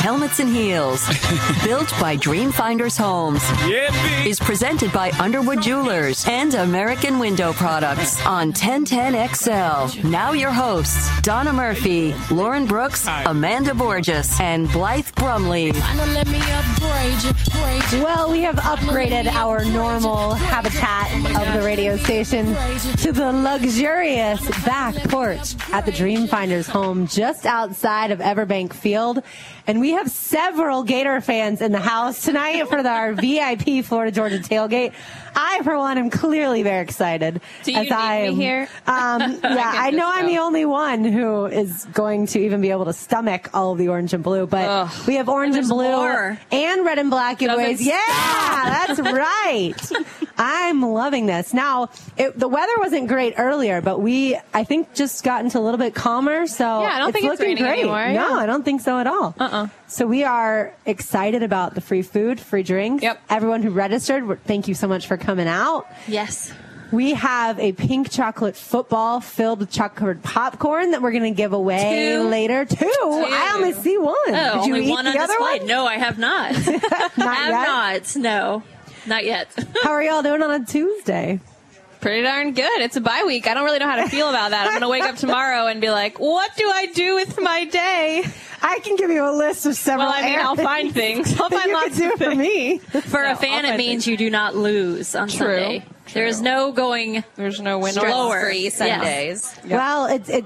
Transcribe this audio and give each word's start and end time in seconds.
Helmets 0.00 0.40
and 0.40 0.48
Heels, 0.48 1.06
built 1.64 1.90
by 2.00 2.16
Dreamfinders 2.16 2.96
Homes, 2.96 3.42
is 4.26 4.40
presented 4.40 4.90
by 4.92 5.10
Underwood 5.20 5.60
Jewelers 5.60 6.24
and 6.26 6.54
American 6.54 7.18
Window 7.18 7.52
Products 7.52 8.24
on 8.24 8.50
1010XL. 8.54 10.02
Now 10.04 10.32
your 10.32 10.52
hosts, 10.52 11.20
Donna 11.20 11.52
Murphy, 11.52 12.14
Lauren 12.30 12.64
Brooks, 12.64 13.06
Amanda 13.26 13.74
Borges, 13.74 14.40
and 14.40 14.72
Blythe 14.72 15.08
Brumley. 15.16 15.72
Well, 18.02 18.30
we 18.30 18.40
have 18.40 18.56
upgraded 18.56 19.26
our 19.26 19.64
normal 19.66 20.32
habitat 20.32 21.12
of 21.46 21.60
the 21.60 21.66
radio 21.66 21.98
station 21.98 22.46
to 22.98 23.12
the 23.12 23.32
luxurious 23.32 24.40
back 24.64 24.94
porch 25.10 25.54
at 25.72 25.84
the 25.84 25.92
Dreamfinders 25.92 26.68
home 26.68 27.06
just 27.06 27.44
outside 27.44 28.10
of 28.12 28.20
Everbank 28.20 28.72
Field. 28.72 29.22
And 29.66 29.78
we 29.78 29.89
have 29.92 30.10
several 30.10 30.82
Gator 30.82 31.20
fans 31.20 31.60
in 31.60 31.72
the 31.72 31.80
house 31.80 32.22
tonight 32.22 32.68
for 32.68 32.86
our 32.86 33.12
VIP 33.14 33.84
Florida 33.84 34.10
Georgia 34.10 34.38
tailgate. 34.38 34.92
I, 35.34 35.60
for 35.62 35.76
one, 35.76 35.98
am 35.98 36.10
clearly 36.10 36.62
very 36.62 36.82
excited. 36.82 37.40
Do 37.64 37.72
you 37.72 37.78
as 37.78 37.84
need 37.84 37.92
I 37.92 38.28
me 38.28 38.34
here? 38.34 38.68
Um, 38.86 39.20
yeah, 39.42 39.72
can 39.72 39.76
I 39.76 39.90
know 39.90 40.10
I'm 40.12 40.26
the 40.26 40.38
only 40.38 40.64
one 40.64 41.04
who 41.04 41.46
is 41.46 41.84
going 41.92 42.26
to 42.28 42.38
even 42.40 42.60
be 42.60 42.70
able 42.70 42.84
to 42.86 42.92
stomach 42.92 43.50
all 43.54 43.72
of 43.72 43.78
the 43.78 43.88
orange 43.88 44.12
and 44.14 44.22
blue, 44.22 44.46
but 44.46 44.64
Ugh. 44.68 45.06
we 45.06 45.14
have 45.16 45.28
orange 45.28 45.54
and 45.56 45.64
There's 45.64 45.68
blue 45.68 45.90
more. 45.90 46.38
and 46.50 46.84
red 46.84 46.98
and 46.98 47.10
black 47.10 47.38
giveaways. 47.38 47.80
Yeah, 47.80 47.96
that's 48.86 49.00
right. 49.00 49.74
I'm 50.38 50.80
loving 50.82 51.26
this. 51.26 51.52
Now, 51.52 51.90
it, 52.16 52.38
the 52.38 52.48
weather 52.48 52.72
wasn't 52.78 53.08
great 53.08 53.34
earlier, 53.36 53.80
but 53.80 54.00
we, 54.00 54.38
I 54.54 54.64
think, 54.64 54.94
just 54.94 55.22
got 55.22 55.44
into 55.44 55.58
a 55.58 55.60
little 55.60 55.78
bit 55.78 55.94
calmer. 55.94 56.46
So 56.46 56.64
Yeah, 56.64 56.88
I 56.94 56.98
don't 56.98 57.08
it's 57.10 57.18
think 57.20 57.30
it's 57.32 57.40
looking 57.40 57.56
raining 57.56 57.64
great. 57.64 57.80
anymore, 57.80 58.08
No, 58.28 58.36
yeah. 58.36 58.42
I 58.42 58.46
don't 58.46 58.64
think 58.64 58.80
so 58.80 58.98
at 58.98 59.06
all. 59.06 59.34
Uh-uh. 59.38 59.68
So 59.86 60.06
we 60.06 60.24
are 60.24 60.72
excited 60.86 61.42
about 61.42 61.74
the 61.74 61.80
free 61.80 62.02
food, 62.02 62.40
free 62.40 62.62
drinks. 62.62 63.02
Yep. 63.02 63.20
Everyone 63.28 63.62
who 63.62 63.70
registered, 63.70 64.42
thank 64.44 64.68
you 64.68 64.74
so 64.74 64.86
much 64.88 65.06
for 65.08 65.16
coming 65.20 65.46
out. 65.48 65.86
Yes. 66.08 66.52
We 66.92 67.12
have 67.14 67.60
a 67.60 67.70
pink 67.72 68.10
chocolate 68.10 68.56
football 68.56 69.20
filled 69.20 69.60
with 69.60 69.70
chocolate 69.70 70.24
popcorn 70.24 70.90
that 70.90 71.00
we're 71.02 71.12
going 71.12 71.22
to 71.22 71.30
give 71.36 71.52
away 71.52 72.14
Two. 72.16 72.28
later. 72.28 72.64
Two. 72.64 72.90
I 72.98 73.52
only 73.54 73.72
see 73.74 73.96
one. 73.96 74.16
Oh, 74.26 74.64
Did 74.64 74.66
you 74.66 74.74
eat 74.76 74.90
one 74.90 75.04
the 75.04 75.12
on 75.12 75.16
other 75.18 75.26
display. 75.34 75.58
one? 75.60 75.66
No, 75.68 75.86
I 75.86 75.98
have 75.98 76.18
not. 76.18 76.52
Not 76.66 76.66
I 76.66 77.48
yet? 77.48 77.54
have 77.54 78.16
not. 78.16 78.16
No, 78.16 78.62
not 79.06 79.24
yet. 79.24 79.48
How 79.84 79.90
are 79.90 80.02
y'all 80.02 80.22
doing 80.22 80.42
on 80.42 80.50
a 80.50 80.64
Tuesday? 80.66 81.38
Pretty 82.00 82.22
darn 82.22 82.52
good. 82.54 82.80
It's 82.80 82.96
a 82.96 83.00
bye 83.00 83.24
week. 83.26 83.46
I 83.46 83.52
don't 83.54 83.64
really 83.64 83.78
know 83.78 83.88
how 83.88 83.96
to 84.02 84.08
feel 84.08 84.28
about 84.30 84.50
that. 84.52 84.64
I'm 84.66 84.72
going 84.72 84.80
to 84.82 84.88
wake 84.88 85.02
up 85.02 85.16
tomorrow 85.16 85.66
and 85.66 85.80
be 85.80 85.90
like, 85.90 86.18
what 86.18 86.50
do 86.56 86.66
I 86.68 86.86
do 86.86 87.14
with 87.14 87.38
my 87.40 87.64
day? 87.66 88.24
I 88.62 88.78
can 88.80 88.96
give 88.96 89.10
you 89.10 89.24
a 89.28 89.32
list 89.32 89.66
of 89.66 89.74
several. 89.76 90.08
Well, 90.08 90.16
I 90.16 90.22
mean, 90.22 90.38
I'll 90.38 90.44
errands 90.58 90.62
find 90.62 90.92
things. 90.94 91.38
I'll 91.40 91.50
find 91.50 91.66
you 91.68 91.74
lots 91.74 91.98
can 91.98 92.08
do 92.08 92.12
of 92.14 92.18
for 92.20 92.34
me. 92.34 92.78
For 92.78 93.22
No, 93.22 93.32
a 93.32 93.36
fan, 93.36 93.64
it 93.66 93.76
means 93.76 94.04
things. 94.04 94.06
you 94.06 94.16
do 94.16 94.30
not 94.30 94.54
lose 94.56 95.14
on 95.14 95.28
True. 95.28 95.38
Sunday. 95.38 95.84
There 96.14 96.26
is 96.26 96.40
no 96.42 96.72
going. 96.72 97.22
There's 97.36 97.60
no 97.60 97.78
win 97.78 97.92
Slower. 97.92 98.40
Free 98.46 98.64
Yes. 98.64 98.74
Sundays. 98.74 99.54
Well, 99.66 100.06
it's 100.06 100.28
it. 100.28 100.44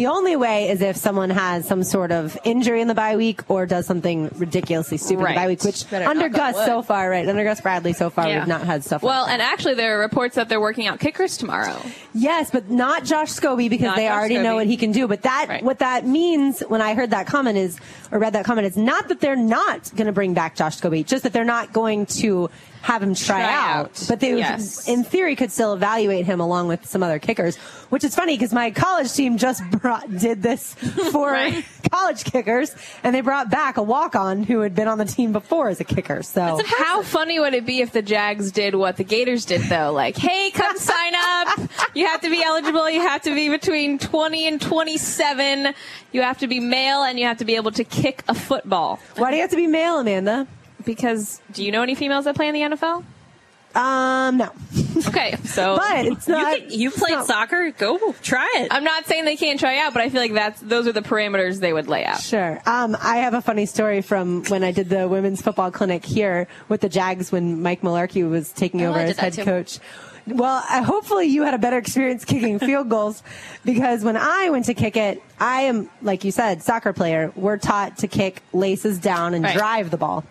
The 0.00 0.06
only 0.06 0.34
way 0.34 0.70
is 0.70 0.80
if 0.80 0.96
someone 0.96 1.28
has 1.28 1.68
some 1.68 1.84
sort 1.84 2.10
of 2.10 2.38
injury 2.42 2.80
in 2.80 2.88
the 2.88 2.94
bye 2.94 3.16
week 3.16 3.42
or 3.50 3.66
does 3.66 3.84
something 3.84 4.30
ridiculously 4.38 4.96
stupid 4.96 5.24
in 5.24 5.28
the 5.28 5.34
bye 5.34 5.46
week, 5.46 5.62
which 5.62 5.90
Better 5.90 6.06
under 6.08 6.30
Gus 6.30 6.56
so 6.64 6.80
far, 6.80 7.10
right? 7.10 7.28
Under 7.28 7.44
Gus 7.44 7.60
Bradley 7.60 7.92
so 7.92 8.08
far, 8.08 8.26
Yeah. 8.26 8.38
we've 8.38 8.48
not 8.48 8.62
had 8.62 8.82
stuff. 8.82 9.02
Well, 9.02 9.24
like 9.24 9.32
and 9.34 9.42
actually, 9.42 9.74
there 9.74 9.98
are 9.98 10.00
reports 10.00 10.36
that 10.36 10.48
they're 10.48 10.58
working 10.58 10.86
out 10.86 11.00
kickers 11.00 11.36
tomorrow. 11.36 11.76
Yes, 12.14 12.50
but 12.50 12.70
not 12.70 13.04
Josh 13.04 13.28
Scobee 13.28 13.68
because 13.68 13.88
Not 13.88 13.96
they 13.96 14.06
Josh 14.06 14.18
already 14.18 14.38
know 14.38 14.54
what 14.54 14.66
he 14.68 14.78
can 14.78 14.90
do. 14.90 15.06
But 15.06 15.20
that 15.20 15.46
Right. 15.50 15.62
what 15.62 15.80
that 15.80 16.06
means 16.06 16.60
when 16.66 16.80
I 16.80 16.94
heard 16.94 17.10
that 17.10 17.26
comment 17.26 17.58
is 17.58 17.78
or 18.12 18.18
read 18.18 18.32
that 18.32 18.44
comment 18.44 18.66
it's 18.66 18.76
not 18.76 19.08
that 19.08 19.20
they're 19.20 19.36
not 19.36 19.90
going 19.94 20.06
to 20.06 20.12
bring 20.12 20.34
back 20.34 20.56
Josh 20.56 20.78
Scobee, 20.80 21.04
just 21.06 21.22
that 21.24 21.32
they're 21.32 21.44
not 21.44 21.72
going 21.72 22.06
to 22.06 22.50
have 22.82 23.02
him 23.02 23.14
try, 23.14 23.42
Try 23.42 23.52
out. 23.52 23.76
out. 23.86 24.04
But 24.08 24.20
they 24.20 24.38
Yes. 24.38 24.88
in 24.88 25.04
theory 25.04 25.36
could 25.36 25.52
still 25.52 25.74
evaluate 25.74 26.24
him 26.24 26.40
along 26.40 26.68
with 26.68 26.86
some 26.86 27.02
other 27.02 27.18
kickers, 27.18 27.56
which 27.90 28.04
is 28.04 28.14
funny 28.14 28.34
because 28.38 28.54
my 28.54 28.70
college 28.70 29.12
team 29.12 29.36
just 29.36 29.62
brought 29.82 30.10
did 30.16 30.42
this 30.42 30.72
for 31.12 31.30
Right. 31.30 31.62
college 31.92 32.24
kickers 32.24 32.74
and 33.04 33.14
they 33.14 33.20
brought 33.20 33.50
back 33.50 33.76
a 33.76 33.82
walk-on 33.82 34.44
who 34.44 34.60
had 34.60 34.74
been 34.74 34.88
on 34.88 34.96
the 34.96 35.04
team 35.04 35.32
before 35.32 35.68
as 35.68 35.80
a 35.80 35.84
kicker. 35.84 36.22
So 36.22 36.58
How 36.78 37.02
funny 37.02 37.38
would 37.38 37.52
it 37.52 37.66
be 37.66 37.80
if 37.82 37.92
the 37.92 38.00
Jags 38.00 38.50
did 38.50 38.74
what 38.74 38.96
the 38.96 39.04
Gators 39.04 39.44
did, 39.44 39.60
though? 39.62 39.92
Like, 39.92 40.16
hey, 40.16 40.50
come 40.50 40.76
sign 40.78 41.12
up. 41.14 41.60
You 41.94 42.06
have 42.06 42.22
to 42.22 42.30
be 42.30 42.42
eligible. 42.42 42.88
You 42.88 43.00
have 43.02 43.20
to 43.22 43.34
be 43.34 43.50
between 43.50 43.98
20 43.98 44.46
and 44.48 44.60
27. 44.60 45.74
You 46.12 46.22
have 46.22 46.38
to 46.38 46.46
be 46.46 46.60
male, 46.60 47.02
and 47.02 47.18
you 47.20 47.26
have 47.26 47.38
to 47.38 47.44
be 47.44 47.56
able 47.56 47.70
to 47.72 47.84
kick 47.84 47.99
a 48.28 48.34
football. 48.34 48.98
why 49.16 49.30
do 49.30 49.36
you 49.36 49.42
have 49.42 49.50
to 49.50 49.56
be 49.56 49.66
male, 49.66 49.98
Amanda? 49.98 50.46
Because 50.84 51.40
do 51.52 51.64
you 51.64 51.72
know 51.72 51.82
any 51.82 51.94
females 51.94 52.24
that 52.24 52.34
play 52.36 52.48
in 52.48 52.54
the 52.54 52.60
NFL? 52.76 53.04
Um, 53.72 54.38
no. 54.38 54.50
Okay, 55.06 55.36
so 55.44 55.76
But 55.76 56.04
it's 56.06 56.26
not. 56.26 56.60
You, 56.62 56.68
can- 56.68 56.80
you 56.80 56.90
played 56.90 57.12
not- 57.12 57.26
soccer? 57.26 57.70
Go 57.70 58.12
try 58.22 58.50
it. 58.56 58.68
I'm 58.72 58.82
not 58.82 59.06
saying 59.06 59.24
they 59.26 59.36
can't 59.36 59.60
try 59.60 59.78
out, 59.78 59.92
but 59.92 60.02
I 60.02 60.08
feel 60.08 60.20
like 60.20 60.32
that's 60.32 60.60
those 60.60 60.88
are 60.88 60.92
the 60.92 61.02
parameters 61.02 61.60
they 61.60 61.72
would 61.72 61.86
lay 61.86 62.04
out. 62.04 62.20
Sure. 62.20 62.60
Um, 62.66 62.96
I 63.00 63.18
have 63.18 63.34
a 63.34 63.40
funny 63.40 63.66
story 63.66 64.00
from 64.02 64.42
when 64.46 64.64
I 64.64 64.72
did 64.72 64.88
the 64.88 65.06
women's 65.06 65.40
football 65.40 65.70
clinic 65.70 66.04
here 66.04 66.48
with 66.68 66.80
the 66.80 66.88
Jags 66.88 67.30
when 67.30 67.62
Mike 67.62 67.82
Mularkey 67.82 68.28
was 68.28 68.50
taking 68.50 68.82
Oh, 68.82 68.90
over 68.90 68.98
as 68.98 69.16
head 69.18 69.34
too. 69.34 69.44
coach. 69.44 69.78
Well, 70.26 70.62
I, 70.68 70.82
hopefully 70.82 71.26
you 71.26 71.42
had 71.42 71.54
a 71.54 71.58
better 71.58 71.78
experience 71.78 72.24
kicking 72.24 72.58
field 72.68 72.88
goals 72.88 73.22
because 73.64 74.04
when 74.04 74.16
I 74.16 74.50
went 74.50 74.66
to 74.66 74.74
kick 74.74 74.96
it, 74.96 75.22
I 75.38 75.62
am, 75.62 75.88
like 76.02 76.24
you 76.24 76.30
said, 76.30 76.62
soccer 76.62 76.92
player. 76.92 77.32
We're 77.36 77.56
taught 77.56 77.98
to 77.98 78.08
kick 78.08 78.42
laces 78.52 78.98
down 78.98 79.34
and 79.34 79.44
Right. 79.44 79.56
drive 79.56 79.90
the 79.90 79.96
ball. 79.96 80.24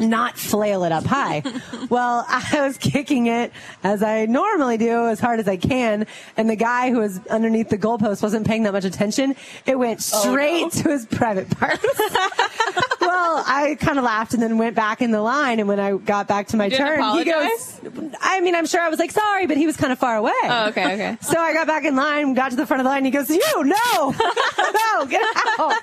Not 0.00 0.36
flail 0.38 0.84
it 0.84 0.92
up 0.92 1.04
high. 1.04 1.42
well, 1.90 2.24
I 2.28 2.60
was 2.62 2.76
kicking 2.78 3.26
it 3.26 3.52
as 3.84 4.02
I 4.02 4.26
normally 4.26 4.76
do, 4.78 5.08
as 5.08 5.20
hard 5.20 5.38
as 5.40 5.46
I 5.48 5.56
can, 5.56 6.06
and 6.36 6.48
the 6.50 6.56
guy 6.56 6.90
who 6.90 6.98
was 6.98 7.20
underneath 7.28 7.68
the 7.68 7.78
goalpost 7.78 8.22
wasn't 8.22 8.46
paying 8.46 8.62
that 8.64 8.72
much 8.72 8.84
attention. 8.84 9.36
It 9.66 9.78
went 9.78 10.00
Oh, 10.12 10.20
straight 10.30 10.72
to 10.72 10.88
his 10.90 11.06
private 11.06 11.50
parts. 11.50 11.84
well, 13.00 13.44
I 13.46 13.76
kind 13.80 13.98
of 13.98 14.04
laughed 14.04 14.34
and 14.34 14.42
then 14.42 14.56
went 14.58 14.74
back 14.74 15.02
in 15.02 15.10
the 15.10 15.20
line. 15.20 15.58
And 15.58 15.68
when 15.68 15.78
I 15.80 15.96
got 15.96 16.26
back 16.28 16.48
to 16.48 16.56
my 16.56 16.68
turn, 16.68 16.98
apologize? 17.00 17.80
he 17.82 17.88
goes, 17.90 18.14
I 18.20 18.40
mean, 18.40 18.54
I'm 18.54 18.66
sure 18.66 18.80
I 18.80 18.88
was 18.88 18.98
like, 18.98 19.10
sorry, 19.10 19.46
but 19.46 19.56
he 19.56 19.66
was 19.66 19.76
kind 19.76 19.92
of 19.92 19.98
far 19.98 20.16
away. 20.16 20.32
Oh, 20.44 20.68
okay, 20.68 20.94
okay. 20.94 21.18
So 21.20 21.38
I 21.38 21.52
got 21.52 21.66
back 21.66 21.84
in 21.84 21.96
line, 21.96 22.34
got 22.34 22.50
to 22.50 22.56
the 22.56 22.66
front 22.66 22.80
of 22.80 22.84
the 22.84 22.90
line. 22.90 23.04
He 23.04 23.10
goes, 23.10 23.28
you, 23.28 23.40
no, 23.56 24.10
no, 24.10 25.06
get 25.06 25.22
out. 25.58 25.74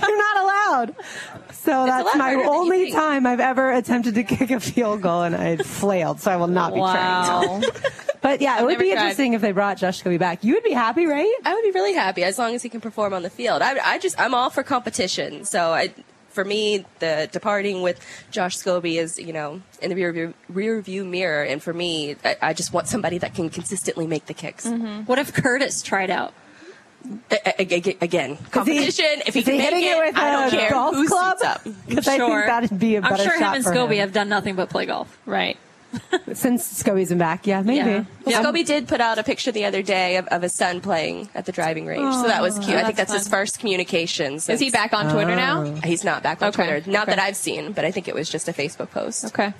You're 0.00 0.18
not 0.18 0.36
allowed. 0.36 0.96
So 1.64 1.86
that's 1.86 2.14
my 2.14 2.20
harder 2.20 2.42
than 2.42 2.44
you 2.44 2.50
only 2.50 2.90
time 2.92 3.26
I've 3.26 3.40
ever 3.40 3.72
attempted 3.72 4.16
to 4.16 4.22
kick 4.22 4.50
a 4.50 4.60
field 4.60 5.00
goal 5.00 5.22
and 5.22 5.34
I 5.34 5.56
flailed. 5.56 6.20
So 6.20 6.30
I 6.30 6.36
will 6.36 6.46
not 6.46 6.74
be 6.74 6.80
trying. 6.80 7.62
Wow. 7.62 7.62
But 8.24 8.40
yeah, 8.40 8.58
it 8.58 8.64
would 8.64 8.78
be 8.78 8.90
tried. 8.90 9.02
interesting 9.02 9.34
if 9.34 9.42
they 9.42 9.52
brought 9.52 9.76
Josh 9.76 10.02
Scobee 10.02 10.18
back. 10.18 10.44
You 10.44 10.54
would 10.54 10.62
be 10.62 10.72
happy, 10.72 11.04
right? 11.04 11.30
I 11.44 11.52
would 11.52 11.62
be 11.62 11.72
really 11.72 11.92
happy 11.92 12.24
as 12.24 12.38
long 12.38 12.54
as 12.54 12.62
he 12.62 12.70
can 12.70 12.80
perform 12.80 13.12
on 13.12 13.22
the 13.22 13.28
field. 13.28 13.60
I, 13.60 13.76
I 13.84 13.98
just 13.98 14.18
I'm 14.18 14.32
all 14.32 14.48
for 14.48 14.62
competition. 14.62 15.44
So 15.44 15.74
I, 15.74 15.92
for 16.30 16.42
me, 16.42 16.86
the 17.00 17.28
departing 17.30 17.82
with 17.82 18.00
Josh 18.30 18.56
Scobee 18.56 18.98
is 18.98 19.18
you 19.18 19.34
know 19.34 19.60
in 19.82 19.90
the 19.90 19.94
rear 19.94 20.10
view, 20.10 20.32
rear 20.48 20.80
view 20.80 21.04
mirror, 21.04 21.42
and 21.42 21.62
for 21.62 21.74
me, 21.74 22.16
I, 22.24 22.36
I 22.40 22.52
just 22.54 22.72
want 22.72 22.88
somebody 22.88 23.18
that 23.18 23.34
can 23.34 23.50
consistently 23.50 24.06
make 24.06 24.24
the 24.24 24.32
kicks. 24.32 24.66
Mm-hmm. 24.66 25.02
What 25.02 25.18
if 25.18 25.34
Curtis 25.34 25.82
tried 25.82 26.08
out? 26.08 26.32
Again, 27.30 28.38
competition. 28.50 29.22
if 29.26 29.34
he 29.34 29.42
can 29.42 29.52
he 29.54 29.58
make 29.58 29.68
hitting 29.68 29.84
it, 29.84 29.96
it 29.96 30.06
with 30.06 30.16
I 30.16 30.32
don't 30.32 30.48
a 30.54 30.56
care 30.56 30.70
golf 30.70 30.94
who 30.94 31.06
club? 31.06 31.38
suits 31.38 31.44
up. 31.50 31.62
Because 31.88 32.08
I 32.08 32.16
think 32.18 32.30
Sure. 32.30 32.46
that'd 32.46 32.78
be 32.78 32.96
a 32.96 33.02
better 33.02 33.14
I'm 33.14 33.20
sure 33.20 33.36
him 33.36 33.42
and 33.54 33.64
for 33.64 33.70
Scobee 33.72 33.94
him. 33.94 33.98
have 34.00 34.12
done 34.12 34.28
nothing 34.28 34.54
but 34.56 34.70
play 34.70 34.86
golf. 34.86 35.18
Right. 35.26 35.58
Since 36.32 36.82
Scobee's 36.82 37.10
been 37.10 37.18
back, 37.18 37.46
yeah, 37.46 37.62
maybe. 37.62 37.88
Yeah. 37.90 38.04
Well, 38.24 38.42
Scobee 38.42 38.66
did 38.66 38.88
put 38.88 39.00
out 39.00 39.18
a 39.18 39.22
picture 39.22 39.52
the 39.52 39.64
other 39.64 39.80
day 39.82 40.16
of, 40.16 40.26
of 40.28 40.42
his 40.42 40.52
son 40.52 40.80
playing 40.80 41.28
at 41.36 41.46
the 41.46 41.52
driving 41.52 41.86
range, 41.86 42.12
so 42.14 42.24
that 42.24 42.42
was 42.42 42.58
oh, 42.58 42.62
cute. 42.62 42.76
I 42.76 42.82
think 42.84 42.96
that's 42.96 43.12
that's 43.12 43.24
his 43.24 43.28
first 43.28 43.60
communication. 43.60 44.34
Is 44.34 44.58
he 44.58 44.70
back 44.70 44.92
on 44.92 45.12
Twitter 45.12 45.36
now? 45.36 45.62
Oh. 45.62 45.74
He's 45.84 46.02
not 46.02 46.22
back 46.24 46.42
on 46.42 46.48
Okay, 46.48 46.56
Twitter. 46.66 46.90
Not 46.90 47.04
okay. 47.08 47.14
that 47.16 47.22
I've 47.22 47.36
seen, 47.36 47.72
but 47.72 47.84
I 47.84 47.92
think 47.92 48.08
it 48.08 48.14
was 48.14 48.28
just 48.28 48.48
a 48.48 48.52
Facebook 48.52 48.90
post. 48.90 49.24
Okay. 49.26 49.52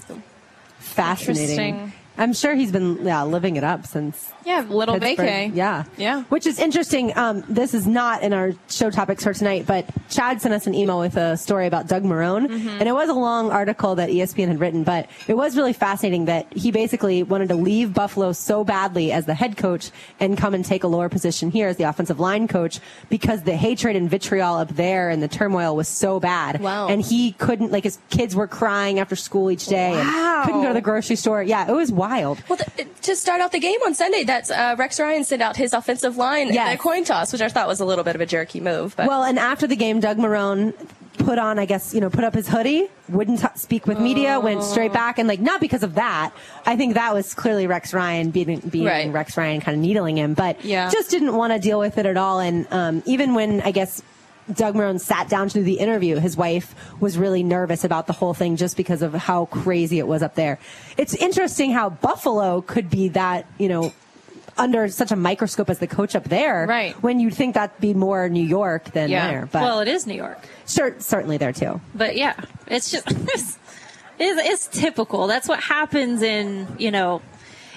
Fascinating. 0.79 1.93
I'm 2.19 2.33
sure 2.33 2.55
he's 2.55 2.73
been 2.73 3.05
yeah 3.05 3.23
living 3.23 3.57
it 3.57 3.65
up 3.65 3.87
since 3.87 4.33
Yeah, 4.45 4.65
little 4.69 4.99
Pittsburgh. 4.99 5.29
vacay. 5.29 5.55
Yeah. 5.55 5.85
Yeah. 5.97 6.23
Which 6.25 6.47
is 6.47 6.59
interesting. 6.59 7.17
Um, 7.17 7.45
this 7.49 7.75
is 7.75 7.87
not 7.87 8.23
in 8.23 8.33
our 8.33 8.53
show 8.69 8.91
topics 8.91 9.25
for 9.25 9.33
tonight, 9.35 9.65
but 9.67 9.87
Chad 10.11 10.41
sent 10.41 10.55
us 10.55 10.67
an 10.67 10.75
email 10.75 10.99
with 11.01 11.17
a 11.17 11.37
story 11.37 11.67
about 11.67 11.87
Doug 11.89 12.03
Marrone. 12.05 12.47
Mm-hmm. 12.49 12.69
And 12.69 12.89
it 12.89 12.93
was 12.93 13.09
a 13.09 13.15
long 13.15 13.51
article 13.51 13.95
that 13.97 14.11
ESPN 14.11 14.49
had 14.49 14.61
written, 14.61 14.85
but 14.85 15.09
it 15.29 15.35
was 15.35 15.57
really 15.57 15.73
fascinating 15.73 16.27
that 16.27 16.53
he 16.53 16.71
basically 16.71 17.23
wanted 17.23 17.49
to 17.49 17.55
leave 17.55 17.95
Buffalo 17.95 18.33
so 18.33 18.65
badly 18.65 19.13
as 19.13 19.27
the 19.27 19.35
head 19.35 19.57
coach 19.57 19.91
and 20.21 20.37
come 20.37 20.55
and 20.55 20.65
take 20.65 20.85
a 20.85 20.89
lower 20.89 21.09
position 21.09 21.51
here 21.51 21.69
as 21.69 21.77
the 21.77 21.85
offensive 21.85 22.21
line 22.21 22.47
coach 22.49 22.81
because 23.09 23.43
the 23.43 23.57
hatred 23.57 23.97
and 23.97 24.11
vitriol 24.11 24.57
up 24.57 24.69
there 24.71 25.11
and 25.11 25.23
the 25.23 25.29
turmoil 25.29 25.75
was 25.75 25.89
so 25.89 26.21
bad. 26.21 26.61
Wow. 26.61 26.89
And 26.89 27.01
he 27.03 27.33
couldn't, 27.33 27.73
like, 27.73 27.85
his 27.85 27.99
kids 28.11 28.35
were 28.37 28.47
crying 28.47 28.99
after 28.99 29.17
school 29.17 29.51
each 29.51 29.67
day 29.67 29.93
Wow. 29.93 30.37
and 30.37 30.45
couldn't 30.47 30.63
go 30.63 30.69
to 30.69 30.75
the 30.75 30.81
grocery 30.81 31.17
store. 31.17 31.43
Yeah, 31.43 31.69
it 31.69 31.73
was 31.75 31.91
wild. 31.91 32.43
Well, 32.49 32.59
th- 32.59 32.89
to 33.03 33.17
start 33.17 33.41
out 33.41 33.53
the 33.53 33.59
game 33.61 33.79
on 33.87 33.95
Sunday, 33.95 34.25
that's 34.35 34.51
uh, 34.51 34.75
Rex 34.79 34.99
Ryan 35.01 35.25
sent 35.25 35.43
out 35.43 35.57
his 35.57 35.73
offensive 35.73 36.17
line 36.17 36.53
Yes. 36.53 36.69
in 36.69 36.75
a 36.75 36.79
coin 36.79 37.05
toss, 37.05 37.33
which 37.33 37.43
I 37.43 37.49
thought 37.49 37.69
was 37.69 37.81
a 37.81 37.85
little 37.85 38.05
bit 38.05 38.15
of 38.15 38.21
a 38.21 38.27
jerky 38.27 38.61
move. 38.61 38.95
But 38.97 39.07
Well, 39.07 39.23
and 39.23 39.39
after 39.39 39.67
the 39.67 39.77
game, 39.77 40.01
Doug 40.01 40.19
Marrone 40.19 40.75
put 41.19 41.39
on, 41.39 41.59
I 41.61 41.65
guess, 41.65 41.95
you 41.95 42.01
know, 42.01 42.11
put 42.11 42.25
up 42.25 42.35
his 42.35 42.49
hoodie, 42.49 42.89
wouldn't 43.09 43.41
t- 43.41 43.47
speak 43.55 43.87
with 43.87 43.99
media, 44.01 44.41
went 44.41 44.63
straight 44.65 44.91
Oh. 44.91 44.95
back, 44.95 45.19
and 45.19 45.29
like 45.29 45.41
not 45.41 45.61
because 45.61 45.83
of 45.85 45.95
that. 45.95 46.33
I 46.67 46.77
think 46.77 46.95
that 46.95 47.15
was 47.15 47.33
clearly 47.35 47.67
Rex 47.69 47.95
Ryan 47.95 48.31
being, 48.31 48.59
being 48.61 48.85
Right. 48.85 49.13
Rex 49.13 49.37
Ryan, 49.37 49.61
kind 49.61 49.77
of 49.77 49.81
needling 49.81 50.19
him, 50.19 50.35
but 50.35 50.65
Yeah. 50.65 50.91
just 50.91 51.11
didn't 51.11 51.35
want 51.35 51.53
to 51.53 51.59
deal 51.61 51.79
with 51.79 51.97
it 51.99 52.05
at 52.07 52.17
all. 52.17 52.41
And 52.41 52.67
um, 52.73 53.03
even 53.07 53.35
when 53.35 53.61
I 53.63 53.71
guess. 53.71 54.03
Doug 54.53 54.75
Marrone 54.75 55.01
sat 55.01 55.31
down 55.31 55.49
to 55.49 55.55
do 55.55 55.63
the 55.63 55.79
interview. 55.79 56.17
His 56.19 56.37
wife 56.37 56.75
was 57.01 57.17
really 57.17 57.43
nervous 57.43 57.83
about 57.83 58.07
the 58.07 58.13
whole 58.13 58.35
thing 58.35 58.57
just 58.57 58.77
because 58.77 59.01
of 59.01 59.15
how 59.15 59.47
crazy 59.47 59.99
it 59.99 60.07
was 60.07 60.23
up 60.23 60.35
there. 60.35 60.59
It's 60.99 61.15
interesting 61.15 61.73
how 61.73 61.89
Buffalo 61.89 62.61
could 62.61 62.91
be 62.91 63.09
that, 63.09 63.47
you 63.57 63.71
know, 63.71 63.95
under 64.57 64.89
such 64.89 65.11
a 65.13 65.17
microscope 65.17 65.69
as 65.71 65.79
the 65.79 65.87
coach 65.87 66.15
up 66.15 66.25
there. 66.25 66.67
Right. 66.67 66.95
When 67.03 67.21
you'd 67.21 67.35
think 67.35 67.55
that'd 67.55 67.81
be 67.81 67.95
more 67.95 68.29
New 68.29 68.45
York 68.45 68.85
than 68.93 69.11
Yeah. 69.11 69.27
there. 69.29 69.49
But 69.51 69.63
well, 69.63 69.81
it 69.81 69.89
is 69.89 70.07
New 70.07 70.15
York. 70.15 70.39
Cer- 70.65 70.97
certainly 71.01 71.37
there 71.39 71.53
too. 71.53 71.81
But 71.95 72.17
yeah, 72.17 72.35
it's 72.67 72.91
just 72.91 73.11
it's, 73.11 73.59
it's 74.19 74.67
typical. 74.69 75.27
That's 75.27 75.49
what 75.49 75.61
happens 75.61 76.23
in 76.23 76.67
you 76.79 76.91
know 76.91 77.21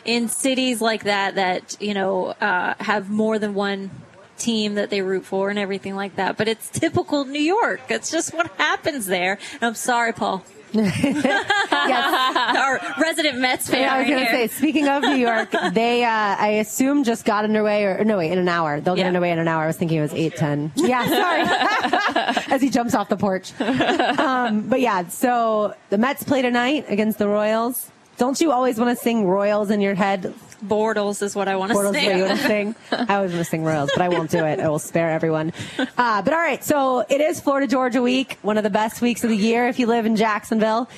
in 0.06 0.30
cities 0.30 0.82
like 0.82 1.04
that 1.04 1.36
that 1.36 1.76
you 1.82 1.94
know 1.94 2.28
uh, 2.42 2.76
have 2.80 3.10
more 3.10 3.40
than 3.40 3.54
one 3.54 3.92
team 4.38 4.76
that 4.76 4.92
they 4.92 5.02
root 5.02 5.26
for 5.26 5.50
and 5.50 5.58
everything 5.58 5.96
like 5.96 6.16
that. 6.18 6.38
But 6.38 6.48
it's 6.48 6.70
typical 6.70 7.26
New 7.26 7.42
York. 7.42 7.82
It's 7.90 8.12
just 8.12 8.34
what 8.36 8.52
happens 8.58 9.08
there. 9.08 9.40
And 9.54 9.64
I'm 9.64 9.74
sorry, 9.76 10.14
Paul. 10.14 10.44
Yes. 10.74 11.68
Our 12.58 12.80
resident 13.02 13.40
Mets 13.40 13.70
fan. 13.70 13.82
Yeah, 13.82 13.94
I 13.94 13.98
was 14.00 14.10
right 14.10 14.10
going 14.10 14.26
to 14.26 14.32
say, 14.32 14.48
speaking 14.48 14.88
of 14.88 15.04
New 15.04 15.16
York, 15.16 15.50
they, 15.74 16.04
uh, 16.04 16.10
I 16.10 16.48
assume, 16.60 17.04
just 17.04 17.26
got 17.26 17.44
underway, 17.44 17.84
or, 17.86 18.04
no, 18.04 18.18
wait, 18.18 18.32
in 18.32 18.38
an 18.40 18.48
hour. 18.50 18.80
They'll 18.82 18.96
get 18.96 19.02
Yeah. 19.04 19.08
underway 19.08 19.32
in 19.32 19.40
an 19.40 19.48
hour. 19.48 19.64
I 19.64 19.68
was 19.68 19.78
thinking 19.78 19.98
it 20.00 20.02
was 20.02 20.14
8, 20.14 20.36
10. 20.36 20.72
Yeah, 20.76 21.08
sorry. 21.08 22.44
As 22.54 22.62
he 22.62 22.70
jumps 22.70 22.94
off 22.96 23.10
the 23.10 23.18
porch. 23.18 23.52
Um, 23.62 24.62
but 24.68 24.82
yeah, 24.82 25.08
so 25.08 25.74
the 25.90 25.98
Mets 25.98 26.24
play 26.24 26.42
tonight 26.42 26.86
against 26.90 27.18
the 27.20 27.28
Royals. 27.28 27.92
Don't 28.18 28.40
you 28.42 28.52
always 28.52 28.80
want 28.80 28.98
to 28.98 29.04
sing 29.04 29.26
Royals 29.26 29.70
in 29.70 29.80
your 29.82 29.94
head? 29.96 30.34
Bortles 30.66 31.22
is 31.22 31.36
what 31.36 31.48
I 31.48 31.56
want 31.56 31.72
to 31.72 31.78
Bortles, 31.78 31.94
say. 31.94 32.22
what 32.22 32.32
you 32.32 32.38
sing? 32.38 32.76
I 32.92 33.22
was 33.22 33.32
want 33.32 33.44
to 33.44 33.50
sing 33.50 33.64
Royals, 33.64 33.92
but 33.94 34.02
I 34.02 34.10
won't 34.10 34.30
do 34.32 34.44
it. 34.44 34.60
I 34.60 34.68
will 34.70 34.80
spare 34.80 35.10
everyone. 35.12 35.54
Uh, 35.78 36.22
but 36.22 36.34
all 36.34 36.40
right, 36.40 36.64
so 36.64 37.06
it 37.08 37.22
is 37.22 37.40
Florida 37.40 37.68
Georgia 37.68 38.02
week, 38.02 38.38
one 38.42 38.58
of 38.58 38.64
the 38.64 38.70
best 38.70 39.02
weeks 39.02 39.24
of 39.24 39.30
the 39.30 39.38
year 39.38 39.68
if 39.68 39.78
you 39.80 39.88
live 39.88 40.06
in 40.06 40.16
Jacksonville. 40.16 40.90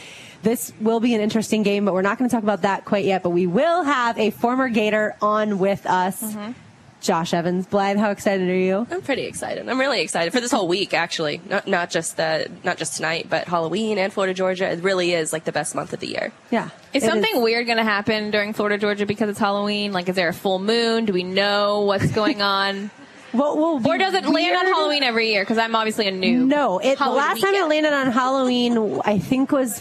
This 0.42 0.72
will 0.80 1.02
be 1.02 1.14
an 1.16 1.20
interesting 1.22 1.64
game, 1.64 1.84
but 1.84 1.94
we're 1.94 2.02
not 2.02 2.18
going 2.18 2.30
to 2.30 2.34
talk 2.34 2.44
about 2.44 2.62
that 2.62 2.86
quite 2.86 3.04
yet. 3.04 3.24
But 3.24 3.32
we 3.32 3.46
will 3.48 3.84
have 3.84 4.18
a 4.18 4.30
former 4.30 4.70
Gator 4.70 5.16
on 5.22 5.60
with 5.60 5.86
us, 5.86 6.22
Mm-hmm. 6.24 6.52
Josh 7.02 7.34
Evans. 7.34 7.66
Blythe, 7.66 7.98
how 7.98 8.12
excited 8.12 8.50
are 8.50 8.56
you? 8.56 8.86
I'm 8.92 9.02
pretty 9.02 9.24
excited. 9.24 9.68
I'm 9.68 9.80
really 9.80 10.02
excited 10.02 10.34
for 10.34 10.42
this 10.42 10.52
whole 10.52 10.68
week, 10.68 10.94
actually. 10.94 11.42
Not 11.50 11.68
not 11.68 11.90
just 11.90 12.18
the 12.18 12.50
not 12.64 12.78
just 12.78 12.98
tonight, 12.98 13.28
but 13.30 13.48
Halloween 13.48 13.98
and 13.98 14.12
Florida 14.12 14.34
Georgia. 14.34 14.70
It 14.70 14.84
really 14.84 15.14
is 15.14 15.32
like 15.32 15.46
the 15.46 15.52
best 15.52 15.76
month 15.76 15.94
of 15.94 16.00
the 16.00 16.08
year. 16.08 16.32
Yeah. 16.52 16.70
Is 16.94 17.04
It 17.04 17.08
something 17.08 17.42
weird 17.42 17.66
going 17.66 17.78
to 17.78 17.84
happen 17.84 18.32
during 18.32 18.54
Florida 18.54 18.78
Georgia 18.78 19.06
because 19.06 19.30
it's 19.30 19.40
Halloween? 19.40 19.94
Like, 19.94 20.10
is 20.10 20.16
there 20.16 20.30
a 20.30 20.34
full 20.34 20.60
moon? 20.60 21.06
Do 21.06 21.14
we 21.14 21.24
know 21.24 21.82
what's 21.82 22.12
going 22.12 22.42
on? 22.42 22.92
Well, 23.32 23.56
well, 23.58 23.88
or 23.94 24.00
does 24.00 24.16
it 24.16 24.26
land 24.26 24.58
on. 24.58 24.66
Halloween 24.74 25.04
every 25.04 25.32
year? 25.32 25.44
Because 25.44 25.60
I'm 25.60 25.76
obviously 25.76 26.08
a 26.08 26.12
noob. 26.12 26.48
No, 26.48 26.80
it, 26.80 26.98
the 26.98 27.04
Halloween 27.04 27.18
last 27.24 27.42
time 27.42 27.54
it 27.54 27.68
landed 27.68 27.94
on 27.94 28.12
Halloween, 28.12 29.00
I 29.06 29.20
think 29.20 29.52
was 29.52 29.78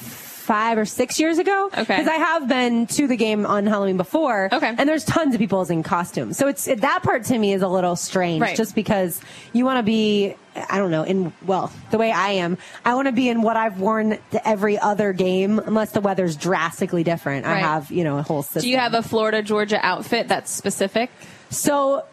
five 0.49 0.79
or 0.79 0.87
six 0.87 1.21
years 1.21 1.37
ago. 1.37 1.67
Okay. 1.67 1.83
Because 1.83 2.09
I 2.09 2.15
have 2.15 2.49
been 2.49 2.87
to 2.87 3.07
the 3.07 3.17
game 3.17 3.45
on 3.45 3.67
Halloween 3.67 3.99
before. 3.99 4.49
Okay. 4.51 4.75
And 4.79 4.89
there's 4.89 5.05
tons 5.05 5.35
of 5.35 5.39
people 5.39 5.63
in 5.69 5.83
costumes. 5.83 6.39
So 6.39 6.49
it's 6.49 6.67
it, 6.67 6.81
that 6.81 7.03
part 7.03 7.25
to 7.25 7.37
me 7.37 7.53
is 7.53 7.61
a 7.61 7.69
little 7.69 7.97
strange, 7.97 8.41
Right. 8.41 8.57
just 8.57 8.75
because 8.75 9.21
you 9.53 9.67
want 9.67 9.77
to 9.79 9.83
be. 9.83 10.35
I 10.71 10.79
don't 10.79 10.91
know. 10.91 11.03
In 11.03 11.33
well, 11.45 11.71
the 11.91 11.99
way 11.99 12.11
I 12.11 12.31
am, 12.31 12.57
I 12.85 12.95
want 12.95 13.07
to 13.07 13.13
be 13.13 13.29
in 13.29 13.43
what 13.43 13.57
I've 13.59 13.79
worn 13.79 14.19
to 14.31 14.49
every 14.49 14.79
other 14.79 15.13
game, 15.13 15.59
unless 15.59 15.93
the 15.93 16.01
weather's 16.01 16.35
drastically 16.35 17.05
different. 17.05 17.45
I 17.45 17.59
have 17.59 17.91
you 17.93 18.03
know 18.03 18.17
a 18.17 18.23
whole 18.23 18.43
system. 18.43 18.63
Do 18.63 18.71
you 18.71 18.79
have 18.79 18.95
a 18.95 19.03
Florida 19.03 19.43
Georgia 19.43 19.79
outfit 19.85 20.29
that's 20.29 20.51
specific? 20.51 21.11
So 21.51 22.05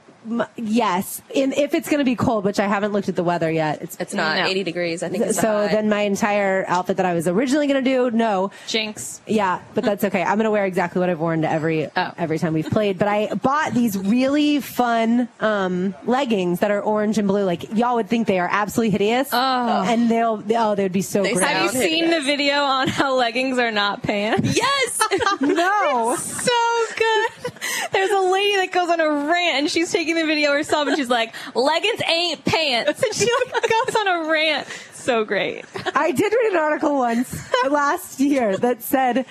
yes, 0.55 1.21
in, 1.33 1.53
if 1.53 1.73
it's 1.73 1.87
going 1.89 1.99
to 1.99 2.05
be 2.05 2.15
cold, 2.15 2.43
which 2.45 2.59
I 2.59 2.67
haven't 2.67 2.91
looked 2.93 3.09
at 3.09 3.15
the 3.15 3.23
weather 3.23 3.49
yet. 3.51 3.81
It's 3.81 3.95
It's 3.99 4.13
not 4.13 4.37
No. 4.37 4.45
80 4.45 4.63
degrees. 4.63 5.03
I 5.03 5.09
think 5.09 5.23
it's 5.23 5.39
so 5.39 5.47
high. 5.47 5.67
then 5.67 5.89
my 5.89 6.01
entire 6.01 6.65
outfit 6.67 6.97
that 6.97 7.05
I 7.05 7.13
was 7.13 7.27
originally 7.27 7.67
going 7.67 7.83
to 7.83 7.89
do, 7.89 8.11
no. 8.15 8.51
Jinx. 8.67 9.21
Yeah, 9.27 9.61
but 9.73 9.83
that's 9.83 10.03
okay. 10.03 10.21
I'm 10.23 10.35
going 10.37 10.45
to 10.45 10.51
wear 10.51 10.65
exactly 10.65 10.99
what 10.99 11.09
I've 11.09 11.19
worn 11.19 11.41
to 11.43 11.49
every 11.51 11.89
Oh. 11.95 12.11
every 12.17 12.39
time 12.39 12.53
we've 12.53 12.69
played. 12.69 12.97
But 12.97 13.07
I 13.07 13.33
bought 13.35 13.73
these 13.73 13.97
really 13.97 14.59
fun 14.59 15.27
um, 15.39 15.93
leggings 16.05 16.59
that 16.59 16.71
are 16.71 16.81
orange 16.81 17.17
and 17.17 17.27
blue. 17.27 17.43
Like 17.43 17.73
y'all 17.75 17.95
would 17.95 18.09
think 18.09 18.27
they 18.27 18.39
are 18.39 18.49
absolutely 18.51 18.91
hideous, 18.91 19.29
Oh. 19.31 19.83
and 19.87 20.09
they'll 20.09 20.43
oh 20.55 20.75
they 20.75 20.83
would 20.83 20.91
be 20.91 21.01
so 21.01 21.23
They 21.23 21.33
great. 21.33 21.45
Have 21.47 21.73
you 21.73 21.79
seen 21.81 22.05
hideous. 22.05 22.23
the 22.23 22.25
video 22.25 22.55
on 22.63 22.87
how 22.87 23.15
leggings 23.15 23.57
are 23.59 23.71
not 23.71 24.03
pants? 24.03 24.55
yes. 24.57 25.01
no, 25.41 26.15
so 26.17 26.51
good. 26.97 27.44
There's 27.91 28.11
a 28.11 28.19
lady 28.19 28.55
that 28.57 28.71
goes 28.71 28.89
on 28.89 28.99
a 28.99 29.09
rant 29.09 29.57
and 29.59 29.69
she's 29.71 29.91
taking 29.91 30.15
the 30.15 30.25
video 30.25 30.51
herself 30.51 30.87
and 30.87 30.97
she's 30.97 31.09
like, 31.09 31.33
leggings 31.55 32.01
ain't 32.07 32.43
pants. 32.45 33.01
And 33.03 33.13
she 33.13 33.25
goes 33.25 33.95
on 33.95 34.07
a 34.07 34.29
rant. 34.31 34.67
So 34.93 35.23
great. 35.23 35.65
I 35.95 36.11
did 36.11 36.33
read 36.33 36.53
an 36.53 36.59
article 36.59 36.95
once 36.97 37.47
last 37.69 38.19
year 38.19 38.57
that 38.57 38.81
said. 38.81 39.25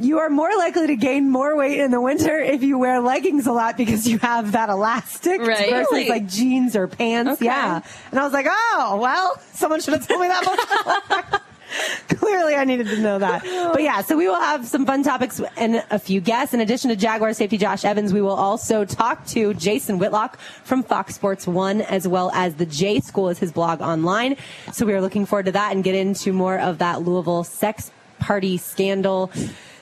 You 0.00 0.18
are 0.18 0.28
more 0.28 0.50
likely 0.58 0.88
to 0.88 0.96
gain 0.96 1.30
more 1.30 1.56
weight 1.56 1.78
in 1.78 1.92
the 1.92 2.00
winter 2.00 2.36
if 2.40 2.64
you 2.64 2.76
wear 2.76 2.98
leggings 3.00 3.46
a 3.46 3.52
lot 3.52 3.76
because 3.76 4.04
you 4.06 4.18
have 4.18 4.50
that 4.52 4.68
elastic 4.68 5.40
Right. 5.40 5.70
versus 5.70 5.86
Really? 5.92 6.08
like 6.08 6.26
jeans 6.26 6.74
or 6.74 6.88
pants. 6.88 7.34
Okay. 7.34 7.44
Yeah. 7.44 7.82
And 8.10 8.18
I 8.18 8.24
was 8.24 8.32
like, 8.32 8.46
oh, 8.50 8.98
well, 9.00 9.40
someone 9.52 9.80
should 9.80 9.94
have 9.94 10.06
told 10.08 10.22
me 10.22 10.26
that 10.26 10.42
before. 10.42 11.40
Clearly, 12.08 12.54
I 12.54 12.64
needed 12.64 12.88
to 12.88 13.00
know 13.00 13.18
that. 13.18 13.42
But 13.72 13.82
yeah, 13.82 14.00
so 14.02 14.16
we 14.16 14.26
will 14.26 14.40
have 14.40 14.66
some 14.66 14.86
fun 14.86 15.02
topics 15.02 15.40
and 15.56 15.84
a 15.90 15.98
few 15.98 16.20
guests. 16.20 16.54
In 16.54 16.60
addition 16.60 16.90
to 16.90 16.96
Jaguar 16.96 17.32
safety 17.32 17.58
Josh 17.58 17.84
Evans, 17.84 18.12
we 18.12 18.20
will 18.20 18.30
also 18.30 18.84
talk 18.84 19.26
to 19.26 19.54
Jason 19.54 19.98
Whitlock 19.98 20.38
from 20.64 20.82
Fox 20.82 21.14
Sports 21.14 21.46
One, 21.46 21.82
as 21.82 22.06
well 22.06 22.30
as 22.34 22.54
the 22.54 22.66
J 22.66 23.00
School 23.00 23.28
is 23.28 23.38
his 23.38 23.52
blog 23.52 23.80
online. 23.80 24.36
So 24.72 24.86
we 24.86 24.92
are 24.94 25.00
looking 25.00 25.26
forward 25.26 25.46
to 25.46 25.52
that 25.52 25.72
and 25.72 25.84
get 25.84 25.94
into 25.94 26.32
more 26.32 26.58
of 26.58 26.78
that 26.78 27.02
Louisville 27.02 27.44
sex 27.44 27.90
party 28.18 28.56
scandal. 28.56 29.30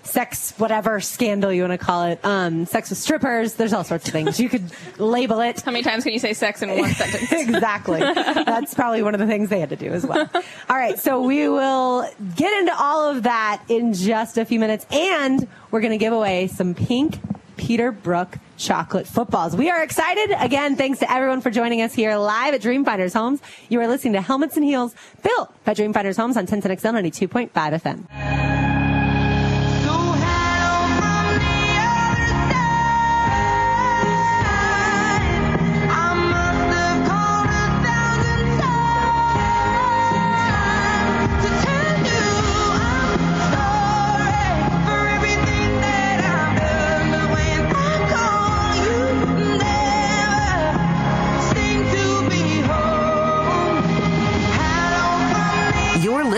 Sex, 0.05 0.53
whatever 0.59 1.01
scandal 1.01 1.53
you 1.53 1.63
want 1.63 1.73
to 1.73 1.79
call 1.79 2.05
it, 2.05 2.21
um, 2.25 2.67
sex 2.67 2.91
with 2.91 2.99
strippers. 2.99 3.55
There's 3.55 3.73
all 3.73 3.85
sorts 3.85 4.07
of 4.07 4.13
things. 4.13 4.39
You 4.39 4.49
could 4.49 4.71
label 4.99 5.41
it. 5.41 5.61
How 5.63 5.73
many 5.73 5.83
times 5.83 6.05
can 6.05 6.13
you 6.13 6.19
say 6.19 6.33
sex 6.35 6.63
in 6.63 6.71
one 6.79 6.91
sentence? 6.95 7.33
exactly. 7.33 8.01
That's 8.01 8.75
probably 8.75 9.03
one 9.03 9.15
of 9.15 9.21
the 9.21 9.27
things 9.27 9.49
they 9.49 9.61
had 9.61 9.71
to 9.71 9.77
do 9.77 9.89
as 9.91 10.07
well. 10.07 10.29
All 10.35 10.77
right, 10.77 10.99
so 10.99 11.23
we 11.23 11.49
will 11.49 12.09
get 12.37 12.53
into 12.61 12.75
all 12.79 13.11
of 13.11 13.23
that 13.25 13.63
in 13.69 13.93
just 13.95 14.39
a 14.39 14.45
few 14.45 14.61
minutes, 14.61 14.87
and 14.91 15.49
we're 15.71 15.81
going 15.81 15.93
to 15.93 15.99
give 15.99 16.13
away 16.13 16.47
some 16.49 16.75
pink 16.75 17.19
Peterbrook 17.57 18.39
chocolate 18.57 19.07
footballs. 19.07 19.57
We 19.57 19.71
are 19.71 19.83
excited. 19.83 20.37
Again, 20.39 20.77
thanks 20.77 20.99
to 21.01 21.11
everyone 21.11 21.41
for 21.41 21.51
joining 21.51 21.81
us 21.83 21.95
here 21.95 22.17
live 22.17 22.53
at 22.53 22.61
Dreamfinders 22.61 23.15
Homes. 23.15 23.41
You 23.69 23.81
are 23.81 23.89
listening 23.89 24.13
to 24.15 24.21
Helmets 24.21 24.57
and 24.57 24.65
Heels, 24.65 24.95
built 25.23 25.53
by 25.65 25.73
Dreamfinders 25.73 26.17
Homes 26.17 26.37
on 26.37 26.47
1010XL 26.47 27.11
92.5 27.13 27.51
FM. 27.53 28.54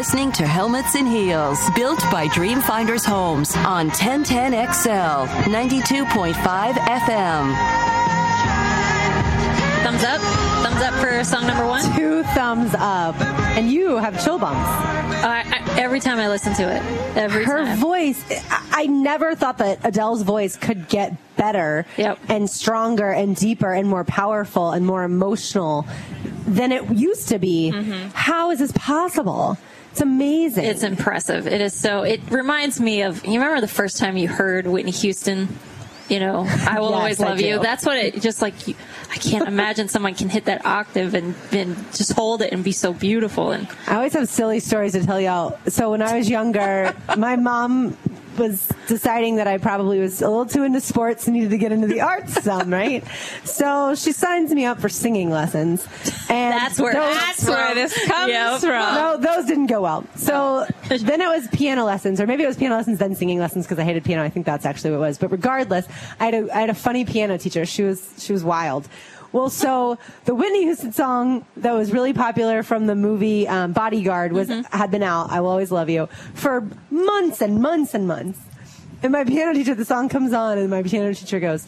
Listening 0.07 0.31
to 0.31 0.47
Helmets 0.47 0.95
and 0.95 1.09
Heels, 1.09 1.59
built 1.75 1.99
by 2.13 2.29
Dreamfinders 2.29 3.05
Homes 3.05 3.57
on 3.57 3.91
1010XL 3.91 5.27
92.5 5.27 6.33
FM. 6.75 7.57
Thumbs 9.83 10.05
up. 10.05 10.21
Thumbs 10.63 10.81
up 10.81 10.95
for 10.95 11.25
song 11.25 11.49
number 11.49 11.67
one. 11.67 11.83
Two 11.97 12.23
thumbs 12.35 12.73
up. 12.79 13.21
And 13.57 13.69
you 13.69 13.97
have 13.97 14.23
chill 14.23 14.39
bumps. 14.39 14.57
I, 15.25 15.43
I, 15.45 15.81
every 15.81 15.99
time 15.99 16.21
I 16.21 16.29
listen 16.29 16.55
to 16.55 16.63
it, 16.77 16.83
every 17.17 17.45
her 17.45 17.65
time. 17.65 17.79
voice 17.79 18.23
I 18.49 18.63
I 18.83 18.87
never 18.87 19.35
thought 19.35 19.59
that 19.59 19.81
Adele's 19.83 20.23
voice 20.23 20.55
could 20.57 20.89
get 20.89 21.17
better 21.37 21.85
Yep. 21.97 22.19
and 22.29 22.49
stronger 22.49 23.11
and 23.11 23.35
deeper 23.35 23.73
and 23.73 23.89
more 23.89 24.05
powerful 24.05 24.71
and 24.71 24.87
more 24.87 25.03
emotional 25.03 25.85
than 26.47 26.71
it 26.71 26.89
used 26.93 27.29
to 27.31 27.41
be. 27.41 27.73
Mm-hmm. 27.75 28.11
How 28.15 28.53
is 28.53 28.61
this 28.61 28.71
possible? 28.71 29.59
It's 29.97 30.03
amazing. 30.03 30.65
It's 30.67 30.83
impressive. 30.83 31.47
It 31.47 31.63
is 31.63 31.73
so. 31.73 32.03
It 32.03 32.21
reminds 32.31 32.79
me 32.79 33.01
of. 33.01 33.25
You 33.25 33.41
remember 33.41 33.63
the 33.63 33.67
first 33.67 33.97
time 33.97 34.19
you 34.19 34.29
heard 34.29 34.67
Whitney 34.67 34.91
Houston 34.91 35.49
you 36.09 36.21
know, 36.21 36.47
I 36.47 36.79
will 36.79 36.91
Yes, 36.91 36.99
always 36.99 37.21
love 37.21 37.41
you. 37.41 37.59
That's 37.61 37.85
what 37.85 37.97
it 37.97 38.21
just 38.21 38.43
like. 38.43 38.69
You, 38.69 38.75
I 39.11 39.17
can't 39.17 39.49
imagine 39.55 39.89
someone 39.89 40.15
can 40.15 40.29
hit 40.29 40.45
that 40.45 40.65
octave 40.65 41.15
and, 41.15 41.35
and 41.51 41.77
just 41.95 42.13
hold 42.13 42.43
it 42.43 42.53
and 42.53 42.63
be 42.63 42.73
so 42.73 42.93
beautiful. 42.93 43.53
And 43.53 43.67
I 43.87 43.97
always 43.97 44.13
have 44.13 44.29
silly 44.29 44.61
stories 44.61 44.93
to 44.93 45.05
tell 45.05 45.21
y'all. 45.21 45.59
So 45.69 45.91
when 45.91 46.03
I 46.03 46.19
was 46.19 46.29
younger, 46.29 46.95
my 47.17 47.37
mom 47.37 47.97
was 48.39 48.69
deciding 48.89 49.37
that 49.37 49.47
I 49.47 49.59
probably 49.59 49.99
was 50.01 50.23
a 50.23 50.29
little 50.29 50.47
too 50.47 50.63
into 50.65 50.81
sports 50.81 51.27
and 51.27 51.35
needed 51.37 51.51
to 51.51 51.59
get 51.59 51.73
into 51.73 51.87
the 51.87 52.01
arts 52.01 52.43
some, 52.43 52.73
right? 52.73 53.05
So 53.45 53.95
she 53.95 54.13
signs 54.13 54.53
me 54.53 54.65
up 54.65 54.81
for 54.81 54.89
singing 54.89 55.31
lessons. 55.31 55.87
And 56.29 56.53
That's 56.53 56.81
where- 56.81 56.93
those- 56.95 57.17
That's 57.17 57.45
where 57.49 57.75
this 57.75 57.95
comes 58.07 58.29
Yep. 58.33 58.61
from. 58.61 58.95
no, 58.95 59.17
those 59.19 59.47
didn't 59.47 59.67
go 59.67 59.81
well. 59.83 60.05
So 60.17 60.67
then 60.89 61.21
it 61.21 61.29
was 61.29 61.49
piano 61.49 61.85
lessons, 61.85 62.21
or 62.21 62.27
maybe 62.27 62.43
it 62.45 62.47
was 62.47 62.57
piano 62.57 62.77
lessons, 62.77 62.99
then 62.99 63.15
singing 63.15 63.39
lessons 63.39 63.65
because 63.67 63.79
I 63.79 63.85
hated 63.85 64.05
piano. 64.05 64.23
I 64.23 64.29
think 64.29 64.47
that's 64.47 64.67
actually 64.67 64.91
what 64.91 64.97
it 64.97 65.01
was. 65.01 65.19
But 65.19 65.31
regardless, 65.33 65.87
I 66.21 66.25
had 66.27 66.35
a, 66.35 66.57
I 66.57 66.61
had 66.61 66.71
a 66.71 66.75
funny 66.75 67.05
piano 67.05 67.39
teacher. 67.39 67.65
She 67.67 67.83
was 67.83 68.09
she 68.19 68.33
was 68.33 68.45
wild. 68.45 68.89
Well, 69.37 69.51
so 69.51 69.99
the 70.25 70.35
Whitney 70.35 70.63
Houston 70.63 70.93
song 70.95 71.45
that 71.59 71.73
was 71.73 71.93
really 71.93 72.15
popular 72.15 72.63
from 72.63 72.87
the 72.87 72.95
movie 72.95 73.47
um, 73.47 73.75
Bodyguard 73.75 74.33
was 74.33 74.49
had 74.49 74.91
been 74.91 75.03
out. 75.03 75.31
I 75.31 75.41
will 75.41 75.51
always 75.51 75.71
love 75.71 75.91
you 75.91 76.07
for 76.33 76.67
months 76.91 77.43
and 77.43 77.61
months 77.61 77.93
and 77.93 78.09
months. 78.09 78.41
And 79.03 79.13
my 79.13 79.25
piano 79.25 79.53
teacher, 79.53 79.75
the 79.75 79.85
song 79.85 80.09
comes 80.09 80.33
on, 80.33 80.57
and 80.57 80.71
my 80.71 80.83
piano 80.83 81.13
teacher 81.13 81.39
goes, 81.39 81.67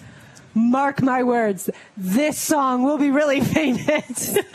"Mark 0.54 1.02
my 1.02 1.22
words, 1.22 1.68
this 1.94 2.38
song 2.38 2.84
will 2.84 2.96
be 2.96 3.10
really 3.10 3.40
famous." 3.56 4.38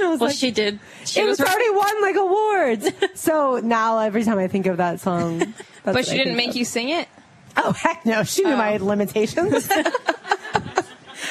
Well, 0.00 0.16
like, 0.16 0.34
she 0.34 0.50
did. 0.50 0.80
She 1.04 1.20
it 1.20 1.24
was 1.24 1.38
was 1.38 1.48
already 1.48 1.70
won 1.70 2.02
like 2.02 2.16
awards. 2.16 2.88
so 3.14 3.60
now 3.62 4.00
every 4.00 4.24
time 4.24 4.36
I 4.36 4.48
think 4.48 4.66
of 4.66 4.78
that 4.78 4.98
song, 4.98 5.54
But 5.84 6.04
she 6.04 6.16
didn't 6.16 6.34
make 6.34 6.50
of. 6.50 6.56
you 6.56 6.64
sing 6.64 6.88
it? 6.88 7.08
Oh 7.56 7.72
heck 7.72 8.04
no! 8.04 8.24
She 8.24 8.42
knew 8.42 8.56
my 8.56 8.78
limitations. 8.78 9.70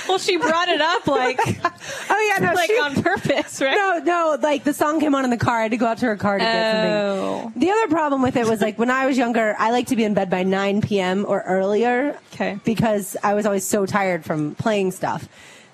Well, 0.07 0.17
she 0.17 0.37
brought 0.37 0.67
it 0.69 0.81
up 0.81 1.07
like 1.07 1.39
oh 2.09 2.33
yeah, 2.39 2.45
no, 2.45 2.53
like 2.53 2.69
she, 2.69 2.79
on 2.79 3.01
purpose, 3.01 3.61
right? 3.61 3.73
no, 3.75 3.99
no. 4.03 4.37
Like 4.41 4.63
the 4.63 4.73
song 4.73 4.99
came 4.99 5.15
on 5.15 5.23
in 5.23 5.29
the 5.29 5.37
car. 5.37 5.59
I 5.59 5.61
had 5.63 5.71
to 5.71 5.77
go 5.77 5.85
out 5.87 5.97
to 5.99 6.05
her 6.07 6.17
car 6.17 6.37
to 6.37 6.43
get 6.43 6.85
Oh. 6.85 7.41
something. 7.43 7.59
The 7.61 7.71
other 7.71 7.87
problem 7.87 8.21
with 8.21 8.35
it 8.35 8.47
was 8.47 8.61
like 8.61 8.77
when 8.79 8.89
I 8.91 9.05
was 9.05 9.17
younger, 9.17 9.55
I 9.57 9.71
like 9.71 9.87
to 9.87 9.95
be 9.95 10.03
in 10.03 10.13
bed 10.13 10.29
by 10.29 10.43
9 10.43 10.81
p.m. 10.81 11.25
or 11.27 11.41
earlier. 11.41 12.17
Okay. 12.33 12.59
Because 12.63 13.15
I 13.23 13.33
was 13.33 13.45
always 13.45 13.63
so 13.65 13.85
tired 13.85 14.25
from 14.25 14.55
playing 14.55 14.91
stuff, 14.91 15.27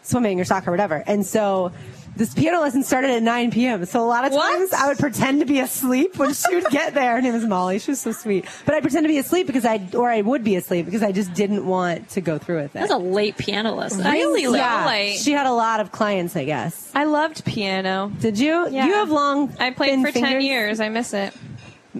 swimming 0.03 0.39
or 0.39 0.45
soccer, 0.45 0.69
or 0.69 0.73
whatever. 0.73 1.03
And 1.07 1.25
so 1.25 1.71
this 2.17 2.33
piano 2.33 2.59
lesson 2.61 2.83
started 2.83 3.11
at 3.11 3.23
9 3.23 3.51
p.m. 3.51 3.85
So 3.85 4.03
a 4.03 4.07
lot 4.07 4.25
of 4.25 4.33
What? 4.33 4.57
times 4.57 4.73
I 4.73 4.87
would 4.87 4.97
pretend 4.97 5.39
to 5.39 5.45
be 5.45 5.59
asleep 5.59 6.17
when 6.17 6.33
she 6.33 6.55
would 6.55 6.65
get 6.71 6.93
there. 6.93 7.15
Her 7.15 7.21
name 7.21 7.33
was 7.33 7.45
Molly. 7.45 7.79
She 7.79 7.91
was 7.91 8.01
so 8.01 8.11
sweet. 8.11 8.45
But 8.65 8.75
I'd 8.75 8.81
pretend 8.81 9.03
to 9.05 9.07
be 9.09 9.17
asleep 9.17 9.47
because 9.47 9.65
I, 9.65 9.87
or 9.93 10.09
I 10.09 10.21
would 10.21 10.43
be 10.43 10.55
asleep 10.55 10.85
because 10.85 11.03
I 11.03 11.11
just 11.11 11.33
didn't 11.33 11.65
want 11.65 12.09
to 12.09 12.21
go 12.21 12.37
through 12.37 12.57
with 12.63 12.75
it. 12.75 12.79
That's 12.79 12.91
a 12.91 12.97
late 12.97 13.37
piano 13.37 13.73
lesson. 13.75 14.03
Really 14.03 14.45
I- 14.45 14.49
late. 14.49 14.57
yeah. 14.59 14.85
late. 14.87 15.17
She 15.19 15.31
had 15.31 15.47
a 15.47 15.53
lot 15.53 15.79
of 15.79 15.91
clients, 15.91 16.35
I 16.35 16.45
guess. 16.45 16.91
I 16.95 17.03
loved 17.05 17.45
piano. 17.45 18.11
Did 18.19 18.39
you? 18.39 18.67
Yeah. 18.69 18.85
You 18.87 18.93
have 18.93 19.09
long. 19.11 19.55
I 19.59 19.71
played 19.71 20.01
for 20.01 20.11
10 20.11 20.41
years. 20.41 20.79
I 20.79 20.89
miss 20.89 21.13
it. 21.13 21.33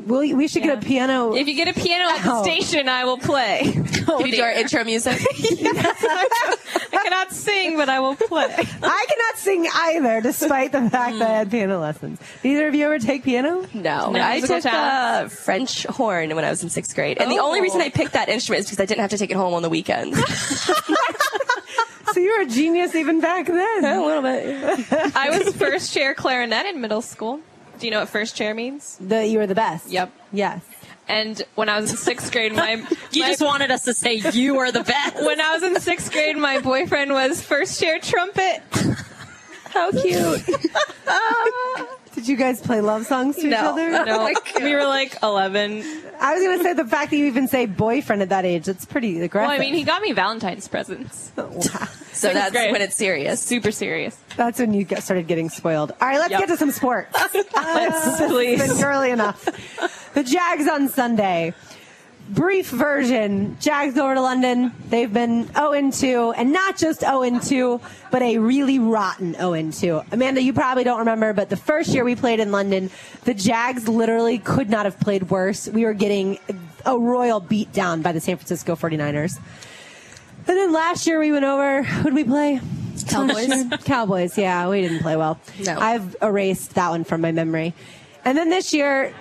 We, 0.06 0.34
we 0.34 0.48
should 0.48 0.64
get 0.64 0.78
a 0.78 0.86
piano. 0.86 1.34
If 1.36 1.48
you 1.48 1.56
get 1.56 1.68
a 1.68 1.74
piano 1.74 2.10
at 2.10 2.24
the 2.24 2.44
station, 2.44 2.88
I 2.90 3.06
will 3.06 3.18
play. 3.18 3.62
Can 4.06 4.26
you 4.26 4.32
do 4.34 4.42
our 4.42 4.52
intro 4.52 4.84
music? 4.84 5.18
I 5.32 7.02
cannot 7.04 7.32
sing, 7.32 7.78
but 7.78 7.90
I 7.90 8.00
will 8.00 8.16
play. 8.16 8.46
I 8.54 9.06
cannot 9.10 9.38
sing 9.38 9.68
either, 9.74 10.22
despite 10.22 10.72
the 10.72 10.90
fact 10.90 11.20
that 11.20 11.30
I 11.30 11.34
had 11.34 11.52
piano 11.52 11.80
lessons. 11.80 12.20
Neither 12.44 12.68
of 12.68 12.76
you 12.76 12.86
ever 12.86 13.00
take 13.00 13.24
piano? 13.24 13.66
No, 13.74 14.12
No 14.12 14.22
I 14.22 14.40
took 14.42 14.66
uh. 14.66 15.28
French 15.28 15.84
horn 15.86 16.36
when 16.36 16.46
I 16.46 16.50
was 16.50 16.64
in 16.64 16.70
sixth 16.70 16.96
grade, 16.96 17.18
and 17.20 17.32
the 17.32 17.40
only 17.40 17.60
Oh. 17.60 17.64
reason 17.64 17.82
I 17.82 17.90
picked 17.90 18.14
that 18.14 18.30
instrument 18.30 18.62
is 18.62 18.66
because 18.68 18.80
I 18.80 18.86
didn't 18.86 19.02
have 19.02 19.10
to 19.12 19.18
take 19.18 19.32
it 19.32 19.38
home 19.38 19.54
on 19.54 19.62
the 19.62 19.70
weekends. 19.70 20.18
So 22.14 22.22
you 22.22 22.36
were 22.36 22.44
a 22.44 22.48
genius 22.48 22.96
even 22.96 23.20
back 23.20 23.46
then. 23.46 23.86
a 23.86 24.04
little 24.04 24.24
bit. 24.24 24.92
I 25.16 25.30
was 25.38 25.54
first 25.56 25.94
chair 25.94 26.16
clarinet 26.16 26.66
in 26.66 26.82
middle 26.82 27.02
school. 27.04 27.42
Do 27.80 27.86
you 27.86 27.92
know 27.92 28.00
what 28.00 28.10
first 28.10 28.36
chair 28.36 28.54
means? 28.54 28.98
The, 29.00 29.26
you 29.28 29.38
were 29.40 29.48
the 29.48 29.56
best. 29.56 29.90
Yep. 29.90 30.12
Yes. 30.32 30.62
And 31.08 31.42
when 31.56 31.70
I 31.70 31.80
was 31.80 31.90
in 31.92 31.98
sixth 31.98 32.32
grade, 32.32 32.54
my 32.54 32.72
You 33.12 33.22
my- 33.24 33.28
just 33.30 33.42
wanted 33.42 33.72
us 33.72 33.84
to 33.84 33.94
say 33.94 34.16
you 34.34 34.58
are 34.58 34.72
the 34.72 34.84
best. 34.84 35.16
when 35.26 35.40
I 35.40 35.54
was 35.54 35.64
in 35.64 35.80
sixth 35.80 36.12
grade, 36.12 36.38
my 36.38 36.60
boyfriend 36.60 37.12
was 37.12 37.42
first 37.42 37.80
chair 37.80 38.00
trumpet. 38.00 38.62
How 39.70 39.92
cute! 39.92 40.42
Did 42.16 42.28
you 42.28 42.36
guys 42.36 42.60
play 42.62 42.82
love 42.82 43.06
songs 43.06 43.36
to 43.36 43.44
each 43.44 43.52
No, 43.52 43.70
other? 43.74 43.92
no, 43.92 44.06
oh 44.08 44.34
we 44.64 44.74
were 44.74 44.86
like 44.86 45.16
eleven. 45.22 45.84
I 46.20 46.34
was 46.34 46.44
going 46.44 46.58
to 46.58 46.64
say 46.64 46.74
the 46.74 46.86
fact 46.86 47.12
that 47.12 47.18
you 47.18 47.26
even 47.28 47.48
say 47.48 47.68
boyfriend 47.68 48.24
at 48.24 48.30
that 48.30 48.44
age, 48.44 48.66
that's 48.66 48.86
pretty 48.86 49.22
aggressive. 49.22 49.50
Well, 49.50 49.56
I 49.56 49.60
mean, 49.60 49.76
he 49.76 49.84
got 49.84 50.02
me 50.02 50.14
Valentine's 50.14 50.68
presents. 50.68 51.32
Wow. 51.38 51.88
So 52.18 52.34
that's 52.34 52.52
grade. 52.52 52.72
when 52.72 52.82
it's 52.82 52.96
serious. 52.96 53.42
Super 53.42 53.72
serious. 53.72 54.18
That's 54.36 54.60
when 54.60 54.74
you 54.74 54.84
got, 54.84 55.04
started 55.04 55.28
getting 55.28 55.50
spoiled. 55.50 55.92
All 56.02 56.08
right, 56.08 56.18
let's 56.20 56.32
Yep. 56.32 56.40
get 56.42 56.48
to 56.50 56.58
some 56.58 56.72
sports. 56.72 57.10
Ah, 57.56 57.72
let's 57.76 58.20
It's 58.22 58.32
please. 58.32 58.60
been 58.68 58.78
girly 58.82 59.12
enough. 59.12 59.44
The 60.14 60.24
Jags 60.24 60.68
on 60.68 60.90
Sunday. 60.90 61.54
Brief 62.30 62.68
version. 62.70 63.56
Jags 63.62 63.94
go 63.96 64.04
over 64.04 64.16
to 64.16 64.22
London. 64.22 64.74
They've 64.90 65.12
been 65.12 65.48
0 65.54 65.92
2, 65.92 66.34
and 66.36 66.52
not 66.52 66.78
just 66.78 67.00
0 67.00 67.40
2, 67.40 67.80
but 68.12 68.22
a 68.22 68.38
really 68.38 68.80
rotten 68.80 69.34
0 69.36 69.72
2. 69.72 70.02
Amanda, 70.12 70.42
you 70.42 70.52
probably 70.52 70.84
don't 70.84 71.00
remember, 71.00 71.32
but 71.32 71.50
the 71.50 71.56
first 71.56 71.90
year 71.92 72.04
we 72.04 72.16
played 72.16 72.42
in 72.42 72.52
London, 72.52 72.90
the 73.24 73.34
Jags 73.34 73.88
literally 73.88 74.40
could 74.40 74.70
not 74.70 74.84
have 74.86 75.00
played 75.00 75.30
worse. 75.30 75.70
We 75.70 75.86
were 75.86 75.94
getting 75.94 76.38
a 76.86 77.00
royal 77.00 77.40
beat 77.40 77.72
down 77.72 78.02
by 78.02 78.12
the 78.12 78.20
San 78.20 78.36
Francisco 78.36 78.76
49ers. 78.76 79.40
And 80.48 80.58
then 80.58 80.72
last 80.72 81.06
year 81.08 81.20
we 81.20 81.32
went 81.32 81.46
over, 81.46 81.84
who'd 81.84 82.14
we 82.14 82.24
play? 82.24 82.62
Cowboys. 83.08 83.50
Cowboys, 83.84 84.38
yeah, 84.38 84.68
we 84.70 84.82
didn't 84.82 85.00
play 85.00 85.16
well. 85.16 85.40
No. 85.64 85.78
I've 85.78 86.16
erased 86.22 86.76
that 86.76 86.90
one 86.90 87.04
from 87.04 87.22
my 87.22 87.32
memory. 87.32 87.74
And 88.26 88.38
then 88.38 88.50
this 88.50 88.74
year, 88.74 89.14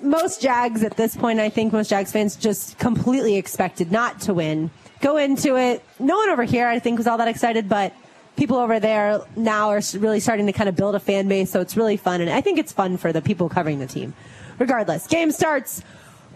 most 0.00 0.42
Jags 0.42 0.82
at 0.82 0.96
this 0.96 1.16
point, 1.16 1.40
I 1.40 1.48
think 1.48 1.72
most 1.72 1.90
Jags 1.90 2.12
fans 2.12 2.36
just 2.36 2.78
completely 2.78 3.36
expected 3.36 3.90
not 3.90 4.20
to 4.22 4.34
win. 4.34 4.70
Go 5.00 5.16
into 5.16 5.56
it. 5.56 5.82
No 5.98 6.16
one 6.16 6.30
over 6.30 6.44
here, 6.44 6.68
I 6.68 6.78
think, 6.78 6.98
was 6.98 7.06
all 7.06 7.18
that 7.18 7.28
excited, 7.28 7.68
but 7.68 7.92
people 8.36 8.56
over 8.56 8.80
there 8.80 9.20
now 9.36 9.70
are 9.70 9.80
really 9.94 10.20
starting 10.20 10.46
to 10.46 10.52
kind 10.52 10.68
of 10.68 10.76
build 10.76 10.94
a 10.94 11.00
fan 11.00 11.28
base, 11.28 11.50
so 11.50 11.60
it's 11.60 11.76
really 11.76 11.96
fun. 11.96 12.20
And 12.20 12.30
I 12.30 12.40
think 12.40 12.58
it's 12.58 12.72
fun 12.72 12.96
for 12.96 13.12
the 13.12 13.22
people 13.22 13.48
covering 13.48 13.78
the 13.78 13.86
team. 13.86 14.14
Regardless, 14.58 15.06
game 15.06 15.30
starts. 15.30 15.82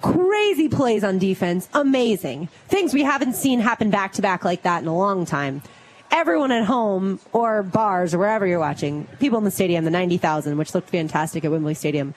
Crazy 0.00 0.68
plays 0.68 1.04
on 1.04 1.18
defense. 1.18 1.68
Amazing. 1.74 2.48
Things 2.68 2.94
we 2.94 3.02
haven't 3.02 3.34
seen 3.34 3.60
happen 3.60 3.90
back 3.90 4.12
to 4.14 4.22
back 4.22 4.44
like 4.44 4.62
that 4.62 4.82
in 4.82 4.88
a 4.88 4.96
long 4.96 5.26
time 5.26 5.62
everyone 6.10 6.52
at 6.52 6.64
home 6.64 7.20
or 7.32 7.62
bars 7.62 8.14
or 8.14 8.18
wherever 8.18 8.46
you're 8.46 8.58
watching, 8.58 9.06
people 9.18 9.38
in 9.38 9.44
the 9.44 9.50
stadium, 9.50 9.84
the 9.84 9.90
90,000, 9.90 10.56
which 10.56 10.74
looked 10.74 10.90
fantastic 10.90 11.44
at 11.44 11.50
Wembley 11.50 11.74
Stadium, 11.74 12.14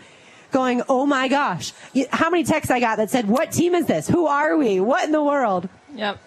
going, 0.51 0.81
oh 0.89 1.05
my 1.05 1.27
gosh. 1.27 1.73
How 2.09 2.29
many 2.29 2.43
texts 2.43 2.71
I 2.71 2.79
got 2.79 2.97
that 2.97 3.09
said, 3.09 3.27
what 3.27 3.51
team 3.51 3.75
is 3.75 3.85
this? 3.85 4.07
Who 4.07 4.27
are 4.27 4.57
we? 4.57 4.79
What 4.79 5.05
in 5.05 5.11
the 5.11 5.23
world? 5.23 5.69
Yep. 5.95 6.19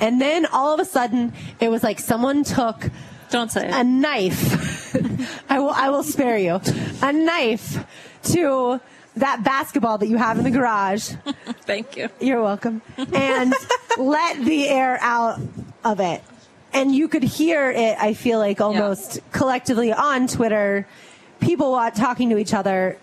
And 0.00 0.20
then 0.20 0.46
all 0.46 0.72
of 0.72 0.80
a 0.80 0.84
sudden, 0.84 1.32
it 1.60 1.68
was 1.68 1.82
like 1.82 1.98
someone 1.98 2.42
took 2.44 2.90
Don't 3.30 3.50
say 3.50 3.68
it. 3.68 3.74
a 3.74 3.84
knife. 3.84 4.94
I 5.50 5.58
will, 5.58 5.70
I 5.70 5.90
will 5.90 6.02
spare 6.02 6.38
you. 6.38 6.60
A 7.02 7.12
knife 7.12 7.84
to 8.24 8.80
that 9.16 9.42
basketball 9.42 9.98
that 9.98 10.06
you 10.06 10.16
have 10.16 10.38
in 10.38 10.44
the 10.44 10.50
garage. 10.50 11.10
Thank 11.62 11.96
you. 11.96 12.08
You're 12.20 12.42
welcome. 12.42 12.82
And 12.96 13.52
let 13.98 14.44
the 14.44 14.68
air 14.68 14.98
out 15.00 15.40
of 15.84 16.00
it. 16.00 16.22
And 16.72 16.94
you 16.94 17.08
could 17.08 17.24
hear 17.24 17.70
it, 17.70 17.96
I 17.98 18.14
feel 18.14 18.38
like, 18.38 18.60
almost 18.60 19.18
collectively 19.32 19.92
on 19.92 20.28
Twitter, 20.28 20.86
people 21.40 21.74
talking 21.90 22.30
to 22.30 22.38
each 22.38 22.54
other. 22.54 22.96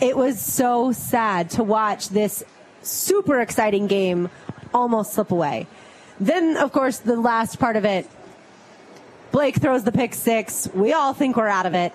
It 0.00 0.16
was 0.16 0.40
so 0.40 0.90
sad 0.90 1.50
to 1.50 1.62
watch 1.62 2.08
this 2.08 2.42
super 2.82 3.40
exciting 3.40 3.86
game 3.86 4.28
almost 4.74 5.12
slip 5.12 5.30
away. 5.30 5.68
Then, 6.18 6.56
of 6.56 6.72
course, 6.72 6.98
the 6.98 7.16
last 7.16 7.58
part 7.58 7.76
of 7.76 7.84
it, 7.84 8.08
Blake 9.30 9.56
throws 9.56 9.84
the 9.84 9.92
pick 9.92 10.14
six. 10.14 10.68
We 10.74 10.92
all 10.92 11.14
think 11.14 11.36
we're 11.36 11.46
out 11.46 11.66
of 11.66 11.74
it. 11.74 11.92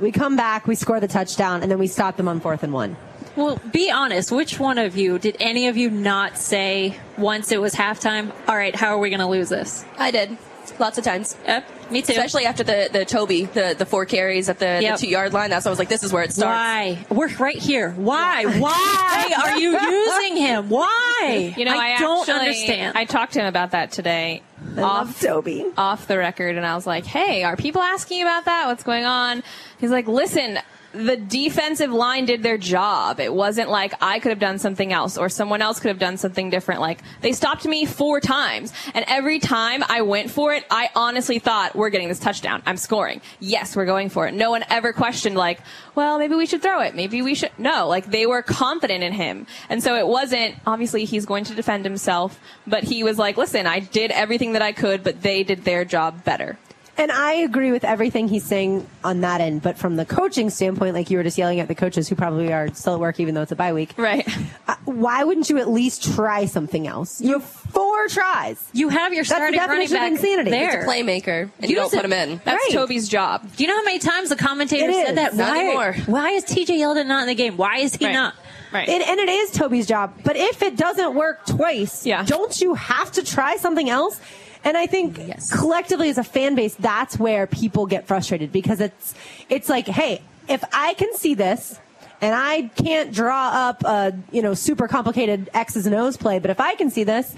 We 0.00 0.12
come 0.12 0.36
back, 0.36 0.66
we 0.66 0.74
score 0.74 1.00
the 1.00 1.08
touchdown, 1.08 1.62
and 1.62 1.70
then 1.70 1.78
we 1.78 1.86
stop 1.86 2.16
them 2.16 2.28
on 2.28 2.40
fourth 2.40 2.62
and 2.62 2.72
one. 2.72 2.96
Well, 3.34 3.60
be 3.70 3.90
honest. 3.90 4.32
Which 4.32 4.58
one 4.58 4.78
of 4.78 4.96
you 4.96 5.18
did 5.18 5.36
any 5.40 5.68
of 5.68 5.76
you 5.76 5.90
not 5.90 6.38
say 6.38 6.98
once 7.18 7.52
it 7.52 7.60
was 7.60 7.74
halftime? 7.74 8.32
All 8.48 8.56
right, 8.56 8.74
how 8.74 8.88
are 8.88 8.98
we 8.98 9.10
going 9.10 9.20
to 9.20 9.26
lose 9.26 9.48
this? 9.48 9.84
I 9.98 10.10
did. 10.10 10.36
Lots 10.78 10.98
of 10.98 11.04
times. 11.04 11.36
Yep, 11.46 11.90
me 11.90 12.02
too. 12.02 12.12
Especially 12.12 12.44
after 12.44 12.62
the, 12.62 12.88
the 12.92 13.04
Toby, 13.04 13.44
the, 13.46 13.74
the 13.78 13.86
four 13.86 14.04
carries 14.04 14.48
at 14.48 14.58
the, 14.58 14.78
Yep. 14.82 14.96
the 14.98 15.06
two 15.06 15.10
yard 15.10 15.32
line. 15.32 15.50
That's 15.50 15.64
why 15.64 15.70
I 15.70 15.72
was 15.72 15.78
like, 15.78 15.88
this 15.88 16.02
is 16.02 16.12
where 16.12 16.22
it 16.22 16.32
starts. 16.32 16.46
Why? 16.54 17.06
We're 17.10 17.34
right 17.36 17.56
here. 17.56 17.92
Why? 17.92 18.44
Why 18.44 19.34
are 19.44 19.58
you 19.58 19.78
using 19.80 20.36
him? 20.36 20.68
Why? 20.68 21.54
You 21.56 21.64
know, 21.64 21.76
I, 21.76 21.98
don't 21.98 22.20
actually- 22.28 22.34
understand. 22.34 22.96
I 22.98 23.04
talked 23.06 23.32
to 23.34 23.40
him 23.40 23.46
about 23.46 23.70
that 23.70 23.90
today. 23.92 24.42
I 24.76 24.80
love 24.80 25.20
Toby. 25.20 25.64
off 25.76 26.06
the 26.08 26.18
record 26.18 26.56
and 26.56 26.66
I 26.66 26.74
was 26.74 26.86
like, 26.86 27.04
"Hey, 27.06 27.44
are 27.44 27.56
people 27.56 27.80
asking 27.82 28.22
about 28.22 28.44
that? 28.46 28.66
What's 28.66 28.82
going 28.82 29.04
on?" 29.04 29.42
He's 29.78 29.90
like, 29.90 30.06
"Listen, 30.08 30.58
the 30.96 31.16
defensive 31.16 31.92
line 31.92 32.24
did 32.24 32.42
their 32.42 32.58
job. 32.58 33.20
It 33.20 33.32
wasn't 33.32 33.68
like 33.68 33.92
I 34.00 34.18
could 34.18 34.30
have 34.30 34.38
done 34.38 34.58
something 34.58 34.92
else 34.92 35.18
or 35.18 35.28
someone 35.28 35.60
else 35.60 35.78
could 35.78 35.88
have 35.88 35.98
done 35.98 36.16
something 36.16 36.50
different. 36.50 36.80
Like 36.80 37.00
they 37.20 37.32
stopped 37.32 37.66
me 37.66 37.84
four 37.84 38.20
times 38.20 38.72
and 38.94 39.04
every 39.08 39.38
time 39.38 39.84
I 39.88 40.02
went 40.02 40.30
for 40.30 40.54
it, 40.54 40.64
I 40.70 40.88
honestly 40.94 41.38
thought 41.38 41.76
we're 41.76 41.90
getting 41.90 42.08
this 42.08 42.18
touchdown. 42.18 42.62
I'm 42.66 42.76
scoring. 42.76 43.20
Yes, 43.40 43.76
we're 43.76 43.86
going 43.86 44.08
for 44.08 44.26
it. 44.26 44.34
No 44.34 44.50
one 44.50 44.64
ever 44.70 44.92
questioned 44.92 45.36
like, 45.36 45.60
well, 45.94 46.18
maybe 46.18 46.34
we 46.34 46.46
should 46.46 46.62
throw 46.62 46.80
it. 46.80 46.94
Maybe 46.94 47.22
we 47.22 47.34
should. 47.34 47.50
No, 47.58 47.88
like 47.88 48.06
they 48.06 48.26
were 48.26 48.42
confident 48.42 49.04
in 49.04 49.12
him. 49.12 49.46
And 49.68 49.82
so 49.82 49.96
it 49.96 50.06
wasn't, 50.06 50.54
obviously 50.66 51.04
he's 51.04 51.26
going 51.26 51.44
to 51.44 51.54
defend 51.54 51.84
himself, 51.84 52.40
but 52.66 52.84
he 52.84 53.04
was 53.04 53.18
like, 53.18 53.36
listen, 53.36 53.66
I 53.66 53.80
did 53.80 54.10
everything 54.10 54.52
that 54.52 54.62
I 54.62 54.72
could, 54.72 55.04
but 55.04 55.22
they 55.22 55.42
did 55.42 55.64
their 55.64 55.84
job 55.84 56.24
better. 56.24 56.58
And 56.98 57.12
I 57.12 57.32
agree 57.34 57.72
with 57.72 57.84
everything 57.84 58.26
he's 58.28 58.44
saying 58.44 58.86
on 59.04 59.20
that 59.20 59.40
end. 59.42 59.60
But 59.62 59.76
from 59.76 59.96
the 59.96 60.06
coaching 60.06 60.48
standpoint, 60.50 60.94
like 60.94 61.10
you 61.10 61.18
were 61.18 61.22
just 61.22 61.36
yelling 61.36 61.60
at 61.60 61.68
the 61.68 61.74
coaches 61.74 62.08
who 62.08 62.14
probably 62.16 62.52
are 62.52 62.72
still 62.74 62.94
at 62.94 63.00
work, 63.00 63.20
even 63.20 63.34
though 63.34 63.42
it's 63.42 63.52
a 63.52 63.56
bye 63.56 63.72
week. 63.74 63.92
Right. 63.98 64.26
Uh, 64.66 64.74
why 64.86 65.22
wouldn't 65.24 65.50
you 65.50 65.58
at 65.58 65.68
least 65.68 66.14
try 66.14 66.46
something 66.46 66.86
else? 66.86 67.20
You 67.20 67.34
have 67.34 67.44
four 67.44 68.08
tries. 68.08 68.64
You 68.72 68.88
have 68.88 69.12
your 69.12 69.24
That's 69.24 69.28
the 69.30 69.34
starting 69.36 69.58
running 69.58 69.88
definition 69.88 69.96
of 69.96 70.00
back 70.02 70.12
insanity. 70.12 70.50
there. 70.50 70.76
He's 70.80 70.84
a 70.84 70.88
playmaker, 70.88 71.50
and 71.60 71.70
you 71.70 71.76
Use 71.80 71.90
don't 71.90 72.02
put 72.02 72.04
him 72.04 72.12
in. 72.12 72.40
That's 72.44 72.62
Right. 72.64 72.72
Toby's 72.72 73.08
job. 73.08 73.46
Do 73.56 73.62
you 73.64 73.68
know 73.68 73.76
how 73.76 73.84
many 73.84 73.98
times 73.98 74.28
the 74.30 74.36
commentator 74.36 74.88
It 74.88 74.94
said 74.94 75.08
is. 75.10 75.14
that? 75.16 75.34
Not 75.34 75.48
why, 75.54 75.60
anymore. 75.64 75.96
why 76.06 76.30
is 76.30 76.44
TJ 76.44 76.78
Yeldon 76.78 77.06
not 77.06 77.22
in 77.22 77.28
the 77.28 77.34
game? 77.34 77.56
Why 77.56 77.78
is 77.78 77.94
he 77.94 78.06
Right. 78.06 78.12
not? 78.12 78.34
Right. 78.72 78.88
It, 78.88 79.06
and 79.06 79.20
it 79.20 79.28
is 79.28 79.50
Toby's 79.52 79.86
job. 79.86 80.14
But 80.24 80.36
if 80.36 80.62
it 80.62 80.76
doesn't 80.76 81.14
work 81.14 81.46
twice, 81.46 82.04
Yeah. 82.06 82.22
don't 82.24 82.58
you 82.60 82.74
have 82.74 83.12
to 83.12 83.22
try 83.22 83.56
something 83.56 83.88
else? 83.90 84.18
And 84.66 84.76
I 84.76 84.86
think 84.86 85.16
Yes. 85.26 85.50
collectively 85.50 86.10
as 86.10 86.18
a 86.18 86.24
fan 86.24 86.56
base, 86.56 86.74
that's 86.74 87.18
where 87.18 87.46
people 87.46 87.86
get 87.86 88.06
frustrated 88.06 88.50
because 88.52 88.80
it's 88.80 89.14
it's 89.48 89.68
like, 89.68 89.86
hey, 89.86 90.20
if 90.48 90.62
I 90.72 90.94
can 90.94 91.14
see 91.14 91.34
this 91.34 91.78
and 92.20 92.34
I 92.34 92.70
can't 92.76 93.12
draw 93.12 93.50
up 93.68 93.84
a 93.84 94.12
you 94.32 94.42
know 94.42 94.54
super 94.54 94.88
complicated 94.88 95.48
X's 95.54 95.86
and 95.86 95.94
O's 95.94 96.16
play, 96.16 96.40
but 96.40 96.50
if 96.50 96.60
I 96.60 96.74
can 96.74 96.90
see 96.90 97.04
this, 97.04 97.34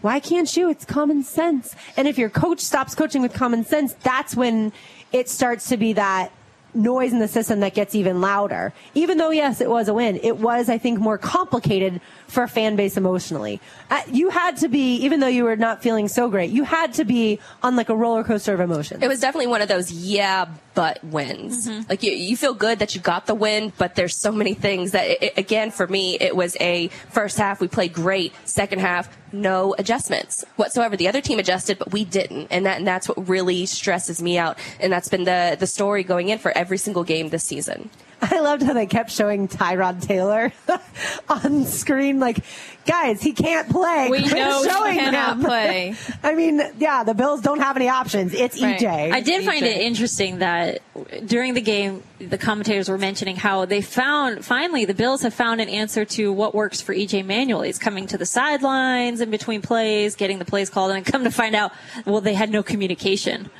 why 0.00 0.18
can't 0.18 0.54
you? 0.56 0.68
It's 0.68 0.84
common 0.84 1.22
sense. 1.22 1.76
And 1.96 2.08
if 2.08 2.18
your 2.18 2.28
coach 2.30 2.58
stops 2.60 2.96
coaching 2.96 3.22
with 3.22 3.32
common 3.32 3.64
sense, 3.64 3.94
that's 4.02 4.34
when 4.34 4.72
it 5.12 5.28
starts 5.28 5.68
to 5.68 5.76
be 5.76 5.92
that 5.92 6.32
noise 6.74 7.12
in 7.12 7.18
the 7.18 7.28
system 7.28 7.60
that 7.60 7.74
gets 7.74 7.94
even 7.94 8.20
louder. 8.20 8.72
Even 8.94 9.18
though, 9.18 9.30
yes, 9.30 9.60
it 9.60 9.68
was 9.68 9.88
a 9.88 9.94
win, 9.94 10.18
it 10.22 10.38
was, 10.38 10.68
I 10.68 10.78
think, 10.78 10.98
more 10.98 11.18
complicated 11.18 12.00
for 12.32 12.42
a 12.42 12.48
fan 12.48 12.76
base 12.76 12.96
emotionally. 12.96 13.60
Uh, 13.90 14.00
you 14.10 14.30
had 14.30 14.56
to 14.56 14.68
be, 14.68 14.96
even 14.96 15.20
though 15.20 15.28
you 15.28 15.44
were 15.44 15.56
not 15.56 15.82
feeling 15.82 16.08
so 16.08 16.28
great, 16.28 16.50
you 16.50 16.64
had 16.64 16.94
to 16.94 17.04
be 17.04 17.38
on 17.62 17.76
like 17.76 17.90
a 17.90 17.94
roller 17.94 18.24
coaster 18.24 18.54
of 18.54 18.60
emotions. 18.60 19.02
It 19.02 19.08
was 19.08 19.20
definitely 19.20 19.48
one 19.48 19.60
of 19.60 19.68
those 19.68 19.92
yeah, 19.92 20.46
but 20.74 21.02
wins. 21.04 21.68
Like 21.88 22.02
you, 22.02 22.12
you 22.12 22.36
feel 22.36 22.54
good 22.54 22.78
that 22.78 22.94
you 22.94 23.00
got 23.00 23.26
the 23.26 23.34
win, 23.34 23.72
but 23.76 23.94
there's 23.94 24.16
so 24.16 24.32
many 24.32 24.54
things 24.54 24.92
that, 24.92 25.22
it, 25.22 25.36
again, 25.36 25.70
for 25.70 25.86
me, 25.86 26.16
it 26.20 26.34
was 26.34 26.56
a 26.60 26.88
first 27.10 27.36
half 27.36 27.60
we 27.60 27.68
played 27.68 27.92
great, 27.92 28.32
second 28.44 28.80
half 28.80 29.14
no 29.32 29.74
adjustments 29.78 30.44
whatsoever. 30.56 30.96
The 30.96 31.08
other 31.08 31.20
team 31.20 31.38
adjusted, 31.38 31.78
but 31.78 31.90
we 31.90 32.04
didn't, 32.04 32.48
and 32.50 32.66
that 32.66 32.76
and 32.78 32.86
that's 32.86 33.08
what 33.08 33.28
really 33.28 33.64
stresses 33.66 34.22
me 34.22 34.36
out. 34.36 34.58
And 34.78 34.92
that's 34.92 35.08
been 35.08 35.24
the 35.24 35.56
the 35.58 35.66
story 35.66 36.02
going 36.02 36.28
in 36.28 36.38
for 36.38 36.56
every 36.56 36.78
single 36.78 37.04
game 37.04 37.30
this 37.30 37.44
season. 37.44 37.88
I 38.22 38.38
loved 38.40 38.62
how 38.62 38.72
they 38.72 38.86
kept 38.86 39.10
showing 39.10 39.48
Tyrod 39.48 40.00
Taylor 40.00 40.52
on 41.28 41.64
screen. 41.64 42.20
Like, 42.20 42.38
guys, 42.86 43.20
he 43.20 43.32
can't 43.32 43.68
play. 43.68 44.08
We 44.10 44.20
Quit 44.22 44.34
know 44.36 44.62
he 44.62 44.68
showing 44.68 44.98
cannot 44.98 45.38
him. 45.38 45.44
play. 45.44 45.94
I 46.22 46.34
mean, 46.34 46.62
yeah, 46.78 47.02
the 47.02 47.14
Bills 47.14 47.40
don't 47.40 47.58
have 47.58 47.74
any 47.76 47.88
options. 47.88 48.32
It's 48.32 48.62
Right. 48.62 48.78
EJ. 48.80 49.12
I 49.12 49.20
did 49.22 49.44
find 49.44 49.64
DJ. 49.64 49.74
it 49.76 49.80
interesting 49.82 50.38
that 50.38 50.82
during 51.26 51.54
the 51.54 51.60
game, 51.60 52.04
the 52.20 52.38
commentators 52.38 52.88
were 52.88 52.98
mentioning 52.98 53.34
how 53.34 53.64
they 53.64 53.80
found 53.80 54.44
finally 54.44 54.84
the 54.84 54.94
Bills 54.94 55.22
have 55.22 55.34
found 55.34 55.60
an 55.60 55.68
answer 55.68 56.04
to 56.04 56.32
what 56.32 56.54
works 56.54 56.80
for 56.80 56.94
EJ 56.94 57.26
Manuel. 57.26 57.62
He's 57.62 57.78
coming 57.78 58.06
to 58.06 58.16
the 58.18 58.26
sidelines 58.26 59.20
in 59.20 59.30
between 59.30 59.62
plays, 59.62 60.14
getting 60.14 60.38
the 60.38 60.44
plays 60.44 60.70
called, 60.70 60.92
and 60.92 61.04
come 61.04 61.24
to 61.24 61.30
find 61.32 61.56
out, 61.56 61.72
well, 62.06 62.20
they 62.20 62.34
had 62.34 62.50
no 62.50 62.62
communication. 62.62 63.50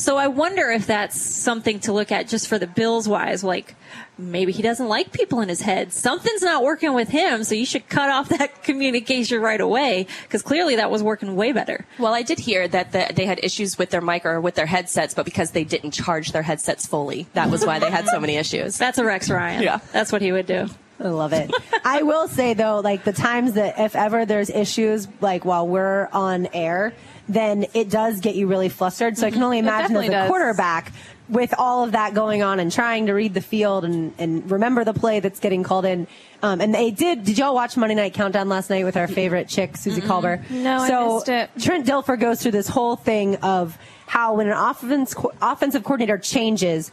So 0.00 0.16
I 0.16 0.28
wonder 0.28 0.70
if 0.70 0.86
that's 0.86 1.20
something 1.20 1.78
to 1.80 1.92
look 1.92 2.10
at 2.10 2.26
just 2.26 2.48
for 2.48 2.58
the 2.58 2.66
Bills 2.66 3.06
wise. 3.06 3.44
Like 3.44 3.74
maybe 4.16 4.50
he 4.50 4.62
doesn't 4.62 4.88
like 4.88 5.12
people 5.12 5.42
in 5.42 5.50
his 5.50 5.60
head. 5.60 5.92
Something's 5.92 6.40
not 6.40 6.62
working 6.62 6.94
with 6.94 7.10
him, 7.10 7.44
so 7.44 7.54
you 7.54 7.66
should 7.66 7.86
cut 7.86 8.08
off 8.08 8.28
that 8.38 8.62
communication 8.62 9.42
right 9.42 9.60
away 9.60 10.06
because 10.22 10.40
clearly 10.40 10.76
that 10.76 10.90
was 10.90 11.02
working 11.02 11.36
way 11.36 11.52
better. 11.52 11.84
Well, 11.98 12.14
I 12.14 12.22
did 12.22 12.38
hear 12.38 12.66
that 12.66 12.92
the, 12.92 13.12
they 13.14 13.26
had 13.26 13.40
issues 13.42 13.76
with 13.76 13.90
their 13.90 14.00
mic 14.00 14.24
or 14.24 14.40
with 14.40 14.54
their 14.54 14.64
headsets, 14.64 15.12
but 15.12 15.26
because 15.26 15.50
they 15.50 15.64
didn't 15.64 15.90
charge 15.90 16.32
their 16.32 16.42
headsets 16.42 16.86
fully, 16.86 17.26
that 17.34 17.50
was 17.50 17.66
why 17.66 17.78
they 17.78 17.90
had 17.90 18.08
so 18.08 18.18
many 18.18 18.36
issues. 18.36 18.78
That's 18.78 18.96
a 18.96 19.04
Rex 19.04 19.28
Ryan. 19.28 19.62
Yeah. 19.62 19.80
That's 19.92 20.10
what 20.10 20.22
he 20.22 20.32
would 20.32 20.46
do. 20.46 20.70
I 20.98 21.08
love 21.08 21.32
it. 21.34 21.50
I 21.84 22.02
will 22.02 22.28
say 22.28 22.54
though, 22.54 22.80
like 22.80 23.04
the 23.04 23.12
times 23.12 23.54
that 23.54 23.78
if 23.78 23.96
ever 23.96 24.24
there's 24.24 24.50
issues, 24.50 25.08
like 25.20 25.44
while 25.44 25.66
we're 25.66 26.08
on 26.12 26.46
air, 26.54 26.94
then 27.28 27.66
it 27.74 27.90
does 27.90 28.20
get 28.20 28.34
you 28.34 28.46
really 28.46 28.68
flustered. 28.68 29.16
So 29.16 29.26
I 29.26 29.30
can 29.30 29.42
only 29.42 29.58
imagine 29.58 29.96
as 29.96 30.08
a 30.08 30.10
does. 30.10 30.28
quarterback 30.28 30.92
with 31.28 31.54
all 31.58 31.84
of 31.84 31.92
that 31.92 32.12
going 32.12 32.42
on 32.42 32.58
and 32.58 32.72
trying 32.72 33.06
to 33.06 33.12
read 33.12 33.34
the 33.34 33.40
field 33.40 33.84
and, 33.84 34.12
and 34.18 34.50
remember 34.50 34.84
the 34.84 34.92
play 34.92 35.20
that's 35.20 35.38
getting 35.38 35.62
called 35.62 35.84
in. 35.84 36.06
Um, 36.42 36.60
and 36.60 36.74
they 36.74 36.90
did. 36.90 37.24
Did 37.24 37.38
y'all 37.38 37.54
watch 37.54 37.76
Monday 37.76 37.94
Night 37.94 38.14
Countdown 38.14 38.48
last 38.48 38.68
night 38.68 38.84
with 38.84 38.96
our 38.96 39.06
favorite 39.06 39.48
chick, 39.48 39.76
Suzy 39.76 40.00
Kolber? 40.00 40.48
No, 40.50 40.78
I 40.78 40.88
so 40.88 41.14
missed 41.14 41.28
it. 41.28 41.50
Trent 41.60 41.86
Dilfer 41.86 42.18
goes 42.18 42.42
through 42.42 42.52
this 42.52 42.68
whole 42.68 42.96
thing 42.96 43.36
of 43.36 43.78
how 44.06 44.34
when 44.34 44.48
an 44.48 44.54
offense, 44.54 45.14
offensive 45.40 45.84
coordinator 45.84 46.18
changes, 46.18 46.90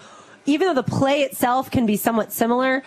even 0.47 0.67
though 0.67 0.81
the 0.81 0.89
play 0.89 1.21
itself 1.21 1.69
can 1.69 1.86
be 1.86 1.97
somewhat 1.97 2.31
similar, 2.31 2.81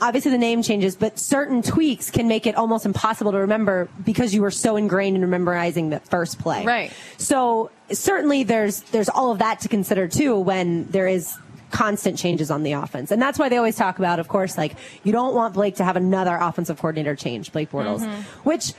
obviously 0.00 0.32
the 0.32 0.38
name 0.38 0.62
changes, 0.62 0.96
but 0.96 1.18
certain 1.18 1.62
tweaks 1.62 2.10
can 2.10 2.28
make 2.28 2.46
it 2.46 2.56
almost 2.56 2.84
impossible 2.84 3.32
to 3.32 3.38
remember 3.38 3.88
because 4.04 4.34
you 4.34 4.42
were 4.42 4.50
so 4.50 4.76
ingrained 4.76 5.16
in 5.16 5.30
memorizing 5.30 5.90
the 5.90 6.00
first 6.00 6.38
play. 6.40 6.64
Right. 6.64 6.92
So 7.16 7.70
certainly 7.90 8.42
there's 8.42 8.80
there's 8.82 9.08
all 9.08 9.30
of 9.30 9.38
that 9.38 9.60
to 9.60 9.68
consider 9.68 10.08
too 10.08 10.38
when 10.38 10.86
there 10.86 11.06
is 11.06 11.38
constant 11.70 12.18
changes 12.18 12.50
on 12.50 12.62
the 12.62 12.72
offense. 12.72 13.10
And 13.10 13.20
that's 13.22 13.38
why 13.38 13.48
they 13.48 13.56
always 13.56 13.76
talk 13.76 13.98
about, 13.98 14.18
of 14.18 14.28
course, 14.28 14.58
like 14.58 14.74
you 15.02 15.12
don't 15.12 15.34
want 15.34 15.54
Blake 15.54 15.76
to 15.76 15.84
have 15.84 15.96
another 15.96 16.36
offensive 16.36 16.78
coordinator 16.78 17.16
change, 17.16 17.52
Blake 17.52 17.70
Bortles, 17.70 18.00
mm-hmm. 18.00 18.48
which, 18.48 18.72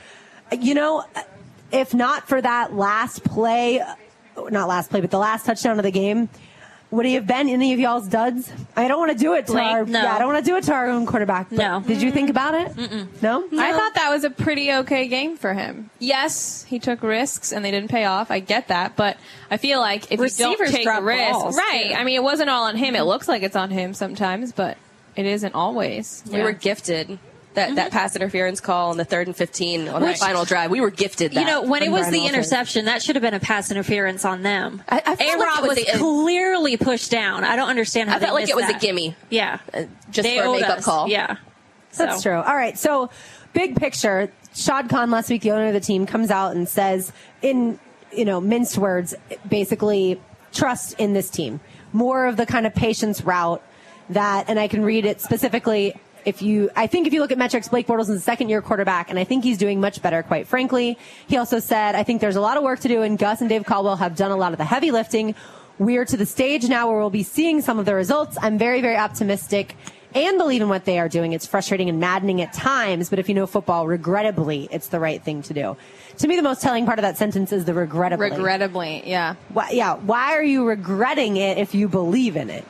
you 0.52 0.74
know, 0.74 1.04
if 1.72 1.94
not 1.94 2.28
for 2.28 2.40
that 2.40 2.74
last 2.74 3.24
play, 3.24 3.82
not 4.50 4.68
last 4.68 4.90
play, 4.90 5.00
but 5.00 5.10
the 5.10 5.18
last 5.18 5.46
touchdown 5.46 5.78
of 5.78 5.82
the 5.82 5.90
game, 5.90 6.28
would 6.90 7.04
he 7.04 7.14
have 7.14 7.26
been 7.26 7.48
any 7.48 7.72
of 7.72 7.80
y'all's 7.80 8.06
duds? 8.08 8.50
I 8.76 8.86
don't 8.88 8.98
want 8.98 9.10
to 9.12 9.18
do 9.18 9.34
it 9.34 9.46
to 9.46 9.52
Blake? 9.52 9.64
our 9.66 9.84
No. 9.84 10.02
yeah, 10.02 10.14
I 10.14 10.18
don't 10.20 10.32
want 10.32 10.44
to 10.44 10.50
do 10.50 10.56
it 10.56 10.64
to 10.64 10.72
our 10.72 10.88
own 10.88 11.04
quarterback. 11.04 11.48
but 11.50 11.58
No. 11.58 11.80
Did 11.80 12.00
you 12.00 12.12
think 12.12 12.30
about 12.30 12.54
it? 12.54 12.76
No. 13.22 13.48
I 13.58 13.72
thought 13.72 13.94
that 13.94 14.10
was 14.10 14.22
a 14.24 14.30
pretty 14.30 14.72
okay 14.72 15.08
game 15.08 15.36
for 15.36 15.52
him. 15.52 15.90
Yes, 15.98 16.64
he 16.68 16.78
took 16.78 17.02
risks 17.02 17.52
and 17.52 17.64
they 17.64 17.70
didn't 17.72 17.90
pay 17.90 18.04
off. 18.04 18.30
I 18.30 18.38
get 18.40 18.68
that, 18.68 18.94
but 18.96 19.16
I 19.50 19.56
feel 19.56 19.80
like 19.80 20.12
if 20.12 20.20
Receivers 20.20 20.72
you 20.72 20.84
don't 20.84 20.96
take 20.96 21.04
risks, 21.04 21.32
balls, 21.32 21.56
right? 21.56 21.88
too. 21.88 21.94
I 21.94 22.04
mean, 22.04 22.16
it 22.16 22.22
wasn't 22.22 22.50
all 22.50 22.64
on 22.64 22.76
him. 22.76 22.94
It 22.94 23.02
looks 23.02 23.26
like 23.26 23.42
it's 23.42 23.56
on 23.56 23.70
him 23.70 23.92
sometimes, 23.92 24.52
but 24.52 24.78
it 25.16 25.26
isn't 25.26 25.54
always. 25.54 26.22
We 26.30 26.40
were 26.42 26.52
gifted 26.52 27.18
that, 27.56 27.74
that 27.74 27.90
pass 27.90 28.14
interference 28.16 28.60
call 28.60 28.90
on 28.90 28.96
the 28.96 29.04
third 29.04 29.26
and 29.26 29.34
15 29.36 29.88
on 29.88 30.02
Which- 30.02 30.18
that 30.20 30.24
final 30.26 30.44
drive. 30.44 30.70
We 30.70 30.80
were 30.80 30.90
gifted 30.90 31.32
that. 31.32 31.40
You 31.40 31.46
know, 31.46 31.62
when 31.62 31.82
it 31.82 31.90
was 31.90 32.02
Bryan 32.02 32.12
the 32.12 32.18
Walters. 32.20 32.34
interception, 32.36 32.84
that 32.84 33.02
should 33.02 33.16
have 33.16 33.22
been 33.22 33.34
a 33.34 33.40
pass 33.40 33.70
interference 33.70 34.24
on 34.24 34.42
them. 34.42 34.82
I- 34.88 35.02
I 35.04 35.16
felt 35.16 35.38
like 35.40 35.60
was 35.62 35.68
was 35.70 35.78
a- 35.88 35.98
clearly 35.98 36.76
pushed 36.76 37.10
down. 37.10 37.44
I 37.44 37.56
don't 37.56 37.68
understand 37.68 38.08
how 38.08 38.16
I 38.16 38.18
they 38.20 38.26
felt 38.26 38.40
like 38.40 38.48
it 38.48 38.54
was 38.56 38.64
a 38.68 38.72
that. 38.72 38.80
gimme. 38.80 39.16
Yeah, 39.30 39.58
Uh, 39.74 39.82
just 40.10 40.26
They 40.28 40.38
for 40.38 40.44
a 40.44 40.48
owed 40.48 40.60
makeup 40.60 40.78
us. 40.78 40.84
call. 40.84 41.08
Yeah, 41.08 41.36
That's 41.96 42.22
true. 42.22 42.34
All 42.36 42.56
right. 42.56 42.78
So, 42.78 43.10
big 43.52 43.76
picture. 43.76 44.30
Shad 44.54 44.88
Khan 44.88 45.10
last 45.10 45.28
week, 45.30 45.42
the 45.42 45.50
owner 45.50 45.66
of 45.66 45.72
the 45.74 45.80
team, 45.80 46.06
comes 46.06 46.30
out 46.30 46.54
and 46.54 46.68
says, 46.68 47.12
in 47.42 47.78
you 48.12 48.24
know 48.24 48.40
minced 48.40 48.78
words, 48.78 49.14
basically 49.48 50.20
trust 50.52 50.94
in 50.98 51.12
this 51.14 51.28
team. 51.30 51.60
More 51.92 52.26
of 52.26 52.36
the 52.36 52.46
kind 52.46 52.66
of 52.66 52.74
patience 52.74 53.22
route 53.22 53.62
that, 54.10 54.46
and 54.48 54.58
I 54.60 54.68
can 54.68 54.82
read 54.84 55.04
it 55.06 55.20
specifically. 55.20 55.94
If 56.26 56.42
you, 56.42 56.70
I 56.74 56.88
think 56.88 57.06
if 57.06 57.12
you 57.12 57.20
look 57.20 57.30
at 57.30 57.38
metrics, 57.38 57.68
Blake 57.68 57.86
Bortles 57.86 58.10
is 58.10 58.16
a 58.16 58.20
second 58.20 58.48
year 58.48 58.60
quarterback, 58.60 59.10
and 59.10 59.18
I 59.18 59.22
think 59.22 59.44
he's 59.44 59.58
doing 59.58 59.80
much 59.80 60.02
better, 60.02 60.24
quite 60.24 60.48
frankly. 60.48 60.98
He 61.28 61.36
also 61.36 61.60
said, 61.60 61.94
I 61.94 62.02
think 62.02 62.20
there's 62.20 62.34
a 62.34 62.40
lot 62.40 62.56
of 62.56 62.64
work 62.64 62.80
to 62.80 62.88
do, 62.88 63.02
and 63.02 63.16
Gus 63.16 63.40
and 63.40 63.48
Dave 63.48 63.64
Caldwell 63.64 63.96
have 63.96 64.16
done 64.16 64.32
a 64.32 64.36
lot 64.36 64.50
of 64.50 64.58
the 64.58 64.64
heavy 64.64 64.90
lifting. 64.90 65.36
We're 65.78 66.04
to 66.04 66.16
the 66.16 66.26
stage 66.26 66.68
now 66.68 66.88
where 66.88 66.98
we'll 66.98 67.10
be 67.10 67.22
seeing 67.22 67.60
some 67.60 67.78
of 67.78 67.86
the 67.86 67.94
results. 67.94 68.36
I'm 68.42 68.58
very, 68.58 68.80
very 68.80 68.96
optimistic 68.96 69.76
and 70.16 70.36
believe 70.38 70.62
in 70.62 70.68
what 70.68 70.84
they 70.84 70.98
are 70.98 71.08
doing. 71.08 71.32
It's 71.32 71.46
frustrating 71.46 71.88
and 71.88 72.00
maddening 72.00 72.40
at 72.40 72.52
times, 72.52 73.08
but 73.08 73.18
if 73.20 73.28
you 73.28 73.34
know 73.34 73.46
football, 73.46 73.86
regrettably, 73.86 74.68
it's 74.72 74.88
the 74.88 74.98
right 74.98 75.22
thing 75.22 75.42
to 75.42 75.54
do. 75.54 75.76
To 76.18 76.26
me, 76.26 76.34
the 76.34 76.42
most 76.42 76.60
telling 76.60 76.86
part 76.86 76.98
of 76.98 77.02
that 77.02 77.18
sentence 77.18 77.52
is 77.52 77.66
the 77.66 77.74
regrettably. 77.74 78.30
Regrettably, 78.30 79.02
yeah. 79.06 79.36
Why, 79.50 79.70
yeah. 79.70 79.94
Why 79.94 80.32
are 80.32 80.42
you 80.42 80.66
regretting 80.66 81.36
it 81.36 81.58
if 81.58 81.74
you 81.74 81.88
believe 81.88 82.36
in 82.36 82.50
it? 82.50 82.64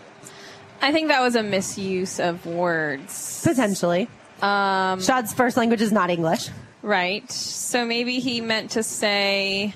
I 0.80 0.92
think 0.92 1.08
that 1.08 1.20
was 1.20 1.34
a 1.36 1.42
misuse 1.42 2.20
of 2.20 2.44
words. 2.46 3.42
Potentially. 3.44 4.08
Um, 4.42 5.00
Shad's 5.00 5.32
first 5.32 5.56
language 5.56 5.82
is 5.82 5.92
not 5.92 6.10
English. 6.10 6.48
Right. 6.82 7.30
So 7.30 7.84
maybe 7.84 8.20
he 8.20 8.40
meant 8.40 8.72
to 8.72 8.82
say, 8.82 9.74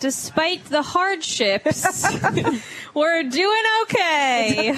despite 0.00 0.64
the 0.66 0.82
hardships, 0.82 2.04
we're 2.94 3.22
doing 3.22 3.62
okay. 3.82 4.74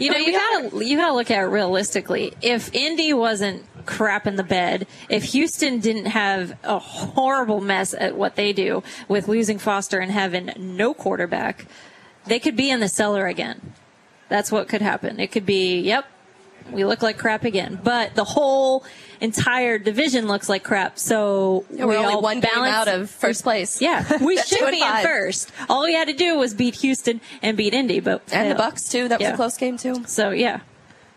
you 0.00 0.10
know, 0.10 0.18
you 0.18 0.32
gotta 0.32 0.84
you 0.84 0.96
gotta 0.96 1.12
look 1.12 1.30
at 1.30 1.44
it 1.44 1.46
realistically. 1.46 2.32
If 2.40 2.74
Indy 2.74 3.12
wasn't 3.12 3.64
crap 3.86 4.26
in 4.26 4.36
the 4.36 4.42
bed, 4.42 4.86
if 5.08 5.24
Houston 5.24 5.80
didn't 5.80 6.06
have 6.06 6.58
a 6.64 6.78
horrible 6.78 7.60
mess 7.60 7.94
at 7.94 8.16
what 8.16 8.36
they 8.36 8.52
do 8.52 8.82
with 9.08 9.28
losing 9.28 9.58
Foster 9.58 10.00
and 10.00 10.10
having 10.10 10.50
no 10.56 10.94
quarterback, 10.94 11.66
they 12.26 12.38
could 12.38 12.56
be 12.56 12.70
in 12.70 12.80
the 12.80 12.88
cellar 12.88 13.26
again. 13.26 13.74
That's 14.28 14.50
what 14.50 14.68
could 14.68 14.82
happen. 14.82 15.20
It 15.20 15.32
could 15.32 15.46
be, 15.46 15.80
yep, 15.80 16.06
we 16.70 16.84
look 16.84 17.02
like 17.02 17.18
crap 17.18 17.44
again. 17.44 17.78
But 17.82 18.14
the 18.14 18.24
whole 18.24 18.84
entire 19.20 19.78
division 19.78 20.26
looks 20.26 20.48
like 20.48 20.64
crap. 20.64 20.98
So 20.98 21.64
yeah, 21.70 21.84
we're 21.84 21.92
we 21.92 21.96
only 21.96 22.14
all 22.14 22.22
one 22.22 22.40
balance, 22.40 22.54
game 22.54 22.74
out 22.74 22.88
of 22.88 23.10
first 23.10 23.42
place. 23.42 23.80
Yeah, 23.80 24.04
we 24.24 24.36
should 24.38 24.70
be 24.70 24.80
in 24.80 25.02
first. 25.02 25.50
All 25.68 25.84
we 25.84 25.94
had 25.94 26.08
to 26.08 26.14
do 26.14 26.38
was 26.38 26.54
beat 26.54 26.76
Houston 26.76 27.20
and 27.42 27.56
beat 27.56 27.74
Indy, 27.74 28.00
but 28.00 28.22
and 28.32 28.50
the 28.50 28.54
Bucks 28.54 28.88
too. 28.88 29.08
That 29.08 29.20
was 29.20 29.28
yeah. 29.28 29.34
a 29.34 29.36
close 29.36 29.56
game 29.56 29.76
too. 29.76 30.04
So 30.06 30.30
yeah, 30.30 30.60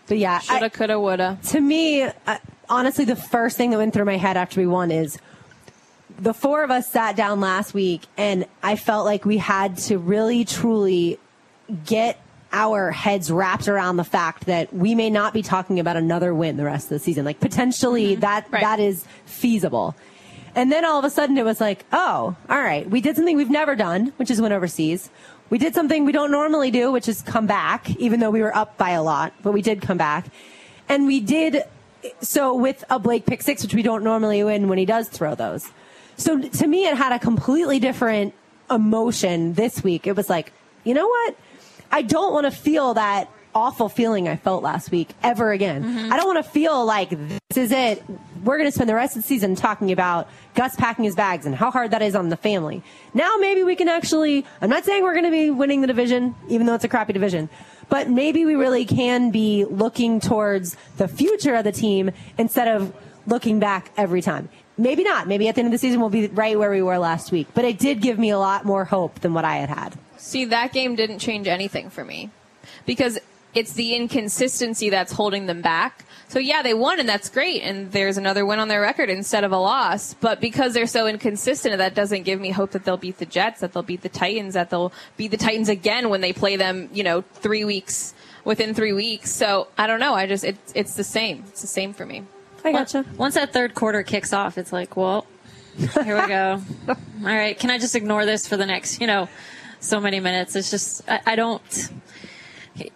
but 0.08 0.18
yeah, 0.18 0.40
shoulda, 0.40 0.70
coulda, 0.70 1.00
woulda. 1.00 1.40
To 1.48 1.62
me, 1.62 2.04
uh, 2.04 2.38
honestly, 2.70 3.06
the 3.06 3.16
first 3.16 3.58
thing 3.58 3.72
that 3.72 3.78
went 3.78 3.94
through 3.94 4.06
my 4.06 4.18
head 4.18 4.38
after 4.38 4.60
we 4.60 4.68
won 4.68 4.92
is 4.92 5.18
the 6.20 6.34
four 6.34 6.64
of 6.64 6.72
us 6.72 6.90
sat 6.90 7.16
down 7.16 7.40
last 7.40 7.74
week, 7.74 8.04
and 8.18 8.46
I 8.64 8.76
felt 8.76 9.06
like 9.06 9.26
we 9.26 9.38
had 9.38 9.78
to 9.78 9.98
really, 9.98 10.46
truly 10.46 11.20
get 11.86 12.20
our 12.52 12.92
heads 12.92 13.32
wrapped 13.32 13.68
around 13.68 13.98
the 13.98 14.04
fact 14.04 14.46
that 14.46 14.74
we 14.74 14.96
may 14.96 15.10
not 15.10 15.34
be 15.34 15.42
talking 15.42 15.80
about 15.80 15.98
another 15.98 16.34
win 16.34 16.58
the 16.58 16.66
rest 16.66 16.86
of 16.86 16.90
the 16.90 17.00
season. 17.00 17.26
Like 17.26 17.40
potentially 17.40 18.14
mm-hmm. 18.14 18.22
that 18.22 18.48
right. 18.52 18.62
that 18.62 18.80
is 18.80 19.06
feasible. 19.26 19.96
And 20.56 20.72
then 20.72 20.86
all 20.86 20.98
of 20.98 21.06
a 21.06 21.10
sudden 21.10 21.38
it 21.38 21.46
was 21.46 21.62
like, 21.62 21.86
oh, 21.92 22.36
all 22.50 22.62
right, 22.62 22.90
we 22.90 23.02
did 23.02 23.16
something 23.16 23.38
we've 23.38 23.50
never 23.50 23.76
done, 23.76 24.14
which 24.18 24.32
is 24.32 24.42
win 24.42 24.52
overseas. 24.52 25.10
We 25.50 25.58
did 25.58 25.76
something 25.76 26.04
we 26.04 26.12
don't 26.12 26.32
normally 26.32 26.72
do, 26.72 26.92
which 26.92 27.08
is 27.08 27.22
come 27.22 27.48
back, 27.48 27.90
even 27.98 28.20
though 28.20 28.32
we 28.32 28.42
were 28.42 28.56
up 28.56 28.78
by 28.78 28.92
a 28.92 29.04
lot, 29.04 29.34
but 29.44 29.52
we 29.52 29.62
did 29.62 29.82
come 29.82 29.98
back. 29.98 30.26
And 30.90 31.06
we 31.06 31.20
did 31.20 31.64
so 32.22 32.56
with 32.56 32.84
a 32.90 33.00
Blake 33.00 33.26
pick 33.26 33.42
six, 33.42 33.64
which 33.64 33.74
we 33.74 33.82
don't 33.82 34.04
normally 34.04 34.44
win 34.44 34.68
when 34.68 34.78
he 34.78 34.86
does 34.86 35.10
throw 35.10 35.36
those. 35.36 35.70
So 36.18 36.42
to 36.42 36.68
me, 36.68 36.86
it 36.86 36.98
had 36.98 37.12
a 37.12 37.20
completely 37.20 37.80
different 37.80 38.34
emotion 38.70 39.54
this 39.54 39.84
week. 39.84 40.08
It 40.08 40.16
was 40.16 40.30
like, 40.30 40.52
you 40.84 40.94
know 40.94 41.08
what? 41.08 41.36
I 41.92 42.02
don't 42.02 42.34
want 42.34 42.46
to 42.46 42.52
feel 42.52 42.94
that 42.96 43.30
awful 43.58 43.90
feeling 43.90 44.28
I 44.28 44.36
felt 44.36 44.62
last 44.62 44.92
week 44.92 45.10
ever 45.24 45.52
again. 45.52 45.84
Mm-hmm. 45.84 46.14
I 46.14 46.18
don't 46.18 46.28
want 46.28 46.46
to 46.46 46.52
feel 46.52 46.86
like 46.86 47.10
this 47.10 47.58
is 47.58 47.72
it. 47.72 48.04
We're 48.44 48.58
going 48.58 48.70
to 48.70 48.72
spend 48.72 48.88
the 48.88 48.94
rest 48.96 49.16
of 49.16 49.24
the 49.24 49.28
season 49.28 49.56
talking 49.56 49.92
about 49.92 50.30
Gus 50.54 50.76
packing 50.76 51.06
his 51.06 51.16
bags 51.16 51.48
and 51.48 51.56
how 51.56 51.72
hard 51.72 51.92
that 51.92 52.04
is 52.04 52.16
on 52.16 52.30
the 52.30 52.38
family. 52.38 52.84
Now 53.16 53.36
maybe 53.40 53.64
we 53.64 53.76
can 53.76 53.90
actually, 53.90 54.46
I'm 54.62 54.70
not 54.70 54.86
saying 54.86 55.02
we're 55.02 55.14
going 55.14 55.26
to 55.26 55.32
be 55.32 55.50
winning 55.50 55.82
the 55.82 55.88
division, 55.88 56.36
even 56.50 56.68
though 56.68 56.76
it's 56.76 56.84
a 56.84 56.88
crappy 56.88 57.14
division, 57.14 57.50
but 57.90 58.10
maybe 58.10 58.46
we 58.46 58.54
really 58.54 58.86
can 58.86 59.32
be 59.32 59.66
looking 59.66 60.20
towards 60.20 60.78
the 60.98 61.08
future 61.08 61.56
of 61.56 61.64
the 61.64 61.72
team 61.72 62.12
instead 62.38 62.68
of 62.68 62.94
looking 63.26 63.60
back 63.60 63.92
every 63.98 64.22
time. 64.22 64.50
Maybe 64.78 65.04
not. 65.04 65.28
Maybe 65.28 65.48
at 65.48 65.56
the 65.56 65.60
end 65.60 65.68
of 65.68 65.72
the 65.72 65.78
season 65.78 66.00
we'll 66.00 66.10
be 66.10 66.28
right 66.28 66.58
where 66.58 66.72
we 66.72 66.82
were 66.82 66.98
last 66.98 67.32
week. 67.32 67.48
But 67.54 67.66
it 67.66 67.80
did 67.80 68.02
give 68.02 68.20
me 68.20 68.30
a 68.30 68.40
lot 68.40 68.66
more 68.66 68.86
hope 68.86 69.20
than 69.22 69.34
what 69.34 69.46
I 69.46 69.56
had 69.56 69.70
had. 69.70 69.98
See, 70.18 70.46
that 70.46 70.74
game 70.74 70.96
didn't 70.96 71.20
change 71.20 71.48
anything 71.48 71.90
for 71.90 72.04
me 72.04 72.30
because 72.86 73.20
it's 73.54 73.74
the 73.74 73.96
inconsistency 73.96 74.90
that's 74.90 75.12
holding 75.14 75.48
them 75.48 75.62
back. 75.62 76.06
So 76.28 76.40
yeah, 76.40 76.62
they 76.62 76.74
won 76.74 77.00
and 77.00 77.08
that's 77.08 77.30
great. 77.30 77.62
And 77.62 77.92
there's 77.92 78.18
another 78.18 78.46
win 78.46 78.60
on 78.60 78.68
their 78.68 78.82
record 78.82 79.10
instead 79.10 79.44
of 79.44 79.52
a 79.52 79.58
loss. 79.58 80.14
But 80.14 80.42
because 80.42 80.74
they're 80.74 80.86
so 80.86 81.08
inconsistent, 81.08 81.78
that 81.78 81.96
doesn't 81.96 82.24
give 82.24 82.40
me 82.40 82.52
hope 82.52 82.72
that 82.72 82.84
they'll 82.84 82.98
beat 82.98 83.18
the 83.18 83.26
Jets, 83.26 83.62
that 83.62 83.74
they'll 83.74 83.84
beat 83.84 84.02
the 84.02 84.10
Titans, 84.10 84.54
that 84.54 84.70
they'll 84.70 84.92
beat 85.16 85.32
the 85.32 85.38
Titans 85.38 85.70
again 85.70 86.10
when 86.10 86.22
they 86.22 86.34
play 86.34 86.56
them, 86.56 86.90
you 86.92 87.04
know, 87.04 87.22
three 87.22 87.64
weeks 87.64 88.14
within 88.44 88.74
three 88.74 88.94
weeks. 88.94 89.32
So 89.32 89.70
I 89.78 89.88
don't 89.88 90.00
know. 90.00 90.14
I 90.14 90.28
just, 90.28 90.44
it's, 90.44 90.74
it's 90.76 90.94
the 90.96 91.04
same. 91.04 91.44
It's 91.48 91.62
the 91.62 91.68
same 91.68 91.94
for 91.94 92.06
me. 92.06 92.24
I 92.68 92.72
gotcha. 92.72 93.06
Once 93.18 93.36
that 93.36 93.54
third 93.54 93.74
quarter 93.74 94.04
kicks 94.04 94.34
off, 94.34 94.58
it's 94.58 94.74
like, 94.74 94.98
well, 94.98 95.26
here 95.78 96.22
we 96.22 96.28
go. 96.28 96.62
All 96.88 96.96
right. 97.24 97.58
Can 97.58 97.70
I 97.70 97.78
just 97.78 97.96
ignore 97.96 98.26
this 98.26 98.48
for 98.48 98.58
the 98.58 98.66
next, 98.66 99.00
you 99.00 99.08
know, 99.08 99.30
so 99.80 100.00
many 100.00 100.20
minutes. 100.20 100.56
It's 100.56 100.70
just 100.72 101.08
I, 101.10 101.22
I 101.26 101.36
don't 101.36 101.90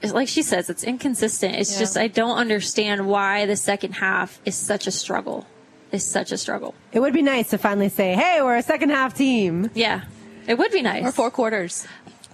like 0.04 0.28
she 0.28 0.42
says, 0.42 0.70
it's 0.70 0.84
inconsistent. 0.84 1.56
It's 1.56 1.74
yeah. 1.74 1.80
just 1.80 1.98
I 1.98 2.08
don't 2.08 2.38
understand 2.38 3.08
why 3.08 3.46
the 3.46 3.56
second 3.56 3.94
half 3.94 4.40
is 4.46 4.56
such 4.56 4.88
a 4.88 4.92
struggle. 4.92 5.46
Is 5.92 6.06
such 6.06 6.32
a 6.32 6.38
struggle. 6.38 6.74
It 6.94 7.02
would 7.02 7.14
be 7.14 7.22
nice 7.22 7.50
to 7.50 7.58
finally 7.58 7.90
say, 7.90 8.14
"Hey, 8.14 8.42
we're 8.42 8.56
a 8.56 8.62
second 8.62 8.92
half 8.92 9.14
team." 9.14 9.70
Yeah, 9.74 10.04
it 10.48 10.58
would 10.58 10.72
be 10.72 10.82
nice. 10.82 11.04
Or 11.04 11.12
four 11.12 11.30
quarters. 11.32 11.86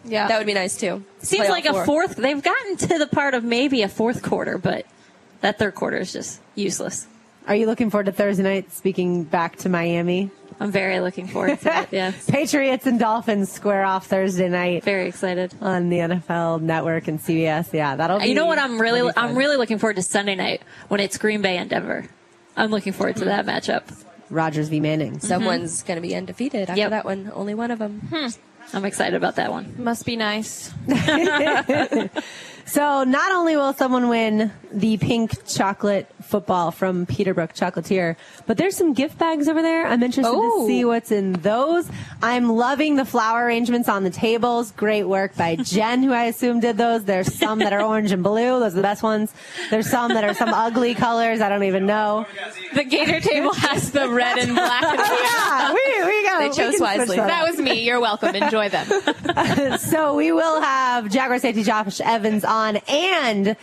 Yeah, 0.05 0.27
that 0.27 0.37
would 0.37 0.45
be 0.45 0.53
nice 0.53 0.77
too. 0.79 1.03
Seems 1.19 1.49
like 1.49 1.65
a 1.65 1.83
fourth. 1.83 2.17
They've 2.17 2.41
gotten 2.41 2.77
to 2.77 2.99
the 2.99 3.07
part 3.07 3.33
of 3.33 3.43
maybe 3.43 3.81
a 3.81 3.89
fourth 3.89 4.21
quarter, 4.21 4.59
but 4.59 4.85
that 5.41 5.57
third 5.57 5.73
quarter 5.73 5.97
is 5.97 6.13
just 6.13 6.39
useless. 6.53 7.07
Are 7.47 7.55
you 7.55 7.65
looking 7.65 7.89
forward 7.89 8.07
to 8.07 8.11
Thursday 8.11 8.43
night? 8.43 8.73
Speaking 8.73 9.23
back 9.23 9.55
to 9.57 9.69
Miami. 9.69 10.29
I'm 10.59 10.69
very 10.69 10.99
looking 10.99 11.27
forward 11.27 11.59
to 11.61 11.81
it. 11.81 11.87
Yeah. 11.91 12.11
Patriots 12.27 12.85
and 12.85 12.99
Dolphins 12.99 13.49
square 13.49 13.85
off 13.85 14.07
Thursday 14.07 14.49
night. 14.49 14.83
Very 14.83 15.07
excited 15.07 15.53
on 15.61 15.87
the 15.87 15.99
NFL 15.99 16.61
Network 16.61 17.07
and 17.07 17.19
CBS. 17.19 17.71
Yeah, 17.71 17.95
that'll. 17.95 18.19
Be, 18.19 18.27
you 18.27 18.35
know 18.35 18.45
what? 18.45 18.59
I'm 18.59 18.81
really 18.81 19.09
I'm 19.15 19.37
really 19.37 19.55
looking 19.55 19.77
forward 19.77 19.95
to 19.95 20.03
Sunday 20.03 20.35
night 20.35 20.61
when 20.89 20.99
it's 20.99 21.17
Green 21.17 21.41
Bay 21.41 21.57
and 21.57 21.69
Denver. 21.69 22.09
I'm 22.57 22.69
looking 22.69 22.91
forward 22.91 23.15
to 23.17 23.25
that 23.25 23.45
matchup. 23.45 23.83
Rodgers 24.29 24.67
v 24.67 24.81
Manning. 24.81 25.19
Someone's 25.19 25.77
mm-hmm. 25.77 25.87
going 25.87 25.97
to 25.97 26.01
be 26.01 26.15
undefeated 26.15 26.69
after 26.69 26.79
yep. 26.79 26.89
that 26.89 27.05
one. 27.05 27.31
Only 27.33 27.53
one 27.53 27.71
of 27.71 27.79
them. 27.79 28.01
Hmm. 28.09 28.27
I'm 28.73 28.83
excited 28.83 29.15
about 29.15 29.37
that 29.37 29.51
one. 29.51 29.75
Must 29.77 30.05
be 30.05 30.17
nice. 30.17 30.73
so 32.67 33.03
not 33.03 33.31
only 33.31 33.55
will 33.55 33.73
someone 33.73 34.09
win 34.09 34.51
the 34.71 34.97
pink 34.97 35.47
chocolate 35.47 36.07
football 36.21 36.71
from 36.71 37.05
Peterbrook 37.05 37.53
Chocolatier, 37.53 38.17
but 38.45 38.57
there's 38.57 38.75
some 38.75 38.93
gift 38.93 39.17
bags 39.17 39.47
over 39.47 39.61
there. 39.61 39.87
I'm 39.87 40.03
interested 40.03 40.29
to 40.29 40.65
see 40.67 40.83
oh. 40.83 40.89
what's 40.89 41.11
in 41.11 41.33
those. 41.33 41.89
I'm 42.21 42.49
loving 42.49 42.97
the 42.97 43.05
flower 43.05 43.45
arrangements 43.45 43.87
on 43.87 44.03
the 44.03 44.09
tables. 44.09 44.71
Great 44.73 45.03
work 45.03 45.35
by 45.35 45.55
Jen, 45.63 46.03
who 46.03 46.11
I 46.11 46.25
assume 46.25 46.59
did 46.59 46.77
those. 46.77 47.05
There's 47.05 47.33
some 47.33 47.59
that 47.59 47.71
are 47.71 47.81
orange 47.81 48.11
and 48.11 48.23
blue. 48.23 48.59
Those 48.59 48.73
are 48.73 48.77
the 48.77 48.81
best 48.81 49.03
ones. 49.03 49.33
There's 49.69 49.89
some 49.89 50.13
that 50.13 50.25
are 50.25 50.33
some 50.33 50.53
ugly 50.53 50.93
colors. 50.93 51.39
I 51.39 51.47
don't 51.47 51.63
even 51.63 51.85
know. 51.85 52.25
The 52.73 52.83
Gator 52.83 53.21
table 53.21 53.53
has 53.53 53.91
the 53.91 54.09
red 54.09 54.37
and 54.39 54.53
black. 54.53 54.83
And 54.83 54.99
oh, 54.99 55.19
yeah, 55.23 55.73
we, 55.73 56.11
we 56.11 56.23
got 56.23 56.39
They 56.39 56.63
chose 56.63 56.79
wisely. 56.79 57.15
That 57.15 57.47
was 57.49 57.59
me. 57.59 57.83
You're 57.83 58.01
welcome. 58.01 58.35
Enjoy 58.35 58.57
enjoy 58.57 58.69
them. 58.69 59.77
so 59.79 60.15
we 60.15 60.31
will 60.31 60.61
have 60.61 61.09
Jaguar 61.09 61.39
safety 61.39 61.63
Josh 61.63 62.01
Evans 62.01 62.43
on 62.43 62.56
and 62.87 63.55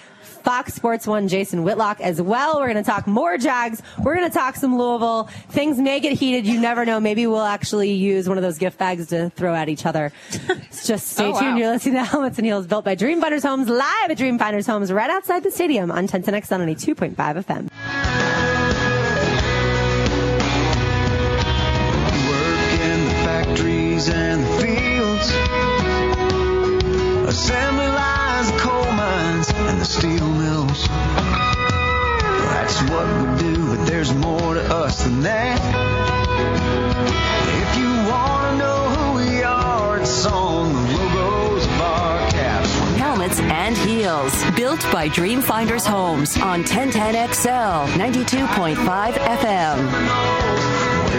Fox 0.44 0.74
Sports 0.74 1.06
One 1.06 1.26
Jason 1.26 1.64
Whitlock 1.64 2.00
as 2.00 2.20
well. 2.20 2.60
We're 2.60 2.70
going 2.70 2.82
to 2.84 2.88
talk 2.88 3.06
more 3.06 3.38
Jags. 3.38 3.82
We're 4.02 4.14
going 4.14 4.28
to 4.30 4.34
talk 4.34 4.56
some 4.56 4.78
Louisville. 4.78 5.24
Things 5.48 5.78
may 5.78 6.00
get 6.00 6.12
heated. 6.12 6.46
You 6.46 6.60
never 6.60 6.84
know. 6.84 7.00
Maybe 7.00 7.26
we'll 7.26 7.40
actually 7.40 7.92
use 7.92 8.28
one 8.28 8.36
of 8.36 8.42
those 8.44 8.58
gift 8.58 8.78
bags 8.78 9.06
to 9.08 9.30
throw 9.30 9.54
at 9.54 9.68
each 9.68 9.86
other. 9.86 10.12
Just 10.84 11.08
stay 11.08 11.24
oh, 11.24 11.38
tuned. 11.38 11.54
Wow. 11.54 11.56
You're 11.56 11.70
listening 11.70 11.94
to 11.94 12.04
Helmets 12.04 12.38
and 12.38 12.46
Heels 12.46 12.66
built 12.66 12.84
by 12.84 12.94
Dreamfinders 12.94 13.42
Homes 13.42 13.68
live 13.68 14.10
at 14.10 14.18
Dreamfinders 14.18 14.66
Homes 14.66 14.92
right 14.92 15.10
outside 15.10 15.42
the 15.42 15.50
stadium 15.50 15.90
on 15.90 16.06
1010X 16.06 16.52
on 16.52 16.60
2.5 16.60 17.14
FM. 17.16 18.03
Us 34.94 35.04
than 35.04 35.20
that. 35.20 35.60
If 37.62 37.78
you 37.78 37.88
want 38.10 38.52
to 38.52 38.58
know 38.58 38.88
who 38.94 39.16
we 39.16 39.42
are, 39.42 40.00
it's 40.00 40.26
on 40.26 40.72
the 40.72 40.78
logos 40.80 41.64
of 41.64 41.80
our 41.80 42.30
caps. 42.30 42.70
Helmets 42.98 43.40
and 43.40 43.76
heels, 43.76 44.50
built 44.56 44.80
by 44.92 45.08
Dreamfinders 45.08 45.86
Homes 45.86 46.36
on 46.36 46.64
1010XL 46.64 47.86
92.5 47.88 49.12
FM. 49.12 50.73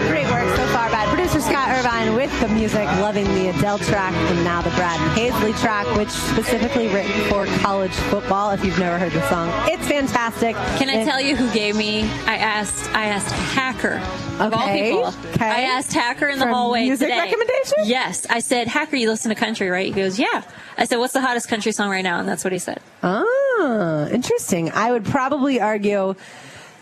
Great 0.09 0.29
work 0.29 0.55
so 0.55 0.65
far, 0.67 0.89
bad 0.89 1.07
producer 1.09 1.39
Scott 1.39 1.69
Irvine 1.69 2.15
with 2.15 2.31
the 2.41 2.47
music, 2.49 2.85
loving 2.99 3.25
the 3.35 3.49
Adele 3.49 3.79
track 3.79 4.13
and 4.13 4.43
now 4.43 4.61
the 4.61 4.69
Brad 4.71 4.99
Paisley 5.15 5.53
track, 5.53 5.85
which 5.97 6.09
specifically 6.09 6.87
written 6.89 7.11
for 7.29 7.45
college 7.61 7.93
football. 7.93 8.51
If 8.51 8.63
you've 8.65 8.77
never 8.77 8.97
heard 8.99 9.11
the 9.13 9.27
song, 9.29 9.49
it's 9.71 9.87
fantastic. 9.87 10.55
Can 10.77 10.89
I 10.89 11.03
tell 11.05 11.19
you 11.21 11.35
who 11.35 11.51
gave 11.53 11.75
me? 11.75 12.03
I 12.25 12.37
asked. 12.37 12.93
I 12.93 13.05
asked 13.05 13.33
Hacker 13.53 14.01
of 14.43 14.53
okay. 14.53 14.91
all 14.91 15.11
people. 15.11 15.31
Okay. 15.33 15.45
I 15.45 15.61
asked 15.61 15.93
Hacker 15.93 16.27
in 16.27 16.39
the 16.39 16.45
for 16.45 16.51
hallway 16.51 16.83
music 16.83 17.07
today. 17.07 17.19
recommendation. 17.19 17.77
Yes, 17.85 18.25
I 18.29 18.39
said 18.39 18.67
Hacker. 18.67 18.97
You 18.97 19.09
listen 19.09 19.29
to 19.29 19.35
country, 19.35 19.69
right? 19.69 19.85
He 19.87 19.91
goes, 19.93 20.19
Yeah. 20.19 20.43
I 20.77 20.85
said, 20.85 20.97
What's 20.97 21.13
the 21.13 21.21
hottest 21.21 21.47
country 21.47 21.71
song 21.71 21.89
right 21.89 22.03
now? 22.03 22.19
And 22.19 22.27
that's 22.27 22.43
what 22.43 22.51
he 22.53 22.59
said. 22.59 22.81
Ah, 23.01 24.07
interesting. 24.09 24.71
I 24.71 24.91
would 24.91 25.05
probably 25.05 25.61
argue 25.61 26.15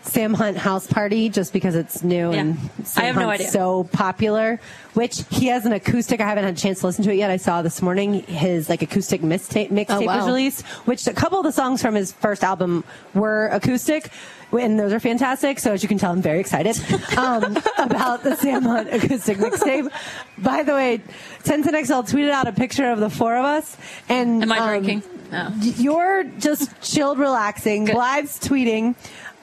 Sam 0.04 0.34
Hunt 0.34 0.56
House 0.56 0.86
Party 0.86 1.28
just 1.28 1.52
because 1.52 1.74
it's 1.74 2.02
new 2.04 2.30
Yeah. 2.32 2.40
and 2.40 2.58
Sam 2.84 3.02
I 3.02 3.06
have 3.06 3.16
no 3.16 3.22
Hunt's 3.26 3.40
idea. 3.40 3.50
so 3.52 3.84
popular. 3.92 4.60
Which 4.92 5.24
he 5.30 5.46
has 5.46 5.66
an 5.66 5.72
acoustic. 5.72 6.20
I 6.20 6.28
haven't 6.28 6.44
had 6.44 6.54
a 6.54 6.56
chance 6.56 6.80
to 6.80 6.86
listen 6.86 7.02
to 7.04 7.10
it 7.10 7.16
yet. 7.16 7.28
I 7.30 7.36
saw 7.36 7.62
this 7.62 7.82
morning 7.82 8.22
his 8.22 8.68
like 8.68 8.80
acoustic 8.82 9.22
mixtape 9.22 9.70
mixtape 9.70 9.86
Oh, 9.88 10.00
wow. 10.02 10.18
was 10.18 10.26
released, 10.26 10.62
which 10.86 11.06
a 11.08 11.12
couple 11.12 11.38
of 11.38 11.44
the 11.44 11.50
songs 11.52 11.82
from 11.82 11.94
his 11.96 12.12
first 12.12 12.44
album 12.44 12.84
were 13.12 13.48
acoustic. 13.48 14.10
And 14.52 14.78
those 14.78 14.92
are 14.92 15.00
fantastic. 15.00 15.58
So 15.58 15.72
as 15.72 15.82
you 15.82 15.88
can 15.88 15.98
tell, 15.98 16.12
I'm 16.12 16.22
very 16.22 16.38
excited 16.38 16.78
um, 17.18 17.56
about 17.78 18.22
the 18.22 18.36
Sam 18.36 18.62
Hunt 18.62 18.88
acoustic 18.92 19.38
mixtape. 19.38 19.90
By 20.38 20.62
the 20.62 20.74
way, 20.74 21.00
1010XL 21.42 22.08
tweeted 22.08 22.30
out 22.30 22.46
a 22.46 22.52
picture 22.52 22.88
of 22.92 23.00
the 23.00 23.10
four 23.10 23.34
of 23.36 23.44
us. 23.44 23.76
And 24.08 24.42
Am 24.44 24.52
I 24.52 24.58
um, 24.58 24.68
drinking? 24.68 25.02
No. 25.32 25.50
you're 25.60 26.22
just 26.38 26.70
chilled, 26.82 27.18
relaxing. 27.18 27.86
Blythe's 27.86 28.38
tweeting. 28.38 28.94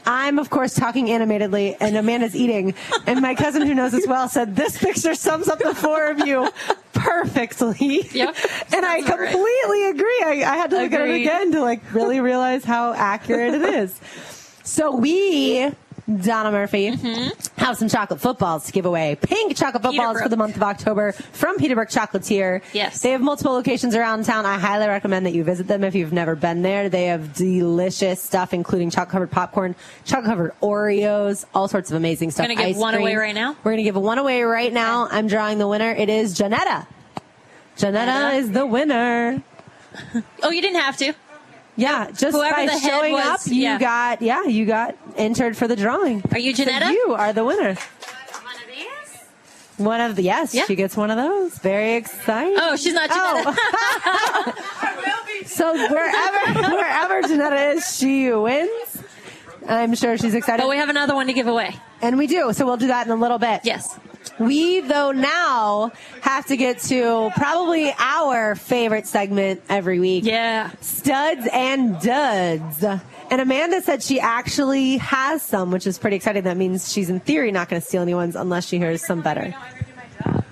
I'm, 0.06 0.40
of 0.40 0.50
course, 0.50 0.74
talking 0.74 1.10
animatedly, 1.10 1.76
and 1.80 1.96
Amanda's 1.96 2.36
eating. 2.36 2.74
And 3.06 3.22
my 3.22 3.36
cousin, 3.36 3.62
who 3.62 3.74
knows 3.74 3.94
as 3.94 4.08
well, 4.08 4.28
said, 4.28 4.56
This 4.56 4.78
picture 4.78 5.16
sums 5.16 5.48
up 5.48 5.60
the 5.60 5.76
four 5.76 6.10
of 6.10 6.20
you 6.20 6.50
perfectly. 6.94 8.08
Yep. 8.12 8.36
And 8.74 8.86
I 8.86 8.98
about 8.98 9.20
right. 9.20 9.32
completely 9.32 9.90
agree. 9.90 10.22
I, 10.24 10.32
I 10.32 10.56
had 10.56 10.70
to 10.72 10.78
look 10.78 10.92
at 10.92 11.02
it 11.02 11.22
again 11.22 11.52
to 11.54 11.62
like 11.62 11.82
really 11.94 12.20
realize 12.20 12.64
how 12.64 12.94
accurate 12.94 13.54
it 13.54 13.62
is. 13.62 14.00
So 14.64 14.96
we, 14.96 15.72
Donna 16.18 16.52
Murphy, 16.52 16.92
mm-hmm. 16.92 17.62
have 17.62 17.78
some 17.78 17.88
chocolate 17.90 18.20
footballs 18.20 18.66
to 18.66 18.72
give 18.72 18.86
away. 18.86 19.18
Pink 19.22 19.56
chocolate 19.56 19.84
footballs 19.84 20.22
for 20.22 20.30
the 20.30 20.38
month 20.38 20.56
of 20.56 20.64
October 20.64 21.12
from 21.12 21.58
Peterbrook 21.58 21.92
Chocolatier. 21.92 22.62
Yes. 22.74 23.02
They 23.02 23.12
have 23.12 23.22
multiple 23.22 23.54
locations 23.54 23.96
around 23.96 24.26
town. 24.26 24.46
I 24.46 24.58
highly 24.58 24.88
recommend 24.88 25.26
that 25.26 25.34
you 25.34 25.44
visit 25.44 25.68
them 25.68 25.84
if 25.84 25.96
you've 25.96 26.14
never 26.14 26.36
been 26.36 26.62
there. 26.62 26.90
They 26.90 27.06
have 27.06 27.34
delicious 27.34 28.22
stuff, 28.22 28.54
including 28.54 28.90
chocolate 28.90 29.12
covered 29.12 29.32
popcorn, 29.32 29.76
chocolate 30.06 30.26
covered 30.30 30.52
Oreos, 30.62 31.46
all 31.54 31.68
sorts 31.68 31.92
of 31.92 31.98
amazing 31.98 32.32
stuff. 32.32 32.46
We're 32.46 32.56
Gonna 32.56 32.68
give 32.68 32.76
Ice 32.76 32.82
one 32.82 32.94
cream. 32.94 33.04
away 33.04 33.16
right 33.16 33.36
now? 33.36 33.56
We're 33.64 33.72
going 33.72 33.78
to 33.78 33.84
give 33.84 33.96
one 33.96 34.18
away 34.18 34.44
right 34.44 34.72
now. 34.72 35.08
I'm 35.12 35.28
drawing 35.28 35.58
the 35.58 35.68
winner. 35.68 35.92
It 35.92 36.10
is 36.10 36.34
Janetta. 36.38 36.88
Janetta 37.78 38.12
Janetta? 38.12 38.38
is 38.38 38.52
the 38.52 38.66
winner. 38.66 39.44
Oh, 40.42 40.50
you 40.50 40.62
didn't 40.62 40.80
have 40.80 40.96
to. 40.98 41.14
Yeah, 41.82 42.12
just 42.12 42.36
Whoever 42.38 42.56
by 42.56 42.66
the 42.68 42.80
showing 42.80 43.14
was, 43.14 43.26
up, 43.26 43.40
you 43.48 43.64
yeah. 43.64 43.80
got 43.80 44.22
yeah, 44.22 44.44
you 44.44 44.66
got 44.66 44.96
entered 45.18 45.58
for 45.58 45.68
the 45.68 45.76
drawing. 45.76 46.22
Are 46.32 46.38
you 46.40 46.54
Janetta? 46.54 46.86
So 46.86 46.92
you 46.92 47.16
are 47.18 47.34
the 47.34 47.44
winner. 47.44 47.74
One 47.74 48.56
of 48.56 48.68
these. 48.68 49.20
One 49.78 50.02
of 50.02 50.16
the 50.16 50.22
yes, 50.24 50.54
Yeah. 50.54 50.66
she 50.66 50.76
gets 50.76 50.96
one 50.96 51.10
of 51.10 51.18
those. 51.18 51.58
Very 51.58 51.94
exciting. 51.96 52.54
Oh, 52.58 52.76
she's 52.76 52.94
not 52.94 53.10
Janetta. 53.10 53.54
Oh. 53.58 54.54
So 55.46 55.74
wherever 55.74 56.72
wherever 56.72 57.22
Janetta 57.28 57.72
is, 57.72 57.98
she 57.98 58.32
wins. 58.32 59.04
I'm 59.68 59.96
sure 59.96 60.18
she's 60.18 60.34
excited. 60.36 60.62
But 60.62 60.70
we 60.70 60.78
have 60.78 60.90
another 60.90 61.16
one 61.16 61.28
to 61.28 61.34
give 61.34 61.48
away. 61.48 61.76
and 62.02 62.18
we 62.18 62.28
do. 62.28 62.54
So 62.54 62.66
we'll 62.66 62.78
do 62.78 62.88
that 62.88 63.06
in 63.08 63.12
a 63.12 63.16
little 63.16 63.40
bit. 63.40 63.62
Yes. 63.64 63.98
We, 64.40 64.80
though, 64.82 65.12
now 65.12 65.92
have 66.22 66.48
to 66.48 66.58
get 66.58 66.80
to 66.84 67.32
probably 67.36 67.94
our 68.00 68.56
favorite 68.56 69.06
segment 69.08 69.62
every 69.70 70.00
week. 70.00 70.26
Yeah. 70.26 70.72
Studs 70.82 71.48
and 71.52 72.00
duds. 72.00 72.84
And 72.84 73.40
Amanda 73.42 73.82
said 73.82 74.02
she 74.04 74.20
actually 74.20 74.98
has 74.98 75.42
some, 75.42 75.72
which 75.72 75.86
is 75.88 75.98
pretty 76.00 76.16
exciting. 76.18 76.44
That 76.44 76.58
means 76.58 76.92
she's 76.92 77.10
in 77.10 77.20
theory 77.20 77.52
not 77.52 77.70
going 77.70 77.82
to 77.82 77.88
steal 77.88 78.02
anyone's 78.02 78.36
unless 78.36 78.66
she 78.68 78.78
hears 78.78 79.06
some 79.06 79.22
better. 79.22 79.54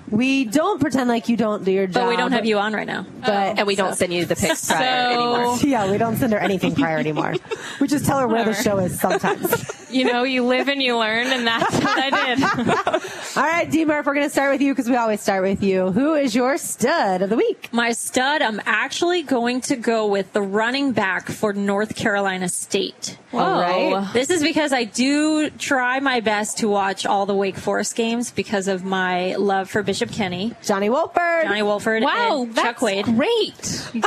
We 0.09 0.45
don't 0.45 0.81
pretend 0.81 1.07
like 1.07 1.29
you 1.29 1.37
don't 1.37 1.63
do 1.63 1.71
your 1.71 1.85
job. 1.85 1.93
But 2.05 2.09
we 2.09 2.17
don't 2.17 2.31
have 2.31 2.45
you 2.45 2.57
on 2.57 2.73
right 2.73 2.87
now. 2.87 3.05
But 3.21 3.59
And 3.59 3.67
we 3.67 3.75
don't 3.75 3.93
send 3.95 4.11
you 4.11 4.25
the 4.25 4.35
pics 4.35 4.67
prior 4.67 5.11
anymore. 5.11 5.57
yeah, 5.61 5.89
we 5.91 5.97
don't 5.99 6.17
send 6.17 6.33
her 6.33 6.39
anything 6.39 6.73
prior 6.73 6.97
anymore. 6.97 7.35
We 7.79 7.87
just 7.87 8.05
tell 8.05 8.17
her 8.19 8.27
where 8.27 8.43
the 8.43 8.55
show 8.55 8.79
is 8.79 8.99
sometimes. 8.99 9.71
You 9.89 10.05
know, 10.05 10.23
you 10.23 10.45
live 10.45 10.67
and 10.67 10.81
you 10.81 10.97
learn, 10.97 11.27
and 11.27 11.47
that's 11.47 11.73
what 11.73 11.97
I 11.97 12.09
did. 12.35 12.43
All 13.37 13.43
right, 13.43 13.69
D 13.69 13.85
Murph, 13.85 14.05
we're 14.05 14.13
going 14.13 14.25
to 14.25 14.29
start 14.31 14.51
with 14.51 14.61
you 14.61 14.73
because 14.73 14.89
we 14.89 14.95
always 14.95 15.19
start 15.21 15.41
with 15.43 15.63
you. 15.63 15.91
Who 15.91 16.13
is 16.13 16.35
your 16.35 16.57
stud 16.57 17.21
of 17.21 17.29
the 17.29 17.35
week? 17.35 17.69
My 17.71 17.91
stud, 17.91 18.41
I'm 18.41 18.61
actually 18.65 19.23
going 19.23 19.61
to 19.61 19.75
go 19.75 20.05
with 20.07 20.31
the 20.33 20.41
running 20.41 20.91
back 20.91 21.27
for 21.29 21.53
North 21.53 21.95
Carolina 21.95 22.49
State. 22.49 23.17
All 23.33 23.39
right. 23.61 24.07
This 24.13 24.29
is 24.29 24.41
because 24.43 24.73
I 24.73 24.83
do 24.83 25.49
try 25.51 25.99
my 25.99 26.19
best 26.19 26.59
to 26.59 26.67
watch 26.69 27.05
all 27.05 27.25
the 27.25 27.35
Wake 27.35 27.57
Forest 27.57 27.95
games 27.95 28.31
because 28.31 28.67
of 28.67 28.83
my 28.83 29.35
love 29.35 29.69
for 29.69 29.81
Bishop 29.83 30.11
Kenny, 30.11 30.53
Johnny 30.63 30.89
Wolford. 30.89 31.43
Johnny 31.43 31.63
Wolford, 31.63 32.03
Wow, 32.03 32.43
and 32.43 32.55
that's 32.55 32.67
Chuck 32.67 32.81
Wade. 32.81 33.05
great. 33.05 33.89
Good 33.93 34.03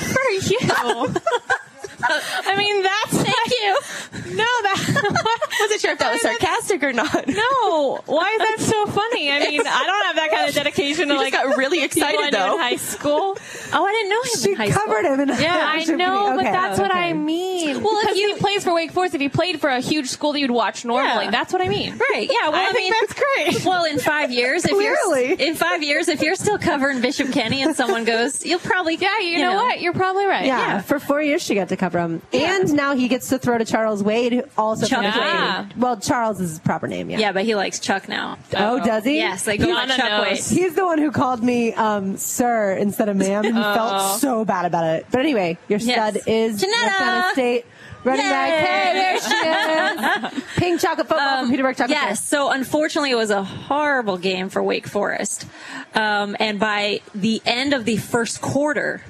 for 0.00 0.30
you. 0.30 1.14
I 2.46 2.56
mean, 2.56 2.82
that's 2.82 3.22
Thank 3.22 3.50
you. 3.50 4.36
no, 4.36 4.44
that 4.44 5.48
Wasn't 5.60 5.80
sure 5.80 5.92
if 5.92 5.98
that 5.98 6.12
was 6.12 6.20
sarcastic 6.22 6.82
or 6.82 6.92
not. 6.92 7.26
no. 7.28 8.00
Why 8.06 8.30
is 8.30 8.38
that 8.38 8.56
so 8.60 8.86
funny? 8.86 9.30
I 9.30 9.38
mean, 9.48 9.60
I 9.60 9.84
don't 9.86 10.06
have 10.06 10.16
that 10.16 10.30
kind 10.30 10.48
of 10.48 10.54
dedication 10.54 11.08
to 11.08 11.14
like 11.14 11.32
just 11.32 11.44
got 11.44 11.56
really 11.56 11.82
excited 11.84 12.32
though. 12.34 12.54
in 12.54 12.58
high 12.60 12.76
school. 12.76 13.36
Oh, 13.74 13.86
I 13.86 13.92
didn't 13.92 14.10
know 14.10 14.22
him 14.22 14.40
She 14.40 14.50
in 14.50 14.56
high 14.56 14.70
covered 14.70 15.04
school. 15.04 15.14
him 15.14 15.20
in 15.20 15.28
Yeah, 15.40 15.70
I 15.72 15.80
should 15.84 15.92
be- 15.92 16.04
know, 16.04 16.32
but 16.36 16.40
okay, 16.40 16.52
that's 16.52 16.78
what 16.78 16.90
okay. 16.90 17.00
I 17.00 17.12
mean. 17.12 17.82
Well, 17.82 17.98
if 18.08 18.16
you- 18.16 18.34
he 18.34 18.40
plays 18.40 18.64
for 18.64 18.74
Wake 18.74 18.90
Forest, 18.92 19.14
if 19.14 19.20
he 19.20 19.28
played 19.28 19.60
for 19.60 19.68
a 19.70 19.80
huge 19.80 20.08
school 20.08 20.32
that 20.32 20.40
you'd 20.40 20.50
watch 20.50 20.84
normally, 20.84 21.26
Yeah. 21.26 21.30
that's 21.30 21.52
what 21.52 21.62
I 21.62 21.68
mean. 21.68 21.96
Right. 21.98 22.28
Yeah. 22.30 22.48
Well, 22.48 22.54
I, 22.60 22.68
I 22.68 22.72
think 22.72 22.90
mean, 22.90 22.94
that's 23.00 23.14
great. 23.14 23.64
Well, 23.64 23.84
in 23.84 23.98
five 23.98 24.30
years, 24.30 24.64
if 24.64 24.70
Clearly. 24.72 25.28
you're 25.28 25.38
in 25.48 25.54
five 25.54 25.82
years, 25.82 26.08
if 26.08 26.22
you're 26.22 26.34
still 26.34 26.58
covering 26.58 27.00
Bishop 27.00 27.32
Kenny 27.32 27.62
and 27.62 27.76
someone 27.76 28.04
goes, 28.04 28.44
you'll 28.44 28.58
probably 28.60 28.96
Yeah, 28.96 29.18
you, 29.20 29.38
know, 29.38 29.54
what? 29.54 29.80
You're 29.80 29.92
probably 29.92 30.26
right. 30.26 30.46
Yeah, 30.46 30.80
for 30.80 30.98
four 30.98 31.20
years 31.22 31.42
she 31.42 31.54
got 31.54 31.68
to 31.68 31.76
cover 31.76 31.91
him, 32.00 32.22
and 32.32 32.72
now 32.74 32.94
he 32.94 33.08
gets 33.08 33.28
to 33.30 33.38
throw 33.38 33.58
to 33.58 33.64
Charles 33.64 34.02
Wade, 34.02 34.42
also 34.58 34.86
Chuck 34.86 35.02
from 35.02 35.12
the 35.12 35.18
Wade. 35.20 35.66
Wade. 35.68 35.76
Well, 35.76 35.96
Charles 35.98 36.40
is 36.40 36.50
his 36.50 36.58
proper 36.60 36.86
name. 36.88 37.10
Yeah. 37.10 37.18
Yeah, 37.18 37.32
but 37.32 37.44
he 37.44 37.54
likes 37.54 37.78
Chuck 37.80 38.08
now. 38.08 38.38
Oh, 38.56 38.84
does 38.84 39.04
he? 39.04 39.16
Yes, 39.16 39.44
they 39.44 39.56
go 39.56 39.66
by 39.66 39.86
Donna 39.86 39.96
Chuck 39.96 40.08
knows. 40.10 40.50
Wade. 40.50 40.58
He's 40.58 40.74
the 40.74 40.84
one 40.84 40.98
who 40.98 41.10
called 41.10 41.42
me 41.42 41.72
um, 41.74 42.16
sir 42.16 42.72
instead 42.74 43.08
of 43.08 43.16
ma'am, 43.16 43.44
and 43.44 43.56
he 43.56 43.62
felt 43.62 44.20
so 44.20 44.44
bad 44.44 44.64
about 44.66 44.84
it. 44.84 45.06
But 45.10 45.20
anyway, 45.20 45.58
your 45.68 45.78
Yes. 45.78 46.14
stud 46.14 46.22
is 46.26 46.60
Janetta! 46.60 46.80
North 46.82 46.96
Carolina 46.98 47.28
State 47.32 47.66
running 48.04 48.26
back. 48.28 48.50
Yay! 48.50 48.66
Hey, 48.66 48.92
there 48.94 50.30
she 50.32 50.36
is. 50.36 50.44
Pink 50.56 50.80
chocolate 50.80 51.08
football 51.08 51.42
from 51.46 51.50
Peterbrook 51.52 51.76
Chocolate. 51.76 51.90
Yes. 51.90 52.24
So 52.26 52.50
unfortunately, 52.50 53.10
it 53.10 53.16
was 53.16 53.30
a 53.30 53.42
horrible 53.44 54.18
game 54.18 54.48
for 54.48 54.62
Wake 54.62 54.86
Forest. 54.86 55.46
Um, 55.94 56.36
and 56.40 56.58
by 56.58 57.00
the 57.14 57.40
end 57.46 57.72
of 57.74 57.84
the 57.84 57.96
first 57.98 58.40
quarter, 58.40 59.02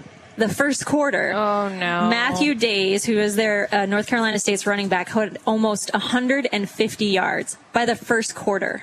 the 0.48 0.52
first 0.55 0.85
quarter, 0.87 1.33
Oh, 1.33 1.68
no. 1.68 2.09
Matthew 2.09 2.55
Dayes, 2.55 3.05
who 3.05 3.18
is 3.18 3.37
their 3.37 3.68
uh, 3.74 3.87
North 3.87 4.07
Carolina 4.07 4.38
State's 4.38 4.66
running 4.66 4.88
back, 4.88 5.09
had 5.09 5.38
almost 5.46 5.92
150 5.92 7.05
yards 7.07 7.57
by 7.72 7.85
the 7.87 7.96
first 7.96 8.35
quarter. 8.35 8.83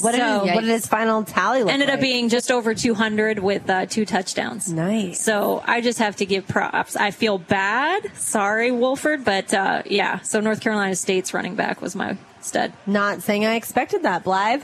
What 0.00 0.12
did, 0.12 0.20
So- 0.20 0.44
his, 0.44 0.54
what 0.54 0.60
did 0.60 0.70
his 0.70 0.86
final 0.86 1.24
tally 1.24 1.62
look 1.62 1.72
Ended 1.72 1.88
like? 1.88 1.94
up 1.96 2.00
being 2.02 2.28
just 2.28 2.50
over 2.50 2.74
200 2.74 3.38
with 3.38 3.68
uh, 3.70 3.86
two 3.86 4.04
touchdowns. 4.04 4.70
Nice. 4.70 5.20
So 5.24 5.62
I 5.66 5.80
just 5.80 5.98
have 5.98 6.16
to 6.16 6.26
give 6.26 6.46
props. 6.46 6.94
I 6.94 7.10
feel 7.10 7.38
bad. 7.38 8.14
Sorry, 8.14 8.70
Wolford, 8.70 9.24
but 9.24 9.52
uh, 9.54 9.82
yeah. 9.86 10.20
So 10.20 10.40
North 10.40 10.60
Carolina 10.60 10.94
State's 10.94 11.32
running 11.32 11.54
back 11.54 11.80
was 11.80 11.96
my 11.96 12.18
stud. 12.42 12.72
Not 12.86 13.22
saying 13.22 13.46
I 13.46 13.54
expected 13.54 14.02
that, 14.02 14.24
Blythe. 14.24 14.62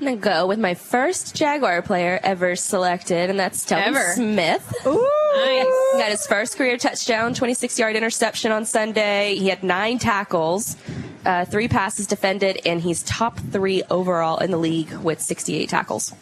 I'm 0.00 0.06
gonna 0.06 0.16
go 0.16 0.46
with 0.46 0.58
my 0.58 0.74
first 0.74 1.34
Jaguar 1.36 1.80
player 1.82 2.18
ever 2.22 2.56
selected, 2.56 3.30
and 3.30 3.38
that's 3.38 3.64
Telvin 3.64 3.86
Ever. 3.86 4.12
Smith. 4.14 4.74
Ooh. 4.86 5.10
Nice. 5.36 5.66
He 5.92 5.98
got 5.98 6.10
his 6.10 6.26
first 6.26 6.56
career 6.56 6.76
touchdown, 6.76 7.32
26 7.34 7.78
yard 7.78 7.94
interception 7.96 8.50
on 8.52 8.64
Sunday. 8.64 9.36
He 9.36 9.48
had 9.48 9.62
nine 9.62 9.98
tackles, 9.98 10.76
uh, 11.24 11.44
three 11.44 11.68
passes 11.68 12.06
defended, 12.08 12.60
and 12.66 12.80
he's 12.80 13.02
top 13.04 13.38
three 13.38 13.82
overall 13.88 14.38
in 14.38 14.50
the 14.50 14.56
league 14.58 14.92
with 14.98 15.20
68 15.20 15.68
tackles. 15.68 16.12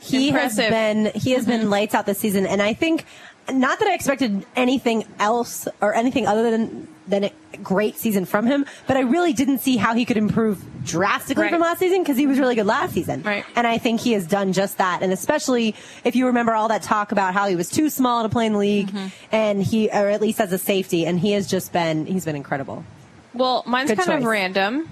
he 0.00 0.28
Impressive. 0.28 0.64
has 0.66 0.70
been 0.70 1.12
he 1.20 1.32
has 1.32 1.46
been 1.46 1.70
lights 1.70 1.94
out 1.94 2.04
this 2.06 2.18
season 2.18 2.44
and 2.46 2.60
i 2.60 2.74
think 2.74 3.06
not 3.52 3.78
that 3.78 3.88
i 3.88 3.94
expected 3.94 4.44
anything 4.56 5.04
else 5.18 5.66
or 5.80 5.94
anything 5.94 6.26
other 6.26 6.50
than 6.50 6.88
than 7.06 7.24
a 7.24 7.32
great 7.62 7.96
season 7.96 8.24
from 8.24 8.46
him 8.46 8.64
but 8.86 8.96
i 8.96 9.00
really 9.00 9.32
didn't 9.32 9.58
see 9.58 9.76
how 9.76 9.94
he 9.94 10.04
could 10.04 10.16
improve 10.16 10.62
drastically 10.84 11.42
Right. 11.42 11.50
from 11.52 11.60
last 11.60 11.78
season 11.78 12.02
because 12.02 12.16
he 12.16 12.26
was 12.26 12.38
really 12.38 12.54
good 12.54 12.66
last 12.66 12.94
season 12.94 13.22
Right. 13.22 13.44
and 13.56 13.66
i 13.66 13.76
think 13.78 14.00
he 14.00 14.12
has 14.12 14.26
done 14.26 14.52
just 14.54 14.78
that 14.78 15.02
and 15.02 15.12
especially 15.12 15.74
if 16.04 16.16
you 16.16 16.26
remember 16.26 16.52
all 16.54 16.68
that 16.68 16.82
talk 16.82 17.12
about 17.12 17.34
how 17.34 17.46
he 17.48 17.56
was 17.56 17.68
too 17.68 17.90
small 17.90 18.22
to 18.22 18.28
play 18.30 18.46
in 18.46 18.52
the 18.54 18.58
league 18.58 18.88
mm-hmm. 18.88 19.06
and 19.32 19.62
he 19.62 19.88
or 19.90 20.08
at 20.08 20.20
least 20.22 20.40
as 20.40 20.52
a 20.52 20.58
safety 20.58 21.04
and 21.06 21.20
he 21.20 21.32
has 21.32 21.46
just 21.46 21.72
been 21.72 22.06
he's 22.06 22.24
been 22.24 22.36
incredible 22.36 22.84
Well, 23.34 23.62
mine's 23.66 23.90
Good 23.90 23.98
kind 23.98 24.08
choice. 24.08 24.18
of 24.22 24.24
random, 24.24 24.88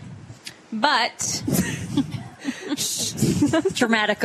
but 0.73 1.43
Dramatic, 3.75 4.19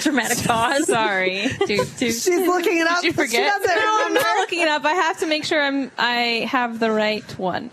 dramatic 0.00 0.38
pause. 0.46 0.86
sorry. 0.86 1.48
to, 1.66 1.76
to, 1.84 2.06
she's 2.12 2.26
looking 2.28 2.78
it 2.78 2.86
up 2.86 3.00
Did 3.00 3.04
you 3.08 3.12
forget? 3.12 3.30
She 3.30 3.38
doesn't 3.40 3.76
no, 3.76 4.02
I'm 4.04 4.14
not 4.14 4.36
looking 4.38 4.60
it 4.60 4.68
up. 4.68 4.84
I 4.84 4.92
have 4.92 5.18
to 5.20 5.26
make 5.26 5.44
sure 5.44 5.62
I'm 5.62 5.90
I 5.98 6.46
have 6.50 6.78
the 6.78 6.90
right 6.90 7.38
one. 7.38 7.70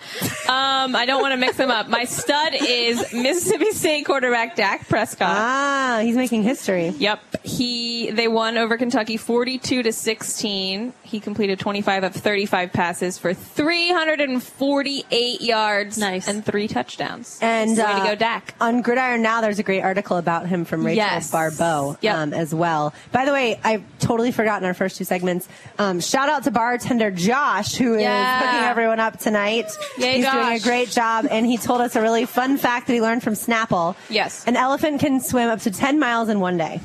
Um, 0.47 0.95
I 0.95 1.05
don't 1.05 1.21
want 1.21 1.33
to 1.33 1.37
mix 1.37 1.57
them 1.57 1.71
up. 1.71 1.87
My 1.89 2.05
stud 2.05 2.53
is 2.55 3.13
Mississippi 3.13 3.71
State 3.71 4.05
quarterback 4.05 4.55
Dak 4.55 4.87
Prescott. 4.87 5.27
ah 5.29 5.99
he's 6.03 6.15
making 6.15 6.43
history 6.43 6.89
Yep. 6.89 7.19
he 7.43 8.11
they 8.11 8.27
won 8.27 8.57
over 8.57 8.77
Kentucky 8.77 9.17
42 9.17 9.83
to 9.83 9.91
16. 9.91 10.93
He 11.09 11.19
completed 11.19 11.57
25 11.59 12.03
of 12.03 12.13
35 12.13 12.71
passes 12.71 13.17
for 13.17 13.33
348 13.33 15.41
yards 15.41 15.97
Nice. 15.97 16.27
and 16.27 16.45
three 16.45 16.67
touchdowns. 16.67 17.39
And 17.41 17.75
way 17.75 17.83
uh, 17.83 17.99
to 18.03 18.09
go, 18.09 18.15
Dak. 18.15 18.53
On 18.61 18.83
Gridiron 18.83 19.23
Now, 19.23 19.41
there's 19.41 19.57
a 19.57 19.63
great 19.63 19.81
article 19.81 20.17
about 20.17 20.45
him 20.47 20.65
from 20.65 20.85
Rachel 20.85 20.97
Yes. 20.97 21.31
Baribeau 21.31 21.97
Yep. 22.01 22.15
um, 22.15 22.33
as 22.33 22.53
well. 22.53 22.93
By 23.11 23.25
the 23.25 23.31
way, 23.33 23.59
I've 23.63 23.81
totally 23.97 24.31
forgot 24.31 24.61
in 24.61 24.67
our 24.67 24.75
first 24.75 24.97
two 24.97 25.03
segments. 25.03 25.47
Um, 25.79 25.99
shout 25.99 26.29
out 26.29 26.43
to 26.43 26.51
bartender 26.51 27.09
Josh, 27.09 27.73
who 27.75 27.95
is 27.95 28.03
Yeah. 28.03 28.39
hooking 28.39 28.67
everyone 28.69 28.99
up 28.99 29.17
tonight. 29.17 29.65
Yay, 29.97 30.17
He's 30.17 30.29
doing 30.29 30.53
a 30.53 30.59
great 30.59 30.89
job, 30.89 31.25
and 31.31 31.43
he 31.43 31.57
told 31.57 31.81
us 31.81 31.95
a 31.95 32.01
really 32.03 32.25
fun 32.25 32.57
fact 32.57 32.85
that 32.85 32.93
he 32.93 33.01
learned 33.01 33.23
from 33.23 33.33
Snapple. 33.33 33.95
Yes. 34.09 34.45
An 34.45 34.55
elephant 34.55 34.99
can 34.99 35.21
swim 35.21 35.49
up 35.49 35.61
to 35.61 35.71
10 35.71 35.97
miles 35.97 36.29
in 36.29 36.39
one 36.39 36.57
day. 36.57 36.79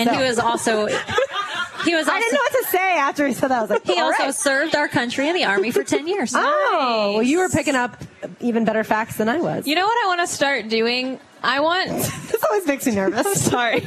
And 0.00 0.08
So- 0.08 0.14
he 0.18 0.22
was 0.22 0.38
also 0.38 0.88
he 1.84 1.94
was 1.94 2.06
also, 2.06 2.16
I 2.16 2.20
didn't 2.20 2.34
know 2.34 2.40
what 2.40 2.64
to 2.64 2.70
say 2.70 2.96
after 2.98 3.26
he 3.26 3.32
said 3.32 3.48
that. 3.48 3.58
I 3.58 3.60
was 3.62 3.70
like, 3.70 3.86
he 3.86 3.98
also 3.98 4.24
right." 4.24 4.34
served 4.34 4.76
our 4.76 4.88
country 4.88 5.28
in 5.28 5.34
the 5.34 5.44
army 5.44 5.70
for 5.70 5.82
10 5.82 6.06
years. 6.06 6.32
Oh, 6.36 7.12
well, 7.14 7.22
you 7.22 7.38
were 7.38 7.48
picking 7.48 7.74
up 7.74 8.02
even 8.40 8.64
better 8.64 8.84
facts 8.84 9.16
than 9.16 9.28
I 9.28 9.38
was. 9.40 9.66
You 9.66 9.74
know 9.74 9.86
what 9.86 10.04
I 10.04 10.08
want 10.08 10.20
to 10.20 10.26
start 10.26 10.68
doing? 10.68 11.18
I 11.42 11.60
want 11.60 11.88
this 11.88 12.44
always 12.44 12.66
makes 12.66 12.86
me 12.86 12.94
nervous. 12.94 13.44
Sorry. 13.50 13.82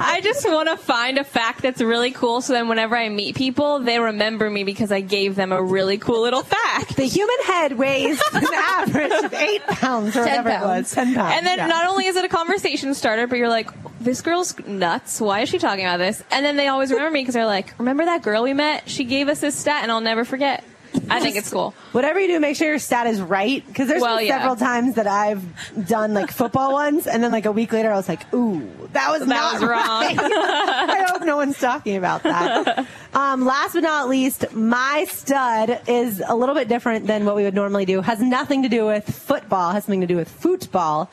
I 0.00 0.20
just 0.22 0.48
want 0.48 0.68
to 0.68 0.76
find 0.76 1.18
a 1.18 1.24
fact 1.24 1.62
that's 1.62 1.80
really 1.80 2.10
cool 2.10 2.40
so 2.40 2.52
then 2.52 2.68
whenever 2.68 2.96
I 2.96 3.08
meet 3.08 3.36
people, 3.36 3.80
they 3.80 3.98
remember 3.98 4.50
me 4.50 4.64
because 4.64 4.92
I 4.92 5.00
gave 5.00 5.34
them 5.34 5.52
a 5.52 5.62
really 5.62 5.98
cool 5.98 6.22
little 6.22 6.42
fact. 6.42 6.96
The 6.96 7.04
human 7.04 7.36
head 7.46 7.78
weighs 7.78 8.20
an 8.32 8.44
average 8.54 9.12
of 9.24 9.32
eight 9.34 9.66
pounds 9.66 10.16
or 10.16 10.20
whatever 10.20 10.50
it 10.50 10.60
was. 10.60 10.90
Ten 10.90 11.14
pounds. 11.14 11.34
And 11.36 11.46
then 11.46 11.58
yeah. 11.58 11.66
not 11.66 11.86
only 11.86 12.06
is 12.06 12.16
it 12.16 12.24
a 12.24 12.28
conversation 12.28 12.94
starter, 12.94 13.26
but 13.26 13.38
you're 13.38 13.48
like, 13.48 13.70
this 14.00 14.22
girl's 14.22 14.58
nuts. 14.66 15.20
Why 15.20 15.40
is 15.40 15.48
she 15.48 15.58
talking 15.58 15.84
about 15.84 15.98
this? 15.98 16.22
And 16.30 16.44
then 16.44 16.56
they 16.56 16.68
always 16.68 16.90
remember 16.90 17.12
me 17.12 17.20
because 17.20 17.34
they're 17.34 17.46
like, 17.46 17.78
remember 17.78 18.04
that 18.06 18.22
girl 18.22 18.42
we 18.42 18.54
met? 18.54 18.88
She 18.88 19.04
gave 19.04 19.28
us 19.28 19.40
this 19.40 19.54
stat 19.54 19.82
and 19.82 19.92
I'll 19.92 20.00
never 20.00 20.24
forget. 20.24 20.64
I 21.08 21.20
think 21.20 21.36
it's 21.36 21.50
cool. 21.50 21.72
Whatever 21.92 22.20
you 22.20 22.28
do, 22.28 22.40
make 22.40 22.56
sure 22.56 22.68
your 22.68 22.78
stat 22.78 23.06
is 23.06 23.20
right. 23.20 23.64
Because 23.66 23.88
there's 23.88 24.02
Well, 24.02 24.18
been 24.18 24.26
yeah. 24.26 24.38
several 24.38 24.56
times 24.56 24.94
that 24.96 25.06
I've 25.06 25.42
done 25.88 26.14
like 26.14 26.30
football 26.30 26.72
ones, 26.84 27.06
and 27.06 27.22
then 27.22 27.32
like 27.32 27.46
a 27.46 27.52
week 27.52 27.72
later, 27.72 27.92
I 27.92 27.96
was 27.96 28.08
like, 28.08 28.32
"Ooh, 28.34 28.68
that 28.92 29.10
was 29.10 29.26
not 29.26 29.54
was 29.54 29.62
wrong." 29.62 29.70
right." 29.70 30.16
I 30.20 31.06
hope 31.10 31.22
no 31.22 31.36
one's 31.36 31.58
talking 31.58 31.96
about 31.96 32.22
that. 32.24 32.86
Um, 33.12 33.44
last 33.44 33.72
but 33.72 33.82
not 33.82 34.08
least, 34.08 34.52
my 34.52 35.04
stud 35.08 35.80
is 35.88 36.22
a 36.24 36.36
little 36.36 36.54
bit 36.54 36.68
different 36.68 37.08
than 37.08 37.24
what 37.24 37.34
we 37.34 37.42
would 37.42 37.54
normally 37.56 37.84
do. 37.84 38.00
Has 38.02 38.20
nothing 38.20 38.62
to 38.62 38.68
do 38.68 38.86
with 38.86 39.04
football. 39.12 39.72
Has 39.72 39.82
something 39.84 40.02
to 40.02 40.06
do 40.06 40.14
with 40.14 40.28
football. 40.28 41.10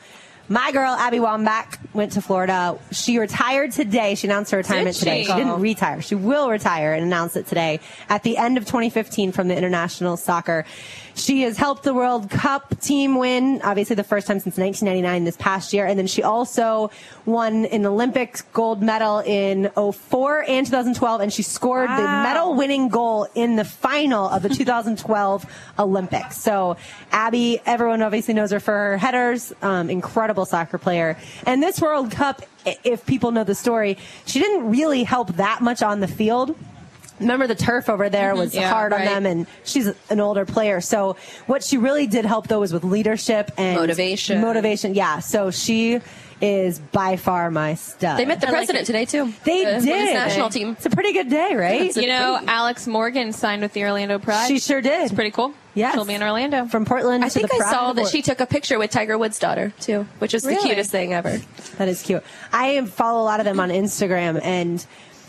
My 0.50 0.72
girl 0.72 0.92
Abby 0.92 1.18
Wambach 1.18 1.76
went 1.92 2.12
to 2.12 2.22
Florida. 2.22 2.78
She 2.90 3.18
retired 3.18 3.72
today. 3.72 4.14
She 4.14 4.26
announced 4.26 4.50
her 4.52 4.56
retirement 4.56 4.96
she? 4.96 5.00
today. 5.00 5.24
She 5.24 5.32
didn't 5.32 5.48
oh. 5.48 5.58
retire. 5.58 6.00
She 6.00 6.14
will 6.14 6.48
retire 6.48 6.94
and 6.94 7.04
announce 7.04 7.36
it 7.36 7.46
today 7.46 7.80
at 8.08 8.22
the 8.22 8.38
end 8.38 8.56
of 8.56 8.64
2015 8.64 9.32
from 9.32 9.48
the 9.48 9.56
international 9.56 10.16
soccer. 10.16 10.64
She 11.18 11.42
has 11.42 11.56
helped 11.56 11.82
the 11.82 11.92
World 11.92 12.30
Cup 12.30 12.78
team 12.80 13.16
win, 13.16 13.60
obviously 13.62 13.96
the 13.96 14.04
first 14.04 14.28
time 14.28 14.38
since 14.38 14.56
1999 14.56 15.24
this 15.24 15.36
past 15.36 15.72
year. 15.72 15.84
And 15.84 15.98
then 15.98 16.06
she 16.06 16.22
also 16.22 16.90
won 17.26 17.66
an 17.66 17.84
Olympics 17.84 18.42
gold 18.42 18.82
medal 18.82 19.18
in 19.18 19.68
04 19.70 20.44
and 20.48 20.64
2012. 20.64 21.20
And 21.20 21.32
she 21.32 21.42
scored 21.42 21.90
the 21.90 22.02
medal 22.02 22.54
winning 22.54 22.88
goal 22.88 23.26
in 23.34 23.56
the 23.56 23.64
final 23.64 24.28
of 24.28 24.42
the 24.42 24.48
2012 24.48 25.46
Olympics. 25.78 26.36
So 26.36 26.76
Abby, 27.10 27.60
everyone 27.66 28.00
obviously 28.02 28.34
knows 28.34 28.52
her 28.52 28.60
for 28.60 28.72
her 28.72 28.96
headers, 28.96 29.52
um, 29.60 29.90
incredible 29.90 30.44
soccer 30.44 30.78
player. 30.78 31.18
And 31.46 31.60
this 31.60 31.80
World 31.80 32.12
Cup, 32.12 32.42
if 32.84 33.04
people 33.06 33.32
know 33.32 33.44
the 33.44 33.56
story, 33.56 33.98
she 34.24 34.38
didn't 34.38 34.70
really 34.70 35.02
help 35.02 35.34
that 35.34 35.62
much 35.62 35.82
on 35.82 35.98
the 35.98 36.08
field. 36.08 36.56
Remember 37.20 37.46
the 37.46 37.54
turf 37.54 37.88
over 37.88 38.08
there 38.08 38.30
mm-hmm. 38.30 38.38
was 38.38 38.54
Yeah, 38.54 38.70
hard 38.70 38.92
on 38.92 39.00
right. 39.00 39.08
them 39.08 39.26
and 39.26 39.46
she's 39.64 39.92
an 40.10 40.20
older 40.20 40.44
player. 40.44 40.80
So 40.80 41.16
what 41.46 41.62
she 41.64 41.76
really 41.76 42.06
did 42.06 42.24
help 42.24 42.48
though 42.48 42.60
was 42.60 42.72
with 42.72 42.84
leadership 42.84 43.50
and 43.56 43.78
Motivation. 43.78 44.40
Motivation, 44.40 44.94
yeah. 44.94 45.18
So 45.20 45.50
she 45.50 46.00
is 46.40 46.78
by 46.78 47.16
far 47.16 47.50
my 47.50 47.74
stuff. 47.74 48.16
They 48.16 48.24
met 48.24 48.40
the 48.40 48.48
I 48.48 48.50
president 48.50 48.84
it. 48.84 48.86
today 48.86 49.04
too. 49.04 49.32
They 49.44 49.64
the 49.64 49.80
did. 49.80 49.86
women's 49.86 50.14
national 50.14 50.50
team. 50.50 50.70
It's 50.72 50.86
a 50.86 50.90
pretty 50.90 51.12
good 51.12 51.28
day, 51.28 51.54
right? 51.54 51.94
You 51.96 52.06
know, 52.06 52.40
Alex 52.46 52.86
Morgan 52.86 53.32
signed 53.32 53.62
with 53.62 53.72
the 53.72 53.82
Orlando 53.84 54.18
Pride. 54.18 54.46
She 54.46 54.58
sure 54.58 54.80
did. 54.80 55.02
It's 55.02 55.12
pretty 55.12 55.30
cool. 55.32 55.52
Yeah, 55.74 55.92
She'll 55.92 56.04
be 56.04 56.14
in 56.14 56.22
Orlando. 56.22 56.66
From 56.66 56.84
Portland 56.84 57.24
I 57.24 57.28
to 57.28 57.34
think 57.34 57.48
the 57.48 57.54
I 57.54 57.58
Pride 57.58 57.70
saw 57.70 57.92
that 57.92 58.08
she 58.08 58.22
took 58.22 58.40
a 58.40 58.46
picture 58.46 58.78
with 58.78 58.90
Tiger 58.90 59.16
Woods' 59.16 59.38
daughter 59.38 59.72
too, 59.80 60.06
which 60.18 60.34
is 60.34 60.42
the 60.42 60.56
cutest 60.56 60.90
thing 60.90 61.12
ever. 61.12 61.38
That 61.76 61.88
is 61.88 62.02
cute. 62.02 62.22
I 62.52 62.84
follow 62.86 63.20
a 63.20 63.24
lot 63.24 63.40
of 63.40 63.44
them 63.44 63.60
on 63.60 63.70
Instagram 63.70 64.40
and 64.42 64.84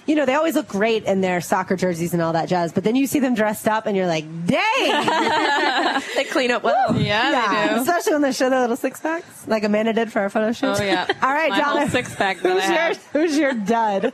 you 0.09 0.15
know, 0.15 0.25
they 0.25 0.33
always 0.33 0.55
look 0.55 0.67
great 0.67 1.03
in 1.03 1.21
their 1.21 1.39
soccer 1.39 1.75
jerseys 1.75 2.13
and 2.13 2.21
all 2.21 2.33
that 2.33 2.49
jazz, 2.49 2.73
but 2.73 2.83
then 2.83 2.95
you 2.95 3.05
see 3.05 3.19
them 3.19 3.35
dressed 3.35 3.67
up 3.67 3.85
and 3.85 3.95
you're 3.95 4.07
like, 4.07 4.25
dang! 4.47 6.01
They 6.15 6.23
clean 6.25 6.49
up 6.49 6.63
well. 6.63 6.95
yeah, 6.99 7.67
they 7.69 7.75
do. 7.75 7.81
Especially 7.81 8.13
when 8.13 8.21
they 8.23 8.31
show 8.31 8.49
their 8.49 8.61
little 8.61 8.75
six 8.75 8.99
packs, 8.99 9.47
like 9.47 9.63
Amanda 9.63 9.93
did 9.93 10.11
for 10.11 10.19
our 10.21 10.29
photo 10.29 10.51
shoot. 10.51 10.75
Oh, 10.79 10.83
yeah. 10.83 11.05
All 11.21 11.31
right, 11.31 11.51
My 11.51 11.59
Donna. 11.59 11.89
six-pack 11.89 12.37
Who's 12.37 12.67
your, 12.67 12.93
who's 13.13 13.37
your 13.37 13.53
dud? 13.53 14.13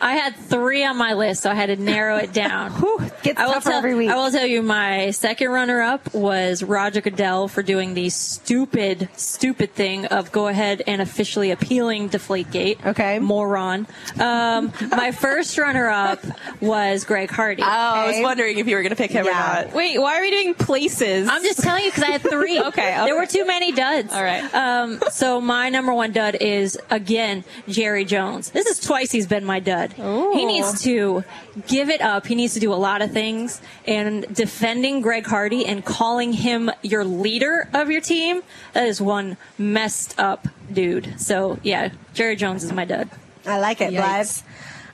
I 0.00 0.12
had 0.16 0.36
three 0.36 0.84
on 0.84 0.96
my 0.96 1.14
list, 1.14 1.42
so 1.42 1.50
I 1.50 1.54
had 1.54 1.66
to 1.66 1.76
narrow 1.76 2.16
it 2.16 2.32
down. 2.32 2.70
Whew, 2.80 2.98
gets 3.22 3.38
I 3.40 3.46
will, 3.46 3.54
tougher 3.54 3.70
tell, 3.70 3.78
every 3.78 3.94
week. 3.94 4.10
I 4.10 4.16
will 4.16 4.30
tell 4.30 4.46
you, 4.46 4.62
my 4.62 5.10
second 5.10 5.48
runner 5.50 5.80
up 5.80 6.12
was 6.14 6.62
Roger 6.62 7.00
Goodell 7.00 7.48
for 7.48 7.62
doing 7.62 7.94
the 7.94 8.08
stupid, 8.10 9.08
stupid 9.16 9.72
thing 9.74 10.06
of 10.06 10.32
go 10.32 10.48
ahead 10.48 10.82
and 10.86 11.00
officially 11.02 11.50
appealing 11.50 12.10
Deflategate. 12.10 12.84
Okay. 12.86 13.18
Moron. 13.18 13.86
Um, 14.20 14.72
my 14.90 15.12
first 15.12 15.56
runner 15.58 15.88
up 15.88 16.24
was 16.60 17.04
Greg 17.04 17.30
Hardy. 17.30 17.62
Oh, 17.62 17.66
I 17.66 18.06
was 18.08 18.20
wondering 18.22 18.58
if 18.58 18.66
you 18.66 18.76
were 18.76 18.82
going 18.82 18.90
to 18.90 18.96
pick 18.96 19.10
him 19.10 19.24
Yeah. 19.26 19.60
or 19.60 19.64
not. 19.66 19.74
Wait, 19.74 19.98
why 20.00 20.18
are 20.18 20.20
we 20.20 20.30
doing 20.30 20.54
places? 20.54 21.28
I'm 21.28 21.42
just 21.42 21.60
telling 21.60 21.84
you 21.84 21.90
because 21.90 22.04
I 22.04 22.10
had 22.12 22.22
three. 22.22 22.56
Okay, 22.66 22.94
okay. 22.94 23.04
There 23.04 23.16
were 23.16 23.26
too 23.26 23.46
many 23.46 23.70
duds. 23.72 24.12
All 24.12 24.22
right. 24.22 24.42
Um, 24.54 25.00
so 25.10 25.40
my 25.40 25.68
number 25.68 25.92
one 25.94 26.10
dud 26.12 26.36
is 26.40 26.76
again 26.90 27.44
Jerry 27.68 28.04
Jones. 28.04 28.50
This 28.50 28.66
is 28.66 28.80
twice 28.80 29.12
he's 29.12 29.26
been 29.26 29.44
my 29.44 29.60
dud. 29.60 29.85
He 29.94 30.44
needs 30.46 30.82
to 30.82 31.24
give 31.66 31.90
it 31.90 32.00
up. 32.00 32.26
He 32.26 32.34
needs 32.34 32.54
to 32.54 32.60
do 32.60 32.72
a 32.72 32.76
lot 32.76 33.02
of 33.02 33.12
things. 33.12 33.60
And 33.86 34.26
defending 34.34 35.00
Greg 35.00 35.26
Hardy 35.26 35.66
and 35.66 35.84
calling 35.84 36.32
him 36.32 36.70
your 36.82 37.04
leader 37.04 37.68
of 37.72 37.90
your 37.90 38.00
team, 38.00 38.42
that 38.72 38.86
is 38.86 39.00
one 39.00 39.36
messed 39.58 40.18
up 40.18 40.48
dude. 40.72 41.20
So 41.20 41.58
yeah, 41.62 41.90
Jerry 42.14 42.36
Jones 42.36 42.64
is 42.64 42.72
my 42.72 42.84
dud. 42.84 43.08
I 43.46 43.58
like 43.60 43.80
it, 43.80 43.90
Blythe. 43.90 44.26
Yikes. 44.26 44.42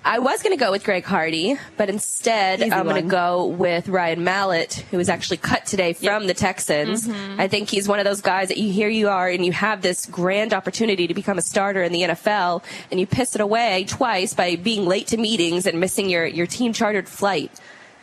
I 0.05 0.19
was 0.19 0.43
going 0.43 0.57
to 0.57 0.63
go 0.63 0.73
with 0.73 0.83
Greg 0.83 1.05
Hardy, 1.05 1.57
but 1.77 1.89
instead 1.89 2.61
Easy 2.61 2.73
I'm 2.73 2.87
going 2.87 3.05
to 3.05 3.09
go 3.09 3.47
with 3.47 3.89
Ryan 3.89 4.25
Mallett, 4.25 4.85
who 4.91 4.97
was 4.97 5.09
actually 5.09 5.37
cut 5.37 5.65
today 5.65 5.93
from 5.93 6.27
the 6.27 6.35
Texans. 6.35 7.07
Mm-hmm. 7.07 7.41
I 7.41 7.47
think 7.47 7.71
he's 7.71 7.87
one 7.87 8.01
of 8.01 8.05
those 8.05 8.21
guys 8.21 8.49
that 8.49 8.59
you 8.59 8.73
here 8.73 8.89
you 8.89 9.09
are 9.09 9.29
and 9.29 9.47
you 9.47 9.53
have 9.53 9.81
this 9.81 10.07
grand 10.07 10.53
opportunity 10.53 11.07
to 11.07 11.15
become 11.15 11.39
a 11.39 11.43
starter 11.43 11.83
in 11.83 11.93
the 11.93 12.03
NFL, 12.03 12.65
and 12.91 12.99
you 12.99 13.07
piss 13.07 13.37
it 13.37 13.41
away 13.41 13.85
twice 13.89 14.35
by 14.35 14.57
being 14.57 14.87
late 14.87 15.07
to 15.09 15.17
meetings 15.17 15.67
and 15.67 15.79
missing 15.79 16.11
your, 16.11 16.27
your 16.27 16.47
team 16.47 16.73
chartered 16.73 17.09
flight. 17.09 17.53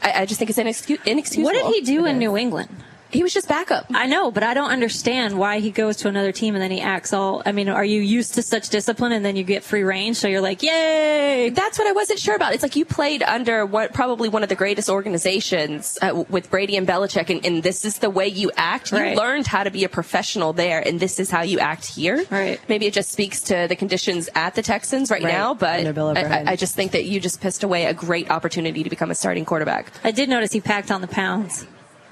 I, 0.01 0.21
I 0.21 0.25
just 0.25 0.39
think 0.39 0.49
it's 0.49 0.59
inexcu- 0.59 1.05
inexcusable. 1.05 1.43
What 1.43 1.53
did 1.53 1.73
he 1.73 1.81
do 1.81 2.05
in 2.05 2.17
New 2.17 2.37
England? 2.37 2.69
He 3.11 3.23
was 3.23 3.33
just 3.33 3.47
backup. 3.47 3.85
I 3.93 4.05
know, 4.07 4.29
but 4.31 4.43
I 4.43 4.53
don't 4.53 4.69
understand 4.69 5.37
why 5.37 5.59
he 5.59 5.71
goes 5.71 5.97
to 5.97 6.07
another 6.07 6.31
team 6.31 6.53
and 6.55 6.61
then 6.61 6.71
he 6.71 6.79
acts 6.81 7.11
all. 7.13 7.41
I 7.45 7.51
mean, 7.51 7.67
are 7.69 7.83
you 7.85 8.01
used 8.01 8.35
to 8.35 8.41
such 8.43 8.69
discipline 8.69 9.11
and 9.11 9.25
then 9.25 9.35
you 9.35 9.43
get 9.43 9.63
free 9.63 9.83
range? 9.83 10.17
So 10.17 10.27
you're 10.27 10.41
like, 10.41 10.61
yay! 10.61 11.49
That's 11.49 11.79
what 11.79 11.87
I 11.87 11.91
wasn't 11.91 12.19
sure 12.19 12.35
about. 12.35 12.53
It's 12.53 12.63
like 12.63 12.75
you 12.75 12.85
played 12.85 13.23
under 13.23 13.65
what 13.65 13.93
probably 13.93 14.29
one 14.29 14.43
of 14.43 14.49
the 14.49 14.55
greatest 14.55 14.89
organizations 14.89 15.97
uh, 16.01 16.23
with 16.29 16.49
Brady 16.49 16.77
and 16.77 16.87
Belichick, 16.87 17.29
and, 17.29 17.45
and 17.45 17.63
this 17.63 17.85
is 17.85 17.99
the 17.99 18.09
way 18.09 18.27
you 18.27 18.51
act. 18.55 18.91
Right. 18.91 19.11
You 19.11 19.17
learned 19.17 19.47
how 19.47 19.63
to 19.63 19.71
be 19.71 19.83
a 19.83 19.89
professional 19.89 20.53
there, 20.53 20.79
and 20.85 20.99
this 20.99 21.19
is 21.19 21.29
how 21.31 21.41
you 21.41 21.59
act 21.59 21.85
here. 21.85 22.23
Right. 22.29 22.59
Maybe 22.69 22.85
it 22.85 22.93
just 22.93 23.11
speaks 23.11 23.41
to 23.43 23.65
the 23.67 23.75
conditions 23.75 24.29
at 24.35 24.55
the 24.55 24.61
Texans 24.61 25.09
right, 25.11 25.23
Right. 25.23 25.33
now, 25.33 25.53
but 25.53 25.79
Under 25.79 25.93
Bill 25.93 26.07
I, 26.07 26.11
O'Brien. 26.11 26.47
I- 26.47 26.51
I 26.51 26.55
just 26.55 26.75
think 26.75 26.91
that 26.93 27.05
you 27.05 27.19
just 27.19 27.41
pissed 27.41 27.63
away 27.63 27.85
a 27.85 27.93
great 27.93 28.29
opportunity 28.31 28.83
to 28.83 28.89
become 28.89 29.11
a 29.11 29.15
starting 29.15 29.45
quarterback. 29.45 29.91
I 30.03 30.11
did 30.11 30.29
notice 30.29 30.51
he 30.51 30.61
packed 30.61 30.91
on 30.91 31.01
the 31.01 31.07
pounds. 31.07 31.65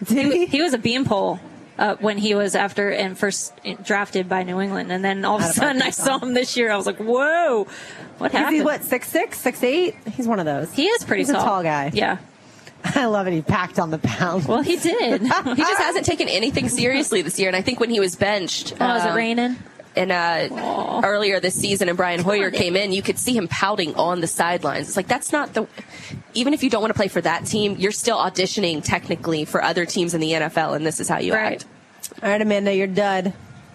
Did 0.03 0.31
he? 0.33 0.45
He 0.57 0.61
was 0.61 0.73
a 0.73 0.77
beanpole. 0.77 1.39
Uh, 1.77 1.95
when 1.99 2.17
he 2.17 2.33
was 2.33 2.55
after 2.55 2.89
and 2.89 3.15
first 3.15 3.53
drafted 3.83 4.27
by 4.27 4.41
New 4.41 4.59
England, 4.59 4.91
and 4.91 5.05
then 5.05 5.23
all 5.23 5.35
of 5.35 5.43
a 5.43 5.53
sudden 5.53 5.79
I 5.83 5.91
saw 5.91 6.17
him 6.17 6.33
this 6.33 6.57
year. 6.57 6.71
I 6.71 6.75
was 6.75 6.87
like, 6.87 6.97
"Whoa, 6.97 7.67
what 8.17 8.31
Is 8.31 8.37
happened?" 8.37 8.55
he 8.55 8.61
what, 8.63 8.83
six 8.83 9.07
six, 9.09 9.39
six 9.39 9.61
eight? 9.63 9.93
He's 10.15 10.27
one 10.27 10.39
of 10.39 10.45
those. 10.47 10.73
He 10.73 10.87
is 10.87 11.03
pretty 11.03 11.21
He's 11.21 11.31
tall. 11.31 11.41
a 11.41 11.45
tall 11.45 11.61
guy. 11.63 11.91
Yeah. 11.93 12.17
I 12.83 13.05
love 13.05 13.27
it. 13.27 13.33
He 13.33 13.43
packed 13.43 13.77
on 13.77 13.91
the 13.91 13.99
pound. 13.99 14.47
Well, 14.47 14.63
he 14.63 14.77
did. 14.77 15.21
He 15.21 15.27
just 15.55 15.81
hasn't 15.81 16.05
taken 16.07 16.27
anything 16.27 16.67
seriously 16.67 17.21
this 17.21 17.37
year, 17.37 17.47
and 17.49 17.55
I 17.55 17.61
think 17.61 17.79
when 17.79 17.91
he 17.91 17.99
was 17.99 18.15
benched, 18.15 18.73
Oh, 18.79 18.95
is 18.95 19.03
it 19.05 19.09
um, 19.09 19.15
raining? 19.15 19.57
And 19.97 20.11
uh, 20.11 21.01
earlier 21.03 21.39
this 21.39 21.55
season, 21.55 21.89
and 21.89 21.97
Brian 21.97 22.21
Hoyer 22.21 22.51
came 22.51 22.75
in, 22.75 22.91
you 22.91 23.01
could 23.01 23.17
see 23.19 23.35
him 23.35 23.47
pouting 23.47 23.95
on 23.95 24.21
the 24.21 24.27
sidelines. 24.27 24.87
It's 24.87 24.97
like 24.97 25.07
that's 25.07 25.31
not 25.31 25.53
the. 25.53 25.67
Even 26.33 26.53
if 26.53 26.63
you 26.63 26.69
don't 26.69 26.81
want 26.81 26.91
to 26.91 26.97
play 26.97 27.07
for 27.07 27.21
that 27.21 27.45
team, 27.45 27.75
you're 27.77 27.91
still 27.91 28.17
auditioning 28.17 28.83
technically 28.83 29.43
for 29.45 29.63
other 29.63 29.85
teams 29.85 30.13
in 30.13 30.21
the 30.21 30.31
NFL, 30.33 30.75
and 30.75 30.85
this 30.85 30.99
is 30.99 31.09
how 31.09 31.17
you 31.19 31.33
Right. 31.33 31.53
act. 31.53 31.65
All 32.23 32.29
right, 32.29 32.41
Amanda, 32.41 32.73
you're 32.73 32.87
dud. 32.87 33.33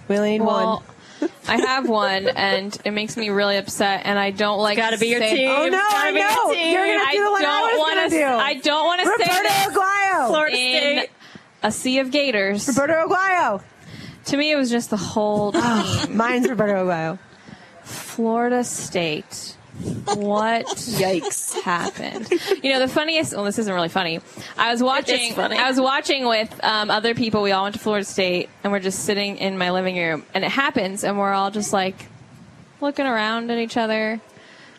We 0.09 0.17
only 0.17 0.31
need 0.39 0.41
Well, 0.43 0.83
one. 1.21 1.31
I 1.47 1.57
have 1.61 1.89
one, 1.89 2.29
and 2.29 2.77
it 2.85 2.91
makes 2.91 3.17
me 3.17 3.31
really 3.31 3.57
upset, 3.57 4.03
and 4.05 4.19
I 4.19 4.31
don't 4.33 4.59
like. 4.59 4.77
Got 4.77 4.91
to 4.91 4.99
be 4.99 5.07
your 5.09 5.21
say- 5.21 5.37
team. 5.37 5.51
Oh, 5.51 5.65
no, 5.67 5.71
Gotta 5.79 5.95
I 5.97 6.11
know. 6.11 6.53
team. 6.53 6.73
You're 6.73 6.87
gonna 6.87 7.05
I 7.09 7.13
do 7.13 7.25
the 7.25 7.31
one 7.31 7.45
I 7.45 7.47
don't 7.47 7.73
was 7.73 7.79
wanna 7.79 7.95
gonna 7.95 8.11
do. 8.11 8.25
I 8.45 8.55
don't 8.55 8.85
want 8.87 9.01
to 9.03 9.07
say 9.07 9.13
Roberto 9.37 9.81
Aguayo. 9.81 10.27
Florida 10.29 10.57
in 10.57 10.99
State. 10.99 11.11
a 11.63 11.71
sea 11.73 11.99
of 12.01 12.11
gators. 12.11 12.67
Roberto 12.67 13.07
Aguayo. 13.07 13.63
To 14.27 14.37
me, 14.37 14.53
it 14.53 14.57
was 14.57 14.71
just 14.71 14.91
the 14.91 14.97
whole 14.97 15.53
team. 15.53 16.17
Mine's 16.17 16.49
Roberto 16.49 16.87
Aguayo. 16.87 17.19
Florida 17.83 18.65
State. 18.65 19.57
What 20.15 20.67
Yikes. 20.67 21.61
happened? 21.63 22.31
You 22.63 22.73
know, 22.73 22.79
the 22.79 22.89
funniest. 22.89 23.35
Well, 23.35 23.45
this 23.45 23.59
isn't 23.59 23.73
really 23.73 23.89
funny. 23.89 24.21
I 24.59 24.71
was 24.71 24.83
watching. 24.83 25.33
funny. 25.33 25.57
I 25.57 25.69
was 25.69 25.81
watching 25.81 26.27
with 26.27 26.63
um, 26.63 26.91
other 26.91 27.15
people. 27.15 27.43
We 27.43 27.53
all 27.53 27.65
went 27.65 27.75
to 27.75 27.81
Florida 27.81 28.05
State, 28.05 28.51
and 28.63 28.73
we're 28.73 28.81
just 28.81 29.01
sitting 29.01 29.39
in 29.39 29.57
my 29.57 29.71
living 29.71 29.97
room, 29.97 30.25
and 30.35 30.45
it 30.45 30.51
happens, 30.51 31.05
and 31.05 31.19
we're 31.19 31.33
all 31.33 31.51
just 31.51 31.73
like 31.73 32.07
looking 32.81 33.07
around 33.07 33.51
at 33.51 33.59
each 33.59 33.77
other, 33.77 34.21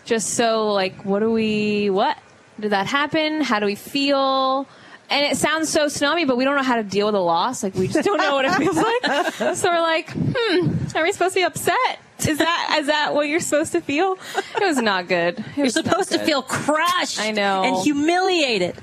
just 0.06 0.36
so 0.36 0.72
like, 0.72 1.04
what 1.04 1.20
do 1.20 1.32
we? 1.32 1.90
What 1.90 2.18
did 2.60 2.70
that 2.72 2.86
happen? 2.86 3.42
How 3.42 3.60
do 3.60 3.66
we 3.66 3.76
feel? 3.76 4.68
And 5.14 5.32
it 5.32 5.38
sounds 5.38 5.70
so 5.70 5.88
snobby, 5.90 6.26
but 6.26 6.38
we 6.38 6.44
don't 6.44 6.56
know 6.56 6.64
how 6.64 6.78
to 6.78 6.84
deal 6.84 7.06
with 7.06 7.14
a 7.14 7.20
loss. 7.20 7.62
Like 7.62 7.76
we 7.76 7.88
just 7.88 8.04
don't 8.04 8.18
know 8.18 8.34
what 8.34 8.46
it 8.46 8.54
feels 8.54 8.76
like. 8.76 9.56
so 9.56 9.70
we're 9.70 9.80
like, 9.80 10.10
hmm, 10.12 10.98
are 10.98 11.04
we 11.04 11.12
supposed 11.12 11.36
to 11.36 11.40
be 11.40 11.44
upset? 11.44 12.00
Is 12.28 12.40
that 12.40 12.78
is 12.80 12.88
that 12.88 13.14
what 13.14 13.28
you're 13.28 13.40
supposed 13.40 13.74
to 13.74 13.82
feel? 13.82 14.18
It 14.56 14.64
was 14.64 14.78
not 14.78 15.08
good. 15.08 15.38
It 15.40 15.46
You're 15.58 15.70
supposed 15.70 16.12
to 16.14 16.20
feel 16.20 16.42
crushed. 16.42 17.20
I 17.20 17.32
know. 17.32 17.64
And 17.64 17.78
humiliated. 17.84 18.76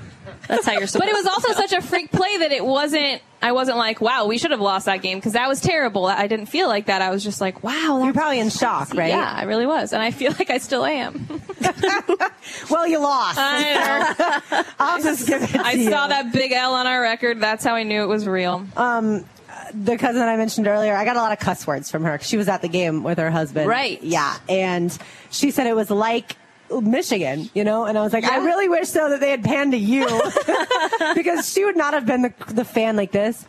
That's 0.51 0.65
how 0.65 0.73
you're 0.73 0.85
supposed 0.85 1.09
But 1.09 1.09
it 1.09 1.15
was 1.15 1.25
also 1.25 1.53
such 1.53 1.71
a 1.71 1.81
freak 1.81 2.11
play 2.11 2.37
that 2.39 2.51
it 2.51 2.63
wasn't. 2.65 3.21
I 3.41 3.53
wasn't 3.53 3.77
like, 3.77 4.01
wow, 4.01 4.27
we 4.27 4.37
should 4.37 4.51
have 4.51 4.59
lost 4.59 4.85
that 4.85 5.01
game 5.01 5.17
because 5.17 5.33
that 5.33 5.47
was 5.47 5.61
terrible. 5.61 6.05
I 6.05 6.27
didn't 6.27 6.45
feel 6.47 6.67
like 6.67 6.85
that. 6.87 7.01
I 7.01 7.09
was 7.09 7.23
just 7.23 7.39
like, 7.41 7.63
wow, 7.63 8.01
You're 8.03 8.13
probably 8.13 8.39
in 8.39 8.49
shock, 8.49 8.93
right? 8.93 9.09
Yeah, 9.09 9.33
I 9.35 9.43
really 9.45 9.65
was, 9.65 9.93
and 9.93 10.01
I 10.03 10.11
feel 10.11 10.31
like 10.37 10.49
I 10.51 10.57
still 10.59 10.85
am. 10.85 11.41
Well, 12.69 12.87
you 12.87 12.99
lost. 12.99 13.37
I, 13.39 14.43
know. 14.49 14.63
I'll 14.79 15.01
just 15.01 15.27
give 15.27 15.41
it 15.43 15.47
to 15.47 15.61
I 15.65 15.71
you. 15.73 15.89
saw 15.89 16.07
that 16.07 16.31
big 16.33 16.51
L 16.51 16.73
on 16.73 16.87
our 16.87 17.01
record. 17.01 17.39
That's 17.39 17.63
how 17.63 17.75
I 17.75 17.83
knew 17.83 18.03
it 18.03 18.07
was 18.07 18.27
real. 18.27 18.65
Um, 18.75 19.25
the 19.73 19.97
cousin 19.97 20.19
that 20.19 20.29
I 20.29 20.37
mentioned 20.37 20.67
earlier, 20.67 20.93
I 20.95 21.05
got 21.05 21.15
a 21.15 21.19
lot 21.19 21.31
of 21.31 21.39
cuss 21.39 21.65
words 21.67 21.89
from 21.91 22.03
her. 22.03 22.19
she 22.19 22.37
was 22.37 22.47
at 22.49 22.61
the 22.61 22.67
game 22.67 23.03
with 23.03 23.17
her 23.19 23.31
husband. 23.31 23.67
Right. 23.67 24.01
Yeah. 24.03 24.35
And 24.49 24.95
she 25.29 25.51
said 25.51 25.67
it 25.67 25.75
was 25.75 25.89
like 25.89 26.35
Michigan, 26.79 27.49
you 27.53 27.63
know? 27.65 27.85
And 27.85 27.97
I 27.97 28.01
was 28.03 28.13
like, 28.13 28.23
I 28.23 28.37
really 28.37 28.69
wish 28.69 28.89
though 28.91 29.09
that 29.09 29.19
they 29.19 29.31
had 29.31 29.43
panned 29.43 29.73
to 29.73 29.77
you 29.77 30.05
because 31.15 31.51
she 31.51 31.65
would 31.65 31.75
not 31.75 31.93
have 31.93 32.05
been 32.05 32.21
the, 32.21 32.33
the 32.47 32.63
fan 32.65 32.95
like 32.95 33.11
this. 33.11 33.45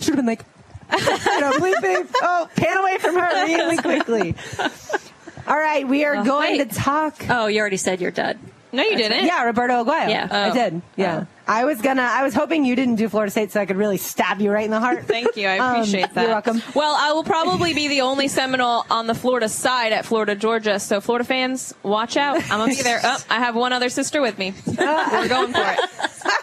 She 0.00 0.10
would 0.10 0.16
have 0.18 0.24
been 0.24 0.26
like, 0.26 0.44
you 0.92 1.40
know, 1.40 1.52
bleep, 1.52 1.74
bleep. 1.76 2.08
Oh, 2.22 2.48
pan 2.56 2.76
away 2.78 2.98
from 2.98 3.14
her 3.16 3.46
really 3.46 3.76
quickly. 3.76 4.34
All 5.46 5.56
right. 5.56 5.86
We 5.86 6.04
are 6.04 6.24
going 6.24 6.58
wait. 6.58 6.70
to 6.70 6.76
talk. 6.76 7.16
Oh, 7.28 7.46
you 7.48 7.60
already 7.60 7.76
said 7.76 8.00
you're 8.00 8.10
done. 8.10 8.38
No, 8.72 8.82
you 8.82 8.96
didn't. 8.96 9.24
Yeah, 9.26 9.44
Roberto 9.44 9.84
Aguayo. 9.84 10.08
Yeah. 10.08 10.28
I 10.30 10.50
Oh. 10.50 10.54
did. 10.54 10.82
Yeah. 10.96 11.24
I 11.46 11.64
was 11.66 11.80
gonna, 11.82 12.02
I 12.02 12.22
was 12.22 12.32
hoping 12.34 12.64
you 12.64 12.74
didn't 12.74 12.94
do 12.96 13.08
Florida 13.08 13.30
State 13.30 13.52
so 13.52 13.60
I 13.60 13.66
could 13.66 13.76
really 13.76 13.98
stab 13.98 14.40
you 14.40 14.50
right 14.50 14.64
in 14.64 14.70
the 14.70 14.80
heart. 14.80 15.04
Thank 15.06 15.36
you. 15.36 15.46
I 15.46 15.58
Um, 15.58 15.74
appreciate 15.76 16.14
that. 16.14 16.22
You're 16.22 16.30
welcome. 16.30 16.62
Well, 16.74 16.96
I 16.98 17.12
will 17.12 17.24
probably 17.24 17.74
be 17.74 17.88
the 17.88 18.00
only 18.00 18.28
Seminole 18.28 18.86
on 18.90 19.06
the 19.06 19.14
Florida 19.14 19.48
side 19.48 19.92
at 19.92 20.06
Florida, 20.06 20.34
Georgia. 20.34 20.80
So, 20.80 21.00
Florida 21.02 21.24
fans, 21.24 21.74
watch 21.82 22.16
out. 22.16 22.36
I'm 22.50 22.58
going 22.58 22.70
to 22.70 22.76
be 22.76 22.82
there. 22.82 23.00
Oh, 23.04 23.18
I 23.28 23.40
have 23.40 23.54
one 23.56 23.72
other 23.74 23.88
sister 23.90 24.22
with 24.22 24.38
me. 24.38 24.54
We're 24.66 25.28
going 25.28 25.52
for 25.52 25.60
it. 25.62 25.80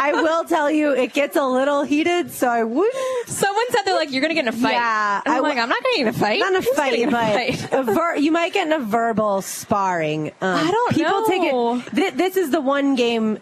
I 0.00 0.12
will 0.12 0.44
tell 0.44 0.70
you, 0.70 0.92
it 0.92 1.12
gets 1.14 1.36
a 1.36 1.44
little 1.44 1.82
heated, 1.82 2.30
so 2.32 2.48
I 2.48 2.64
wouldn't. 2.64 3.28
Someone 3.28 3.64
said 3.70 3.82
they're 3.84 3.94
like, 3.94 4.10
you're 4.10 4.20
going 4.20 4.30
to 4.30 4.34
get 4.34 4.42
in 4.46 4.48
a 4.48 4.52
fight. 4.52 4.72
Yeah, 4.72 5.22
And 5.24 5.34
I'm 5.34 5.44
I 5.44 5.48
like, 5.48 5.56
"I'm 5.58 5.68
not 5.68 5.82
going 5.82 5.94
to 5.94 5.98
get 5.98 6.08
in 6.08 6.14
a 6.14 6.18
fight. 6.18 6.40
Not 6.40 6.54
a 6.56 6.62
fight, 6.62 6.92
in 6.98 7.08
a 7.08 7.12
but 7.12 7.32
fight? 7.32 7.72
a 7.72 7.82
ver- 7.84 8.16
you 8.16 8.32
might 8.32 8.52
get 8.52 8.66
in 8.66 8.72
a 8.72 8.80
verbal 8.80 9.40
sparring. 9.40 10.28
Um, 10.28 10.66
I 10.66 10.70
don't 10.70 10.94
people 10.94 11.10
know. 11.10 11.26
take 11.26 11.42
it. 11.90 11.94
Th- 11.96 12.14
this 12.14 12.36
is 12.36 12.50
the 12.50 12.60
one 12.60 12.96
game. 12.96 13.38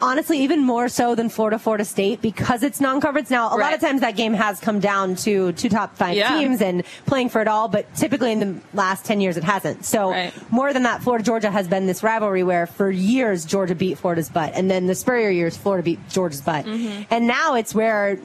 Honestly, 0.00 0.38
even 0.40 0.62
more 0.62 0.88
so 0.88 1.14
than 1.14 1.28
Florida, 1.28 1.58
Florida 1.58 1.84
State, 1.84 2.20
because 2.22 2.62
it's 2.62 2.80
non-conference. 2.80 3.30
Now, 3.30 3.54
a 3.54 3.58
lot 3.58 3.74
of 3.74 3.80
times 3.80 4.00
that 4.02 4.16
game 4.16 4.32
has 4.34 4.60
come 4.60 4.78
down 4.80 5.16
to 5.16 5.52
two 5.52 5.68
top 5.68 5.96
five 5.96 6.14
Yeah. 6.16 6.36
teams 6.38 6.60
and 6.60 6.82
playing 7.06 7.28
for 7.30 7.40
it 7.40 7.48
all, 7.48 7.68
but 7.68 7.92
typically 7.94 8.32
in 8.32 8.40
the 8.40 8.54
last 8.74 9.04
10 9.04 9.20
years 9.20 9.36
it 9.36 9.44
hasn't. 9.44 9.84
So 9.84 10.10
Right. 10.10 10.32
more 10.50 10.72
than 10.72 10.82
that, 10.84 11.02
Florida, 11.02 11.24
Georgia 11.24 11.50
has 11.50 11.66
been 11.68 11.86
this 11.86 12.02
rivalry 12.02 12.42
where 12.42 12.66
for 12.66 12.90
years 12.90 13.44
Georgia 13.44 13.74
beat 13.74 13.98
Florida's 13.98 14.28
butt. 14.28 14.52
And 14.54 14.70
then 14.70 14.86
the 14.86 14.94
Spurrier 14.94 15.30
years, 15.30 15.56
Florida 15.56 15.82
beat 15.82 16.08
Georgia's 16.08 16.40
butt. 16.40 16.64
Mm-hmm. 16.66 17.02
And 17.10 17.26
now 17.26 17.54
it's 17.54 17.74
where 17.74 18.18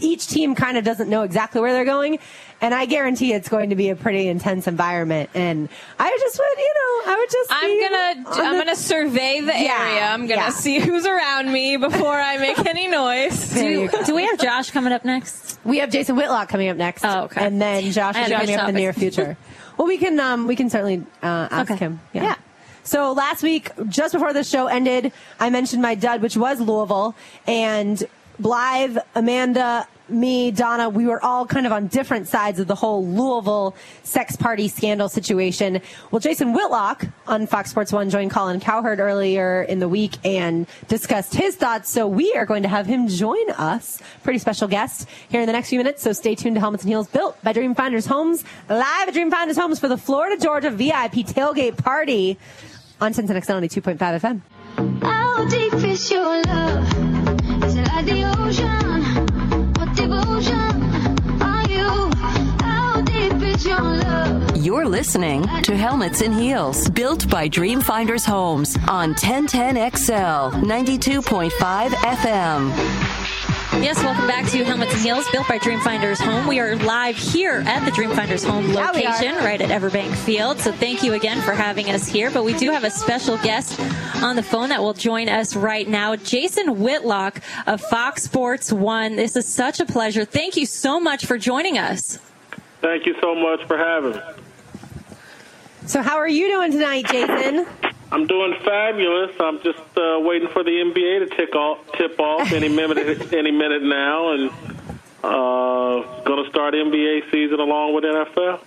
each 0.00 0.26
team 0.26 0.54
kind 0.54 0.76
of 0.76 0.84
doesn't 0.84 1.08
know 1.08 1.22
exactly 1.22 1.60
where 1.60 1.72
they're 1.72 1.84
going. 1.84 2.18
And 2.64 2.72
I 2.72 2.86
guarantee 2.86 3.34
it's 3.34 3.50
going 3.50 3.68
to 3.70 3.76
be 3.76 3.90
a 3.90 3.94
pretty 3.96 4.26
intense 4.26 4.66
environment. 4.66 5.28
And 5.34 5.68
I 5.98 6.16
just 6.18 6.38
would, 6.38 6.58
you 6.58 6.74
know, 6.74 7.12
I 7.12 7.16
would 7.18 7.30
just. 7.30 7.50
I'm 7.52 7.80
gonna 7.80 8.30
I'm 8.46 8.52
the- 8.54 8.58
gonna 8.64 8.76
survey 8.76 9.40
the 9.40 9.52
Yeah, 9.52 9.76
area. 9.80 10.02
I'm 10.06 10.22
gonna 10.26 10.40
yeah. 10.40 10.48
see 10.48 10.78
who's 10.78 11.04
around 11.04 11.52
me 11.52 11.76
before 11.76 12.18
I 12.18 12.38
make 12.38 12.58
any 12.66 12.86
noise. 12.86 13.52
Do, 13.52 13.90
do 14.06 14.14
we 14.14 14.24
have 14.24 14.38
Josh 14.38 14.70
coming 14.70 14.94
up 14.94 15.04
next? 15.04 15.58
We 15.62 15.76
have 15.80 15.90
Jason 15.90 16.16
Whitlock 16.16 16.48
coming 16.48 16.70
up 16.70 16.78
next. 16.78 17.04
Oh, 17.04 17.24
okay. 17.24 17.44
And 17.44 17.60
then 17.60 17.92
Josh 17.92 18.16
is 18.16 18.28
coming 18.32 18.56
up 18.56 18.68
in 18.70 18.74
the 18.74 18.80
near 18.80 18.94
future. 18.94 19.36
well, 19.76 19.86
we 19.86 19.98
can 19.98 20.18
um, 20.18 20.46
we 20.46 20.56
can 20.56 20.70
certainly 20.70 21.04
uh, 21.22 21.48
ask 21.50 21.70
Okay. 21.70 21.84
him. 21.84 22.00
Yeah. 22.14 22.36
So 22.82 23.12
last 23.12 23.42
week, 23.42 23.72
just 23.90 24.14
before 24.14 24.32
the 24.32 24.42
show 24.42 24.68
ended, 24.68 25.12
I 25.38 25.50
mentioned 25.50 25.82
my 25.82 25.94
dud, 25.96 26.22
which 26.22 26.36
was 26.38 26.62
Louisville, 26.62 27.14
and 27.46 28.02
Blythe, 28.38 28.98
Amanda, 29.14 29.86
me, 30.08 30.50
Donna, 30.50 30.88
we 30.88 31.06
were 31.06 31.24
all 31.24 31.46
kind 31.46 31.66
of 31.66 31.72
on 31.72 31.86
different 31.86 32.28
sides 32.28 32.60
of 32.60 32.66
the 32.66 32.74
whole 32.74 33.06
Louisville 33.06 33.74
sex 34.02 34.36
party 34.36 34.68
scandal 34.68 35.08
situation. 35.08 35.80
Well, 36.10 36.20
Jason 36.20 36.52
Whitlock 36.52 37.06
on 37.26 37.46
Fox 37.46 37.70
Sports 37.70 37.92
One 37.92 38.10
joined 38.10 38.30
Colin 38.30 38.60
Cowherd 38.60 39.00
earlier 39.00 39.62
in 39.62 39.78
the 39.78 39.88
week 39.88 40.16
and 40.24 40.66
discussed 40.88 41.34
his 41.34 41.56
thoughts. 41.56 41.88
So 41.88 42.06
we 42.06 42.34
are 42.34 42.44
going 42.44 42.64
to 42.64 42.68
have 42.68 42.86
him 42.86 43.08
join 43.08 43.50
us, 43.52 44.00
pretty 44.22 44.38
special 44.38 44.68
guest, 44.68 45.08
here 45.28 45.40
in 45.40 45.46
the 45.46 45.52
next 45.52 45.70
few 45.70 45.78
minutes. 45.78 46.02
So 46.02 46.12
stay 46.12 46.34
tuned 46.34 46.56
to 46.56 46.60
Helmets 46.60 46.84
and 46.84 46.90
Heels, 46.90 47.08
built 47.08 47.42
by 47.42 47.52
Dreamfinders 47.52 48.06
Homes, 48.06 48.44
live 48.68 49.08
at 49.08 49.14
Dreamfinders 49.14 49.56
Homes 49.56 49.80
for 49.80 49.88
the 49.88 49.96
Florida 49.96 50.36
Georgia 50.42 50.70
VIP 50.70 51.24
tailgate 51.24 51.78
party 51.78 52.38
on 53.00 53.12
1010 53.12 53.42
XL 53.42 53.80
2.5 53.80 53.98
FM. 53.98 54.42
You're 64.56 64.86
listening 64.86 65.46
to 65.62 65.76
Helmets 65.76 66.20
and 66.20 66.34
Heels, 66.34 66.90
built 66.90 67.30
by 67.30 67.48
Dreamfinders 67.48 68.24
Homes 68.26 68.76
on 68.88 69.14
1010XL 69.14 70.64
92.5 70.64 71.90
FM. 71.90 73.23
Yes, 73.82 74.02
welcome 74.02 74.26
back 74.26 74.46
to 74.50 74.64
Helmets 74.64 74.92
and 74.94 75.02
Heels, 75.02 75.28
built 75.30 75.46
by 75.46 75.58
Dreamfinders 75.58 76.18
Home. 76.20 76.46
We 76.46 76.58
are 76.58 76.74
live 76.76 77.16
here 77.16 77.62
at 77.66 77.84
the 77.84 77.90
Dreamfinders 77.90 78.44
Home 78.48 78.70
Yeah, 78.70 78.92
we 78.92 79.04
are. 79.04 79.10
location, 79.12 79.36
right 79.44 79.60
at 79.60 79.68
Everbank 79.68 80.14
Field. 80.14 80.58
So 80.60 80.72
thank 80.72 81.02
you 81.02 81.12
again 81.12 81.42
for 81.42 81.52
having 81.52 81.90
us 81.90 82.06
here. 82.08 82.30
But 82.30 82.44
we 82.44 82.54
do 82.54 82.70
have 82.70 82.84
a 82.84 82.90
special 82.90 83.36
guest 83.38 83.78
on 84.22 84.36
the 84.36 84.42
phone 84.42 84.70
that 84.70 84.80
will 84.80 84.94
join 84.94 85.28
us 85.28 85.54
right 85.54 85.86
now, 85.86 86.16
Jason 86.16 86.80
Whitlock 86.80 87.40
of 87.66 87.80
Fox 87.82 88.22
Sports 88.22 88.72
One. 88.72 89.16
This 89.16 89.36
is 89.36 89.46
such 89.46 89.80
a 89.80 89.84
pleasure. 89.86 90.24
Thank 90.24 90.56
you 90.56 90.64
so 90.66 90.98
much 90.98 91.26
for 91.26 91.36
joining 91.36 91.76
us. 91.76 92.18
Thank 92.80 93.04
you 93.06 93.14
so 93.20 93.34
much 93.34 93.64
for 93.66 93.76
having 93.76 94.12
me. 94.12 94.20
So 95.86 96.00
how 96.00 96.16
are 96.16 96.28
you 96.28 96.48
doing 96.48 96.72
tonight, 96.72 97.04
Jason? 97.08 97.66
I'm 98.14 98.28
doing 98.28 98.54
fabulous. 98.64 99.34
I'm 99.40 99.60
just 99.60 99.80
uh, 99.96 100.20
waiting 100.20 100.46
for 100.46 100.62
the 100.62 100.70
NBA 100.70 101.28
to 101.28 101.36
tick 101.36 101.56
off, 101.56 101.80
tip 101.94 102.20
off 102.20 102.52
any 102.52 102.68
minute, 102.68 103.32
any 103.32 103.50
minute 103.50 103.82
now, 103.82 104.32
and 104.34 104.50
uh, 105.24 106.22
going 106.22 106.44
to 106.44 106.48
start 106.48 106.74
NBA 106.74 107.28
season 107.32 107.58
along 107.58 107.92
with 107.96 108.04
NFL. 108.04 108.60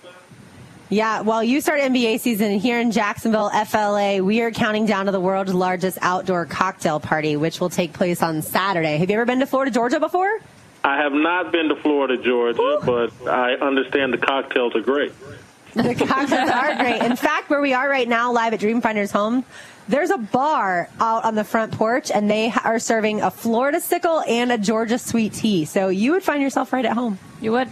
Yeah, 0.90 1.22
well, 1.22 1.42
you 1.42 1.62
start 1.62 1.80
NBA 1.80 2.20
season 2.20 2.58
here 2.58 2.78
in 2.78 2.90
Jacksonville, 2.90 3.48
FLA. 3.48 4.22
We 4.22 4.42
are 4.42 4.50
counting 4.50 4.84
down 4.84 5.06
to 5.06 5.12
the 5.12 5.20
world's 5.20 5.54
largest 5.54 5.96
outdoor 6.02 6.44
cocktail 6.44 7.00
party, 7.00 7.36
which 7.36 7.58
will 7.58 7.70
take 7.70 7.94
place 7.94 8.22
on 8.22 8.42
Saturday. 8.42 8.98
Have 8.98 9.08
you 9.08 9.16
ever 9.16 9.24
been 9.24 9.40
to 9.40 9.46
Florida, 9.46 9.70
Georgia 9.70 9.98
before? 9.98 10.40
I 10.84 10.98
have 10.98 11.14
not 11.14 11.52
been 11.52 11.70
to 11.70 11.76
Florida, 11.76 12.22
Georgia, 12.22 12.80
but 12.84 13.12
I 13.26 13.54
understand 13.54 14.12
the 14.12 14.18
cocktails 14.18 14.76
are 14.76 14.82
great. 14.82 15.14
The 15.82 15.94
cocktails 15.94 16.50
are 16.50 16.74
great. 16.74 17.02
In 17.02 17.16
fact, 17.16 17.50
where 17.50 17.60
we 17.60 17.72
are 17.72 17.88
right 17.88 18.08
now, 18.08 18.32
live 18.32 18.52
at 18.52 18.60
Dreamfinders 18.60 19.12
Home, 19.12 19.44
there's 19.86 20.10
a 20.10 20.18
bar 20.18 20.88
out 21.00 21.24
on 21.24 21.34
the 21.34 21.44
front 21.44 21.72
porch, 21.72 22.10
and 22.10 22.30
they 22.30 22.52
are 22.64 22.78
serving 22.78 23.22
a 23.22 23.30
Florida 23.30 23.80
sickle 23.80 24.22
and 24.26 24.50
a 24.52 24.58
Georgia 24.58 24.98
sweet 24.98 25.32
tea. 25.32 25.64
So 25.64 25.88
you 25.88 26.12
would 26.12 26.22
find 26.22 26.42
yourself 26.42 26.72
right 26.72 26.84
at 26.84 26.92
home. 26.92 27.18
You 27.40 27.52
would. 27.52 27.70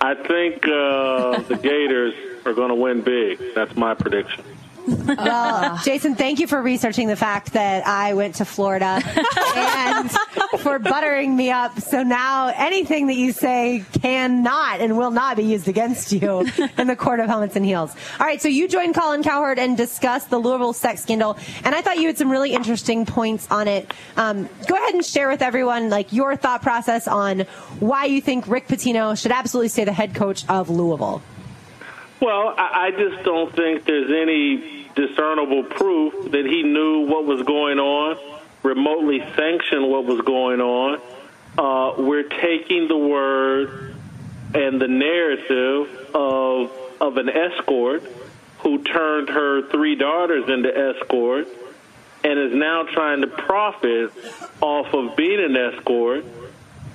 I 0.00 0.14
think 0.14 0.64
uh, 0.66 1.40
the 1.42 1.58
Gators 1.62 2.14
are 2.44 2.52
going 2.52 2.70
to 2.70 2.74
win 2.74 3.02
big. 3.02 3.40
That's 3.54 3.74
my 3.76 3.94
prediction. 3.94 4.44
Well, 4.86 5.78
Jason, 5.84 6.14
thank 6.14 6.38
you 6.38 6.46
for 6.46 6.62
researching 6.62 7.08
the 7.08 7.16
fact 7.16 7.52
that 7.52 7.86
I 7.86 8.14
went 8.14 8.36
to 8.36 8.44
Florida. 8.44 9.00
and 9.56 10.10
for 10.58 10.78
buttering 10.78 11.34
me 11.34 11.50
up. 11.50 11.80
So 11.80 12.02
now 12.02 12.52
anything 12.54 13.06
that 13.08 13.16
you 13.16 13.32
say 13.32 13.84
cannot 14.00 14.80
and 14.80 14.96
will 14.96 15.10
not 15.10 15.36
be 15.36 15.44
used 15.44 15.68
against 15.68 16.12
you 16.12 16.46
in 16.78 16.86
the 16.86 16.96
court 16.96 17.20
of 17.20 17.26
helmets 17.26 17.56
and 17.56 17.64
heels. 17.64 17.94
All 18.18 18.26
right, 18.26 18.40
so 18.40 18.48
you 18.48 18.68
joined 18.68 18.94
Colin 18.94 19.22
Cowherd 19.22 19.58
and 19.58 19.76
discussed 19.76 20.30
the 20.30 20.38
Louisville 20.38 20.72
sex 20.72 21.02
scandal, 21.02 21.36
and 21.64 21.74
I 21.74 21.82
thought 21.82 21.98
you 21.98 22.06
had 22.06 22.18
some 22.18 22.30
really 22.30 22.52
interesting 22.52 23.06
points 23.06 23.48
on 23.50 23.68
it. 23.68 23.92
Um, 24.16 24.48
go 24.66 24.74
ahead 24.74 24.94
and 24.94 25.04
share 25.04 25.28
with 25.28 25.42
everyone 25.42 25.90
like 25.90 26.12
your 26.12 26.36
thought 26.36 26.62
process 26.62 27.08
on 27.08 27.40
why 27.80 28.06
you 28.06 28.20
think 28.20 28.46
Rick 28.48 28.68
Pitino 28.68 29.20
should 29.20 29.32
absolutely 29.32 29.68
stay 29.68 29.84
the 29.84 29.92
head 29.92 30.14
coach 30.14 30.48
of 30.48 30.70
Louisville. 30.70 31.22
Well, 32.20 32.54
I, 32.56 32.86
I 32.86 32.90
just 32.90 33.24
don't 33.24 33.54
think 33.54 33.84
there's 33.84 34.10
any 34.10 34.88
discernible 34.94 35.62
proof 35.62 36.32
that 36.32 36.44
he 36.44 36.62
knew 36.64 37.06
what 37.06 37.24
was 37.24 37.42
going 37.42 37.78
on, 37.78 38.16
remotely 38.68 39.20
sanction 39.34 39.88
what 39.88 40.04
was 40.04 40.20
going 40.20 40.60
on. 40.60 41.00
Uh, 41.56 41.94
we're 42.00 42.28
taking 42.28 42.86
the 42.86 42.96
word 42.96 43.94
and 44.54 44.80
the 44.80 44.88
narrative 44.88 46.14
of 46.14 46.70
of 47.00 47.16
an 47.16 47.28
escort 47.28 48.02
who 48.58 48.82
turned 48.82 49.28
her 49.28 49.68
three 49.70 49.94
daughters 49.94 50.48
into 50.48 50.68
escorts 50.76 51.50
and 52.24 52.38
is 52.38 52.52
now 52.52 52.82
trying 52.82 53.20
to 53.20 53.28
profit 53.28 54.12
off 54.60 54.92
of 54.92 55.16
being 55.16 55.42
an 55.42 55.56
escort. 55.56 56.24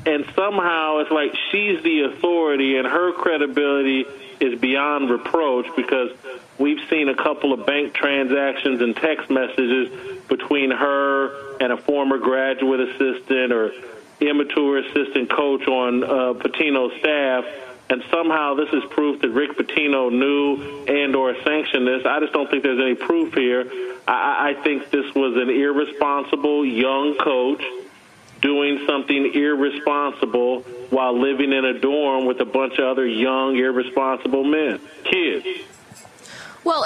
And 0.05 0.25
somehow 0.35 0.99
it's 0.99 1.11
like 1.11 1.33
she's 1.49 1.81
the 1.81 2.01
authority 2.01 2.75
and 2.75 2.85
her 2.85 3.13
credibility 3.13 4.05
is 4.41 4.59
beyond 4.59 5.09
reproach 5.09 5.67
because 5.77 6.11
we've 6.57 6.87
seen 6.89 7.09
a 7.09 7.15
couple 7.15 7.53
of 7.53 7.65
bank 7.65 7.93
transactions 7.93 8.81
and 8.81 8.95
text 8.95 9.29
messages 9.29 9.89
between 10.27 10.71
her 10.71 11.57
and 11.57 11.73
a 11.73 11.77
former 11.77 12.17
graduate 12.17 12.79
assistant 12.79 13.51
or 13.51 13.71
immature 14.19 14.79
assistant 14.79 15.29
coach 15.29 15.67
on 15.67 16.03
uh, 16.03 16.07
Pitino's 16.33 16.97
staff. 16.99 17.45
And 17.89 18.03
somehow 18.09 18.55
this 18.55 18.69
is 18.73 18.83
proof 18.89 19.21
that 19.21 19.29
Rick 19.29 19.57
Pitino 19.57 20.11
knew 20.11 20.85
and 20.87 21.15
or 21.15 21.35
sanctioned 21.43 21.85
this. 21.85 22.05
I 22.05 22.19
just 22.21 22.33
don't 22.33 22.49
think 22.49 22.63
there's 22.63 22.79
any 22.79 22.95
proof 22.95 23.33
here. 23.33 23.69
I, 24.07 24.51
I 24.51 24.63
think 24.63 24.89
this 24.89 25.13
was 25.13 25.35
an 25.35 25.49
irresponsible 25.49 26.65
young 26.65 27.15
coach 27.17 27.61
doing 28.41 28.83
something 28.85 29.33
irresponsible 29.33 30.61
while 30.89 31.17
living 31.17 31.53
in 31.53 31.65
a 31.65 31.79
dorm 31.79 32.25
with 32.25 32.39
a 32.41 32.45
bunch 32.45 32.77
of 32.77 32.85
other 32.85 33.07
young, 33.07 33.55
irresponsible 33.55 34.43
men, 34.43 34.79
kids. 35.03 35.45
Well, 36.63 36.85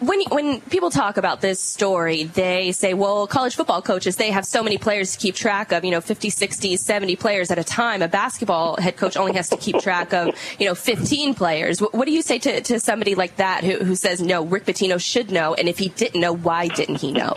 when 0.00 0.22
when 0.30 0.60
people 0.62 0.90
talk 0.90 1.18
about 1.18 1.40
this 1.42 1.60
story, 1.60 2.24
they 2.24 2.72
say, 2.72 2.94
well, 2.94 3.26
college 3.26 3.56
football 3.56 3.82
coaches, 3.82 4.16
they 4.16 4.30
have 4.30 4.46
so 4.46 4.62
many 4.62 4.78
players 4.78 5.12
to 5.12 5.18
keep 5.18 5.34
track 5.34 5.70
of, 5.70 5.84
you 5.84 5.90
know, 5.90 6.00
50, 6.00 6.30
60, 6.30 6.76
70 6.76 7.16
players 7.16 7.50
at 7.50 7.58
a 7.58 7.64
time. 7.64 8.00
A 8.00 8.08
basketball 8.08 8.80
head 8.80 8.96
coach 8.96 9.16
only 9.16 9.34
has 9.34 9.50
to 9.50 9.56
keep 9.56 9.78
track 9.80 10.14
of, 10.14 10.34
you 10.58 10.66
know, 10.66 10.74
15 10.74 11.34
players. 11.34 11.80
What, 11.80 12.06
do 12.06 12.12
you 12.12 12.22
say 12.22 12.38
to, 12.38 12.60
to 12.62 12.80
somebody 12.80 13.14
like 13.14 13.36
that 13.36 13.64
who, 13.64 13.84
who 13.84 13.94
says, 13.94 14.22
no, 14.22 14.44
Rick 14.44 14.64
Pitino 14.64 15.00
should 15.00 15.30
know, 15.30 15.54
and 15.54 15.68
if 15.68 15.78
he 15.78 15.90
didn't 15.90 16.20
know, 16.20 16.32
why 16.34 16.68
didn't 16.68 16.96
he 16.96 17.12
know? 17.12 17.34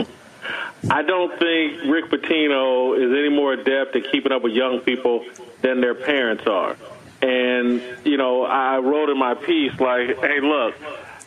I 0.89 1.03
don't 1.03 1.37
think 1.37 1.83
Rick 1.91 2.09
Pitino 2.09 2.97
is 2.97 3.11
any 3.11 3.29
more 3.29 3.53
adept 3.53 3.95
at 3.95 4.11
keeping 4.11 4.31
up 4.31 4.41
with 4.41 4.53
young 4.53 4.79
people 4.79 5.25
than 5.61 5.81
their 5.81 5.93
parents 5.93 6.47
are. 6.47 6.75
And, 7.21 7.83
you 8.03 8.17
know, 8.17 8.43
I 8.43 8.79
wrote 8.79 9.09
in 9.09 9.17
my 9.19 9.35
piece, 9.35 9.79
like, 9.79 10.17
hey, 10.19 10.39
look, 10.39 10.73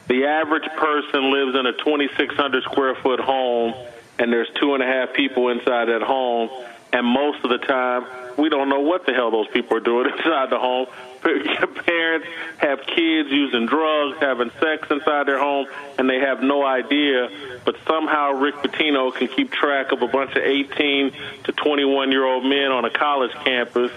the 0.09 0.27
average 0.27 0.69
person 0.77 1.33
lives 1.33 1.57
in 1.59 1.67
a 1.67 1.73
2,600 1.73 2.63
square 2.65 2.95
foot 2.97 3.21
home, 3.21 3.75
and 4.19 4.33
there's 4.33 4.49
two 4.61 4.75
and 4.75 4.83
a 4.83 4.87
half 4.87 5.15
people 5.15 5.49
inside 5.49 5.87
that 5.87 6.03
home. 6.03 6.51
And 6.93 7.07
most 7.07 7.43
of 7.45 7.51
the 7.51 7.59
time, 7.59 8.07
we 8.37 8.49
don't 8.49 8.69
know 8.69 8.81
what 8.81 9.07
the 9.07 9.13
hell 9.13 9.31
those 9.31 9.49
people 9.49 9.77
are 9.77 9.81
doing 9.81 10.11
inside 10.17 10.51
the 10.51 10.59
home. 10.59 10.87
Parents 11.23 12.27
have 12.59 12.81
kids 12.87 13.31
using 13.31 13.67
drugs, 13.67 14.19
having 14.21 14.51
sex 14.61 14.87
inside 14.91 15.27
their 15.27 15.39
home, 15.39 15.67
and 15.99 16.09
they 16.09 16.21
have 16.21 16.43
no 16.43 16.65
idea. 16.65 17.31
But 17.65 17.77
somehow 17.87 18.33
Rick 18.33 18.57
Pitino 18.57 19.15
can 19.15 19.29
keep 19.29 19.51
track 19.51 19.93
of 19.93 20.03
a 20.03 20.09
bunch 20.09 20.33
of 20.33 20.43
18 20.43 21.13
to 21.45 21.53
21 21.53 22.13
year 22.13 22.25
old 22.25 22.45
men 22.45 22.71
on 22.71 22.85
a 22.85 22.91
college 22.91 23.33
campus. 23.45 23.91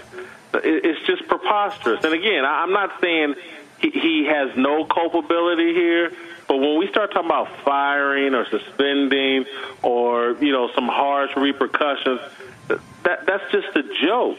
It's 0.54 1.06
just 1.06 1.28
preposterous. 1.28 2.02
And 2.02 2.14
again, 2.14 2.44
I'm 2.46 2.72
not 2.72 2.98
saying 3.02 3.34
he, 3.80 3.90
he 3.90 4.24
has 4.26 4.56
no 4.56 4.84
culpability 4.84 5.72
here. 5.74 6.12
But 6.46 6.58
when 6.58 6.78
we 6.78 6.88
start 6.88 7.12
talking 7.12 7.28
about 7.28 7.48
firing 7.64 8.34
or 8.34 8.46
suspending 8.48 9.44
or 9.82 10.32
you 10.40 10.52
know 10.52 10.70
some 10.74 10.88
harsh 10.88 11.36
repercussions, 11.36 12.20
that 12.68 13.26
that's 13.26 13.52
just 13.52 13.76
a 13.76 13.82
joke. 14.04 14.38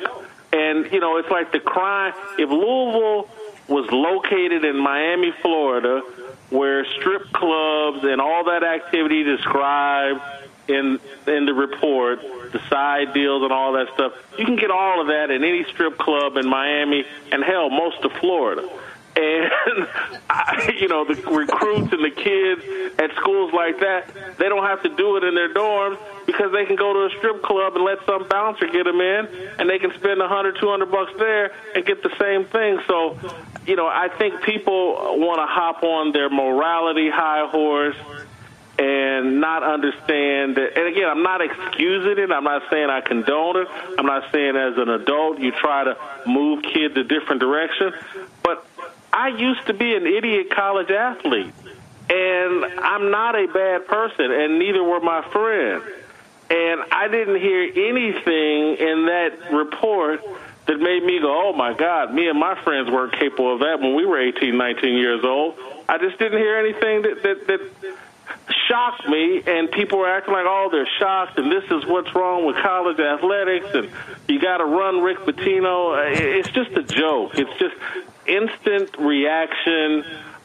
And 0.52 0.92
you 0.92 1.00
know, 1.00 1.18
it's 1.18 1.30
like 1.30 1.52
the 1.52 1.60
crime. 1.60 2.14
If 2.38 2.50
Louisville 2.50 3.30
was 3.68 3.92
located 3.92 4.66
in 4.66 4.78
Miami, 4.78 5.32
Florida, 5.42 6.02
where 6.50 6.86
strip 6.86 7.32
clubs 7.32 8.04
and 8.04 8.20
all 8.20 8.46
that 8.46 8.64
activity 8.64 9.24
described 9.24 10.22
in 10.68 11.00
in 11.28 11.46
the 11.46 11.54
report, 11.54 12.22
the 12.52 12.60
side 12.70 13.14
deals 13.14 13.44
and 13.44 13.52
all 13.52 13.74
that 13.74 13.94
stuff, 13.94 14.14
you 14.38 14.46
can 14.46 14.56
get 14.56 14.72
all 14.72 15.02
of 15.02 15.08
that 15.08 15.30
in 15.30 15.44
any 15.44 15.64
strip 15.66 15.98
club 15.98 16.38
in 16.38 16.48
Miami 16.48 17.06
and 17.32 17.44
hell, 17.44 17.70
most 17.70 18.04
of 18.04 18.12
Florida. 18.14 18.68
And 19.16 19.52
I, 20.30 20.76
you 20.80 20.88
know, 20.88 21.06
the 21.06 21.16
recruits 21.16 21.92
and 21.92 22.04
the 22.04 22.12
kids 22.12 22.62
at 23.00 23.16
schools 23.18 23.54
like 23.54 23.80
that, 23.80 24.38
they 24.38 24.48
don't 24.48 24.66
have 24.66 24.84
to 24.84 24.90
do 24.96 25.18
it 25.18 25.24
in 25.24 25.36
their 25.36 25.54
dorms 25.54 25.98
because 26.26 26.52
they 26.52 26.66
can 26.66 26.76
go 26.76 26.94
to 26.94 27.14
a 27.14 27.18
strip 27.18 27.42
club 27.42 27.76
and 27.76 27.84
let 27.84 28.06
some 28.06 28.28
bouncer 28.28 28.68
get 28.68 28.84
them 28.86 29.02
in, 29.02 29.28
and 29.58 29.70
they 29.70 29.80
can 29.80 29.92
spend 29.94 30.22
a 30.22 30.28
hundred, 30.28 30.58
two 30.60 30.70
hundred 30.70 30.92
bucks 30.92 31.12
there 31.18 31.52
and 31.76 31.86
get 31.86 32.04
the 32.04 32.14
same 32.20 32.46
thing. 32.46 32.80
So, 32.88 33.18
you 33.66 33.76
know, 33.76 33.88
I 33.88 34.10
think 34.10 34.42
people 34.44 35.20
want 35.20 35.40
to 35.40 35.48
hop 35.48 35.84
on 35.84 36.12
their 36.12 36.30
morality 36.30 37.10
high 37.10 37.48
horse 37.50 37.98
and 38.80 39.42
not 39.42 39.62
understand 39.62 40.56
that. 40.56 40.78
And 40.78 40.88
again, 40.88 41.10
I'm 41.10 41.22
not 41.22 41.42
excusing 41.42 42.18
it. 42.18 42.32
I'm 42.32 42.46
not 42.46 42.64
saying 42.70 42.90
I 42.90 43.02
condone 43.02 43.58
it. 43.58 43.68
I'm 43.98 44.06
not 44.06 44.32
saying 44.32 44.56
as 44.56 44.78
an 44.78 44.88
adult 44.88 45.40
you 45.40 45.52
try 45.52 45.84
to 45.84 45.98
move 46.26 46.64
kids 46.64 46.96
a 46.96 47.04
different 47.04 47.42
direction. 47.42 47.92
But 48.42 48.66
I 49.20 49.28
used 49.28 49.66
to 49.68 49.74
be 49.74 49.94
an 49.96 50.08
idiot 50.08 50.50
college 50.50 50.90
athlete, 50.90 51.54
and 52.10 52.66
I'm 52.80 53.12
not 53.12 53.36
a 53.36 53.48
bad 53.48 53.86
person, 53.86 54.32
and 54.32 54.58
neither 54.58 54.82
were 54.82 55.02
my 55.02 55.30
friends. 55.30 55.84
And 56.50 56.82
I 56.90 57.10
didn't 57.10 57.42
hear 57.42 57.64
anything 57.64 58.78
in 58.80 59.08
that 59.08 59.52
report 59.52 60.22
that 60.68 60.80
made 60.80 61.04
me 61.04 61.20
go, 61.20 61.50
oh 61.50 61.54
my 61.54 61.74
God, 61.74 62.14
me 62.14 62.30
and 62.30 62.40
my 62.40 62.64
friends 62.64 62.90
weren't 62.90 63.12
capable 63.12 63.56
of 63.56 63.60
that 63.60 63.82
when 63.82 63.94
we 63.94 64.06
were 64.06 64.22
18, 64.22 64.58
19 64.58 64.96
years 64.96 65.26
old. 65.26 65.56
I 65.90 65.98
just 65.98 66.18
didn't 66.18 66.40
hear 66.40 66.56
anything 66.56 67.02
that, 67.02 67.22
that, 67.22 67.48
that 67.48 67.98
shocked 68.70 69.06
me, 69.10 69.44
and 69.46 69.70
people 69.70 70.00
were 70.00 70.10
acting 70.10 70.34
like, 70.34 70.46
oh, 70.48 70.70
they're 70.72 70.88
shocked, 70.98 71.38
and 71.38 71.52
this 71.52 71.66
is 71.66 71.86
what's 71.86 72.16
wrong 72.16 72.46
with 72.46 72.56
college 72.56 73.00
athletics, 73.00 73.68
and 73.74 73.90
you 74.30 74.40
got 74.40 74.60
to 74.60 74.66
run 74.66 75.02
Rick 75.02 75.20
Pitino. 75.20 76.10
It's 76.16 76.52
just 76.52 76.72
a 76.72 76.84
joke. 76.84 77.38
It's 77.38 77.60
just 77.60 77.76
instant 78.30 78.98
reaction, 78.98 80.04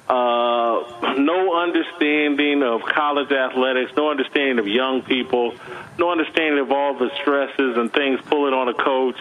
uh, 0.09 1.15
no 1.19 1.55
understanding 1.57 2.63
of 2.63 2.83
college 2.83 3.33
athletics, 3.33 3.93
no 3.97 4.11
understanding 4.11 4.59
of 4.59 4.69
young 4.69 5.03
people, 5.03 5.55
no 5.99 6.11
understanding 6.11 6.59
of 6.61 6.71
all 6.73 6.99
the 6.99 7.11
stresses 7.21 7.77
and 7.77 7.93
things 7.93 8.21
pulling 8.27 8.55
on 8.55 8.69
a 8.69 8.75
coach. 8.75 9.17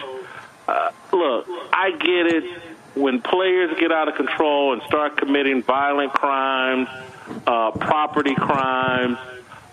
Uh, 0.66 0.90
look, 1.12 1.46
I 1.72 1.90
get 1.92 2.26
it. 2.26 2.62
When 2.94 3.20
players 3.20 3.76
get 3.80 3.90
out 3.90 4.06
of 4.08 4.14
control 4.14 4.72
and 4.72 4.80
start 4.82 5.16
committing 5.16 5.62
violent 5.64 6.12
crimes, 6.12 6.88
uh, 7.44 7.72
property 7.72 8.36
crimes, 8.36 9.18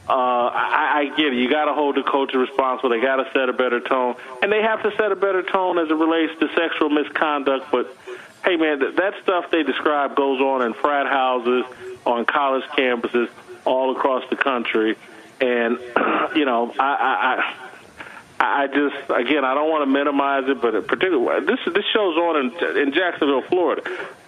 uh, 0.10 0.14
I, 0.14 1.12
I 1.12 1.16
get 1.16 1.28
it. 1.28 1.36
You 1.36 1.50
got 1.50 1.66
to 1.66 1.74
hold 1.74 1.96
the 1.96 2.04
coach 2.04 2.34
responsible. 2.34 2.90
They 2.90 3.00
got 3.00 3.18
to 3.18 3.30
set 3.32 3.48
a 3.48 3.54
better 3.54 3.80
tone, 3.80 4.16
and 4.42 4.52
they 4.52 4.62
have 4.62 4.82
to 4.84 4.92
set 4.98 5.12
a 5.12 5.16
better 5.16 5.44
tone 5.44 5.78
as 5.78 5.90
it 5.90 5.94
relates 5.94 6.38
to 6.40 6.50
sexual 6.56 6.90
misconduct. 6.90 7.68
But 7.72 7.96
hey, 8.44 8.58
man, 8.58 8.80
that, 8.80 8.96
that 8.98 9.14
stuff 9.24 9.52
they 9.52 9.64
describe 9.64 10.16
goes 10.16 10.40
on 10.42 10.62
in 10.64 10.74
frat 10.74 11.08
houses, 11.08 11.66
on 12.06 12.26
college 12.26 12.64
campuses, 12.78 13.30
all 13.66 13.96
across 13.96 14.28
the 14.30 14.36
country, 14.36 14.98
and 15.40 15.80
you 16.36 16.46
know, 16.46 16.74
I. 16.80 16.94
I, 16.94 17.36
I 17.38 17.68
I 18.44 18.66
just, 18.66 18.96
again, 19.12 19.46
I 19.46 19.54
don't 19.54 19.70
want 19.70 19.84
to 19.84 19.86
minimize 19.86 20.50
it, 20.50 20.60
but 20.60 20.88
particularly 20.88 21.46
this 21.46 21.60
this 21.76 21.86
show's 21.94 22.18
on 22.18 22.38
in, 22.38 22.78
in 22.78 22.92
Jacksonville, 22.92 23.44
Florida. 23.44 23.84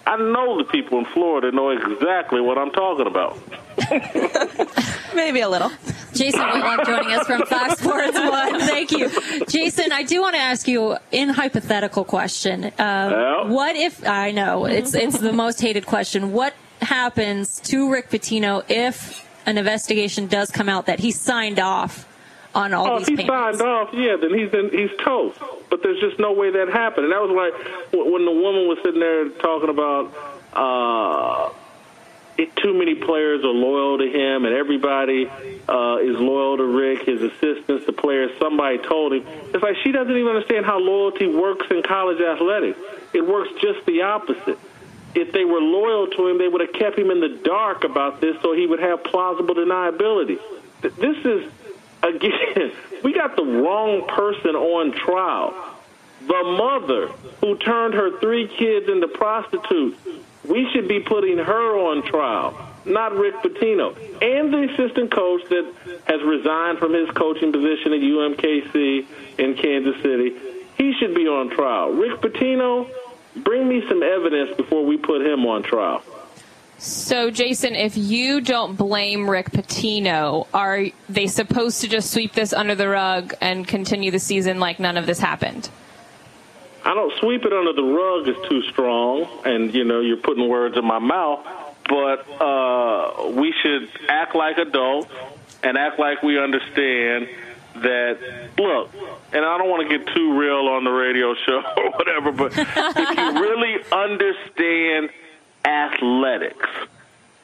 I 0.06 0.18
know 0.18 0.58
the 0.58 0.66
people 0.66 1.00
in 1.00 1.06
Florida 1.06 1.52
know 1.52 1.70
exactly 1.70 2.42
what 2.42 2.58
I'm 2.58 2.72
talking 2.72 3.08
about. 3.08 3.38
Maybe 5.16 5.40
a 5.42 5.50
little. 5.50 5.72
Jason 6.14 6.42
Whitlock 6.42 6.86
joining 6.86 7.12
us 7.14 7.26
from 7.26 7.46
Fox 7.46 7.80
Sports 7.80 8.18
One. 8.18 8.60
Thank 8.60 8.92
you, 8.92 9.10
Jason. 9.48 9.92
I 9.92 10.04
do 10.04 10.22
want 10.22 10.36
to 10.36 10.42
ask 10.42 10.68
you 10.68 10.98
in 11.12 11.30
hypothetical 11.30 12.04
question. 12.04 12.66
Um, 12.78 13.50
What 13.50 13.76
if 13.76 14.06
I 14.08 14.32
know 14.32 14.66
it's 14.66 14.94
it's 14.94 15.18
the 15.20 15.34
most 15.34 15.62
hated 15.62 15.86
question? 15.86 16.34
What 16.34 16.54
happens 16.82 17.60
to 17.62 17.90
Rick 17.92 18.10
Pitino 18.10 18.64
if 18.70 19.28
an 19.46 19.58
investigation 19.58 20.28
does 20.28 20.52
come 20.52 20.70
out 20.70 20.86
that 20.86 21.00
he 21.00 21.12
signed 21.12 21.60
off 21.60 22.08
on 22.56 22.74
all 22.74 22.88
oh, 22.88 23.00
these 23.00 23.10
if 23.10 23.20
he 23.20 23.26
payments. 23.26 23.60
signed 23.60 23.70
off, 23.70 23.90
yeah, 23.94 24.16
then 24.16 24.34
he's 24.34 24.54
in, 24.54 24.70
he's 24.70 24.92
toast. 25.04 25.40
But 25.70 25.82
there's 25.82 26.00
just 26.00 26.20
no 26.20 26.34
way 26.34 26.52
that 26.52 26.70
happened. 26.70 27.06
And 27.06 27.14
that 27.14 27.22
was 27.22 27.32
like 27.32 27.94
when 27.94 28.26
the 28.26 28.32
woman 28.32 28.68
was 28.68 28.78
sitting 28.84 29.00
there 29.00 29.30
talking 29.30 29.70
about 29.70 30.14
uh, 30.54 31.54
it, 32.38 32.56
too 32.56 32.74
many 32.74 32.96
players 32.96 33.44
are 33.44 33.48
loyal 33.48 33.98
to 33.98 34.06
him, 34.06 34.46
and 34.46 34.54
everybody 34.56 35.28
uh, 35.28 35.98
is 36.02 36.18
loyal 36.20 36.58
to 36.58 36.66
Rick, 36.66 37.06
his 37.06 37.22
assistants, 37.22 37.86
the 37.86 37.94
players. 37.94 38.32
Somebody 38.40 38.80
told 38.80 39.14
him. 39.14 39.26
It's 39.54 39.64
like 39.64 39.78
she 39.84 39.92
doesn't 39.92 40.16
even 40.16 40.36
understand 40.36 40.66
how 40.66 40.80
loyalty 40.80 41.28
works 41.28 41.68
in 41.70 41.84
college 41.84 42.22
athletics. 42.22 42.80
It 43.14 43.26
works 43.26 43.50
just 43.62 43.86
the 43.86 44.02
opposite. 44.02 44.58
If 45.16 45.32
they 45.32 45.46
were 45.46 45.62
loyal 45.62 46.08
to 46.08 46.28
him, 46.28 46.40
they 46.40 46.48
would 46.48 46.62
have 46.62 46.74
kept 46.74 46.98
him 46.98 47.12
in 47.12 47.20
the 47.20 47.40
dark 47.44 47.84
about 47.84 48.20
this 48.20 48.36
so 48.42 48.54
he 48.54 48.66
would 48.66 48.80
have 48.80 49.04
plausible 49.04 49.54
deniability. 49.54 50.40
This 50.82 51.18
is, 51.24 51.52
again, 52.04 52.72
we 53.04 53.14
got 53.14 53.36
the 53.36 53.44
wrong 53.44 54.08
person 54.08 54.56
on 54.56 54.92
trial. 54.92 55.54
The 56.22 56.44
mother 56.44 57.08
who 57.42 57.58
turned 57.58 57.94
her 57.96 58.20
three 58.20 58.48
kids 58.48 58.90
into 58.90 59.08
prostitutes. 59.08 59.98
We 60.48 60.70
should 60.72 60.88
be 60.88 61.00
putting 61.00 61.38
her 61.38 61.78
on 61.78 62.04
trial, 62.04 62.70
not 62.86 63.16
Rick 63.16 63.36
Pitino. 63.36 63.96
And 64.22 64.54
the 64.54 64.74
assistant 64.74 65.12
coach 65.12 65.42
that 65.50 65.74
has 66.06 66.22
resigned 66.22 66.80
from 66.80 66.94
his 66.94 67.10
coaching 67.12 67.52
position 67.52 67.94
at 67.94 68.00
UMKC 68.00 69.06
in 69.40 69.56
Kansas 69.56 70.02
City. 70.02 70.36
He 70.78 70.94
should 71.00 71.16
be 71.16 71.28
on 71.28 71.50
trial. 71.50 71.92
Rick 71.92 72.22
Pitino, 72.22 72.90
bring 73.38 73.68
me 73.68 73.84
some 73.88 74.04
evidence 74.04 74.56
before 74.58 74.86
we 74.86 74.98
put 74.98 75.26
him 75.26 75.46
on 75.46 75.64
trial. 75.64 76.04
So, 76.84 77.32
Jason, 77.32 77.76
if 77.76 77.96
you 77.96 78.42
don't 78.42 78.76
blame 78.76 79.30
Rick 79.30 79.52
Pitino, 79.52 80.48
are 80.54 80.88
they 81.08 81.28
supposed 81.28 81.80
to 81.80 81.88
just 81.88 82.12
sweep 82.12 82.34
this 82.34 82.52
under 82.52 82.76
the 82.76 82.90
rug 82.90 83.34
and 83.40 83.66
continue 83.66 84.12
the 84.12 84.20
season 84.20 84.60
like 84.60 84.82
none 84.82 84.98
of 84.98 85.06
this 85.06 85.18
happened? 85.18 85.70
I 86.84 86.94
don't 86.94 87.14
sweep 87.20 87.46
it 87.46 87.54
under 87.54 87.72
the 87.72 87.84
rug 87.84 88.28
is 88.28 88.36
too 88.50 88.64
strong, 88.64 89.30
and 89.46 89.74
you 89.74 89.86
know 89.86 90.02
you're 90.02 90.18
putting 90.18 90.50
words 90.50 90.76
in 90.76 90.84
my 90.84 91.00
mouth. 91.00 91.48
But 91.88 92.30
uh, 92.42 93.30
we 93.30 93.54
should 93.64 93.88
act 94.10 94.36
like 94.36 94.58
adults 94.58 95.10
and 95.64 95.78
act 95.78 96.00
like 96.00 96.22
we 96.22 96.38
understand 96.38 97.30
that. 97.76 98.18
Look, 98.58 98.92
and 99.32 99.46
I 99.46 99.58
don't 99.58 99.70
want 99.70 99.90
to 99.90 99.98
get 99.98 100.14
too 100.14 100.38
real 100.38 100.68
on 100.68 100.84
the 100.84 100.92
radio 100.92 101.34
show 101.34 101.64
or 101.78 101.92
whatever, 101.92 102.34
but 102.34 102.52
if 102.58 103.18
you 103.18 103.42
really 103.42 103.78
understand 103.90 105.12
athletics, 105.66 106.70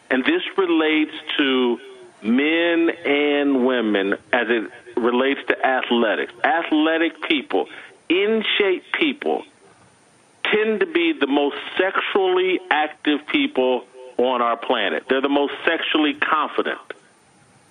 and 0.10 0.24
this 0.26 0.42
relates 0.58 1.14
to 1.38 1.80
men 2.22 2.90
and 3.06 3.66
women 3.66 4.14
as 4.34 4.48
it 4.50 4.72
relates 4.98 5.40
to 5.48 5.66
athletics, 5.66 6.34
athletic 6.44 7.22
people 7.22 7.68
in 8.10 8.44
shape 8.58 8.84
people 8.94 9.44
tend 10.52 10.80
to 10.80 10.86
be 10.86 11.14
the 11.14 11.28
most 11.28 11.58
sexually 11.78 12.60
active 12.70 13.26
people 13.28 13.86
on 14.18 14.42
our 14.42 14.58
planet. 14.58 15.04
They're 15.08 15.22
the 15.22 15.30
most 15.30 15.54
sexually 15.66 16.16
confident. 16.16 16.80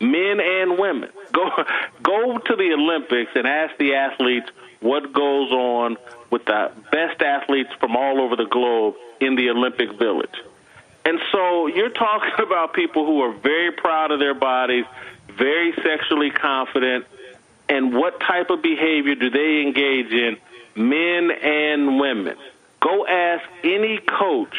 Men 0.01 0.41
and 0.41 0.79
women. 0.79 1.11
Go 1.33 1.51
go 2.03 2.39
to 2.39 2.57
the 2.57 2.73
Olympics 2.73 3.33
and 3.35 3.47
ask 3.47 3.77
the 3.79 3.95
athletes 3.95 4.49
what 4.81 5.13
goes 5.13 5.51
on 5.51 5.97
with 6.31 6.45
the 6.45 6.71
best 6.93 7.21
athletes 7.23 7.71
from 7.81 7.97
all 7.97 8.21
over 8.21 8.37
the 8.37 8.47
globe 8.47 8.95
in 9.21 9.35
the 9.35 9.51
Olympic 9.51 9.99
Village. 9.99 10.35
And 11.05 11.19
so 11.33 11.67
you're 11.67 11.91
talking 11.91 12.33
about 12.45 12.75
people 12.75 13.07
who 13.07 13.23
are 13.23 13.33
very 13.33 13.73
proud 13.73 14.11
of 14.11 14.21
their 14.21 14.35
bodies, 14.35 14.85
very 15.37 15.73
sexually 15.83 16.31
confident, 16.31 17.07
and 17.69 17.95
what 17.95 18.21
type 18.21 18.51
of 18.51 18.63
behavior 18.63 19.15
do 19.15 19.31
they 19.31 19.63
engage 19.63 20.13
in, 20.13 20.37
men 20.75 21.31
and 21.31 22.01
women? 22.01 22.37
Go 22.81 23.07
ask 23.07 23.45
any 23.65 23.99
coach 23.99 24.57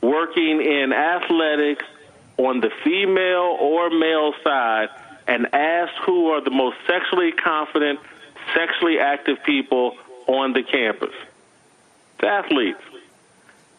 working 0.00 0.62
in 0.62 0.92
athletics 0.92 1.84
on 2.38 2.60
the 2.60 2.70
female 2.84 3.56
or 3.60 3.90
male 3.90 4.32
side 4.44 4.88
and 5.26 5.54
ask 5.54 5.92
who 6.04 6.28
are 6.28 6.40
the 6.40 6.50
most 6.50 6.76
sexually 6.86 7.32
confident, 7.32 7.98
sexually 8.54 8.98
active 8.98 9.38
people 9.44 9.96
on 10.26 10.52
the 10.52 10.62
campus. 10.62 11.14
It's 12.14 12.24
athletes. 12.24 12.82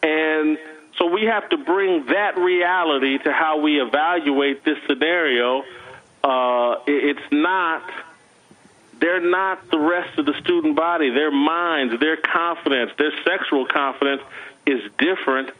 And 0.02 0.58
so 0.96 1.06
we 1.06 1.24
have 1.24 1.48
to 1.50 1.58
bring 1.58 2.06
that 2.06 2.36
reality 2.36 3.18
to 3.18 3.32
how 3.32 3.60
we 3.60 3.80
evaluate 3.80 4.64
this 4.64 4.78
scenario. 4.86 5.62
Uh, 6.22 6.76
it's 6.86 7.32
not 7.32 7.82
they're 9.00 9.20
not 9.20 9.70
the 9.70 9.78
rest 9.78 10.18
of 10.18 10.26
the 10.26 10.34
student 10.40 10.74
body. 10.74 11.10
Their 11.10 11.30
minds, 11.30 12.00
their 12.00 12.16
confidence, 12.16 12.90
their 12.98 13.12
sexual 13.24 13.66
confidence 13.66 14.22
is 14.66 14.82
different 14.98 15.50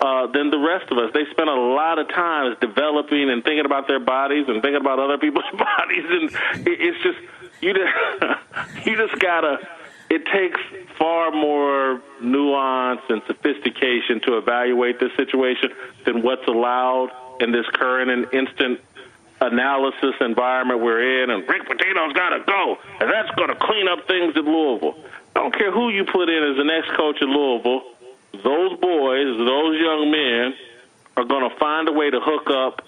uh, 0.00 0.26
than 0.28 0.50
the 0.50 0.58
rest 0.58 0.90
of 0.90 0.98
us. 0.98 1.12
They 1.12 1.24
spend 1.30 1.48
a 1.48 1.54
lot 1.54 1.98
of 1.98 2.08
time 2.08 2.56
developing 2.60 3.30
and 3.30 3.44
thinking 3.44 3.64
about 3.64 3.86
their 3.86 4.00
bodies 4.00 4.46
and 4.48 4.60
thinking 4.60 4.80
about 4.80 4.98
other 4.98 5.18
people's 5.18 5.44
bodies, 5.52 6.04
and 6.08 6.66
it's 6.66 7.02
just 7.02 7.18
you 7.60 7.74
just 7.74 8.86
you 8.86 8.96
just 8.96 9.18
gotta. 9.20 9.58
It 10.08 10.26
takes 10.26 10.60
far 10.98 11.30
more 11.30 12.02
nuance 12.20 13.00
and 13.08 13.22
sophistication 13.28 14.20
to 14.22 14.38
evaluate 14.38 14.98
this 14.98 15.12
situation 15.16 15.70
than 16.04 16.22
what's 16.22 16.46
allowed 16.48 17.10
in 17.38 17.52
this 17.52 17.64
current 17.74 18.10
and 18.10 18.26
instant 18.34 18.80
analysis 19.40 20.14
environment 20.20 20.80
we're 20.80 21.22
in, 21.22 21.30
and 21.30 21.48
Rick 21.48 21.68
Pitino's 21.68 22.12
got 22.12 22.30
to 22.30 22.44
go, 22.44 22.76
and 23.00 23.10
that's 23.10 23.30
going 23.36 23.48
to 23.48 23.54
clean 23.54 23.88
up 23.88 24.06
things 24.06 24.36
at 24.36 24.44
Louisville. 24.44 24.96
I 25.34 25.40
don't 25.40 25.56
care 25.56 25.72
who 25.72 25.90
you 25.90 26.04
put 26.04 26.28
in 26.28 26.42
as 26.42 26.56
the 26.56 26.64
next 26.64 26.90
coach 26.96 27.16
at 27.22 27.28
Louisville, 27.28 27.82
those 28.32 28.78
boys, 28.78 29.38
those 29.38 29.80
young 29.80 30.10
men 30.10 30.54
are 31.16 31.24
going 31.24 31.48
to 31.48 31.56
find 31.56 31.88
a 31.88 31.92
way 31.92 32.10
to 32.10 32.20
hook 32.20 32.50
up 32.50 32.86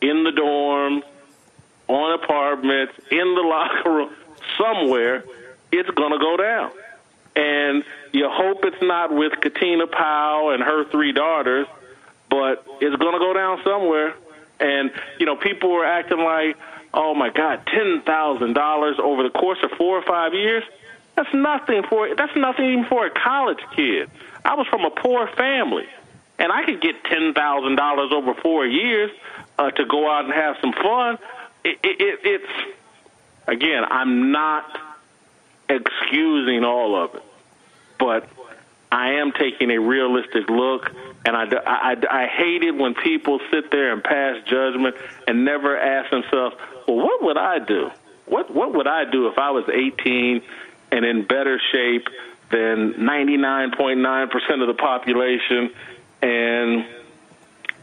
in 0.00 0.24
the 0.24 0.30
dorms, 0.30 1.02
on 1.88 2.22
apartments, 2.22 2.94
in 3.10 3.34
the 3.34 3.42
locker 3.42 3.90
room, 3.90 4.10
somewhere. 4.58 5.24
It's 5.70 5.90
going 5.90 6.12
to 6.12 6.18
go 6.18 6.36
down. 6.36 6.70
And 7.34 7.84
you 8.12 8.28
hope 8.30 8.64
it's 8.64 8.82
not 8.82 9.12
with 9.14 9.32
Katina 9.40 9.86
Powell 9.86 10.52
and 10.52 10.62
her 10.62 10.84
three 10.90 11.12
daughters, 11.12 11.66
but 12.28 12.66
it's 12.80 12.96
going 12.96 13.12
to 13.12 13.18
go 13.18 13.32
down 13.32 13.60
somewhere. 13.64 14.14
And, 14.60 14.92
you 15.18 15.26
know, 15.26 15.36
people 15.36 15.70
were 15.70 15.84
acting 15.84 16.18
like, 16.18 16.56
oh 16.94 17.14
my 17.14 17.30
God, 17.30 17.64
$10,000 17.66 18.98
over 18.98 19.22
the 19.22 19.30
course 19.30 19.58
of 19.62 19.70
four 19.72 19.98
or 19.98 20.02
five 20.02 20.34
years? 20.34 20.62
That's 21.16 21.32
nothing 21.34 21.82
for, 21.88 22.14
that's 22.14 22.36
nothing 22.36 22.66
even 22.66 22.84
for 22.86 23.06
a 23.06 23.10
college 23.10 23.60
kid. 23.74 24.10
I 24.44 24.54
was 24.54 24.66
from 24.68 24.84
a 24.84 24.90
poor 24.90 25.26
family, 25.36 25.86
and 26.38 26.50
I 26.52 26.64
could 26.64 26.80
get 26.80 27.02
$10,000 27.04 28.12
over 28.12 28.34
four 28.34 28.66
years 28.66 29.10
uh, 29.58 29.70
to 29.70 29.84
go 29.84 30.10
out 30.10 30.24
and 30.24 30.34
have 30.34 30.56
some 30.60 30.72
fun. 30.72 31.18
It, 31.64 31.78
it, 31.82 32.00
it, 32.00 32.20
it's, 32.24 32.74
again, 33.46 33.84
I'm 33.88 34.32
not 34.32 34.78
excusing 35.68 36.64
all 36.64 37.02
of 37.04 37.14
it, 37.14 37.22
but 37.98 38.28
I 38.90 39.14
am 39.14 39.32
taking 39.32 39.70
a 39.70 39.78
realistic 39.78 40.50
look, 40.50 40.90
and 41.24 41.36
I, 41.36 41.44
I, 41.66 41.96
I 42.10 42.26
hate 42.26 42.62
it 42.62 42.76
when 42.76 42.94
people 42.94 43.40
sit 43.50 43.70
there 43.70 43.92
and 43.92 44.02
pass 44.02 44.36
judgment 44.46 44.96
and 45.26 45.44
never 45.44 45.78
ask 45.78 46.10
themselves, 46.10 46.56
well, 46.86 46.96
what 46.98 47.22
would 47.22 47.38
I 47.38 47.58
do? 47.58 47.90
What 48.26 48.54
what 48.54 48.74
would 48.74 48.86
I 48.86 49.04
do 49.10 49.28
if 49.28 49.38
I 49.38 49.50
was 49.50 49.64
18 49.68 50.42
and 50.92 51.04
in 51.04 51.26
better 51.26 51.60
shape 51.72 52.08
than 52.50 52.94
99.9% 52.94 54.60
of 54.60 54.68
the 54.68 54.74
population 54.74 55.70
and 56.20 56.86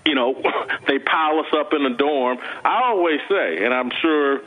you 0.05 0.15
know, 0.15 0.33
they 0.87 0.99
pile 0.99 1.39
us 1.39 1.53
up 1.53 1.73
in 1.73 1.85
a 1.85 1.95
dorm. 1.95 2.37
I 2.63 2.83
always 2.83 3.19
say, 3.29 3.63
and 3.63 3.73
I'm 3.73 3.91
sure 4.01 4.41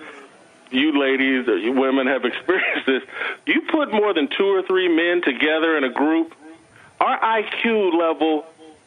you 0.71 0.99
ladies, 0.99 1.47
uh, 1.49 1.55
you 1.55 1.73
women 1.73 2.07
have 2.07 2.25
experienced 2.33 2.87
this. 2.87 3.03
You 3.47 3.63
put 3.71 3.93
more 3.93 4.15
than 4.15 4.29
two 4.29 4.47
or 4.47 4.63
three 4.63 4.89
men 4.89 5.23
together 5.23 5.77
in 5.77 5.85
a 5.85 5.93
group, 5.93 6.35
our 7.01 7.19
IQ 7.21 7.99
level 7.99 8.47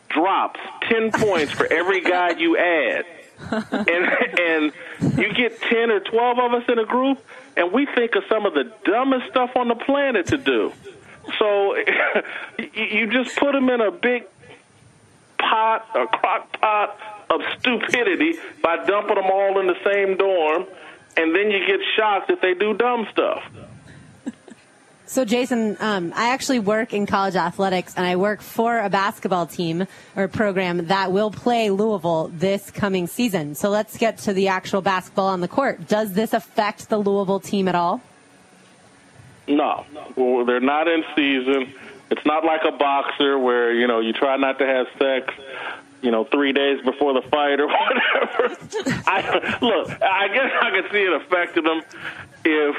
drops 0.10 0.60
10 0.90 1.12
points 1.14 1.52
for 1.52 1.72
every 1.72 2.02
guy 2.02 2.32
you 2.32 2.58
add. 2.58 3.06
and 3.52 4.32
and 4.40 4.74
you 5.18 5.34
get 5.34 5.62
10 5.62 5.92
or 5.92 6.00
12 6.00 6.40
of 6.40 6.54
us 6.54 6.64
in 6.70 6.80
a 6.80 6.86
group 6.86 7.20
and 7.58 7.74
we 7.74 7.86
think 7.86 8.16
of 8.16 8.24
some 8.30 8.46
of 8.46 8.54
the 8.54 8.72
dumbest 8.86 9.30
stuff 9.30 9.52
on 9.58 9.68
the 9.68 9.76
planet 9.76 10.28
to 10.28 10.38
do. 10.38 10.72
So 11.38 11.76
you 12.74 13.08
just 13.12 13.36
put 13.38 13.54
them 13.54 13.70
in 13.70 13.82
a 13.82 13.92
big 13.92 14.24
pot, 15.38 15.88
or 15.96 16.08
crock 16.08 16.60
pot 16.60 16.98
of 17.30 17.42
stupidity 17.60 18.36
by 18.62 18.78
dumping 18.86 19.16
them 19.16 19.26
all 19.26 19.60
in 19.60 19.68
the 19.68 19.78
same 19.84 20.18
dorm, 20.18 20.66
and 21.18 21.36
then 21.36 21.52
you 21.52 21.66
get 21.66 21.80
shocked 21.96 22.30
if 22.30 22.42
they 22.42 22.54
do 22.54 22.74
dumb 22.74 23.08
stuff. 23.12 23.44
So, 25.08 25.24
Jason, 25.24 25.78
um, 25.80 26.14
I 26.16 26.30
actually 26.30 26.58
work 26.58 26.92
in 26.92 27.06
college 27.06 27.36
athletics, 27.36 27.94
and 27.96 28.08
I 28.08 28.16
work 28.16 28.42
for 28.42 28.80
a 28.80 28.90
basketball 28.90 29.46
team 29.46 29.86
or 30.16 30.28
program 30.28 30.88
that 30.88 31.12
will 31.12 31.30
play 31.30 31.70
Louisville 31.70 32.32
this 32.34 32.72
coming 32.72 33.06
season. 33.06 33.54
So, 33.54 33.70
let's 33.70 33.98
get 33.98 34.18
to 34.20 34.34
the 34.34 34.48
actual 34.48 34.82
basketball 34.82 35.28
on 35.28 35.42
the 35.42 35.48
court. 35.48 35.88
Does 35.88 36.14
this 36.14 36.34
affect 36.34 36.90
the 36.90 36.98
Louisville 36.98 37.40
team 37.40 37.68
at 37.68 37.76
all? 37.76 38.02
No, 39.48 39.86
well, 40.16 40.44
they're 40.44 40.60
not 40.60 40.88
in 40.88 41.04
season. 41.16 41.72
It's 42.12 42.26
not 42.26 42.46
like 42.46 42.62
a 42.68 42.72
boxer 42.72 43.38
where 43.40 43.74
you 43.74 43.88
know 43.88 44.00
you 44.00 44.14
try 44.14 44.38
not 44.38 44.60
to 44.60 44.66
have 44.66 44.88
sex, 45.00 45.34
you 46.02 46.12
know, 46.12 46.24
three 46.26 46.54
days 46.54 46.84
before 46.84 47.14
the 47.14 47.22
fight 47.30 47.60
or 47.60 47.68
whatever. 47.68 48.56
I, 49.08 49.58
look, 49.62 49.90
I 50.02 50.28
guess 50.28 50.52
I 50.62 50.72
could 50.72 50.92
see 50.92 51.00
it 51.00 51.22
affecting 51.22 51.64
them 51.64 51.82
if 52.44 52.76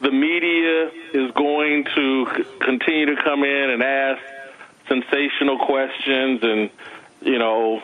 the 0.00 0.12
media 0.12 0.90
is 1.12 1.32
going 1.32 1.84
to 1.96 2.44
continue 2.60 3.06
to 3.14 3.22
come 3.22 3.42
in 3.42 3.70
and 3.70 3.82
ask 3.82 4.22
sensational 4.86 5.58
questions 5.58 6.40
and 6.42 6.70
you 7.20 7.38
know 7.38 7.82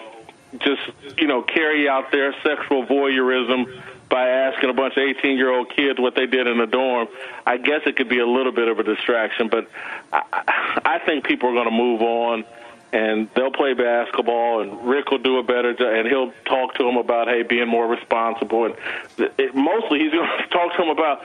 just 0.61 0.83
you 1.19 1.27
know 1.27 1.43
carry 1.43 1.89
out 1.89 2.13
their 2.13 2.33
sexual 2.43 2.87
voyeurism 2.87 3.67
by 4.09 4.29
asking 4.29 4.71
a 4.71 4.73
bunch 4.73 4.97
of 4.97 5.03
18 5.03 5.37
year 5.37 5.51
old 5.51 5.71
kids 5.71 5.99
what 5.99 6.15
they 6.15 6.27
did 6.27 6.47
in 6.47 6.59
the 6.59 6.67
dorm. 6.67 7.09
I 7.47 7.57
guess 7.57 7.83
it 7.87 7.97
could 7.97 8.09
be 8.09 8.19
a 8.19 8.27
little 8.27 8.53
bit 8.53 8.69
of 8.69 8.79
a 8.79 8.83
distraction, 8.83 9.49
but 9.49 9.69
I, 10.13 10.23
I 10.85 10.99
think 11.05 11.25
people 11.25 11.49
are 11.49 11.55
going 11.55 11.69
to 11.69 11.71
move 11.71 12.03
on 12.03 12.45
and 12.95 13.29
they'll 13.35 13.51
play 13.51 13.75
basketball 13.75 14.61
and 14.61 14.87
Rick 14.87 15.11
will 15.11 15.19
do 15.19 15.39
a 15.39 15.43
better 15.43 15.75
job 15.75 15.93
and 15.93 16.07
he'll 16.07 16.33
talk 16.45 16.75
to 16.75 16.85
them 16.85 16.97
about 16.97 17.27
hey 17.27 17.43
being 17.43 17.69
more 17.69 17.89
responsible 17.89 18.67
and 18.67 18.77
it, 19.19 19.55
mostly 19.55 19.99
he's 19.99 20.13
going 20.13 20.29
to 20.39 20.49
talk 20.49 20.73
to 20.77 20.79
them 20.79 20.91
about 20.91 21.23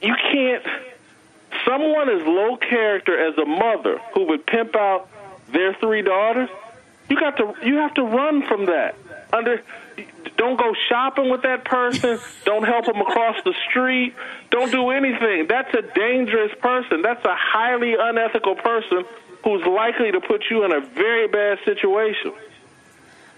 you 0.00 0.14
can't 0.30 0.64
someone 1.66 2.08
as 2.08 2.24
low 2.26 2.56
character 2.56 3.18
as 3.18 3.36
a 3.38 3.44
mother 3.44 4.00
who 4.14 4.24
would 4.24 4.46
pimp 4.46 4.76
out 4.76 5.08
their 5.48 5.74
three 5.74 6.02
daughters 6.02 6.48
you 7.08 7.18
got 7.18 7.36
to 7.36 7.54
you 7.64 7.76
have 7.76 7.94
to 7.94 8.02
run 8.02 8.46
from 8.46 8.66
that 8.66 8.94
under 9.32 9.60
don't 10.36 10.58
go 10.58 10.74
shopping 10.88 11.30
with 11.30 11.42
that 11.42 11.64
person 11.64 12.18
don't 12.44 12.64
help 12.64 12.84
them 12.84 13.00
across 13.00 13.36
the 13.44 13.54
street 13.68 14.14
don't 14.50 14.70
do 14.70 14.90
anything 14.90 15.46
that's 15.48 15.72
a 15.74 15.82
dangerous 15.94 16.52
person 16.60 17.02
that's 17.02 17.24
a 17.24 17.34
highly 17.34 17.94
unethical 17.98 18.54
person 18.56 19.04
who's 19.44 19.64
likely 19.66 20.10
to 20.12 20.20
put 20.20 20.44
you 20.50 20.64
in 20.64 20.72
a 20.72 20.80
very 20.80 21.28
bad 21.28 21.58
situation 21.64 22.32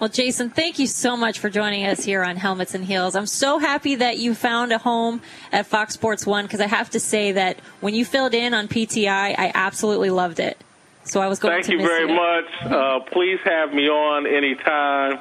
Well, 0.01 0.09
Jason, 0.09 0.49
thank 0.51 0.79
you 0.79 0.87
so 0.87 1.17
much 1.17 1.41
for 1.41 1.51
joining 1.51 1.85
us 1.85 2.05
here 2.05 2.23
on 2.23 2.37
Helmets 2.37 2.73
and 2.73 2.85
Heels. 2.85 3.17
I'm 3.17 3.27
so 3.27 3.59
happy 3.59 3.97
that 3.97 4.17
you 4.17 4.33
found 4.33 4.71
a 4.73 4.79
home 4.79 5.21
at 5.51 5.67
Fox 5.67 5.95
Sports 5.95 6.25
One 6.25 6.45
because 6.45 6.61
I 6.61 6.69
have 6.69 6.89
to 6.91 7.01
say 7.01 7.33
that 7.33 7.59
when 7.81 7.95
you 7.95 8.05
filled 8.05 8.33
in 8.33 8.55
on 8.55 8.69
PTI, 8.69 9.35
I 9.37 9.51
absolutely 9.57 10.11
loved 10.11 10.39
it. 10.39 10.57
So 11.03 11.21
I 11.21 11.27
was 11.27 11.41
going 11.41 11.55
Thank 11.55 11.67
to 11.67 11.71
Thank 11.73 11.81
you 11.81 11.87
very 11.89 12.09
you. 12.09 12.15
much. 12.15 12.73
Uh, 12.73 13.01
please 13.11 13.41
have 13.45 13.75
me 13.75 13.89
on 13.89 14.27
anytime. 14.29 15.19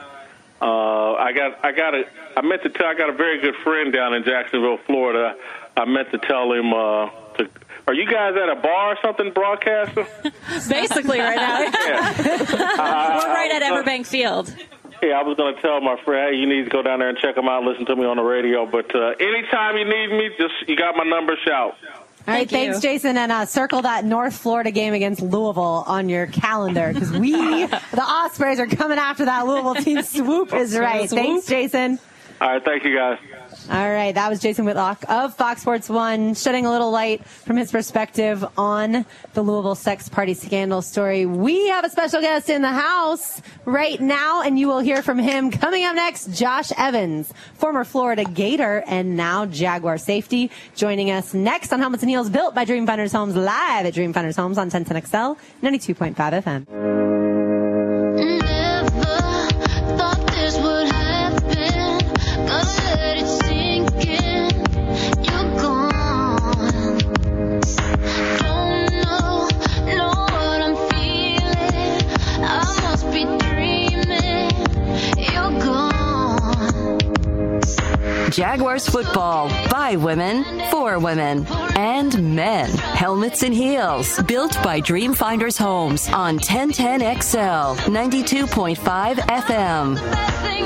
Uh, 0.62 1.14
I 1.14 1.34
got, 1.34 1.64
I 1.64 1.72
got 1.72 1.94
a, 1.94 2.04
I 2.36 2.42
meant 2.42 2.64
to 2.64 2.70
tell, 2.70 2.88
I 2.88 2.96
got 2.96 3.10
a 3.10 3.14
very 3.14 3.40
good 3.42 3.56
friend 3.64 3.94
down 3.94 4.14
in 4.14 4.24
Jacksonville, 4.24 4.80
Florida. 4.86 5.36
I 5.76 5.86
meant 5.86 6.12
to 6.12 6.18
tell 6.18 6.52
him, 6.52 6.74
uh, 6.74 7.10
to, 7.38 7.50
are 7.88 7.94
you 7.94 8.06
guys 8.10 8.34
at 8.36 8.50
a 8.50 8.60
bar 8.60 8.94
or 8.94 8.98
something 9.04 9.32
broadcasting? 9.34 10.06
Basically, 10.70 11.20
right 11.20 11.36
now. 11.36 11.58
Uh, 12.78 13.22
We're 13.24 13.34
right 13.34 13.52
at 13.52 13.62
Everbank 13.62 14.06
Field. 14.08 14.54
Yeah, 15.02 15.20
I 15.20 15.24
was 15.24 15.38
going 15.38 15.56
to 15.56 15.62
tell 15.62 15.80
my 15.82 15.96
friend, 16.04 16.34
hey, 16.34 16.40
you 16.40 16.48
need 16.48 16.64
to 16.64 16.70
go 16.72 16.82
down 16.82 17.00
there 17.00 17.10
and 17.10 17.18
check 17.20 17.36
them 17.36 17.48
out, 17.48 17.64
listen 17.64 17.86
to 17.86 17.96
me 17.96 18.06
on 18.06 18.18
the 18.18 18.24
radio. 18.24 18.66
But 18.66 18.94
uh, 18.96 19.14
anytime 19.20 19.78
you 19.78 19.86
need 19.86 20.10
me, 20.18 20.30
just 20.38 20.54
you 20.68 20.76
got 20.76 20.96
my 20.96 21.04
number, 21.04 21.36
shout. 21.46 21.76
All 22.28 22.34
right, 22.34 22.50
thanks, 22.50 22.82
Jason, 22.82 23.16
and 23.16 23.32
uh, 23.32 23.46
circle 23.46 23.84
that 23.84 24.04
North 24.04 24.36
Florida 24.38 24.70
game 24.70 24.94
against 24.94 25.22
Louisville 25.22 25.86
on 25.88 26.10
your 26.10 26.28
calendar 26.28 26.92
because 26.94 27.10
we, 27.12 27.32
the 27.68 28.02
Ospreys, 28.02 28.60
are 28.60 28.68
coming 28.68 28.98
after 28.98 29.24
that 29.24 29.48
Louisville 29.48 29.76
team. 29.76 30.02
Swoop 30.02 30.54
is 30.54 30.78
right. 30.78 31.10
Swoop. 31.10 31.22
Thanks, 31.22 31.46
Jason. 31.46 32.00
All 32.42 32.50
right, 32.50 32.66
thank 32.66 32.84
you 32.84 32.94
guys. 32.94 33.18
All 33.70 33.92
right, 33.92 34.16
that 34.16 34.30
was 34.30 34.40
Jason 34.40 34.64
Whitlock 34.64 35.04
of 35.10 35.36
Fox 35.36 35.62
Sports 35.62 35.90
One, 35.90 36.36
shedding 36.36 36.66
a 36.66 36.72
little 36.72 36.90
light 36.90 37.26
from 37.26 37.58
his 37.58 37.70
perspective 37.70 38.46
on 38.58 39.06
the 39.34 39.42
Louisville 39.42 39.76
sex 39.76 40.08
party 40.08 40.34
scandal 40.36 40.82
story. 40.82 41.26
We 41.26 41.68
have 41.68 41.84
a 41.84 41.90
special 41.90 42.22
guest 42.22 42.50
in 42.50 42.62
the 42.62 42.72
house 42.72 43.42
right 43.66 44.00
now, 44.00 44.42
and 44.42 44.58
you 44.58 44.70
will 44.70 44.80
hear 44.80 45.02
from 45.02 45.20
him 45.20 45.52
coming 45.52 45.84
up 45.84 45.96
next. 45.96 46.32
Josh 46.34 46.72
Evans, 46.78 47.34
former 47.56 47.84
Florida 47.84 48.24
Gator 48.24 48.86
and 48.88 49.18
now 49.18 49.46
Jaguar 49.46 49.98
safety, 49.98 50.50
joining 50.76 51.12
us 51.12 51.34
next 51.34 51.74
on 51.74 51.80
Helmets 51.82 52.04
and 52.04 52.10
Heels, 52.10 52.30
built 52.30 52.56
by 52.56 52.64
Dreamfinders 52.64 53.12
Homes, 53.12 53.36
live 53.36 53.86
at 53.86 53.94
Dreamfinders 53.94 54.38
Homes 54.38 54.58
on 54.58 54.70
1010XL, 54.70 55.38
92.5 55.62 56.16
FM. 56.16 57.07
Jaguars 78.38 78.88
football 78.88 79.50
by 79.72 79.96
women, 79.96 80.62
for 80.70 81.00
women, 81.00 81.44
and 81.76 82.36
men. 82.36 82.70
Helmets 82.70 83.42
and 83.42 83.52
heels. 83.52 84.22
Built 84.28 84.62
by 84.62 84.80
Dreamfinders 84.80 85.58
Homes 85.58 86.08
on 86.10 86.36
1010 86.36 87.00
XL, 87.20 87.82
92.5 87.90 89.16
FM. 89.16 89.96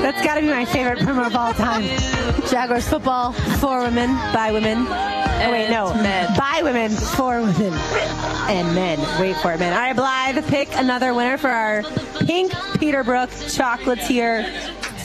That's 0.02 0.22
got 0.22 0.34
to 0.34 0.42
be 0.42 0.48
my 0.48 0.66
favorite 0.66 0.98
promo 0.98 1.26
of 1.26 1.34
all 1.34 1.54
time. 1.54 1.84
Jaguars 2.46 2.86
football 2.86 3.32
for 3.32 3.80
women, 3.80 4.10
by 4.34 4.52
women. 4.52 4.86
Oh, 4.86 5.48
wait, 5.50 5.70
no. 5.70 5.94
By 6.36 6.60
women, 6.62 6.90
for 6.90 7.40
women, 7.40 7.72
and 8.50 8.74
men. 8.74 8.98
Wait 9.18 9.36
for 9.36 9.50
it, 9.54 9.60
men. 9.60 9.72
All 9.72 9.78
right, 9.78 9.96
Blythe, 9.96 10.46
pick 10.46 10.68
another 10.74 11.14
winner 11.14 11.38
for 11.38 11.48
our 11.48 11.84
pink 12.26 12.52
Peterbrook 12.52 13.30
chocolatier 13.48 14.44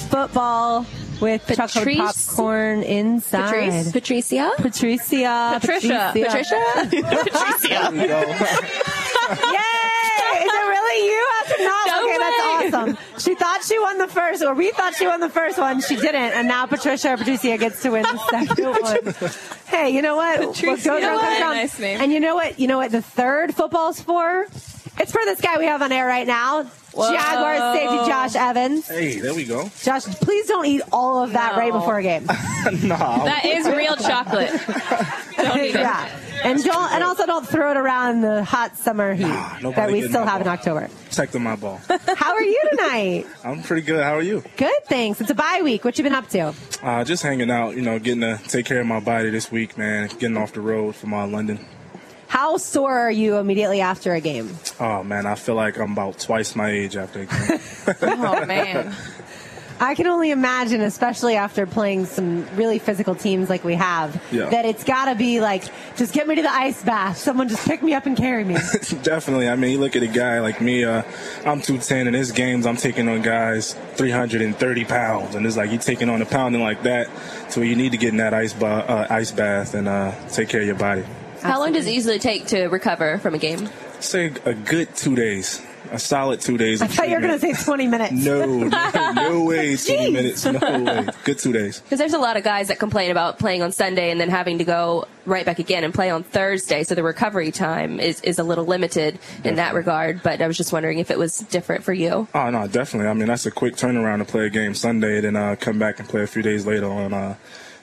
football 0.09 0.85
with 1.19 1.45
chocolate 1.55 1.97
popcorn 1.97 2.83
inside. 2.83 3.91
Patrice? 3.91 3.91
Patricia? 3.91 4.51
Patricia. 4.57 5.57
Patricia. 5.59 6.11
Patricia? 6.13 6.61
Patricia. 6.89 7.91
Yay! 9.29 10.37
Is 10.39 10.53
it 10.53 10.67
really 10.67 11.07
you 11.09 11.29
after 11.41 11.63
not? 11.63 11.87
No 11.87 12.03
okay, 12.03 12.11
way. 12.11 12.17
that's 12.17 12.73
awesome. 12.73 12.97
She 13.19 13.35
thought 13.35 13.63
she 13.63 13.79
won 13.79 13.97
the 13.97 14.07
first, 14.07 14.43
or 14.43 14.53
we 14.53 14.71
thought 14.71 14.95
she 14.95 15.05
won 15.07 15.19
the 15.19 15.29
first 15.29 15.57
one. 15.57 15.81
She 15.81 15.95
didn't, 15.95 16.15
and 16.33 16.47
now 16.47 16.65
Patricia 16.65 17.13
or 17.13 17.17
Patricia 17.17 17.57
gets 17.57 17.81
to 17.81 17.89
win 17.91 18.03
the 18.03 18.17
second 18.29 18.65
one. 18.65 19.33
Hey, 19.67 19.89
you 19.89 20.01
know 20.01 20.15
what? 20.15 20.39
What 20.39 20.47
goes 20.47 20.57
Patricia. 20.59 20.91
around 20.91 21.19
comes 21.19 21.41
around. 21.41 21.55
Nice 21.55 21.79
name. 21.79 22.01
And 22.01 22.11
you 22.13 22.19
know 22.19 22.35
what? 22.35 22.59
You 22.59 22.67
know 22.67 22.77
what? 22.77 22.91
The 22.91 23.01
third 23.01 23.53
football's 23.55 23.99
for. 23.99 24.45
It's 24.99 25.11
for 25.11 25.21
this 25.25 25.41
guy 25.41 25.57
we 25.57 25.65
have 25.65 25.81
on 25.81 25.91
air 25.91 26.05
right 26.07 26.25
now, 26.25 26.65
Whoa. 26.97 27.11
Jaguars 27.11 27.75
safety 27.77 28.09
Josh 28.09 28.35
Evans. 28.35 28.87
Hey, 28.87 29.19
there 29.19 29.33
we 29.33 29.45
go. 29.45 29.69
Josh, 29.83 30.05
please 30.05 30.47
don't 30.47 30.65
eat 30.65 30.81
all 30.91 31.23
of 31.23 31.33
that 31.33 31.55
right 31.55 31.71
before 31.71 31.99
a 31.99 32.03
game. 32.03 32.25
no. 32.83 32.97
That 32.97 33.41
is 33.45 33.67
real 33.67 33.95
chocolate. 33.95 34.49
Don't 35.37 35.57
eat 35.59 35.75
it. 35.75 35.81
yeah. 35.81 36.09
And 36.43 36.63
don't, 36.63 36.91
and 36.93 37.03
also 37.03 37.25
don't 37.25 37.47
throw 37.47 37.71
it 37.71 37.77
around 37.77 38.15
in 38.15 38.21
the 38.21 38.43
hot 38.43 38.77
summer 38.77 39.13
heat 39.13 39.25
nobody 39.61 39.73
that 39.73 39.91
we 39.91 40.01
still 40.01 40.23
that 40.23 40.29
have 40.29 40.41
in 40.41 40.45
ball. 40.45 40.53
October. 40.53 40.89
Protecting 41.05 41.43
my 41.43 41.55
ball. 41.55 41.79
How 42.15 42.33
are 42.33 42.43
you 42.43 42.61
tonight? 42.71 43.25
I'm 43.43 43.63
pretty 43.63 43.81
good. 43.83 44.03
How 44.03 44.15
are 44.15 44.21
you? 44.21 44.43
Good, 44.55 44.85
thanks. 44.85 45.19
It's 45.21 45.29
a 45.31 45.35
bye 45.35 45.61
week. 45.63 45.83
What 45.83 45.97
you 45.97 46.03
been 46.03 46.13
up 46.13 46.27
to? 46.29 46.53
Uh, 46.83 47.03
just 47.03 47.23
hanging 47.23 47.49
out, 47.49 47.75
you 47.75 47.81
know, 47.81 47.97
getting 47.99 48.21
to 48.21 48.39
take 48.47 48.65
care 48.65 48.79
of 48.81 48.87
my 48.87 48.99
body 48.99 49.29
this 49.29 49.51
week, 49.51 49.77
man. 49.77 50.09
Getting 50.19 50.37
off 50.37 50.53
the 50.53 50.61
road 50.61 50.95
from 50.95 51.13
uh, 51.13 51.25
London. 51.27 51.59
How 52.27 52.57
sore 52.57 52.97
are 52.99 53.11
you 53.11 53.37
immediately 53.37 53.81
after 53.81 54.13
a 54.13 54.21
game? 54.21 54.55
Oh, 54.79 55.03
man, 55.03 55.25
I 55.25 55.35
feel 55.35 55.55
like 55.55 55.77
I'm 55.79 55.93
about 55.93 56.19
twice 56.19 56.55
my 56.55 56.69
age 56.69 56.95
after 56.95 57.21
a 57.21 57.25
game. 57.25 57.59
Oh 58.01 58.45
man. 58.45 58.93
I 59.79 59.93
can 59.93 60.07
only 60.07 60.31
imagine, 60.31 60.81
especially 60.81 61.35
after 61.35 61.67
playing 61.67 62.07
some 62.07 62.47
really 62.55 62.79
physical 62.79 63.13
teams 63.13 63.47
like 63.47 63.63
we 63.63 63.75
have, 63.75 64.19
Yeah. 64.31 64.49
that 64.49 64.65
it's 64.65 64.83
got 64.83 65.05
to 65.05 65.13
be 65.15 65.39
like, 65.39 65.63
just 65.95 66.13
get 66.15 66.27
me 66.27 66.33
to 66.35 66.41
the 66.41 66.51
ice 66.51 66.83
bath. 66.83 67.17
Someone 67.17 67.47
just 67.47 67.65
pick 67.67 67.83
me 67.83 67.93
up 67.93 68.07
and 68.07 68.17
carry 68.17 68.43
me. 68.43 68.55
Definitely. 69.03 69.47
I 69.47 69.55
mean, 69.55 69.71
you 69.73 69.77
look 69.79 69.95
at 69.95 70.01
a 70.01 70.07
guy 70.07 70.39
like 70.39 70.61
me, 70.61 70.83
uh, 70.83 71.03
I'm 71.45 71.61
210, 71.61 72.07
and 72.07 72.15
his 72.15 72.31
games, 72.31 72.65
I'm 72.65 72.75
taking 72.77 73.07
on 73.07 73.21
guys 73.21 73.73
330 73.97 74.85
pounds. 74.85 75.35
And 75.35 75.45
it's 75.45 75.55
like 75.57 75.69
you're 75.69 75.79
taking 75.79 76.09
on 76.09 76.23
a 76.23 76.25
pounding 76.25 76.63
like 76.63 76.81
that, 76.83 77.07
so 77.51 77.61
you 77.61 77.75
need 77.75 77.91
to 77.91 77.97
get 77.97 78.09
in 78.09 78.17
that 78.17 78.33
ice, 78.33 78.53
ba- 78.53 78.83
uh, 78.89 79.07
ice 79.11 79.31
bath 79.31 79.75
and 79.75 79.87
uh, 79.87 80.11
take 80.29 80.49
care 80.49 80.61
of 80.61 80.65
your 80.67 80.75
body. 80.75 81.03
How 81.41 81.59
long 81.59 81.73
does 81.73 81.87
it 81.87 81.93
usually 81.93 82.19
take 82.19 82.47
to 82.47 82.67
recover 82.67 83.17
from 83.19 83.33
a 83.35 83.37
game? 83.37 83.69
Say 83.99 84.31
a 84.45 84.53
good 84.53 84.95
two 84.95 85.15
days. 85.15 85.61
a 85.91 85.97
solid 85.97 86.41
two 86.41 86.57
days. 86.57 86.81
I 86.81 86.87
thought 86.87 87.07
you 87.07 87.15
were 87.15 87.21
going 87.21 87.33
to 87.33 87.39
treatment. 87.39 87.59
say 87.59 87.65
20 87.65 87.87
minutes. 87.87 88.11
No, 88.13 88.45
no, 88.45 89.11
no 89.13 89.43
way, 89.45 89.77
20 89.77 90.11
minutes. 90.11 90.45
No 90.45 90.59
way. 90.83 91.07
Good 91.23 91.39
two 91.39 91.53
days. 91.53 91.79
Because 91.79 91.97
there's 91.97 92.13
a 92.13 92.17
lot 92.19 92.35
of 92.35 92.43
guys 92.43 92.67
that 92.67 92.77
complain 92.77 93.09
about 93.09 93.39
playing 93.39 93.61
on 93.61 93.71
Sunday 93.71 94.11
and 94.11 94.19
then 94.19 94.29
having 94.29 94.57
to 94.57 94.65
go 94.65 95.07
right 95.25 95.45
back 95.45 95.59
again 95.59 95.83
and 95.85 95.93
play 95.93 96.09
on 96.09 96.23
Thursday. 96.23 96.83
So 96.83 96.93
the 96.93 97.03
recovery 97.03 97.51
time 97.51 97.99
is, 98.01 98.19
is 98.21 98.37
a 98.37 98.43
little 98.43 98.65
limited 98.65 99.17
in 99.45 99.55
that 99.55 99.73
regard. 99.73 100.21
But 100.23 100.41
I 100.41 100.47
was 100.47 100.57
just 100.57 100.73
wondering 100.73 100.99
if 100.99 101.09
it 101.09 101.17
was 101.17 101.37
different 101.39 101.85
for 101.85 101.93
you. 101.93 102.27
Oh 102.35 102.49
no, 102.49 102.67
definitely. 102.67 103.07
I 103.09 103.13
mean, 103.13 103.27
that's 103.27 103.45
a 103.45 103.51
quick 103.51 103.75
turnaround 103.75 104.17
to 104.19 104.25
play 104.25 104.45
a 104.47 104.49
game 104.49 104.73
Sunday, 104.75 105.17
and 105.17 105.25
then 105.25 105.35
uh, 105.37 105.55
come 105.57 105.79
back 105.79 105.99
and 105.99 106.07
play 106.09 106.21
a 106.23 106.27
few 106.27 106.41
days 106.41 106.65
later 106.65 106.87
on 106.91 107.13
uh, 107.13 107.35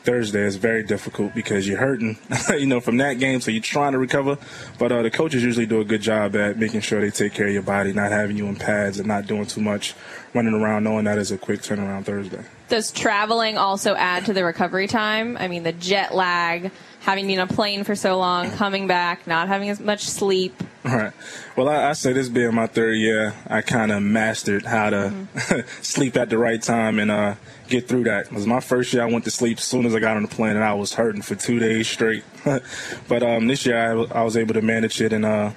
Thursday. 0.04 0.42
is 0.42 0.56
very 0.56 0.82
difficult 0.82 1.34
because 1.34 1.66
you're 1.66 1.78
hurting, 1.78 2.18
you 2.50 2.66
know, 2.66 2.80
from 2.80 2.98
that 2.98 3.14
game. 3.14 3.40
So 3.40 3.50
you're 3.50 3.62
trying 3.62 3.92
to 3.92 3.98
recover, 3.98 4.38
but 4.78 4.92
uh, 4.92 5.02
the 5.02 5.10
coaches 5.10 5.42
usually 5.42 5.66
do 5.66 5.80
a 5.80 5.84
good 5.84 6.02
job 6.02 6.36
at 6.36 6.58
making 6.58 6.82
sure 6.82 7.00
they 7.00 7.10
take 7.10 7.32
care 7.32 7.46
of 7.46 7.52
your 7.52 7.62
body, 7.62 7.92
not 7.92 8.12
having 8.12 8.36
you 8.36 8.46
in 8.46 8.56
pads 8.56 8.98
and 8.98 9.08
not 9.08 9.26
doing 9.26 9.46
too 9.46 9.60
much 9.60 9.94
running 10.34 10.54
around, 10.54 10.84
knowing 10.84 11.04
that 11.04 11.18
is 11.18 11.32
a 11.32 11.38
quick 11.38 11.60
turnaround 11.60 12.04
Thursday. 12.04 12.44
Does 12.68 12.90
traveling 12.92 13.56
also 13.56 13.94
add 13.94 14.26
to 14.26 14.32
the 14.32 14.44
recovery 14.44 14.88
time? 14.88 15.36
I 15.36 15.48
mean, 15.48 15.62
the 15.62 15.72
jet 15.72 16.14
lag, 16.14 16.70
having 17.04 17.26
been 17.26 17.38
on 17.38 17.50
a 17.50 17.52
plane 17.52 17.84
for 17.84 17.94
so 17.94 18.18
long, 18.18 18.50
coming 18.52 18.86
back, 18.86 19.26
not 19.26 19.46
having 19.46 19.68
as 19.68 19.78
much 19.78 20.04
sleep. 20.04 20.54
All 20.86 20.96
right. 20.96 21.12
Well, 21.54 21.68
I, 21.68 21.90
I 21.90 21.92
say 21.92 22.14
this 22.14 22.30
being 22.30 22.54
my 22.54 22.66
third 22.66 22.94
year, 22.94 23.34
I 23.46 23.60
kind 23.60 23.92
of 23.92 24.02
mastered 24.02 24.64
how 24.64 24.90
to 24.90 25.12
sleep 25.82 26.16
at 26.16 26.30
the 26.30 26.38
right 26.38 26.60
time 26.60 26.98
and 26.98 27.10
uh, 27.10 27.34
get 27.68 27.88
through 27.88 28.04
that. 28.04 28.26
It 28.26 28.32
was 28.32 28.46
my 28.46 28.60
first 28.60 28.92
year. 28.94 29.02
I 29.02 29.06
went 29.06 29.24
to 29.24 29.30
sleep 29.30 29.58
as 29.58 29.64
soon 29.64 29.84
as 29.84 29.94
I 29.94 30.00
got 30.00 30.16
on 30.16 30.22
the 30.22 30.28
plane, 30.28 30.56
and 30.56 30.64
I 30.64 30.72
was 30.72 30.94
hurting 30.94 31.22
for 31.22 31.34
two 31.34 31.58
days 31.58 31.88
straight. 31.88 32.24
but 33.08 33.22
um, 33.22 33.48
this 33.48 33.66
year, 33.66 33.78
I, 33.78 33.88
w- 33.88 34.08
I 34.10 34.22
was 34.22 34.36
able 34.38 34.54
to 34.54 34.62
manage 34.62 35.00
it 35.02 35.12
and, 35.12 35.26
uh, 35.26 35.50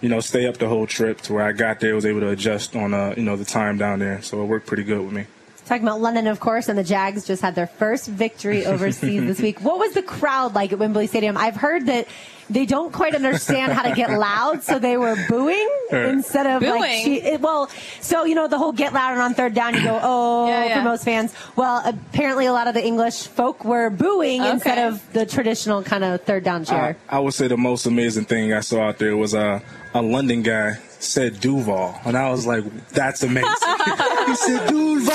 you 0.00 0.08
know, 0.08 0.20
stay 0.20 0.46
up 0.46 0.56
the 0.56 0.68
whole 0.68 0.86
trip 0.86 1.20
to 1.22 1.34
where 1.34 1.44
I 1.44 1.52
got 1.52 1.80
there. 1.80 1.94
Was 1.94 2.06
able 2.06 2.20
to 2.20 2.30
adjust 2.30 2.76
on, 2.76 2.94
uh, 2.94 3.14
you 3.16 3.22
know, 3.22 3.36
the 3.36 3.44
time 3.44 3.76
down 3.76 3.98
there. 3.98 4.22
So 4.22 4.42
it 4.42 4.46
worked 4.46 4.66
pretty 4.66 4.84
good 4.84 5.02
with 5.02 5.12
me. 5.12 5.26
Talking 5.66 5.86
about 5.86 6.00
London, 6.00 6.26
of 6.26 6.40
course, 6.40 6.68
and 6.68 6.78
the 6.78 6.84
Jags 6.84 7.26
just 7.26 7.40
had 7.40 7.54
their 7.54 7.66
first 7.66 8.06
victory 8.06 8.66
overseas 8.72 9.22
this 9.22 9.40
week. 9.40 9.60
What 9.62 9.78
was 9.78 9.94
the 9.94 10.02
crowd 10.02 10.54
like 10.54 10.72
at 10.72 10.78
Wembley 10.78 11.06
Stadium? 11.06 11.36
I've 11.38 11.56
heard 11.56 11.86
that 11.86 12.06
they 12.50 12.66
don't 12.66 12.92
quite 12.92 13.14
understand 13.14 13.72
how 13.72 13.82
to 13.82 13.94
get 13.94 14.10
loud, 14.10 14.62
so 14.62 14.78
they 14.78 14.98
were 14.98 15.16
booing 15.30 15.66
Right. 15.90 16.04
instead 16.06 16.46
of 16.46 16.60
like. 16.62 17.02
She, 17.02 17.20
it, 17.22 17.40
well, 17.40 17.70
so 18.02 18.24
you 18.24 18.34
know 18.34 18.46
the 18.48 18.58
whole 18.58 18.72
get 18.72 18.92
loud 18.92 19.12
and 19.12 19.22
on 19.22 19.32
third 19.32 19.54
down, 19.54 19.72
you 19.74 19.82
go 19.82 19.98
oh 20.02 20.48
Yeah, 20.48 20.64
yeah. 20.66 20.78
for 20.78 20.84
most 20.84 21.04
fans. 21.04 21.32
Well, 21.56 21.80
apparently 21.86 22.44
a 22.44 22.52
lot 22.52 22.66
of 22.68 22.74
the 22.74 22.84
English 22.84 23.28
folk 23.28 23.64
were 23.64 23.88
booing 23.88 24.42
Okay. 24.42 24.50
instead 24.50 24.78
of 24.92 25.12
the 25.14 25.24
traditional 25.24 25.82
kind 25.82 26.04
of 26.04 26.20
third 26.22 26.44
down 26.44 26.66
cheer. 26.66 26.98
I, 27.08 27.16
I 27.16 27.20
would 27.20 27.32
say 27.32 27.48
the 27.48 27.56
most 27.56 27.86
amazing 27.86 28.26
thing 28.26 28.52
I 28.52 28.60
saw 28.60 28.88
out 28.88 28.98
there 28.98 29.16
was 29.16 29.34
uh, 29.34 29.60
a 29.94 30.02
London 30.02 30.42
guy 30.42 30.74
said 31.04 31.40
Duval, 31.40 31.98
and 32.04 32.16
I 32.16 32.30
was 32.30 32.46
like, 32.46 32.64
"That's 32.90 33.22
amazing." 33.22 33.50
he 34.26 34.34
said 34.34 34.68
Duval. 34.68 35.14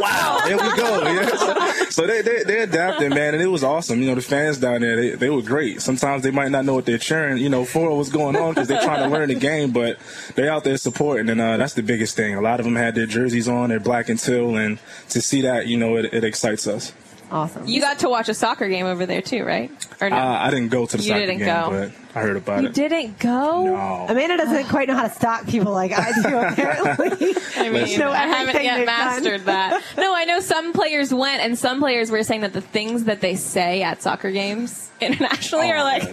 wow, 0.00 0.40
there 0.44 0.56
we 0.56 0.76
go. 0.76 0.96
Yeah. 1.16 1.88
So, 1.90 2.06
they, 2.06 2.20
they 2.20 2.42
they 2.42 2.60
adapted, 2.60 3.10
man, 3.10 3.34
and 3.34 3.42
it 3.42 3.46
was 3.46 3.64
awesome. 3.64 4.00
You 4.00 4.08
know, 4.08 4.16
the 4.16 4.22
fans 4.22 4.58
down 4.58 4.80
there, 4.80 4.96
they, 4.96 5.10
they 5.10 5.30
were 5.30 5.40
great. 5.40 5.80
Sometimes 5.80 6.22
they 6.22 6.30
might 6.30 6.50
not 6.50 6.64
know 6.64 6.74
what 6.74 6.84
they're 6.84 6.98
cheering, 6.98 7.38
you 7.38 7.48
know, 7.48 7.64
for 7.64 7.96
what's 7.96 8.10
going 8.10 8.36
on 8.36 8.52
because 8.52 8.68
they're 8.68 8.82
trying 8.82 9.08
to 9.08 9.08
learn 9.08 9.28
the 9.28 9.34
game, 9.34 9.70
but 9.70 9.98
they're 10.34 10.50
out 10.50 10.64
there 10.64 10.76
supporting, 10.76 11.28
and 11.30 11.40
uh, 11.40 11.56
that's 11.56 11.74
the 11.74 11.82
biggest 11.82 12.16
thing. 12.16 12.34
A 12.34 12.40
lot 12.40 12.60
of 12.60 12.64
them 12.64 12.76
had 12.76 12.94
their 12.94 13.06
jerseys 13.06 13.48
on, 13.48 13.70
they're 13.70 13.80
black 13.80 14.08
and 14.08 14.18
teal, 14.18 14.56
and 14.56 14.78
to 15.10 15.22
see 15.22 15.42
that, 15.42 15.68
you 15.68 15.76
know, 15.76 15.96
it, 15.96 16.12
it 16.12 16.24
excites 16.24 16.66
us. 16.66 16.92
Awesome. 17.30 17.66
You 17.66 17.80
got 17.80 17.98
to 18.00 18.08
watch 18.08 18.28
a 18.28 18.34
soccer 18.34 18.68
game 18.68 18.86
over 18.86 19.06
there 19.06 19.22
too, 19.22 19.44
right? 19.44 19.70
Or 20.00 20.10
no? 20.10 20.16
Uh, 20.16 20.38
I 20.42 20.50
didn't 20.50 20.68
go 20.68 20.86
to 20.86 20.96
the 20.96 21.02
You 21.02 21.08
soccer 21.08 21.20
didn't 21.20 21.38
game, 21.38 21.46
go. 21.46 21.70
but 21.70 21.92
I 22.18 22.22
heard 22.22 22.36
about 22.36 22.58
it. 22.58 22.62
you 22.62 22.68
it. 22.68 22.74
didn't 22.74 23.18
go. 23.18 23.64
No. 23.66 24.06
Amanda 24.08 24.36
doesn't 24.36 24.64
quite 24.68 24.88
know 24.88 24.94
how 24.94 25.04
to 25.08 25.14
stalk 25.14 25.46
people 25.46 25.72
like 25.72 25.92
I 25.92 26.12
do. 26.12 26.36
Apparently, 26.36 27.34
I 27.56 27.68
mean, 27.70 27.98
know 27.98 28.10
I 28.10 28.26
haven't 28.26 28.62
yet 28.62 28.84
mastered 28.86 29.44
done. 29.44 29.70
that. 29.70 29.82
No, 29.96 30.14
I 30.14 30.24
know 30.24 30.40
some 30.40 30.72
players 30.72 31.12
went, 31.14 31.42
and 31.42 31.58
some 31.58 31.78
players 31.80 32.10
were 32.10 32.22
saying 32.22 32.42
that 32.42 32.52
the 32.52 32.60
things 32.60 33.04
that 33.04 33.20
they 33.20 33.36
say 33.36 33.82
at 33.82 34.02
soccer 34.02 34.30
games 34.30 34.90
internationally 35.00 35.68
Oh, 35.70 35.72
are 35.74 35.82
like 35.82 36.12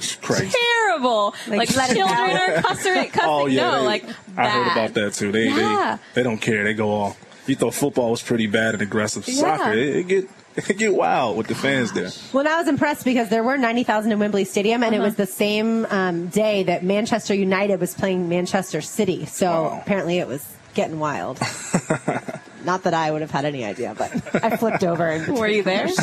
terrible. 0.58 1.34
Like, 1.48 1.76
Like, 1.76 1.94
children 1.96 2.10
are 2.38 2.62
cussing, 2.62 2.94
cussing. 3.12 3.22
Oh 3.24 3.46
yeah, 3.48 3.62
no, 3.72 3.80
they- 3.82 3.86
like 3.86 4.06
I 4.38 4.50
heard 4.50 4.72
about 4.72 4.94
that 4.96 5.14
too. 5.14 5.32
They 5.32 5.46
Yeah. 5.50 5.98
they 6.14 6.22
they 6.22 6.30
don't 6.30 6.40
care. 6.40 6.64
They 6.64 6.74
go 6.74 6.90
all. 6.90 7.18
You 7.46 7.56
thought 7.56 7.74
football 7.74 8.12
was 8.12 8.22
pretty 8.22 8.48
bad 8.48 8.74
and 8.74 8.82
aggressive. 8.82 9.28
Yeah. 9.28 9.58
Soccer, 9.58 9.74
it, 9.74 9.96
it 9.98 10.08
get 10.08 10.24
it 10.24 10.30
get 10.78 10.94
wild 10.94 11.38
with 11.38 11.48
the 11.48 11.56
fans 11.56 11.92
there. 11.94 12.10
Well, 12.32 12.42
and 12.42 12.50
I 12.50 12.58
was 12.60 12.68
impressed 12.68 13.06
because 13.06 13.30
there 13.30 13.44
were 13.44 13.58
90,000 13.58 14.12
in 14.12 14.20
Wembley 14.20 14.46
Stadium, 14.46 14.84
and 14.84 14.94
it 14.94 14.98
Uh-huh. 15.00 15.06
was 15.08 15.16
the 15.16 15.26
same 15.26 15.86
um, 15.90 16.28
day 16.28 16.64
that 16.64 16.84
Manchester 16.84 17.34
United 17.34 17.80
was 17.80 17.94
playing 17.94 18.30
Manchester 18.30 18.82
City. 18.82 19.26
So 19.26 19.46
Wow. 19.64 19.80
apparently 19.84 20.20
it 20.20 20.28
was 20.28 20.46
getting 20.74 21.00
wild. 21.00 21.40
Not 22.66 22.84
that 22.84 22.94
I 22.94 23.12
would 23.12 23.22
have 23.22 23.32
had 23.32 23.44
any 23.46 23.66
idea, 23.66 23.94
but 23.98 24.12
I 24.44 24.56
flipped 24.56 24.84
over. 24.86 25.06
And 25.08 25.38
Were 25.38 25.48
you 25.48 25.64
there? 25.64 25.88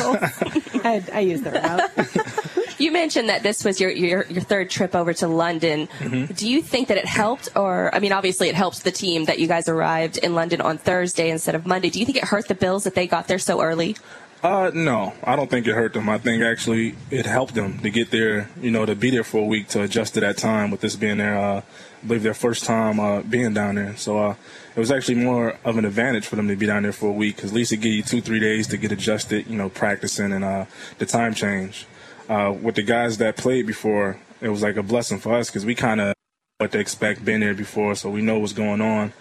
I, 0.83 1.03
I 1.11 1.19
used 1.21 1.43
the 1.43 1.51
remote. 1.51 2.77
You 2.79 2.91
mentioned 2.91 3.29
that 3.29 3.41
this 3.43 3.63
was 3.63 3.79
your, 3.81 3.89
your, 3.91 4.25
your 4.27 4.41
third 4.41 4.69
trip 4.69 4.95
over 4.95 5.11
to 5.15 5.27
London. 5.27 5.87
Do 6.35 6.47
you 6.49 6.61
think 6.61 6.87
that 6.89 6.97
it 6.97 7.05
helped, 7.05 7.49
or 7.55 7.93
I 7.93 7.99
mean, 7.99 8.11
obviously 8.11 8.47
it 8.49 8.55
helps 8.55 8.79
the 8.81 8.91
team 8.91 9.25
that 9.25 9.39
you 9.39 9.47
guys 9.47 9.67
arrived 9.67 10.17
in 10.17 10.35
London 10.35 10.61
on 10.61 10.77
Thursday 10.77 11.29
instead 11.31 11.55
of 11.55 11.65
Monday. 11.65 11.89
Do 11.89 11.99
you 11.99 12.05
think 12.05 12.17
it 12.17 12.25
hurt 12.25 12.47
the 12.47 12.55
Bills 12.55 12.83
that 12.83 12.93
they 12.95 13.07
got 13.07 13.27
there 13.27 13.39
so 13.39 13.61
early? 13.61 13.95
Uh, 14.43 14.71
no, 14.73 15.13
I 15.23 15.35
don't 15.35 15.51
think 15.51 15.67
it 15.67 15.73
hurt 15.73 15.93
them. 15.93 16.09
I 16.09 16.17
think 16.17 16.41
actually 16.41 16.95
it 17.11 17.27
helped 17.27 17.53
them 17.53 17.77
to 17.79 17.91
get 17.91 18.09
there, 18.09 18.49
you 18.59 18.71
know, 18.71 18.87
to 18.87 18.95
be 18.95 19.11
there 19.11 19.23
for 19.23 19.37
a 19.37 19.45
week 19.45 19.67
to 19.69 19.83
adjust 19.83 20.15
to 20.15 20.19
that 20.21 20.37
time 20.37 20.71
with 20.71 20.81
this 20.81 20.95
being 20.95 21.17
their, 21.17 21.37
uh, 21.37 21.57
I 21.57 22.07
believe 22.07 22.23
their 22.23 22.33
first 22.33 22.63
time 22.63 22.99
uh, 22.99 23.21
being 23.21 23.53
down 23.53 23.75
there. 23.75 23.95
So 23.97 24.17
uh, 24.17 24.35
it 24.75 24.79
was 24.79 24.91
actually 24.91 25.15
more 25.15 25.57
of 25.63 25.77
an 25.77 25.85
advantage 25.85 26.25
for 26.25 26.37
them 26.37 26.47
to 26.47 26.55
be 26.55 26.65
down 26.65 26.83
there 26.83 26.91
for 26.91 27.09
a 27.09 27.13
week 27.13 27.35
because 27.35 27.51
at 27.51 27.55
least 27.55 27.71
it 27.71 27.77
give 27.77 27.93
you 27.93 28.01
two, 28.01 28.19
three 28.19 28.39
days 28.39 28.65
to 28.69 28.77
get 28.77 28.91
adjusted, 28.91 29.45
you 29.45 29.57
know, 29.57 29.69
practicing 29.69 30.31
and 30.31 30.43
uh, 30.43 30.65
the 30.97 31.05
time 31.05 31.35
change. 31.35 31.85
Uh, 32.27 32.51
with 32.59 32.73
the 32.75 32.83
guys 32.83 33.19
that 33.19 33.37
played 33.37 33.67
before, 33.67 34.19
it 34.41 34.49
was 34.49 34.63
like 34.63 34.75
a 34.75 34.83
blessing 34.83 35.19
for 35.19 35.35
us 35.35 35.49
because 35.49 35.67
we 35.67 35.75
kind 35.75 36.01
of 36.01 36.15
what 36.57 36.71
to 36.71 36.79
expect, 36.79 37.25
been 37.25 37.41
there 37.41 37.55
before, 37.55 37.95
so 37.95 38.07
we 38.07 38.21
know 38.21 38.37
what's 38.37 38.53
going 38.53 38.81
on. 38.81 39.11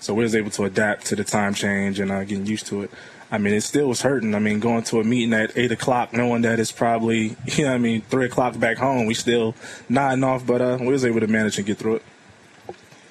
So 0.00 0.14
we 0.14 0.22
was 0.22 0.34
able 0.34 0.50
to 0.52 0.64
adapt 0.64 1.06
to 1.06 1.16
the 1.16 1.24
time 1.24 1.54
change 1.54 2.00
and 2.00 2.10
uh, 2.10 2.24
getting 2.24 2.46
used 2.46 2.66
to 2.68 2.82
it. 2.82 2.90
I 3.30 3.38
mean, 3.38 3.54
it 3.54 3.60
still 3.60 3.86
was 3.88 4.02
hurting. 4.02 4.34
I 4.34 4.40
mean, 4.40 4.58
going 4.58 4.82
to 4.84 5.00
a 5.00 5.04
meeting 5.04 5.32
at 5.34 5.56
eight 5.56 5.70
o'clock, 5.70 6.12
knowing 6.12 6.42
that 6.42 6.58
it's 6.58 6.72
probably, 6.72 7.36
you 7.46 7.64
know, 7.64 7.74
I 7.74 7.78
mean, 7.78 8.02
three 8.02 8.26
o'clock 8.26 8.58
back 8.58 8.78
home, 8.78 9.06
we 9.06 9.14
still 9.14 9.54
nodding 9.88 10.24
off, 10.24 10.46
but 10.46 10.60
uh, 10.60 10.78
we 10.80 10.88
was 10.88 11.04
able 11.04 11.20
to 11.20 11.28
manage 11.28 11.58
and 11.58 11.66
get 11.66 11.78
through 11.78 11.96
it. 11.96 12.02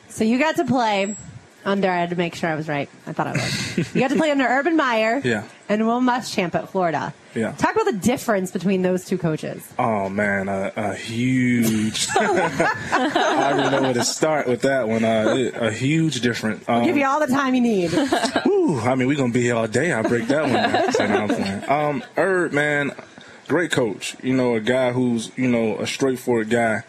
So 0.10 0.24
you 0.24 0.38
got 0.38 0.56
to 0.58 0.66
play 0.66 1.16
under, 1.66 1.90
I 1.90 1.98
had 1.98 2.10
to 2.12 2.16
make 2.16 2.36
sure 2.36 2.50
I 2.50 2.56
was 2.56 2.68
right. 2.68 2.90
I 3.08 3.14
thought 3.14 3.28
I 3.28 3.32
was. 3.34 3.94
you 3.96 4.02
got 4.02 4.10
to 4.10 4.16
play 4.16 4.32
under 4.32 4.46
Urban 4.46 4.76
Meyer 4.78 5.22
Yeah. 5.24 5.44
and 5.68 5.86
Will 5.86 6.00
Muschamp 6.02 6.56
at 6.56 6.70
Florida. 6.70 7.14
Yeah. 7.36 7.52
Talk 7.54 7.74
about 7.76 7.86
the 7.86 7.98
difference 8.00 8.52
between 8.52 8.82
those 8.82 9.06
two 9.06 9.18
coaches. 9.18 9.68
Oh 9.78 10.10
man, 10.10 10.48
a, 10.50 10.72
a 10.76 10.96
huge. 10.96 12.08
I 12.20 13.54
don't 13.56 13.72
know 13.72 13.82
where 13.84 13.94
to 13.94 14.04
start 14.04 14.48
with 14.48 14.62
that 14.62 14.88
one. 14.88 15.04
Uh, 15.04 15.36
it- 15.38 15.56
a 15.56 15.72
huge 15.72 16.22
difference. 16.22 16.68
Um, 16.68 16.84
Give 16.84 16.98
you 16.98 17.06
all 17.06 17.20
the 17.20 17.28
time 17.28 17.54
you 17.56 17.62
need. 17.62 17.94
Ooh, 18.48 18.80
I 18.80 18.96
mean, 18.96 19.08
we're 19.08 19.18
gonna 19.18 19.34
be 19.34 19.42
here 19.42 19.56
all 19.56 19.68
day. 19.68 19.92
I'll 19.92 20.04
break 20.04 20.28
that 20.28 20.44
one. 20.44 20.54
down. 20.54 20.94
So, 20.94 21.04
I'm 21.04 21.28
playing. 21.28 21.70
Um, 21.70 22.04
Herb, 22.18 22.54
man, 22.54 22.92
great 23.48 23.72
coach. 23.72 24.16
You 24.24 24.34
know, 24.34 24.56
a 24.56 24.60
guy 24.62 24.92
who's 24.92 25.32
you 25.36 25.48
know 25.50 25.78
a 25.78 25.86
straightforward 25.88 26.50
guy, 26.50 26.82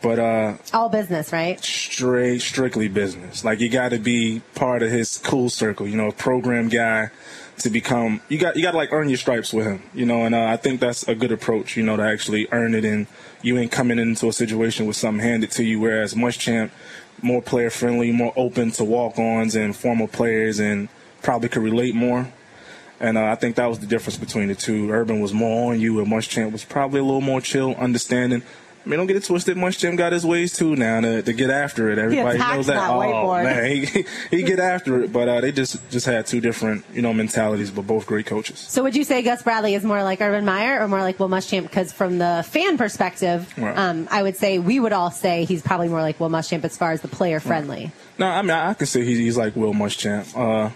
but 0.00 0.18
uh, 0.18 0.56
all 0.72 0.88
business, 0.88 1.32
right? 1.32 1.62
straight, 1.98 2.40
strictly 2.40 2.86
business. 2.88 3.44
Like 3.44 3.58
you 3.60 3.68
got 3.68 3.88
to 3.88 3.98
be 3.98 4.40
part 4.54 4.82
of 4.82 4.90
his 4.90 5.18
cool 5.18 5.50
circle. 5.50 5.88
You 5.88 5.96
know, 5.96 6.08
a 6.08 6.12
program 6.12 6.68
guy 6.68 7.10
to 7.58 7.70
become. 7.70 8.20
You 8.28 8.38
got 8.38 8.56
you 8.56 8.62
got 8.62 8.72
to 8.72 8.76
like 8.76 8.92
earn 8.92 9.08
your 9.08 9.18
stripes 9.18 9.52
with 9.52 9.66
him. 9.66 9.82
You 9.92 10.06
know, 10.06 10.24
and 10.24 10.34
uh, 10.34 10.44
I 10.44 10.56
think 10.56 10.80
that's 10.80 11.06
a 11.08 11.14
good 11.14 11.32
approach. 11.32 11.76
You 11.76 11.82
know, 11.82 11.96
to 11.96 12.04
actually 12.04 12.46
earn 12.52 12.74
it, 12.74 12.84
and 12.84 13.08
you 13.42 13.58
ain't 13.58 13.72
coming 13.72 13.98
into 13.98 14.28
a 14.28 14.32
situation 14.32 14.86
with 14.86 14.96
something 14.96 15.24
handed 15.24 15.50
to 15.52 15.64
you. 15.64 15.80
Whereas 15.80 16.14
Muschamp, 16.14 16.70
more 17.20 17.42
player 17.42 17.70
friendly, 17.70 18.12
more 18.12 18.32
open 18.36 18.70
to 18.72 18.84
walk 18.84 19.18
ons 19.18 19.56
and 19.56 19.74
former 19.74 20.06
players, 20.06 20.60
and 20.60 20.88
probably 21.22 21.48
could 21.48 21.62
relate 21.62 21.94
more. 21.96 22.32
And 23.00 23.16
uh, 23.16 23.24
I 23.24 23.36
think 23.36 23.56
that 23.56 23.66
was 23.66 23.78
the 23.78 23.86
difference 23.86 24.16
between 24.16 24.48
the 24.48 24.54
two. 24.54 24.90
Urban 24.90 25.20
was 25.20 25.32
more 25.32 25.72
on 25.72 25.80
you, 25.80 25.98
and 26.00 26.08
Muschamp 26.08 26.52
was 26.52 26.64
probably 26.64 27.00
a 27.00 27.04
little 27.04 27.20
more 27.20 27.40
chill, 27.40 27.74
understanding. 27.74 28.42
I 28.88 28.90
mean, 28.90 29.00
don't 29.00 29.06
get 29.06 29.16
it 29.16 29.24
twisted. 29.24 29.58
Muschamp 29.58 29.98
got 29.98 30.14
his 30.14 30.24
ways 30.24 30.54
too 30.54 30.74
now 30.74 31.02
to, 31.02 31.20
to 31.20 31.32
get 31.34 31.50
after 31.50 31.90
it. 31.90 31.98
Everybody 31.98 32.38
knows 32.38 32.68
that. 32.68 32.88
oh 32.88 33.34
man, 33.34 33.84
he, 33.84 34.04
he 34.30 34.42
get 34.42 34.58
after 34.58 35.02
it. 35.02 35.12
But 35.12 35.28
uh, 35.28 35.42
they 35.42 35.52
just 35.52 35.76
just 35.90 36.06
had 36.06 36.26
two 36.26 36.40
different 36.40 36.86
you 36.94 37.02
know 37.02 37.12
mentalities, 37.12 37.70
but 37.70 37.86
both 37.86 38.06
great 38.06 38.24
coaches. 38.24 38.58
So 38.58 38.82
would 38.84 38.96
you 38.96 39.04
say 39.04 39.20
Gus 39.20 39.42
Bradley 39.42 39.74
is 39.74 39.84
more 39.84 40.02
like 40.02 40.22
Urban 40.22 40.46
Meyer 40.46 40.80
or 40.82 40.88
more 40.88 41.00
like 41.02 41.18
Will 41.18 41.28
Muschamp? 41.28 41.64
Because 41.64 41.92
from 41.92 42.16
the 42.16 42.42
fan 42.48 42.78
perspective, 42.78 43.52
Right. 43.58 43.76
um, 43.76 44.08
I 44.10 44.22
would 44.22 44.36
say 44.36 44.58
we 44.58 44.80
would 44.80 44.94
all 44.94 45.10
say 45.10 45.44
he's 45.44 45.60
probably 45.60 45.88
more 45.88 46.00
like 46.00 46.18
Will 46.18 46.30
Muschamp 46.30 46.64
as 46.64 46.78
far 46.78 46.92
as 46.92 47.02
the 47.02 47.08
player 47.08 47.40
friendly. 47.40 47.92
No, 48.18 48.26
I 48.26 48.40
mean 48.40 48.52
I 48.52 48.72
can 48.72 48.86
say 48.86 49.04
he's, 49.04 49.18
he's 49.18 49.36
like 49.36 49.54
Will 49.54 49.74
Muschamp. 49.74 50.34
Uh, 50.34 50.70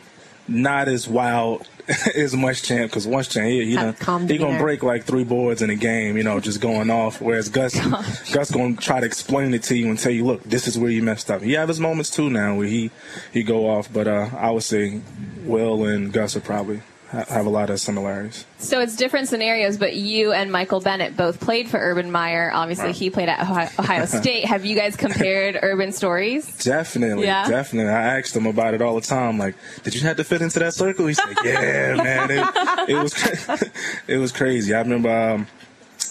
not 0.48 0.88
as 0.88 1.08
wild 1.08 1.66
is 2.14 2.34
Muschamp 2.34 2.84
because 2.84 3.06
Muschamp 3.06 3.48
he 3.48 3.66
he, 3.66 3.74
done, 3.74 4.28
he 4.28 4.38
gonna 4.38 4.58
break 4.58 4.82
like 4.82 5.04
three 5.04 5.24
boards 5.24 5.62
in 5.62 5.70
a 5.70 5.74
game, 5.74 6.16
you 6.16 6.22
know, 6.22 6.38
just 6.38 6.60
going 6.60 6.90
off. 6.90 7.20
Whereas 7.20 7.48
Gus 7.48 7.74
Gus 8.32 8.50
gonna 8.50 8.76
try 8.76 9.00
to 9.00 9.06
explain 9.06 9.52
it 9.52 9.64
to 9.64 9.76
you 9.76 9.88
and 9.88 9.98
tell 9.98 10.12
you, 10.12 10.24
look, 10.24 10.42
this 10.44 10.68
is 10.68 10.78
where 10.78 10.90
you 10.90 11.02
messed 11.02 11.30
up. 11.30 11.42
He 11.42 11.52
have 11.54 11.68
his 11.68 11.80
moments 11.80 12.10
too 12.10 12.30
now 12.30 12.54
where 12.54 12.68
he 12.68 12.90
he 13.32 13.42
go 13.42 13.68
off, 13.68 13.92
but 13.92 14.06
uh, 14.06 14.30
I 14.36 14.50
would 14.50 14.62
say 14.62 15.00
Will 15.44 15.84
and 15.84 16.12
Gus 16.12 16.36
are 16.36 16.40
probably 16.40 16.82
have 17.12 17.46
a 17.46 17.50
lot 17.50 17.68
of 17.70 17.78
similarities. 17.78 18.46
So 18.58 18.80
it's 18.80 18.96
different 18.96 19.28
scenarios, 19.28 19.76
but 19.76 19.94
you 19.94 20.32
and 20.32 20.50
Michael 20.50 20.80
Bennett 20.80 21.16
both 21.16 21.40
played 21.40 21.68
for 21.68 21.76
Urban 21.78 22.10
Meyer. 22.10 22.50
Obviously, 22.52 22.86
Right. 22.86 22.94
he 22.94 23.10
played 23.10 23.28
at 23.28 23.40
Ohio, 23.40 23.68
Ohio 23.78 24.04
State. 24.20 24.46
Have 24.46 24.64
you 24.64 24.74
guys 24.74 24.96
compared 24.96 25.58
Urban 25.62 25.92
stories? 25.92 26.56
Definitely, 26.64 27.26
Yeah? 27.26 27.46
definitely. 27.48 27.92
I 27.92 28.18
asked 28.18 28.34
him 28.34 28.46
about 28.46 28.72
it 28.74 28.80
all 28.82 28.94
the 28.94 29.00
time. 29.02 29.36
Like, 29.38 29.54
did 29.82 29.94
you 29.94 30.00
have 30.02 30.16
to 30.16 30.24
fit 30.24 30.40
into 30.42 30.58
that 30.60 30.72
circle? 30.74 31.06
He's 31.06 31.18
like, 31.18 31.36
yeah, 31.44 31.94
man. 32.02 32.30
It, 32.30 32.90
it 32.90 32.94
was, 33.02 33.62
it 34.08 34.16
was 34.16 34.32
crazy. 34.32 34.72
I 34.74 34.80
remember 34.80 35.10
um, 35.10 35.46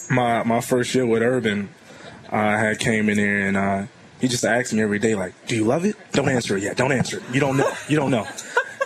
my 0.10 0.44
my 0.44 0.62
first 0.62 0.94
year 0.94 1.06
with 1.06 1.22
Urban. 1.24 1.70
I 2.30 2.58
had 2.58 2.80
came 2.80 3.10
in 3.10 3.18
here 3.18 3.48
and 3.48 3.58
uh, 3.58 3.84
he 4.22 4.28
just 4.28 4.46
asked 4.46 4.72
me 4.74 4.82
every 4.82 5.00
day, 5.00 5.16
like, 5.16 5.34
"Do 5.48 5.56
you 5.56 5.66
love 5.66 5.84
it? 5.84 5.96
Don't 6.14 6.30
answer 6.30 6.56
it 6.58 6.64
yet. 6.64 6.78
Don't 6.78 6.92
answer 6.92 7.18
it. 7.18 7.24
You 7.34 7.40
don't 7.42 7.58
know. 7.58 7.70
You 7.90 7.98
don't 7.98 8.12
know." 8.12 8.26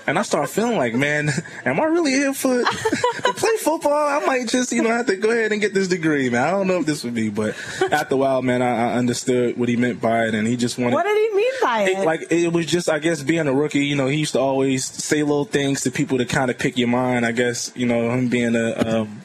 And 0.07 0.19
I 0.19 0.21
started 0.21 0.49
feeling 0.49 0.77
like, 0.77 0.93
man, 0.93 1.31
am 1.65 1.79
I 1.79 1.85
really 1.85 2.11
here 2.11 2.33
for 2.33 2.61
to 2.61 3.33
play 3.35 3.57
football? 3.57 3.91
I 3.91 4.23
might 4.25 4.47
just, 4.47 4.71
you 4.71 4.83
know, 4.83 4.89
have 4.89 5.07
to 5.07 5.15
go 5.15 5.31
ahead 5.31 5.51
and 5.51 5.59
get 5.59 5.73
this 5.73 5.87
degree, 5.87 6.29
man. 6.29 6.47
I 6.47 6.51
don't 6.51 6.67
know 6.67 6.79
if 6.79 6.85
this 6.85 7.03
would 7.03 7.15
be, 7.15 7.29
but 7.29 7.55
after 7.91 8.13
a 8.13 8.17
while, 8.17 8.41
man, 8.43 8.61
I, 8.61 8.91
I 8.91 8.93
understood 8.97 9.57
what 9.57 9.67
he 9.67 9.75
meant 9.75 9.99
by 10.01 10.25
it, 10.25 10.35
and 10.35 10.47
he 10.47 10.57
just 10.57 10.77
wanted. 10.77 10.93
What 10.93 11.05
did 11.05 11.17
he 11.17 11.35
mean 11.35 11.53
by 11.61 11.81
it? 11.81 11.89
It, 11.97 12.05
like 12.05 12.31
it 12.31 12.53
was 12.53 12.67
just, 12.67 12.87
I 12.87 12.99
guess, 12.99 13.23
being 13.23 13.47
a 13.47 13.53
rookie. 13.53 13.85
You 13.85 13.95
know, 13.95 14.07
he 14.07 14.17
used 14.17 14.33
to 14.33 14.39
always 14.39 14.85
say 14.85 15.23
little 15.23 15.45
things 15.45 15.81
to 15.81 15.91
people 15.91 16.19
to 16.19 16.25
kind 16.25 16.51
of 16.51 16.59
pick 16.59 16.77
your 16.77 16.87
mind. 16.87 17.25
I 17.25 17.31
guess, 17.31 17.71
you 17.75 17.87
know, 17.87 18.11
him 18.11 18.29
being 18.29 18.55
a 18.55 18.73
um, 19.01 19.21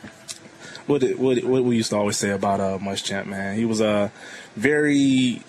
what 0.87 1.03
what 1.19 1.45
what 1.45 1.63
we 1.63 1.77
used 1.77 1.91
to 1.91 1.97
always 1.97 2.17
say 2.17 2.31
about 2.31 2.61
uh, 2.61 2.79
Muschamp, 2.79 3.27
man. 3.27 3.55
He 3.55 3.67
was 3.67 3.83
uh, 3.83 4.09
very 4.57 5.43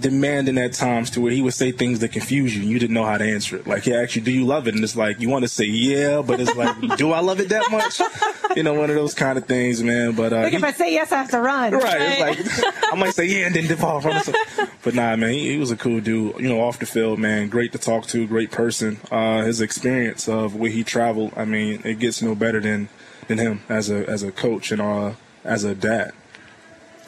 demanding 0.00 0.58
at 0.58 0.72
times 0.74 1.10
to 1.10 1.20
where 1.20 1.32
he 1.32 1.42
would 1.42 1.54
say 1.54 1.72
things 1.72 1.98
that 2.00 2.12
confuse 2.12 2.54
you 2.56 2.62
and 2.62 2.70
you 2.70 2.78
didn't 2.78 2.94
know 2.94 3.04
how 3.04 3.18
to 3.18 3.24
answer 3.24 3.56
it. 3.56 3.66
Like 3.66 3.82
he 3.82 3.94
asked 3.94 4.14
you, 4.16 4.22
"Do 4.22 4.30
you 4.30 4.44
love 4.44 4.68
it?" 4.68 4.74
And 4.74 4.84
it's 4.84 4.94
like 4.96 5.20
you 5.20 5.28
want 5.28 5.42
to 5.44 5.48
say 5.48 5.64
yeah, 5.64 6.22
but 6.22 6.40
it's 6.40 6.54
like, 6.54 6.96
"Do 6.96 7.12
I 7.12 7.20
love 7.20 7.40
it 7.40 7.48
that 7.50 7.70
much?" 7.70 8.00
You 8.56 8.62
know, 8.62 8.72
one 8.72 8.88
of 8.88 8.96
those 8.96 9.12
kind 9.12 9.36
of 9.36 9.44
things, 9.44 9.82
man. 9.82 10.12
But 10.12 10.32
uh, 10.32 10.36
like 10.38 10.50
he- 10.52 10.56
if 10.56 10.64
I 10.64 10.72
say 10.72 10.92
yes, 10.92 11.12
I 11.12 11.18
have 11.18 11.30
to 11.32 11.40
run. 11.40 11.74
Right. 11.74 12.36
It's 12.40 12.62
like 12.62 12.74
I 12.92 12.96
might 12.96 13.14
say 13.14 13.26
yeah 13.26 13.46
and 13.46 13.54
then 13.54 13.66
default 13.66 14.02
from 14.04 14.16
it. 14.16 14.70
But 14.82 14.94
nah, 14.94 15.14
man, 15.16 15.30
he, 15.34 15.50
he 15.52 15.58
was 15.58 15.70
a 15.70 15.76
cool 15.76 16.00
dude. 16.00 16.40
You 16.40 16.48
know, 16.48 16.60
off 16.62 16.78
the 16.78 16.86
field, 16.86 17.18
man, 17.18 17.50
great 17.50 17.72
to 17.72 17.78
talk 17.78 18.06
to, 18.06 18.26
great 18.26 18.50
person. 18.50 19.00
Uh, 19.10 19.42
his 19.42 19.60
experience 19.60 20.28
of 20.28 20.56
where 20.56 20.70
he 20.70 20.82
traveled, 20.82 21.32
I 21.36 21.44
mean, 21.44 21.82
it 21.84 21.98
gets 21.98 22.22
no 22.22 22.34
better 22.34 22.58
than 22.58 22.88
than 23.28 23.36
him 23.38 23.60
as 23.68 23.90
a 23.90 24.08
as 24.08 24.22
a 24.22 24.32
coach 24.32 24.72
and 24.72 24.80
uh 24.80 25.12
as 25.44 25.64
a 25.64 25.74
dad. 25.74 26.12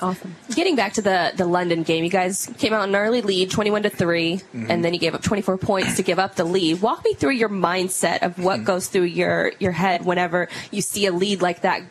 Awesome. 0.03 0.35
Getting 0.55 0.77
back 0.77 0.95
to 0.95 1.03
the, 1.03 1.33
the 1.37 1.45
London 1.47 1.83
game, 1.83 2.05
you 2.05 2.11
guys 2.11 2.51
came 2.59 2.73
out 2.73 2.85
in 2.89 2.95
an 2.95 2.97
early 3.01 3.21
lead, 3.23 3.51
21 3.51 3.83
to 3.85 3.91
3, 3.91 4.37
Mm-hmm. 4.37 4.71
and 4.71 4.85
then 4.85 4.95
you 4.95 5.01
gave 5.01 5.15
up 5.15 5.23
24 5.23 5.59
points 5.59 5.97
to 5.97 6.03
give 6.03 6.19
up 6.19 6.37
the 6.37 6.45
lead. 6.45 6.81
Walk 6.81 7.05
me 7.05 7.15
through 7.15 7.33
your 7.33 7.49
mindset 7.51 8.23
of 8.23 8.33
Mm-hmm. 8.33 8.43
what 8.45 8.65
goes 8.65 8.89
through 8.89 9.03
your, 9.05 9.53
your 9.59 9.73
head 9.73 10.05
whenever 10.05 10.49
you 10.71 10.81
see 10.83 11.07
a 11.07 11.13
lead 11.13 11.43
like 11.43 11.63
that 11.63 11.83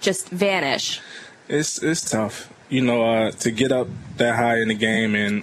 just 0.00 0.28
vanish. 0.28 1.00
It's 1.48 1.82
it's 1.82 2.08
tough, 2.10 2.52
you 2.68 2.82
know, 2.82 3.02
uh, 3.02 3.30
to 3.32 3.50
get 3.50 3.72
up 3.72 3.88
that 4.18 4.36
high 4.36 4.60
in 4.60 4.68
the 4.68 4.74
game 4.74 5.14
and 5.14 5.42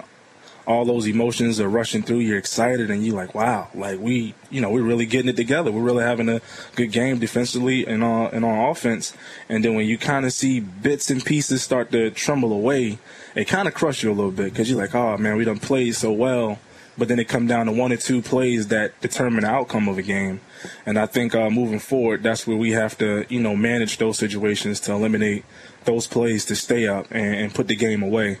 all 0.66 0.84
those 0.84 1.06
emotions 1.06 1.60
are 1.60 1.68
rushing 1.68 2.02
through. 2.02 2.18
You're 2.18 2.38
excited 2.38 2.90
and 2.90 3.06
you're 3.06 3.14
like, 3.14 3.34
wow, 3.34 3.68
like 3.74 4.00
we, 4.00 4.34
you 4.50 4.60
know, 4.60 4.70
we're 4.70 4.82
really 4.82 5.06
getting 5.06 5.28
it 5.28 5.36
together. 5.36 5.70
We're 5.70 5.82
really 5.82 6.02
having 6.02 6.28
a 6.28 6.40
good 6.74 6.90
game 6.90 7.18
defensively 7.18 7.86
and 7.86 8.02
on 8.02 8.30
and 8.32 8.44
on 8.44 8.70
offense. 8.70 9.12
And 9.48 9.64
then 9.64 9.74
when 9.74 9.86
you 9.86 9.96
kind 9.96 10.26
of 10.26 10.32
see 10.32 10.60
bits 10.60 11.08
and 11.10 11.24
pieces 11.24 11.62
start 11.62 11.92
to 11.92 12.10
tremble 12.10 12.52
away, 12.52 12.98
it 13.34 13.46
kind 13.46 13.68
of 13.68 13.74
crushes 13.74 14.02
you 14.02 14.10
a 14.10 14.14
little 14.14 14.32
bit 14.32 14.52
because 14.52 14.68
you're 14.68 14.78
like, 14.78 14.94
oh 14.94 15.16
man, 15.18 15.36
we 15.36 15.44
done 15.44 15.60
played 15.60 15.94
so 15.94 16.10
well. 16.12 16.58
But 16.98 17.08
then 17.08 17.18
it 17.18 17.28
come 17.28 17.46
down 17.46 17.66
to 17.66 17.72
one 17.72 17.92
or 17.92 17.98
two 17.98 18.22
plays 18.22 18.68
that 18.68 18.98
determine 19.02 19.42
the 19.42 19.50
outcome 19.50 19.86
of 19.86 19.98
a 19.98 20.02
game. 20.02 20.40
And 20.86 20.98
I 20.98 21.04
think 21.04 21.34
uh, 21.34 21.50
moving 21.50 21.78
forward, 21.78 22.22
that's 22.22 22.46
where 22.46 22.56
we 22.56 22.72
have 22.72 22.96
to, 22.98 23.26
you 23.28 23.38
know, 23.38 23.54
manage 23.54 23.98
those 23.98 24.16
situations 24.18 24.80
to 24.80 24.92
eliminate 24.92 25.44
those 25.84 26.06
plays 26.06 26.46
to 26.46 26.56
stay 26.56 26.88
up 26.88 27.06
and, 27.10 27.34
and 27.34 27.54
put 27.54 27.68
the 27.68 27.76
game 27.76 28.02
away. 28.02 28.38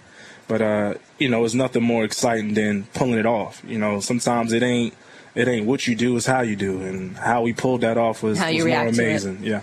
But 0.48 0.62
uh, 0.62 0.94
you 1.18 1.28
know, 1.28 1.44
it's 1.44 1.54
nothing 1.54 1.82
more 1.82 2.04
exciting 2.04 2.54
than 2.54 2.84
pulling 2.94 3.18
it 3.18 3.26
off. 3.26 3.62
You 3.66 3.78
know, 3.78 4.00
sometimes 4.00 4.52
it 4.52 4.62
ain't 4.62 4.94
it 5.34 5.48
ain't 5.48 5.66
what 5.66 5.86
you 5.86 5.94
do, 5.94 6.16
it's 6.16 6.26
how 6.26 6.40
you 6.40 6.56
do, 6.56 6.80
and 6.80 7.16
how 7.16 7.42
we 7.42 7.52
pulled 7.52 7.82
that 7.82 7.98
off 7.98 8.22
was, 8.22 8.38
How 8.38 8.48
you 8.48 8.64
was 8.64 8.72
more 8.72 8.82
react 8.84 8.94
to 8.96 9.02
it. 9.02 9.06
amazing. 9.06 9.38
Yeah. 9.42 9.60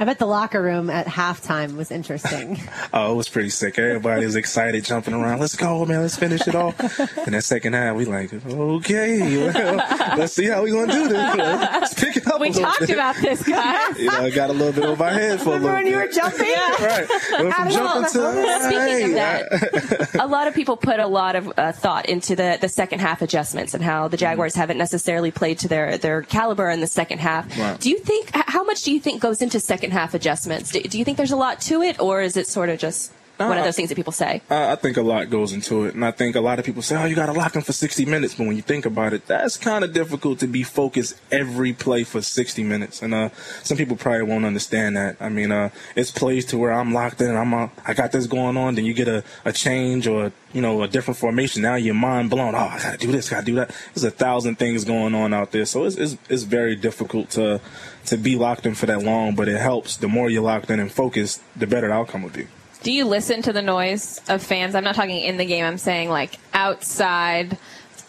I 0.00 0.04
bet 0.04 0.18
the 0.18 0.26
locker 0.26 0.62
room 0.62 0.90
at 0.90 1.06
halftime 1.06 1.76
was 1.76 1.90
interesting. 1.90 2.58
Oh, 2.90 3.12
it 3.12 3.16
was 3.16 3.28
pretty 3.28 3.50
sick. 3.50 3.78
Everybody 3.78 4.24
was 4.24 4.34
excited, 4.34 4.82
jumping 4.84 5.12
around. 5.12 5.40
Let's 5.40 5.56
go, 5.56 5.84
man. 5.84 6.00
Let's 6.00 6.16
finish 6.16 6.46
it 6.48 6.54
off. 6.54 6.78
And 6.98 7.34
that 7.34 7.44
second 7.44 7.74
half, 7.74 7.96
we 7.96 8.06
like, 8.06 8.32
okay, 8.32 9.46
well, 9.52 9.76
let's 10.16 10.32
see 10.32 10.46
how 10.46 10.62
we're 10.62 10.72
gonna 10.72 10.92
do 10.92 11.08
this. 11.08 11.16
Let's 11.38 11.94
pick 11.94 12.16
it 12.16 12.26
up. 12.26 12.40
We 12.40 12.48
a 12.48 12.52
talked 12.52 12.80
bit. 12.80 12.90
about 12.90 13.16
this, 13.16 13.42
guys. 13.46 13.98
You 13.98 14.06
know, 14.10 14.22
I 14.24 14.30
got 14.30 14.48
a 14.50 14.52
little 14.52 14.72
bit 14.72 14.84
over 14.84 14.96
my 15.04 15.12
head 15.12 15.40
for 15.40 15.50
a 15.50 15.58
Remember 15.58 15.68
little 15.68 15.76
when 15.76 15.86
you 15.86 15.96
were 15.96 16.08
jumping? 16.08 16.46
Right. 16.80 17.08
Went 17.40 17.54
from 17.54 17.68
Well, 17.68 18.12
jumping 18.12 18.44
to 18.44 18.62
Speaking 18.64 19.04
of 19.04 19.14
that, 19.14 20.10
a 20.20 20.26
lot 20.26 20.46
of 20.48 20.54
people 20.54 20.76
put 20.76 20.98
a 20.98 21.06
lot 21.06 21.36
of 21.36 21.52
uh, 21.58 21.72
thought 21.72 22.06
into 22.06 22.34
the, 22.36 22.58
the 22.60 22.68
second 22.68 23.00
half 23.00 23.20
adjustments 23.22 23.74
and 23.74 23.82
how 23.82 24.08
the 24.08 24.16
Jaguars 24.16 24.54
haven't 24.54 24.78
necessarily 24.78 25.30
played 25.30 25.58
to 25.60 25.68
their, 25.68 25.98
their 25.98 26.22
caliber 26.22 26.70
in 26.70 26.80
the 26.80 26.86
second 26.86 27.18
half. 27.18 27.56
Right. 27.58 27.78
Do 27.78 27.90
you 27.90 27.98
think, 27.98 28.30
how 28.32 28.64
much 28.64 28.82
do 28.82 28.92
you 28.92 29.00
think 29.00 29.20
goes 29.20 29.42
into 29.42 29.60
second 29.60 29.87
half 29.92 30.14
adjustments? 30.14 30.70
Do, 30.70 30.80
do 30.80 30.98
you 30.98 31.04
think 31.04 31.16
there's 31.16 31.32
a 31.32 31.36
lot 31.36 31.60
to 31.62 31.82
it, 31.82 32.00
or 32.00 32.20
is 32.22 32.36
it 32.36 32.46
sort 32.46 32.68
of 32.68 32.78
just 32.78 33.12
one 33.38 33.52
of 33.52 33.58
Uh, 33.58 33.64
those 33.66 33.76
things 33.76 33.88
that 33.88 33.94
people 33.94 34.12
say? 34.12 34.42
I 34.50 34.72
I 34.72 34.76
think 34.76 34.96
a 34.96 35.02
lot 35.02 35.30
goes 35.30 35.52
into 35.52 35.84
it, 35.84 35.94
and 35.94 36.04
I 36.04 36.10
think 36.10 36.34
a 36.34 36.40
lot 36.40 36.58
of 36.58 36.64
people 36.64 36.82
say, 36.82 36.96
"Oh, 36.96 37.04
you 37.04 37.14
got 37.14 37.26
to 37.26 37.32
lock 37.32 37.52
them 37.52 37.62
for 37.62 37.72
60 37.72 38.04
minutes," 38.04 38.34
but 38.34 38.46
when 38.48 38.56
you 38.56 38.62
think 38.62 38.84
about 38.84 39.12
it, 39.12 39.26
that's 39.28 39.56
kind 39.56 39.84
of 39.84 39.92
difficult 39.92 40.40
to 40.40 40.48
be 40.48 40.64
focused 40.64 41.14
every 41.30 41.72
play 41.72 42.02
for 42.02 42.20
60 42.20 42.64
minutes. 42.64 43.00
And 43.00 43.14
uh, 43.14 43.28
some 43.62 43.76
people 43.76 43.96
probably 43.96 44.24
won't 44.24 44.44
understand 44.44 44.96
that. 44.96 45.16
I 45.20 45.28
mean, 45.28 45.52
uh, 45.52 45.70
it's 45.94 46.10
plays 46.10 46.46
to 46.46 46.58
where 46.58 46.72
I'm 46.72 46.92
locked 46.92 47.20
in, 47.20 47.36
I'm 47.36 47.54
uh, 47.54 47.68
I 47.86 47.94
got 47.94 48.10
this 48.10 48.26
going 48.26 48.56
on, 48.56 48.74
then 48.74 48.84
you 48.84 48.92
get 48.92 49.06
a, 49.08 49.22
a 49.44 49.52
change 49.52 50.08
or 50.08 50.32
you 50.52 50.60
know 50.60 50.82
a 50.82 50.88
different 50.88 51.18
formation. 51.18 51.62
Now 51.62 51.76
you're 51.76 51.94
mind 51.94 52.30
blown. 52.30 52.56
Oh, 52.56 52.58
I 52.58 52.82
got 52.82 52.98
to 52.98 53.06
do 53.06 53.12
this, 53.12 53.30
got 53.30 53.40
to 53.40 53.46
do 53.46 53.54
that. 53.54 53.70
There's 53.94 54.02
a 54.02 54.10
thousand 54.10 54.56
things 54.58 54.84
going 54.84 55.14
on 55.14 55.32
out 55.32 55.52
there, 55.52 55.64
so 55.64 55.84
it's, 55.84 55.94
it's 55.96 56.16
it's 56.28 56.42
very 56.42 56.74
difficult 56.74 57.30
to 57.38 57.60
to 58.08 58.16
be 58.16 58.36
locked 58.36 58.66
in 58.66 58.74
for 58.74 58.86
that 58.86 59.02
long. 59.02 59.34
But 59.34 59.48
it 59.48 59.60
helps. 59.60 59.96
The 59.96 60.08
more 60.08 60.30
you're 60.30 60.42
locked 60.42 60.70
in 60.70 60.80
and 60.80 60.90
focused, 60.90 61.42
the 61.56 61.66
better 61.66 61.88
the 61.88 61.94
outcome 61.94 62.22
will 62.22 62.30
be. 62.30 62.46
Do 62.82 62.92
you 62.92 63.04
listen 63.04 63.42
to 63.42 63.52
the 63.52 63.62
noise 63.62 64.20
of 64.28 64.42
fans? 64.42 64.74
I'm 64.74 64.84
not 64.84 64.94
talking 64.94 65.20
in 65.20 65.36
the 65.36 65.44
game. 65.44 65.64
I'm 65.64 65.78
saying 65.78 66.10
like 66.10 66.38
outside 66.54 67.58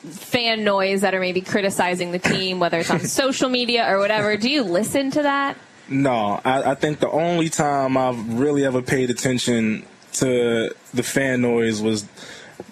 fan 0.03 0.63
noise 0.63 1.01
that 1.01 1.13
are 1.13 1.19
maybe 1.19 1.41
criticizing 1.41 2.11
the 2.11 2.19
team, 2.19 2.59
whether 2.59 2.79
it's 2.79 2.89
on 2.89 2.99
social 3.01 3.49
media 3.49 3.91
or 3.91 3.99
whatever. 3.99 4.37
Do 4.37 4.49
you 4.49 4.63
listen 4.63 5.11
to 5.11 5.23
that? 5.23 5.57
No, 5.89 6.39
I, 6.45 6.71
I 6.71 6.75
think 6.75 6.99
the 6.99 7.09
only 7.09 7.49
time 7.49 7.97
I've 7.97 8.39
really 8.39 8.63
ever 8.63 8.81
paid 8.81 9.09
attention 9.09 9.85
to 10.13 10.73
the 10.93 11.03
fan 11.03 11.41
noise 11.41 11.81
was 11.81 12.05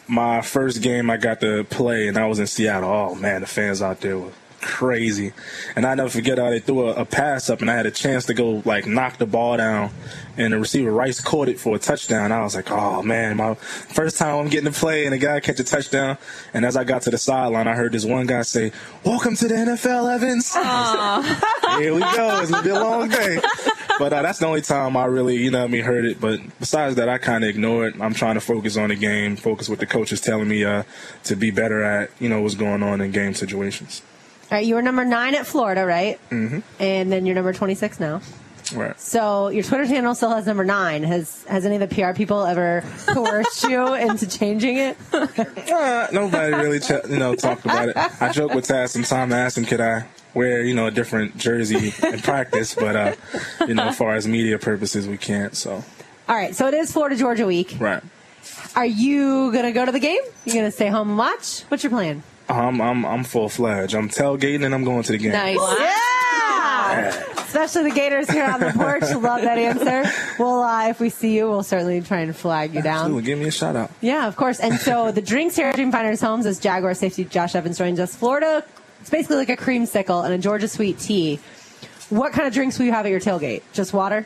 my 0.08 0.42
first 0.42 0.82
game 0.82 1.10
I 1.10 1.18
got 1.18 1.42
to 1.42 1.64
play, 1.66 2.08
and 2.08 2.18
I 2.18 2.28
was 2.28 2.40
in 2.40 2.48
Seattle. 2.48 2.90
Oh 2.90 3.16
man, 3.16 3.42
the 3.42 3.48
fans 3.48 3.82
out 3.82 4.02
there 4.02 4.18
were 4.18 4.32
crazy, 4.62 5.34
and 5.76 5.86
I 5.86 5.96
never 5.96 6.10
forget 6.10 6.38
how 6.38 6.50
they 6.50 6.60
threw 6.60 6.90
a, 6.90 6.94
a 7.02 7.06
pass 7.06 7.50
up, 7.50 7.62
and 7.62 7.70
I 7.70 7.76
had 7.76 7.86
a 7.86 7.92
chance 7.92 8.26
to 8.26 8.34
go 8.34 8.62
like 8.66 8.86
knock 8.86 9.18
the 9.18 9.26
ball 9.26 9.58
down, 9.58 9.92
and 10.38 10.54
the 10.54 10.60
receiver 10.60 10.92
Rice 10.92 11.20
caught 11.22 11.50
it 11.50 11.60
for 11.60 11.76
a 11.76 11.80
touchdown. 11.80 12.32
I 12.32 12.42
was 12.42 12.56
like, 12.56 12.72
oh 12.72 13.02
man, 13.02 13.38
my 13.38 13.54
first 13.56 14.18
time 14.18 14.36
I'm 14.36 14.50
getting 14.50 14.72
to 14.72 14.78
play, 14.78 15.06
and 15.06 15.14
a 15.14 15.18
guy 15.18 15.40
catch 15.40 15.60
a 15.60 15.64
touchdown. 15.64 16.18
And 16.54 16.66
as 16.66 16.76
I 16.76 16.84
got 16.84 17.04
to 17.04 17.12
the 17.12 17.18
sideline, 17.18 17.68
I 17.68 17.76
heard 17.76 17.92
this 17.92 18.06
one 18.06 18.26
guy 18.26 18.42
say, 18.42 18.72
"Welcome 19.04 19.36
to 19.36 19.48
the 19.48 19.56
NFL, 19.56 20.14
Evans." 20.14 20.54
Here 21.80 21.94
we 21.94 22.00
go. 22.00 22.40
It's 22.42 22.52
gonna 22.52 22.64
be 22.64 22.70
a 22.70 22.80
long 22.80 23.10
day. 23.10 23.40
But 24.00 24.14
uh, 24.14 24.22
that's 24.22 24.40
the 24.40 24.46
only 24.46 24.62
time 24.62 24.96
I 24.96 25.06
really, 25.06 25.38
you 25.38 25.52
know, 25.52 25.64
I 25.64 25.68
mean, 25.68 25.84
heard 25.84 26.06
it. 26.06 26.22
But 26.22 26.40
besides 26.60 26.96
that, 26.96 27.10
I 27.10 27.18
kind 27.18 27.44
of 27.44 27.50
ignore 27.50 27.88
it. 27.88 27.96
I'm 28.00 28.14
trying 28.14 28.36
to 28.36 28.42
focus 28.42 28.78
on 28.78 28.90
the 28.90 28.96
game, 28.96 29.36
focus 29.36 29.70
what 29.70 29.80
the 29.80 29.88
coach 29.88 30.12
is 30.12 30.22
telling 30.22 30.48
me 30.48 30.64
uh, 30.64 30.84
to 31.26 31.36
be 31.36 31.52
better 31.52 31.84
at, 31.84 32.12
you 32.20 32.30
know, 32.30 32.42
what's 32.42 32.56
going 32.56 32.84
on 32.84 33.02
in 33.02 33.12
game 33.12 33.34
situations. 33.34 34.02
All 34.50 34.58
right, 34.58 34.66
you 34.66 34.76
were 34.76 34.82
number 34.82 35.04
nine 35.04 35.36
at 35.36 35.46
Florida, 35.46 35.86
right? 35.86 36.20
Mm-hmm. 36.30 36.60
And 36.80 37.12
then 37.12 37.26
you're 37.26 37.36
number 37.36 37.52
26 37.54 38.00
now. 38.00 38.22
Right. 38.74 39.00
So 39.00 39.48
your 39.50 39.64
Twitter 39.64 39.86
channel 39.88 40.14
still 40.16 40.30
has 40.32 40.46
number 40.46 40.66
nine. 40.66 41.04
Has 41.04 41.44
has 41.46 41.66
any 41.66 41.76
of 41.78 41.90
the 41.90 41.94
PR 41.96 42.12
people 42.14 42.44
ever 42.46 42.84
coerced 43.08 43.64
you 43.64 43.94
into 43.94 44.28
changing 44.28 44.78
it? 44.78 44.98
Uh, 45.78 46.08
nobody 46.12 46.54
really, 46.56 46.80
ch- 46.80 46.92
you 47.10 47.18
know, 47.18 47.36
talked 47.36 47.64
about 47.66 47.90
it. 47.90 47.98
I 47.98 48.32
joke 48.32 48.54
with 48.54 48.66
Taz 48.68 48.90
sometimes. 48.90 49.32
I 49.34 49.40
ask 49.40 49.58
him, 49.58 49.66
could 49.66 49.80
I 49.82 50.06
wear, 50.34 50.64
you 50.64 50.74
know, 50.74 50.88
a 50.88 50.92
different 50.92 51.38
jersey 51.38 51.94
in 52.08 52.20
practice? 52.22 52.74
But, 52.74 52.96
uh, 52.96 53.16
you 53.68 53.74
know, 53.76 53.84
as 53.90 53.98
far 53.98 54.16
as 54.16 54.28
media 54.28 54.58
purposes, 54.58 55.08
we 55.08 55.18
can't. 55.18 55.56
So, 55.56 55.84
All 56.28 56.36
right, 56.36 56.56
so 56.56 56.68
it 56.68 56.74
is 56.74 56.92
Florida 56.92 57.16
Georgia 57.16 57.46
week. 57.46 57.76
right. 57.80 58.02
Are 58.76 58.86
you 58.86 59.52
gonna 59.52 59.72
go 59.74 59.86
to 59.86 59.92
the 59.92 60.00
game? 60.00 60.22
You 60.46 60.54
gonna 60.54 60.72
stay 60.72 60.88
home 60.88 61.10
and 61.10 61.18
watch? 61.18 61.62
What's 61.68 61.84
your 61.84 61.92
plan? 61.92 62.24
I'm 62.50 62.82
I'm 62.82 63.06
I'm 63.06 63.24
full 63.24 63.50
fledged. 63.50 63.94
I'm 63.96 64.10
tailgating 64.10 64.66
and 64.66 64.74
I'm 64.74 64.84
going 64.84 65.04
to 65.04 65.12
the 65.12 65.18
game. 65.18 65.32
Nice. 65.34 65.58
Yeah. 65.80 67.24
especially 67.38 67.84
the 67.90 67.96
Gators 67.96 68.30
here 68.30 68.46
on 68.46 68.60
the 68.60 68.72
porch. 68.76 69.02
Love 69.04 69.42
that 69.42 69.58
answer. 69.58 70.10
Well, 70.42 70.64
uh, 70.64 70.90
if 70.90 71.00
we 71.00 71.10
see 71.10 71.36
you, 71.36 71.50
we'll 71.50 71.64
certainly 71.64 72.02
try 72.02 72.20
and 72.22 72.36
flag 72.36 72.74
you 72.74 72.82
down. 72.82 73.00
Absolutely. 73.06 73.24
Give 73.24 73.40
me 73.40 73.48
a 73.48 73.52
shout 73.52 73.76
out. 73.76 73.92
Yeah, 74.02 74.28
of 74.28 74.36
course. 74.36 74.60
And 74.60 74.76
so 74.80 75.12
the 75.12 75.22
drinks 75.22 75.56
here 75.56 75.68
at 75.68 75.76
Dreamfinders 75.76 76.22
Homes 76.22 76.46
is 76.46 76.60
Jaguar 76.60 76.94
safety 76.94 77.26
Josh 77.26 77.56
Evans 77.56 77.78
joins 77.78 78.00
us. 78.00 78.16
Florida, 78.16 78.64
it's 79.02 79.10
basically 79.10 79.38
like 79.38 79.50
a 79.50 79.58
creamsicle 79.58 80.24
and 80.24 80.34
a 80.34 80.38
Georgia 80.38 80.68
sweet 80.68 81.00
tea. 81.00 81.40
What 82.10 82.32
kind 82.32 82.48
of 82.48 82.54
drinks 82.54 82.80
will 82.80 82.86
you 82.86 82.94
have 82.94 83.06
at 83.06 83.10
your 83.12 83.20
tailgate? 83.20 83.64
Just 83.74 83.94
water? 83.94 84.26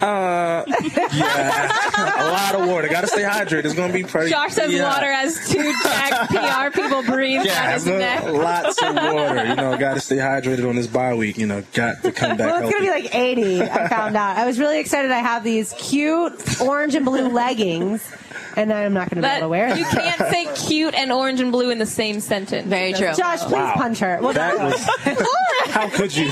Uh, 0.00 0.64
yeah, 1.12 2.22
a 2.22 2.30
lot 2.30 2.54
of 2.54 2.68
water. 2.68 2.88
Got 2.88 3.00
to 3.02 3.06
stay 3.08 3.22
hydrated. 3.22 3.64
It's 3.64 3.74
gonna 3.74 3.92
be 3.92 4.04
pretty. 4.04 4.30
Josh 4.30 4.52
says 4.52 4.72
yeah. 4.72 4.84
water 4.88 5.06
as 5.06 5.48
two 5.48 5.72
Jag 5.82 6.28
PR 6.72 6.80
people 6.80 7.02
breathe 7.02 7.44
Yeah, 7.44 7.64
down 7.64 7.72
his 7.74 7.86
neck. 7.86 8.24
lots 8.24 8.80
of 8.82 8.94
water. 8.94 9.44
You 9.46 9.56
know, 9.56 9.76
got 9.76 9.94
to 9.94 10.00
stay 10.00 10.16
hydrated 10.16 10.68
on 10.68 10.76
this 10.76 10.86
bye 10.86 11.14
week. 11.14 11.36
You 11.38 11.46
know, 11.46 11.64
got 11.74 12.02
to 12.02 12.12
come 12.12 12.36
back 12.36 12.46
Well, 12.46 12.64
it's 12.64 12.70
healthy. 12.72 12.86
going 12.86 13.02
to 13.02 13.08
be 13.08 13.08
like 13.08 13.14
80, 13.14 13.62
I 13.62 13.88
found 13.88 14.16
out. 14.16 14.36
I 14.36 14.46
was 14.46 14.58
really 14.58 14.78
excited. 14.78 15.10
I 15.10 15.18
have 15.18 15.42
these 15.44 15.72
cute 15.78 16.60
orange 16.60 16.94
and 16.94 17.04
blue 17.04 17.28
leggings, 17.28 18.08
and 18.58 18.72
I'm 18.72 18.92
not 18.92 19.08
going 19.10 19.22
to 19.22 19.28
be 19.28 19.32
able 19.32 19.40
to 19.46 19.48
wear 19.48 19.76
you 19.76 19.84
can't 19.86 20.18
say 20.30 20.46
cute 20.68 20.94
and 20.94 21.12
orange 21.12 21.40
and 21.40 21.52
blue 21.52 21.70
in 21.70 21.78
the 21.78 21.86
same 21.86 22.20
sentence. 22.20 22.66
Very 22.66 22.92
true. 22.92 23.12
Josh, 23.16 23.40
please 23.40 23.52
Wow. 23.52 23.72
punch 23.74 23.98
her. 24.00 24.18
Well, 24.20 24.32
That 24.32 24.58
was. 24.58 24.74
How 25.70 25.88
could 25.88 26.14
you 26.16 26.26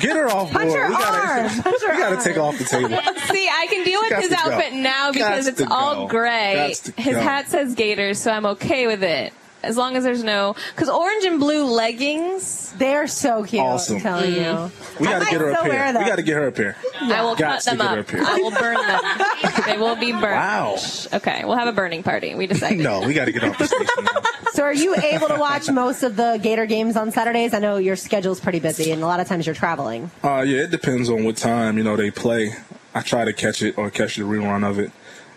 get 0.00 0.16
her 0.16 0.28
off 0.30 0.50
Punch 0.50 0.68
board? 0.68 0.80
her 0.80 0.88
we 0.88 0.94
gotta, 0.94 1.28
arm. 1.28 1.48
Punch 1.62 1.82
her 1.82 1.92
we 1.94 1.98
gotta 1.98 2.14
arm. 2.16 2.24
take 2.24 2.34
her 2.36 2.42
off 2.42 2.58
the 2.58 2.64
table. 2.64 2.88
See, 3.32 3.48
I 3.48 3.66
can 3.70 3.84
deal 3.84 4.00
with 4.02 4.12
his 4.20 4.28
to 4.30 4.34
go. 4.44 4.50
outfit 4.52 4.72
now 4.74 5.12
because 5.12 5.46
Gots 5.46 5.48
it's 5.48 5.62
all 5.70 6.02
go. 6.02 6.08
gray. 6.08 6.74
His 6.96 7.14
go. 7.14 7.20
hat 7.20 7.48
says 7.48 7.74
Gators, 7.74 8.18
so 8.20 8.30
I'm 8.30 8.46
okay 8.46 8.86
with 8.86 9.02
it. 9.02 9.32
As 9.64 9.76
long 9.76 9.96
as 9.96 10.04
there's 10.04 10.22
no, 10.22 10.54
because 10.74 10.88
orange 10.88 11.24
and 11.24 11.40
blue 11.40 11.64
leggings, 11.64 12.72
They're 12.78 13.06
so 13.06 13.44
cute. 13.44 13.62
Awesome. 13.62 13.96
I'm 13.96 14.02
telling 14.02 14.34
you. 14.34 14.70
We 15.00 15.06
gotta 15.06 15.24
might 15.24 15.30
get 15.30 15.40
her 15.40 15.50
up 15.52 15.58
still 15.60 15.72
here. 15.72 15.86
We 15.98 16.04
gotta 16.04 16.22
get 16.22 16.36
her 16.36 16.46
up 16.48 16.56
here. 16.56 16.76
I 17.00 17.22
will 17.22 17.36
Gots 17.36 17.38
cut 17.38 17.60
to 17.62 17.76
them 17.76 17.78
get 18.04 18.10
her 18.10 18.20
up. 18.20 18.26
up. 18.28 18.34
I 18.34 18.36
will 18.38 18.50
burn 18.50 18.76
them. 18.86 19.62
they 19.66 19.78
will 19.78 19.96
be 19.96 20.12
burned. 20.12 20.22
Wow. 20.22 20.76
Okay, 21.12 21.42
we'll 21.44 21.56
have 21.56 21.68
a 21.68 21.72
burning 21.72 22.02
party. 22.02 22.34
We 22.34 22.46
decided. 22.46 22.78
No, 22.80 23.00
we 23.06 23.14
gotta 23.14 23.32
get 23.32 23.44
off 23.44 23.58
the 23.58 23.66
station. 23.66 23.86
now. 24.00 24.20
So, 24.54 24.62
are 24.62 24.72
you 24.72 24.94
able 24.94 25.26
to 25.26 25.34
watch 25.36 25.68
most 25.68 26.04
of 26.04 26.14
the 26.14 26.38
Gator 26.40 26.64
games 26.64 26.96
on 26.96 27.10
Saturdays? 27.10 27.54
I 27.54 27.58
know 27.58 27.76
your 27.78 27.96
schedule's 27.96 28.38
pretty 28.38 28.60
busy, 28.60 28.92
and 28.92 29.02
a 29.02 29.06
lot 29.06 29.18
of 29.18 29.26
times 29.26 29.46
you're 29.46 29.54
traveling. 29.56 30.12
Uh, 30.22 30.44
yeah, 30.46 30.62
it 30.62 30.70
depends 30.70 31.10
on 31.10 31.24
what 31.24 31.36
time 31.36 31.76
you 31.76 31.82
know 31.82 31.96
they 31.96 32.12
play. 32.12 32.52
I 32.94 33.00
try 33.00 33.24
to 33.24 33.32
catch 33.32 33.62
it 33.62 33.76
or 33.76 33.90
catch 33.90 34.14
the 34.14 34.22
rerun 34.22 34.62
of 34.64 34.78
it, 34.78 34.92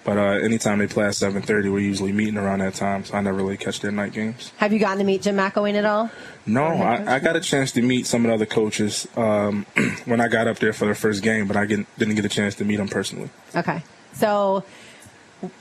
but 0.07 0.17
uh, 0.17 0.39
anytime 0.39 0.79
they 0.79 0.87
play 0.87 1.03
at 1.03 1.11
7:30, 1.11 1.69
we're 1.69 1.79
usually 1.79 2.13
meeting 2.13 2.37
around 2.37 2.59
that 2.59 2.75
time, 2.75 3.03
so 3.03 3.13
I 3.15 3.19
never 3.19 3.35
really 3.35 3.57
catch 3.57 3.81
their 3.81 3.91
night 3.91 4.13
games. 4.13 4.53
Have 4.55 4.71
you 4.71 4.79
gotten 4.79 4.99
to 4.99 5.03
meet 5.03 5.21
Jim 5.21 5.35
McElwain 5.35 5.75
at 5.75 5.83
all? 5.83 6.09
No, 6.45 6.63
I, 6.63 7.15
I 7.15 7.19
got 7.19 7.35
a 7.35 7.41
chance 7.41 7.73
to 7.73 7.81
meet 7.81 8.07
some 8.07 8.23
of 8.23 8.29
the 8.29 8.35
other 8.35 8.45
coaches 8.45 9.05
um, 9.17 9.65
when 10.05 10.21
I 10.21 10.29
got 10.29 10.47
up 10.47 10.59
there 10.59 10.71
for 10.71 10.87
the 10.87 10.95
first 10.95 11.23
game, 11.23 11.45
but 11.45 11.57
I 11.57 11.65
get, 11.65 11.85
didn't 11.97 12.15
get 12.15 12.23
a 12.23 12.29
chance 12.29 12.55
to 12.55 12.63
meet 12.63 12.77
them 12.77 12.87
personally. 12.87 13.29
Okay. 13.53 13.83
So, 14.13 14.63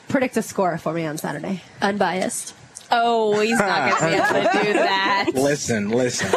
predict 0.07 0.37
a 0.37 0.43
score 0.43 0.79
for 0.79 0.93
me 0.93 1.07
on 1.07 1.19
Saturday. 1.19 1.65
Unbiased. 1.83 2.55
Oh, 2.93 3.41
he's 3.41 3.59
not 3.59 3.99
going 3.99 4.13
to 4.13 4.17
be 4.17 4.39
able 4.39 4.49
to 4.49 4.59
do 4.65 4.73
that. 4.75 5.31
Listen, 5.35 5.89
listen, 5.89 6.31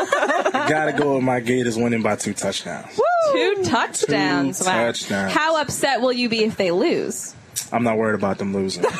gotta 0.51 0.93
go 0.97 1.13
with 1.13 1.23
my 1.23 1.41
Gators 1.41 1.77
winning 1.77 2.01
by 2.01 2.15
two 2.15 2.33
touchdowns. 2.33 2.99
Two 3.33 3.61
touchdowns. 3.65 4.57
Two 4.57 4.65
wow. 4.65 4.85
touchdowns. 4.87 5.31
How 5.31 5.61
upset 5.61 6.01
will 6.01 6.11
you 6.11 6.27
be 6.27 6.43
if 6.45 6.57
they 6.57 6.71
lose? 6.71 7.35
I'm 7.71 7.83
not 7.83 7.97
worried 7.97 8.15
about 8.15 8.37
them 8.37 8.53
losing. 8.53 8.83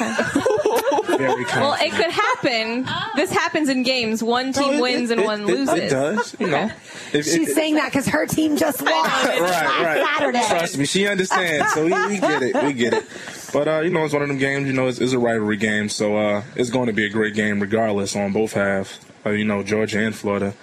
Very 1.19 1.43
confident. 1.45 1.49
Well, 1.61 1.73
it 1.81 1.91
could 1.91 2.11
happen. 2.11 2.87
This 3.15 3.31
happens 3.31 3.67
in 3.67 3.83
games. 3.83 4.23
One 4.23 4.53
team 4.53 4.71
No, 4.73 4.77
it- 4.77 4.81
wins 4.81 5.09
it- 5.09 5.13
and 5.13 5.21
it- 5.21 5.25
one 5.25 5.41
it- 5.41 5.47
loses. 5.47 5.75
It 5.75 5.89
does, 5.89 6.35
you 6.39 6.47
know. 6.47 6.71
If- 7.11 7.25
She's 7.25 7.49
if- 7.49 7.53
saying 7.55 7.75
that 7.75 7.91
because 7.91 8.07
her 8.07 8.25
team 8.25 8.55
just 8.55 8.81
lost 8.81 9.25
right, 9.25 9.41
right. 9.41 10.07
Saturday. 10.15 10.45
Trust 10.47 10.77
me, 10.77 10.85
she 10.85 11.07
understands. 11.07 11.73
So 11.73 11.83
we, 11.85 11.91
we 12.07 12.19
get 12.19 12.43
it. 12.43 12.63
We 12.63 12.73
get 12.73 12.93
it. 12.93 13.05
But 13.51 13.67
uh, 13.67 13.79
you 13.81 13.89
know, 13.89 14.05
it's 14.05 14.13
one 14.13 14.21
of 14.21 14.27
them 14.29 14.37
games. 14.37 14.67
You 14.67 14.73
know, 14.73 14.87
it's, 14.87 14.99
it's 14.99 15.13
a 15.13 15.19
rivalry 15.19 15.57
game, 15.57 15.89
so 15.89 16.15
uh, 16.17 16.43
it's 16.55 16.69
going 16.69 16.87
to 16.87 16.93
be 16.93 17.05
a 17.05 17.09
great 17.09 17.33
game 17.33 17.59
regardless 17.59 18.15
on 18.15 18.31
both 18.31 18.53
halves. 18.53 18.99
Uh, 19.25 19.31
you 19.31 19.43
know, 19.43 19.63
Georgia 19.63 19.99
and 19.99 20.15
Florida, 20.15 20.53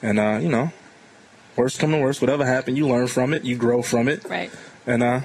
and 0.00 0.18
uh, 0.18 0.38
you 0.40 0.48
know, 0.48 0.72
worst 1.56 1.78
come 1.78 1.90
to 1.92 1.98
worst, 1.98 2.20
whatever 2.22 2.46
happened, 2.46 2.78
you 2.78 2.86
learn 2.88 3.06
from 3.08 3.34
it, 3.34 3.44
you 3.44 3.56
grow 3.56 3.82
from 3.82 4.08
it, 4.08 4.24
Right. 4.24 4.50
and 4.86 5.02
uh, 5.02 5.20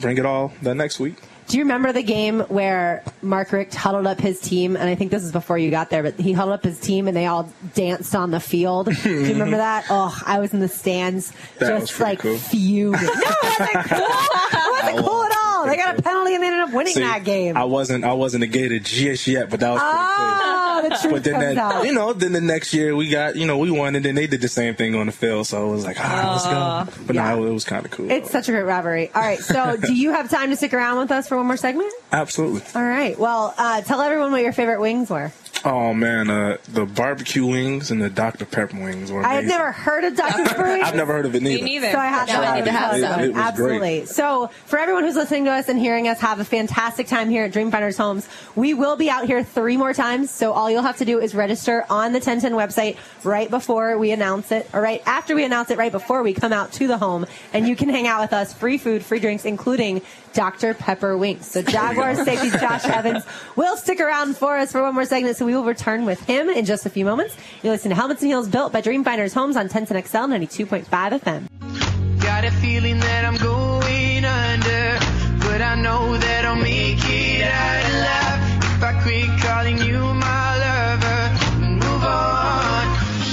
bring 0.00 0.16
it 0.16 0.24
all 0.24 0.52
the 0.62 0.74
next 0.74 0.98
week. 1.00 1.16
Do 1.48 1.56
you 1.58 1.62
remember 1.62 1.92
the 1.92 2.02
game 2.02 2.40
where 2.40 3.04
Mark 3.22 3.52
Richt 3.52 3.72
huddled 3.74 4.06
up 4.06 4.18
his 4.20 4.40
team? 4.40 4.74
And 4.76 4.88
I 4.88 4.96
think 4.96 5.12
this 5.12 5.22
is 5.22 5.30
before 5.30 5.56
you 5.58 5.70
got 5.70 5.90
there, 5.90 6.02
but 6.02 6.14
he 6.18 6.32
huddled 6.32 6.54
up 6.54 6.64
his 6.64 6.80
team 6.80 7.06
and 7.06 7.16
they 7.16 7.26
all 7.26 7.48
danced 7.74 8.16
on 8.16 8.32
the 8.32 8.40
field. 8.40 8.88
Do 9.02 9.10
you 9.10 9.28
remember 9.32 9.56
that? 9.58 9.84
Oh, 9.90 10.16
I 10.26 10.40
was 10.40 10.52
in 10.52 10.58
the 10.60 10.68
stands 10.68 11.32
That 11.58 11.80
just 11.80 12.00
like 12.00 12.18
cool. 12.18 12.36
fuming. 12.38 13.00
No, 13.00 13.08
it 13.08 13.60
wasn't 13.60 13.86
cool. 13.86 14.06
It 14.06 14.70
wasn't 14.82 15.06
cool 15.06 15.24
at 15.24 15.32
all. 15.44 15.46
They 15.66 15.76
got 15.76 15.98
a 15.98 16.02
penalty 16.02 16.34
and 16.34 16.42
they 16.42 16.46
ended 16.48 16.62
up 16.62 16.72
winning 16.72 16.92
See, 16.94 17.00
that 17.00 17.24
game. 17.24 17.56
I 17.56 17.64
wasn't 17.64 18.04
I 18.04 18.12
wasn't 18.12 18.44
a 18.44 18.46
Gator 18.46 18.78
just 18.78 19.26
yet, 19.26 19.50
but 19.50 19.58
that 19.60 19.70
was 19.70 19.80
pretty 19.80 19.96
cool. 19.96 20.04
Ah. 20.04 20.65
Oh, 20.84 20.88
the 20.88 20.96
truth 20.96 21.12
But 21.12 21.24
then 21.24 21.34
comes 21.34 21.54
that, 21.56 21.74
out. 21.76 21.84
you 21.86 21.92
know, 21.92 22.12
then 22.12 22.32
the 22.32 22.40
next 22.40 22.72
year 22.74 22.94
we 22.94 23.08
got, 23.08 23.36
you 23.36 23.46
know, 23.46 23.58
we 23.58 23.70
won, 23.70 23.94
and 23.96 24.04
then 24.04 24.14
they 24.14 24.26
did 24.26 24.40
the 24.40 24.48
same 24.48 24.74
thing 24.74 24.94
on 24.94 25.06
the 25.06 25.12
field. 25.12 25.46
So 25.46 25.68
it 25.68 25.72
was 25.72 25.84
like, 25.84 25.98
right, 25.98 26.30
let's 26.32 26.44
go. 26.44 27.02
But 27.06 27.14
Yeah. 27.16 27.34
no, 27.34 27.44
it 27.46 27.52
was 27.52 27.64
kind 27.64 27.84
of 27.84 27.90
cool. 27.90 28.10
It's 28.10 28.30
such 28.30 28.48
a 28.48 28.52
great 28.52 28.62
rivalry. 28.64 29.10
All 29.14 29.22
right, 29.22 29.38
so 29.38 29.76
do 29.80 29.92
you 29.94 30.12
have 30.12 30.30
time 30.30 30.50
to 30.50 30.56
stick 30.56 30.74
around 30.74 30.98
with 30.98 31.10
us 31.10 31.28
for 31.28 31.36
one 31.36 31.46
more 31.46 31.56
segment? 31.56 31.92
Absolutely. 32.12 32.62
All 32.74 32.86
right. 32.86 33.18
Well, 33.18 33.54
uh, 33.58 33.80
tell 33.82 34.00
everyone 34.00 34.32
what 34.32 34.42
your 34.42 34.52
favorite 34.52 34.80
wings 34.80 35.10
were. 35.10 35.32
Oh 35.64 35.92
man, 35.92 36.30
uh, 36.30 36.58
the 36.68 36.86
barbecue 36.86 37.44
wings 37.44 37.90
and 37.90 38.00
the 38.00 38.08
Dr 38.08 38.44
Pepper 38.44 38.76
wings 38.80 39.10
were 39.10 39.24
I 39.24 39.34
had 39.34 39.38
amazing. 39.44 39.48
never 39.58 39.72
heard 39.72 40.04
of 40.04 40.16
Dr. 40.16 40.44
Pepper 40.44 40.62
wings. 40.62 40.84
I've 40.86 40.94
never 40.94 41.12
heard 41.12 41.26
of 41.26 41.34
it 41.34 41.42
neither. 41.42 41.64
Me 41.64 41.70
neither. 41.78 41.90
So 41.90 41.98
I 41.98 42.06
have 42.06 42.28
Now 42.28 42.40
to, 42.42 42.46
I 42.46 42.56
need 42.60 42.64
to 42.66 42.72
have 42.72 42.94
It- 42.94 43.00
some. 43.00 43.20
it 43.20 43.28
was 43.28 43.36
Absolutely. 43.36 43.78
great. 43.78 44.08
So 44.08 44.50
for 44.66 44.78
everyone 44.78 45.02
who's 45.02 45.16
listening 45.16 45.44
to 45.46 45.50
us 45.50 45.68
and 45.68 45.76
hearing 45.78 46.06
us 46.06 46.20
have 46.20 46.38
a 46.38 46.44
fantastic 46.44 47.08
time 47.08 47.30
here 47.30 47.44
at 47.44 47.52
Dreamfinders 47.52 47.96
Homes, 47.98 48.28
we 48.54 48.74
will 48.74 48.94
be 48.96 49.10
out 49.10 49.26
here 49.26 49.42
three 49.42 49.76
more 49.76 49.92
times. 49.92 50.30
So 50.30 50.52
all 50.52 50.70
you'll 50.70 50.82
have 50.82 50.98
to 50.98 51.04
do 51.04 51.18
is 51.18 51.34
register 51.34 51.84
on 51.90 52.12
the 52.12 52.20
1010 52.20 52.52
website 52.52 52.96
right 53.24 53.50
before 53.50 53.98
we 53.98 54.12
announce 54.12 54.52
it, 54.52 54.68
or 54.72 54.80
right 54.80 55.02
after 55.04 55.34
we 55.34 55.42
announce 55.44 55.70
it, 55.72 55.78
right 55.78 55.90
before 55.92 56.22
we 56.22 56.32
come 56.32 56.52
out 56.52 56.70
to 56.74 56.86
the 56.86 56.98
home, 56.98 57.26
and 57.52 57.66
you 57.66 57.74
can 57.74 57.88
hang 57.88 58.06
out 58.06 58.20
with 58.20 58.32
us. 58.32 58.52
Free 58.54 58.78
food, 58.78 59.04
free 59.04 59.18
drinks, 59.18 59.44
including 59.44 60.00
Dr. 60.36 60.74
Pepper 60.74 61.16
wings. 61.16 61.46
So 61.50 61.62
Jaguar 61.62 62.14
safety 62.14 62.50
Josh 62.60 62.84
Evans 62.84 63.24
will 63.56 63.76
stick 63.78 63.98
around 64.00 64.36
for 64.36 64.56
us 64.58 64.70
for 64.70 64.82
one 64.82 64.94
more 64.94 65.06
segment. 65.06 65.36
So 65.36 65.46
we 65.46 65.54
will 65.56 65.64
return 65.64 66.04
with 66.04 66.20
him 66.20 66.48
in 66.50 66.66
just 66.66 66.84
a 66.84 66.90
few 66.90 67.04
moments. 67.06 67.34
You're 67.62 67.72
listening 67.72 67.90
to 67.90 67.96
Helmets 67.96 68.20
and 68.22 68.28
Heels 68.30 68.46
built 68.48 68.70
by 68.72 68.82
Dreamfinders 68.82 69.32
Homes 69.34 69.56
on 69.56 69.68
1010XL 69.68 70.28
92.5 70.48 70.86
FM. 71.20 72.20
Got 72.22 72.44
a 72.44 72.50
feeling 72.52 73.00
that 73.00 73.24
I'm 73.24 73.36
going 73.38 74.24
under, 74.26 74.98
but 75.40 75.62
I 75.62 75.74
know 75.76 76.16
that 76.18 76.44
I'll 76.44 76.56
make 76.56 76.98
it 77.02 77.42
out 77.42 77.90
alive 77.94 78.64
if 78.76 78.82
I 78.82 79.02
quit 79.02 79.40
calling 79.40 79.78
you 79.78 79.98
my 80.14 80.58
lover. 80.58 81.64
and 81.64 81.74
Move 81.80 82.04
on. 82.04 82.86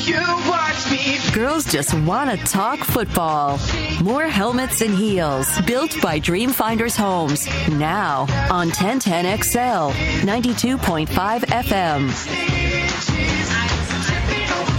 You 0.06 0.22
watch 0.22 0.48
me 0.48 0.53
Girls 1.34 1.66
just 1.66 1.94
want 1.94 2.30
to 2.32 2.38
talk 2.46 2.80
football. 2.80 3.60
More 4.02 4.24
helmets 4.24 4.82
and 4.82 4.94
heels 4.96 5.48
built 5.62 6.00
by 6.02 6.20
Dreamfinders 6.20 6.96
Homes. 6.96 7.46
Now 7.70 8.22
on 8.52 8.70
1010XL 8.70 9.92
92.5 9.92 11.40
FM. 11.42 12.10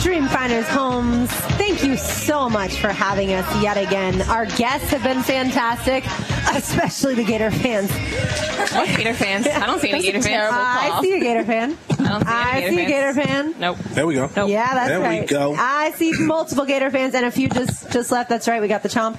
Dreamfinders 0.02 0.64
Homes, 0.64 1.30
thank 1.30 1.84
you 1.84 1.96
so 1.96 2.50
much 2.50 2.76
for 2.80 2.88
having 2.88 3.32
us 3.32 3.62
yet 3.62 3.76
again. 3.76 4.20
Our 4.22 4.46
guests 4.46 4.90
have 4.90 5.02
been 5.02 5.22
fantastic, 5.22 6.04
especially 6.54 7.14
the 7.14 7.24
Gator 7.24 7.50
fans. 7.50 7.90
What 8.72 8.88
Gator 8.96 9.14
fans? 9.14 9.46
I 9.46 9.64
don't 9.66 9.80
see 9.80 9.90
any 9.90 10.02
Gator 10.02 10.22
fans. 10.22 10.52
Uh, 10.52 10.56
I 10.58 11.00
see 11.02 11.16
a 11.16 11.20
Gator 11.20 11.44
fan. 11.44 11.78
I 12.14 12.20
don't 12.20 12.26
see 12.26 12.32
I 12.32 12.60
any 12.60 12.76
see 12.76 12.82
a 12.84 12.86
Gator 12.86 13.12
Gator 13.12 13.26
fans. 13.26 13.52
fan. 13.52 13.60
Nope. 13.60 13.78
There 13.78 14.06
we 14.06 14.14
go. 14.14 14.30
Yeah, 14.46 14.74
that's 14.74 14.88
there 14.88 15.00
right. 15.00 15.20
we 15.22 15.26
go. 15.26 15.54
I 15.56 15.90
see 15.92 16.12
multiple 16.18 16.64
Gator 16.64 16.90
fans 16.90 17.14
and 17.14 17.24
a 17.26 17.30
few 17.30 17.48
just 17.48 17.90
just 17.90 18.10
left. 18.12 18.28
That's 18.28 18.48
right. 18.48 18.60
We 18.60 18.68
got 18.68 18.82
the 18.82 18.88
chomp. 18.88 19.18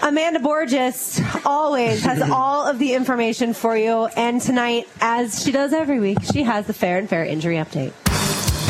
Amanda 0.00 0.38
Borges 0.38 1.20
always 1.44 2.04
has 2.04 2.20
all 2.30 2.66
of 2.66 2.78
the 2.78 2.94
information 2.94 3.52
for 3.52 3.76
you, 3.76 4.06
and 4.16 4.40
tonight, 4.40 4.88
as 5.00 5.42
she 5.42 5.50
does 5.50 5.72
every 5.72 5.98
week, 5.98 6.18
she 6.22 6.44
has 6.44 6.66
the 6.66 6.72
Farah 6.72 6.98
and 7.00 7.08
Farah 7.10 7.26
injury 7.28 7.56
update. 7.56 7.92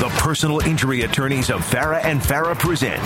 The 0.00 0.08
personal 0.20 0.60
injury 0.60 1.02
attorneys 1.02 1.50
of 1.50 1.60
Farah 1.60 2.02
and 2.04 2.20
Farah 2.20 2.56
present 2.58 3.02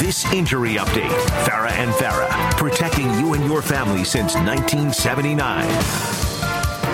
this 0.00 0.24
injury 0.32 0.74
update. 0.74 1.10
Farah 1.44 1.72
and 1.72 1.90
Farah, 1.92 2.56
protecting 2.56 3.06
you 3.18 3.34
and 3.34 3.44
your 3.46 3.60
family 3.60 4.04
since 4.04 4.34
1979. 4.36 6.23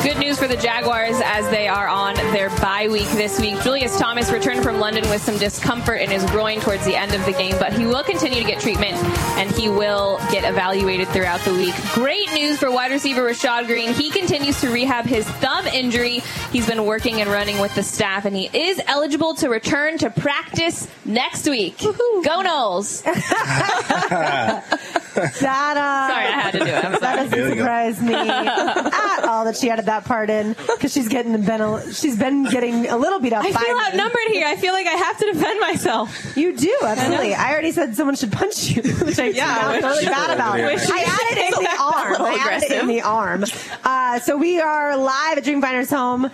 Good 0.02 0.18
news 0.18 0.38
for 0.38 0.48
the 0.48 0.56
Jaguars 0.56 1.20
as 1.24 1.48
they 1.50 1.68
are 1.68 1.86
on 1.86 2.14
their 2.32 2.48
bye 2.56 2.88
week 2.90 3.08
this 3.10 3.38
week. 3.38 3.60
Julius 3.62 3.98
Thomas 3.98 4.30
returned 4.30 4.62
from 4.62 4.78
London 4.78 5.08
with 5.10 5.22
some 5.22 5.36
discomfort 5.36 6.00
in 6.00 6.08
his 6.08 6.24
groin 6.30 6.60
towards 6.60 6.84
the 6.86 6.96
end 6.96 7.14
of 7.14 7.24
the 7.26 7.32
game, 7.32 7.54
but 7.58 7.72
he 7.72 7.84
will 7.84 8.02
continue 8.02 8.40
to 8.40 8.46
get 8.46 8.60
treatment 8.60 8.94
and 9.36 9.50
he 9.50 9.68
will 9.68 10.18
get 10.30 10.50
evaluated 10.50 11.06
throughout 11.08 11.40
the 11.40 11.52
week. 11.52 11.74
Great 11.92 12.32
news 12.32 12.58
for 12.58 12.70
wide 12.70 12.90
receiver 12.90 13.22
Rashad 13.22 13.66
Greene. 13.66 13.92
He 13.92 14.10
continues 14.10 14.60
to 14.62 14.70
rehab 14.70 15.04
his 15.04 15.26
thumb 15.26 15.66
injury. 15.66 16.20
He's 16.50 16.66
been 16.66 16.86
working 16.86 17.20
and 17.20 17.30
running 17.30 17.58
with 17.58 17.74
the 17.74 17.82
staff, 17.82 18.24
and 18.24 18.34
he 18.34 18.48
is 18.52 18.80
eligible 18.86 19.34
to 19.34 19.50
return 19.50 19.98
to 19.98 20.08
practice 20.08 20.88
next 21.04 21.46
week. 21.46 21.78
Go 21.78 21.92
Noles! 22.22 23.02
That, 25.40 25.76
uh, 25.76 26.08
Sorry, 26.12 26.26
I 26.26 26.30
had 26.30 26.50
to 26.52 26.58
do 26.58 26.64
it. 26.66 26.84
I'm 26.84 26.92
That 26.92 27.00
sorry. 27.00 27.28
doesn't 27.30 27.58
surprise 27.58 28.00
me 28.02 28.14
at 28.14 29.24
all 29.24 29.44
that 29.44 29.56
she 29.56 29.70
added 29.70 29.86
that 29.86 30.04
part 30.04 30.30
in 30.30 30.54
because 30.54 30.92
she's 30.92 31.08
getting 31.08 31.32
been 31.44 31.60
a, 31.60 31.92
she's 31.92 32.18
been 32.18 32.44
getting 32.44 32.88
a 32.88 32.96
little 32.96 33.20
beat 33.20 33.32
up. 33.32 33.44
I 33.44 33.52
by 33.52 33.60
feel 33.60 33.74
me. 33.76 33.82
outnumbered 33.86 34.28
here. 34.28 34.46
I 34.46 34.56
feel 34.56 34.72
like 34.72 34.86
I 34.86 34.92
have 34.92 35.18
to 35.18 35.32
defend 35.32 35.60
myself. 35.60 36.36
You 36.36 36.56
do 36.56 36.76
absolutely. 36.82 37.34
I, 37.34 37.52
already 37.52 37.72
said 37.72 37.94
someone 37.96 38.16
should 38.16 38.32
punch 38.32 38.70
you, 38.70 38.82
which 39.04 39.18
I 39.18 39.26
Yeah, 39.28 39.72
really 39.76 40.04
bad 40.06 40.30
about. 40.34 40.54
I 40.60 40.72
added 40.72 41.56
in 41.56 41.62
the 41.62 41.70
arm. 41.80 42.22
I 42.22 42.38
added 42.50 42.70
it 42.70 42.80
in 42.82 42.86
the 42.88 43.00
arm. 43.02 43.44
Uh, 43.84 44.18
so 44.20 44.36
we 44.36 44.60
are 44.60 44.96
live 44.96 45.38
at 45.38 45.44
Dreamfinders 45.44 45.90
Home. 45.90 46.30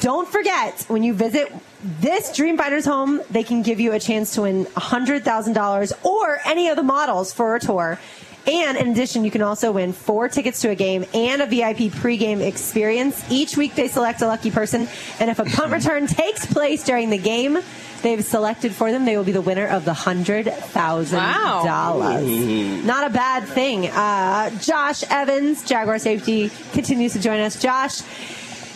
Don't 0.00 0.28
forget 0.28 0.84
when 0.88 1.02
you 1.02 1.14
visit 1.14 1.50
this 1.82 2.30
Dreamfinders 2.30 2.86
home, 2.86 3.20
they 3.30 3.42
can 3.42 3.62
give 3.62 3.80
you 3.80 3.92
a 3.92 3.98
chance 3.98 4.34
to 4.34 4.42
win 4.42 4.66
$100,000 4.66 6.04
or 6.04 6.40
any 6.44 6.68
of 6.68 6.76
the 6.76 6.82
models 6.82 7.32
for 7.32 7.56
a 7.56 7.60
tour. 7.60 7.98
And 8.46 8.76
in 8.76 8.88
addition, 8.88 9.24
you 9.24 9.30
can 9.30 9.42
also 9.42 9.70
win 9.72 9.92
four 9.92 10.28
tickets 10.28 10.60
to 10.62 10.70
a 10.70 10.74
game 10.74 11.04
and 11.14 11.42
a 11.42 11.46
VIP 11.46 11.92
pregame 11.92 12.40
experience. 12.40 13.24
Each 13.30 13.56
week 13.56 13.74
they 13.76 13.86
select 13.86 14.20
a 14.20 14.26
lucky 14.26 14.50
person, 14.50 14.88
and 15.20 15.30
if 15.30 15.38
a 15.38 15.44
punt 15.44 15.72
return 15.72 16.08
takes 16.08 16.44
place 16.46 16.82
during 16.82 17.10
the 17.10 17.18
game, 17.18 17.60
they've 18.02 18.24
selected 18.24 18.74
for 18.74 18.90
them, 18.90 19.04
they 19.04 19.16
will 19.16 19.22
be 19.24 19.30
the 19.32 19.40
winner 19.40 19.66
of 19.68 19.84
the 19.84 19.94
hundred 19.94 20.46
thousand 20.52 21.20
dollars. 21.20 22.84
Not 22.84 23.08
a 23.08 23.14
bad 23.14 23.44
thing. 23.46 23.86
Uh, 23.86 24.50
Josh 24.58 25.04
Evans, 25.08 25.64
Jaguar 25.64 26.00
safety, 26.00 26.50
continues 26.72 27.12
to 27.12 27.20
join 27.20 27.38
us. 27.38 27.60
Josh, 27.62 28.02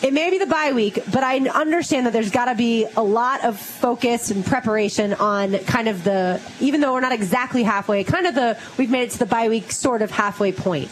it 0.02 0.12
may 0.12 0.30
be 0.30 0.38
the 0.38 0.46
bye 0.46 0.72
week, 0.72 0.98
but 1.12 1.22
I 1.22 1.38
understand 1.38 2.06
that 2.06 2.12
there's 2.12 2.30
got 2.30 2.46
to 2.46 2.54
be 2.54 2.86
a 2.96 3.02
lot 3.02 3.44
of 3.44 3.58
focus 3.58 4.30
and 4.30 4.44
preparation 4.44 5.14
on 5.14 5.58
kind 5.60 5.88
of 5.88 6.04
the, 6.04 6.40
even 6.60 6.80
though 6.80 6.92
we're 6.92 7.00
not 7.00 7.12
exactly 7.12 7.62
halfway, 7.62 8.04
kind 8.04 8.26
of 8.26 8.34
the, 8.34 8.58
we've 8.78 8.90
made 8.90 9.02
it 9.04 9.10
to 9.12 9.18
the 9.18 9.26
bye 9.26 9.48
week 9.48 9.72
sort 9.72 10.02
of 10.02 10.10
halfway 10.10 10.52
point. 10.52 10.90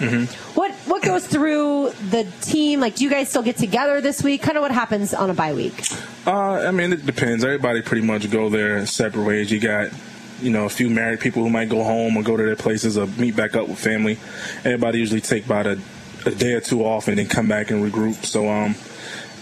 What 0.55 0.73
what 0.87 1.03
goes 1.03 1.27
through 1.27 1.91
the 2.11 2.25
team? 2.41 2.81
Like, 2.81 2.97
do 2.97 3.05
you 3.05 3.11
guys 3.11 3.29
still 3.29 3.43
get 3.43 3.57
together 3.57 4.01
this 4.01 4.23
week? 4.23 4.43
Kind 4.43 4.57
of 4.57 4.63
what 4.63 4.71
happens 4.71 5.13
on 5.15 5.31
a 5.31 5.35
bye 5.35 5.53
week? 5.55 5.83
Uh, 6.27 6.67
I 6.67 6.71
mean, 6.71 6.93
it 6.93 7.05
depends. 7.05 7.45
Everybody 7.45 7.83
pretty 7.83 8.07
much 8.07 8.31
go 8.31 8.49
their 8.49 8.87
separate 8.87 9.25
ways. 9.25 9.51
You 9.51 9.61
got, 9.61 9.91
you 10.41 10.51
know, 10.51 10.65
a 10.67 10.69
few 10.69 10.89
married 10.91 11.21
people 11.21 11.43
who 11.43 11.51
might 11.51 11.69
go 11.69 11.83
home 11.83 12.17
or 12.17 12.23
go 12.23 12.37
to 12.37 12.43
their 12.43 12.57
places 12.57 12.97
or 12.97 13.07
meet 13.07 13.35
back 13.35 13.57
up 13.57 13.69
with 13.69 13.79
family. 13.79 14.19
Everybody 14.59 14.99
usually 14.99 15.21
take 15.21 15.47
about 15.47 15.67
a, 15.67 15.79
a 16.27 16.31
day 16.31 16.53
or 16.53 16.61
two 16.61 16.85
off 16.85 17.09
and 17.09 17.19
then 17.19 17.27
come 17.27 17.49
back 17.49 17.71
and 17.71 17.83
regroup. 17.83 18.25
So, 18.25 18.49
um, 18.49 18.75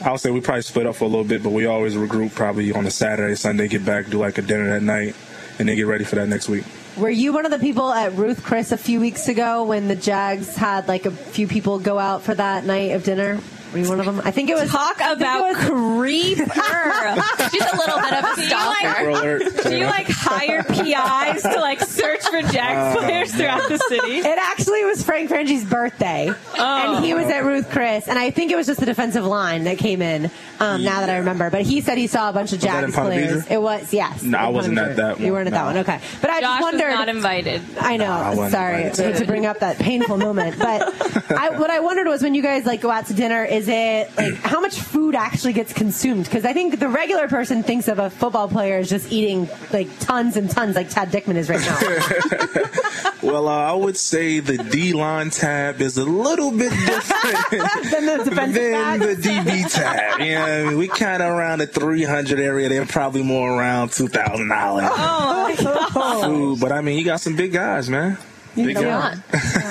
I'll 0.05 0.19
say 0.19 0.31
we 0.31 0.41
probably 0.41 0.63
split 0.63 0.87
up 0.87 0.97
for 0.97 1.05
a 1.05 1.09
little 1.09 1.25
bit, 1.25 1.43
but 1.43 1.51
we 1.51 1.67
always 1.67 1.95
regroup 1.95 2.35
probably 2.35 2.73
on 2.73 2.87
a 2.87 2.91
Saturday, 2.91 3.35
Sunday, 3.37 3.69
get 3.69 3.85
back, 3.85 4.09
do 4.09 4.19
like 4.19 4.39
a 4.39 4.43
dinner 4.43 4.69
that 4.71 4.83
night, 4.83 5.15
and 5.59 5.69
then 5.69 5.77
get 5.77 5.87
ready 5.87 6.05
for 6.05 6.17
that 6.17 6.29
next 6.29 6.49
week. 6.49 6.65
Were 6.97 7.09
you 7.09 7.33
one 7.33 7.47
of 7.47 7.53
the 7.53 7.59
people 7.59 7.91
at 7.93 8.13
Ruth 8.15 8.43
Chris 8.43 8.73
a 8.73 8.77
few 8.77 9.01
weeks 9.01 9.29
ago 9.29 9.65
when 9.65 9.89
the 9.89 9.97
Jags 9.97 10.57
had 10.57 10.89
like 10.89 11.07
a 11.07 11.11
few 11.11 11.47
people 11.47 11.79
go 11.79 11.99
out 11.99 12.23
for 12.23 12.35
that 12.35 12.65
night 12.65 12.91
of 12.93 13.05
dinner? 13.05 13.41
Were 13.73 13.79
you 13.79 13.89
one 13.89 14.01
of 14.01 14.07
them? 14.07 14.21
I 14.25 14.31
think 14.31 14.51
it 14.51 14.55
was. 14.55 14.71
Talk 14.71 15.01
I 15.01 15.09
think 15.15 15.21
it 15.21 15.23
about 15.23 15.43
was- 15.43 15.57
creeper. 15.69 16.45
She's 17.51 17.63
a 17.73 17.77
little 17.77 18.01
bit 18.01 18.13
of 18.13 18.25
a 18.25 18.35
Do 18.37 18.41
you 18.43 18.49
stalker. 18.49 19.11
like, 19.13 19.23
Alert. 19.23 19.43
do 19.65 19.77
you 19.79 19.87
like 19.87 20.07
hire 20.09 20.63
PIs 20.65 21.43
to 21.43 21.61
like 21.61 21.81
search 21.81 22.23
for 22.29 22.43
Jags 22.43 22.97
Oh, 22.97 23.01
players 23.01 23.35
throughout 23.35 23.69
the 23.69 23.79
city? 23.89 24.19
It 24.19 24.39
actually 24.39 24.85
was 24.85 25.03
Frank 25.03 25.31
Frangie's 25.31 25.65
birthday, 25.65 26.33
and 26.59 27.05
he 27.05 27.15
was 27.15 27.27
at 27.27 27.45
Ruth 27.45 27.71
Chris, 27.71 28.09
and 28.09 28.19
I 28.19 28.31
think 28.31 28.51
it 28.53 28.57
was 28.57 28.67
just 28.67 28.81
the 28.81 28.87
defensive 28.87 29.25
line 29.25 29.65
that 29.65 29.79
came 29.79 30.03
in. 30.03 30.31
Um, 30.61 30.85
now 30.85 31.01
that 31.01 31.11
I 31.11 31.17
remember, 31.19 31.51
but 31.51 31.63
he 31.63 31.81
said 31.81 31.99
he 31.99 32.07
saw 32.07 32.31
a 32.31 32.33
bunch 32.33 32.53
of 32.53 32.59
Was 32.59 32.65
that 32.65 32.85
in 32.85 32.91
Jags 32.91 32.95
Ponte 32.97 33.09
players. 33.09 33.45
Vedra? 33.47 33.51
It 33.51 33.63
was 33.63 33.93
yes. 33.93 34.23
No, 34.23 34.39
I 34.39 34.49
wasn't 34.49 34.79
Ponte 34.79 34.91
at 34.91 34.97
Vedra. 34.97 35.17
that 35.17 35.21
You 35.21 35.25
one, 35.27 35.33
weren't 35.33 35.49
at 35.49 35.53
that 35.55 35.65
one, 35.65 35.77
okay. 35.79 36.01
But 36.21 36.31
I 36.31 36.41
Josh 36.41 36.51
just 36.61 36.63
was 36.63 36.73
wondered. 36.81 36.91
not 36.95 37.09
invited. 37.09 37.63
I 37.81 37.97
know. 37.97 38.13
I 38.13 38.49
sorry 38.51 38.83
invited. 38.85 39.13
to, 39.15 39.19
to 39.21 39.25
bring 39.27 39.45
up 39.47 39.59
that 39.61 39.79
painful 39.79 40.19
moment, 40.19 40.59
but 40.59 40.83
I, 41.33 41.51
what 41.59 41.71
I 41.71 41.81
wondered 41.81 42.07
was 42.07 42.23
when 42.23 42.35
you 42.35 42.43
guys 42.43 42.65
like 42.65 42.81
go 42.81 42.91
out 42.91 43.07
to 43.07 43.15
dinner, 43.15 43.45
is 43.45 43.62
it 43.69 44.17
like 44.17 44.35
how 44.35 44.61
much 44.61 44.79
food 44.79 45.15
actually 45.15 45.53
gets 45.53 45.73
consumed? 45.73 46.25
Because 46.25 46.45
I 46.45 46.53
think 46.53 46.79
the 46.79 46.89
regular 46.89 47.29
person 47.29 47.63
thinks 47.63 47.89
of 47.89 47.99
a 47.99 48.11
football 48.11 48.49
player 48.49 48.79
as 48.79 48.89
just 48.89 49.13
eating 49.13 49.49
like 49.73 49.89
tons 50.01 50.37
and 50.37 50.51
tons, 50.51 50.77
like 50.77 50.91
Tad 50.91 51.11
Dickman 51.11 51.37
is 51.37 51.49
right 51.49 51.61
now. 51.61 53.09
Well, 53.23 53.47
uh, 53.47 53.53
I 53.53 53.73
would 53.73 53.97
say 53.97 54.41
the 54.41 54.59
D 54.59 54.93
line 54.93 55.31
tab 55.31 55.81
is 55.81 55.97
a 55.97 56.05
little 56.05 56.51
bit 56.51 56.71
different 56.71 57.51
Then 57.91 58.07
the 58.07 58.25
defensive 58.25 58.55
than 58.55 58.99
the 58.99 59.15
DB 59.15 59.73
tab. 59.73 60.19
Yeah, 60.21 60.45
I 60.45 60.65
mean, 60.65 60.77
we 60.77 60.89
kind 60.89 61.23
of 61.23 61.31
around 61.31 61.61
the 61.61 61.69
300 61.69 62.41
area. 62.41 62.69
They're 62.69 62.85
probably 62.85 63.23
more 63.23 63.57
around 63.57 63.91
$2,000 63.91 64.89
Oh, 64.93 66.21
food. 66.25 66.61
But 66.61 66.73
I 66.73 66.81
mean, 66.81 66.99
you 66.99 67.05
got 67.05 67.21
some 67.21 67.37
big 67.37 67.53
guys, 67.53 67.89
man. 67.89 68.19
Big 68.57 68.75
know 68.75 68.83
guys. 68.83 69.19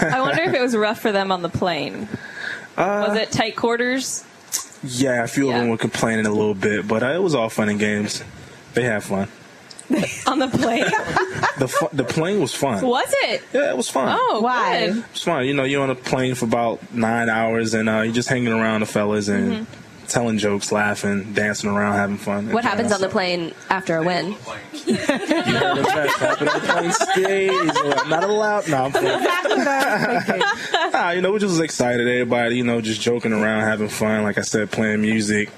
I 0.01 0.21
wonder 0.21 0.43
if 0.43 0.53
it 0.53 0.61
was 0.61 0.75
rough 0.75 0.99
for 1.01 1.11
them 1.11 1.31
on 1.31 1.41
the 1.41 1.49
plane. 1.49 2.07
Uh, 2.77 3.05
Was 3.09 3.17
it 3.17 3.31
tight 3.31 3.55
quarters? 3.55 4.23
Yeah, 4.83 5.23
a 5.23 5.27
few 5.27 5.49
of 5.49 5.55
them 5.55 5.69
were 5.69 5.77
complaining 5.77 6.25
a 6.25 6.31
little 6.31 6.55
bit, 6.55 6.87
but 6.87 7.03
uh, 7.03 7.07
it 7.07 7.21
was 7.21 7.35
all 7.35 7.49
fun 7.49 7.69
and 7.69 7.79
games. 7.79 8.23
They 8.73 8.83
had 8.83 9.03
fun. 9.03 9.27
On 10.27 10.39
the 10.39 10.47
plane? 10.47 10.85
The 11.57 11.67
fu- 11.67 11.89
the 11.93 12.03
plane 12.05 12.39
was 12.39 12.55
fun. 12.55 12.83
Was 12.83 13.13
it? 13.23 13.43
Yeah, 13.53 13.69
it 13.69 13.77
was 13.77 13.87
fun. 13.87 14.17
Oh, 14.19 14.39
Why? 14.41 14.87
good. 14.87 15.03
It's 15.11 15.21
fun. 15.21 15.45
You 15.45 15.53
know, 15.53 15.63
you're 15.63 15.83
on 15.83 15.91
a 15.91 15.95
plane 15.95 16.33
for 16.33 16.45
about 16.45 16.91
nine 16.91 17.29
hours, 17.29 17.75
and 17.75 17.87
uh, 17.87 18.01
you're 18.01 18.13
just 18.13 18.29
hanging 18.29 18.51
around 18.51 18.79
the 18.79 18.87
fellas 18.87 19.27
and 19.27 19.67
telling 20.11 20.37
jokes, 20.37 20.71
laughing, 20.71 21.33
dancing 21.33 21.69
around, 21.69 21.93
having 21.93 22.17
fun. 22.17 22.51
What 22.51 22.63
happens 22.63 22.91
on 22.91 23.01
the 23.01 23.09
plane 23.09 23.53
after 23.69 23.97
a 23.97 24.03
win? 24.03 24.35
the 24.85 25.83
best. 25.85 26.17
Happen 26.19 26.47
on 26.47 26.59
the 26.59 26.67
plane 26.67 26.91
stays. 26.91 27.71
I'm 27.99 28.09
not 28.09 28.23
allowed. 28.23 28.67
No, 28.69 28.85
I'm 28.85 28.91
playing. 28.91 30.41
nah, 30.91 31.09
you 31.11 31.21
know, 31.21 31.31
we're 31.31 31.39
just 31.39 31.51
was 31.51 31.59
excited. 31.59 32.07
Everybody, 32.07 32.57
you 32.57 32.63
know, 32.63 32.81
just 32.81 33.01
joking 33.01 33.33
around, 33.33 33.61
having 33.63 33.89
fun. 33.89 34.23
Like 34.23 34.37
I 34.37 34.41
said, 34.41 34.71
playing 34.71 35.01
music, 35.01 35.49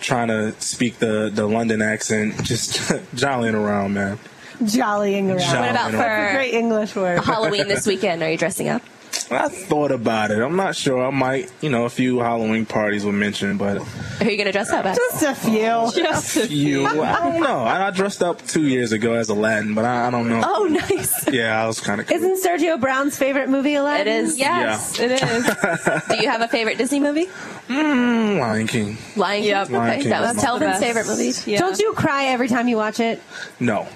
trying 0.00 0.28
to 0.28 0.58
speak 0.60 0.98
the 0.98 1.30
the 1.32 1.46
London 1.46 1.82
accent, 1.82 2.42
just 2.44 2.92
jollying 3.14 3.54
around, 3.54 3.94
man. 3.94 4.18
Jollying 4.64 5.30
around. 5.30 5.40
Jollying 5.40 5.60
What 5.60 5.70
about 5.70 5.94
around. 5.94 6.30
For 6.30 6.34
great 6.36 6.54
English 6.54 6.96
word. 6.96 7.20
Halloween 7.22 7.68
this 7.68 7.86
weekend? 7.86 8.22
Are 8.22 8.30
you 8.30 8.38
dressing 8.38 8.68
up? 8.68 8.82
I 9.30 9.48
thought 9.48 9.90
about 9.90 10.30
it. 10.30 10.38
I'm 10.40 10.56
not 10.56 10.74
sure. 10.74 11.04
I 11.06 11.10
might, 11.10 11.52
you 11.60 11.68
know, 11.68 11.84
a 11.84 11.90
few 11.90 12.18
Halloween 12.20 12.64
parties 12.64 13.04
were 13.04 13.12
mentioned, 13.12 13.58
but 13.58 13.76
Who 13.78 14.26
are 14.26 14.30
you 14.30 14.36
going 14.38 14.46
to 14.46 14.52
dress 14.52 14.70
up 14.70 14.86
as? 14.86 14.96
Just 14.96 15.22
a 15.22 15.34
few. 15.34 15.60
Just 16.02 16.36
a 16.38 16.46
few. 16.46 16.86
I 16.86 17.20
don't 17.28 17.40
know. 17.42 17.58
I, 17.58 17.88
I 17.88 17.90
dressed 17.90 18.22
up 18.22 18.40
two 18.46 18.66
years 18.66 18.92
ago 18.92 19.12
as 19.14 19.28
Aladdin, 19.28 19.74
but 19.74 19.84
I, 19.84 20.06
I 20.06 20.10
don't 20.10 20.28
know. 20.28 20.40
Oh, 20.44 20.64
nice. 20.64 21.28
Yeah, 21.32 21.62
I 21.62 21.66
was 21.66 21.78
kind 21.80 22.00
of. 22.00 22.06
Cool. 22.06 22.16
Isn't 22.16 22.42
Sergio 22.42 22.80
Brown's 22.80 23.18
favorite 23.18 23.50
movie 23.50 23.74
Aladdin? 23.74 24.06
It 24.08 24.24
is. 24.24 24.38
Yes, 24.38 24.98
it 24.98 25.10
is. 25.12 25.44
Do 26.08 26.16
you 26.22 26.28
have 26.30 26.40
a 26.40 26.48
favorite 26.48 26.78
Disney 26.78 27.00
movie? 27.00 27.26
Mm, 27.68 28.38
Lion 28.40 28.66
King. 28.66 28.96
Lion 29.14 29.42
King. 29.42 29.50
Yep. 29.50 29.70
Lion 29.70 29.90
Okay, 29.92 30.00
King 30.02 30.10
that 30.10 30.22
is 30.22 30.34
was 30.36 30.36
my- 30.36 30.42
Telvin's 30.48 30.78
favorite 30.80 31.06
movie. 31.06 31.32
Yeah. 31.50 31.58
Don't 31.58 31.78
you 31.78 31.92
cry 31.92 32.26
every 32.26 32.48
time 32.48 32.66
you 32.68 32.76
watch 32.78 32.98
it? 32.98 33.22
No. 33.60 33.86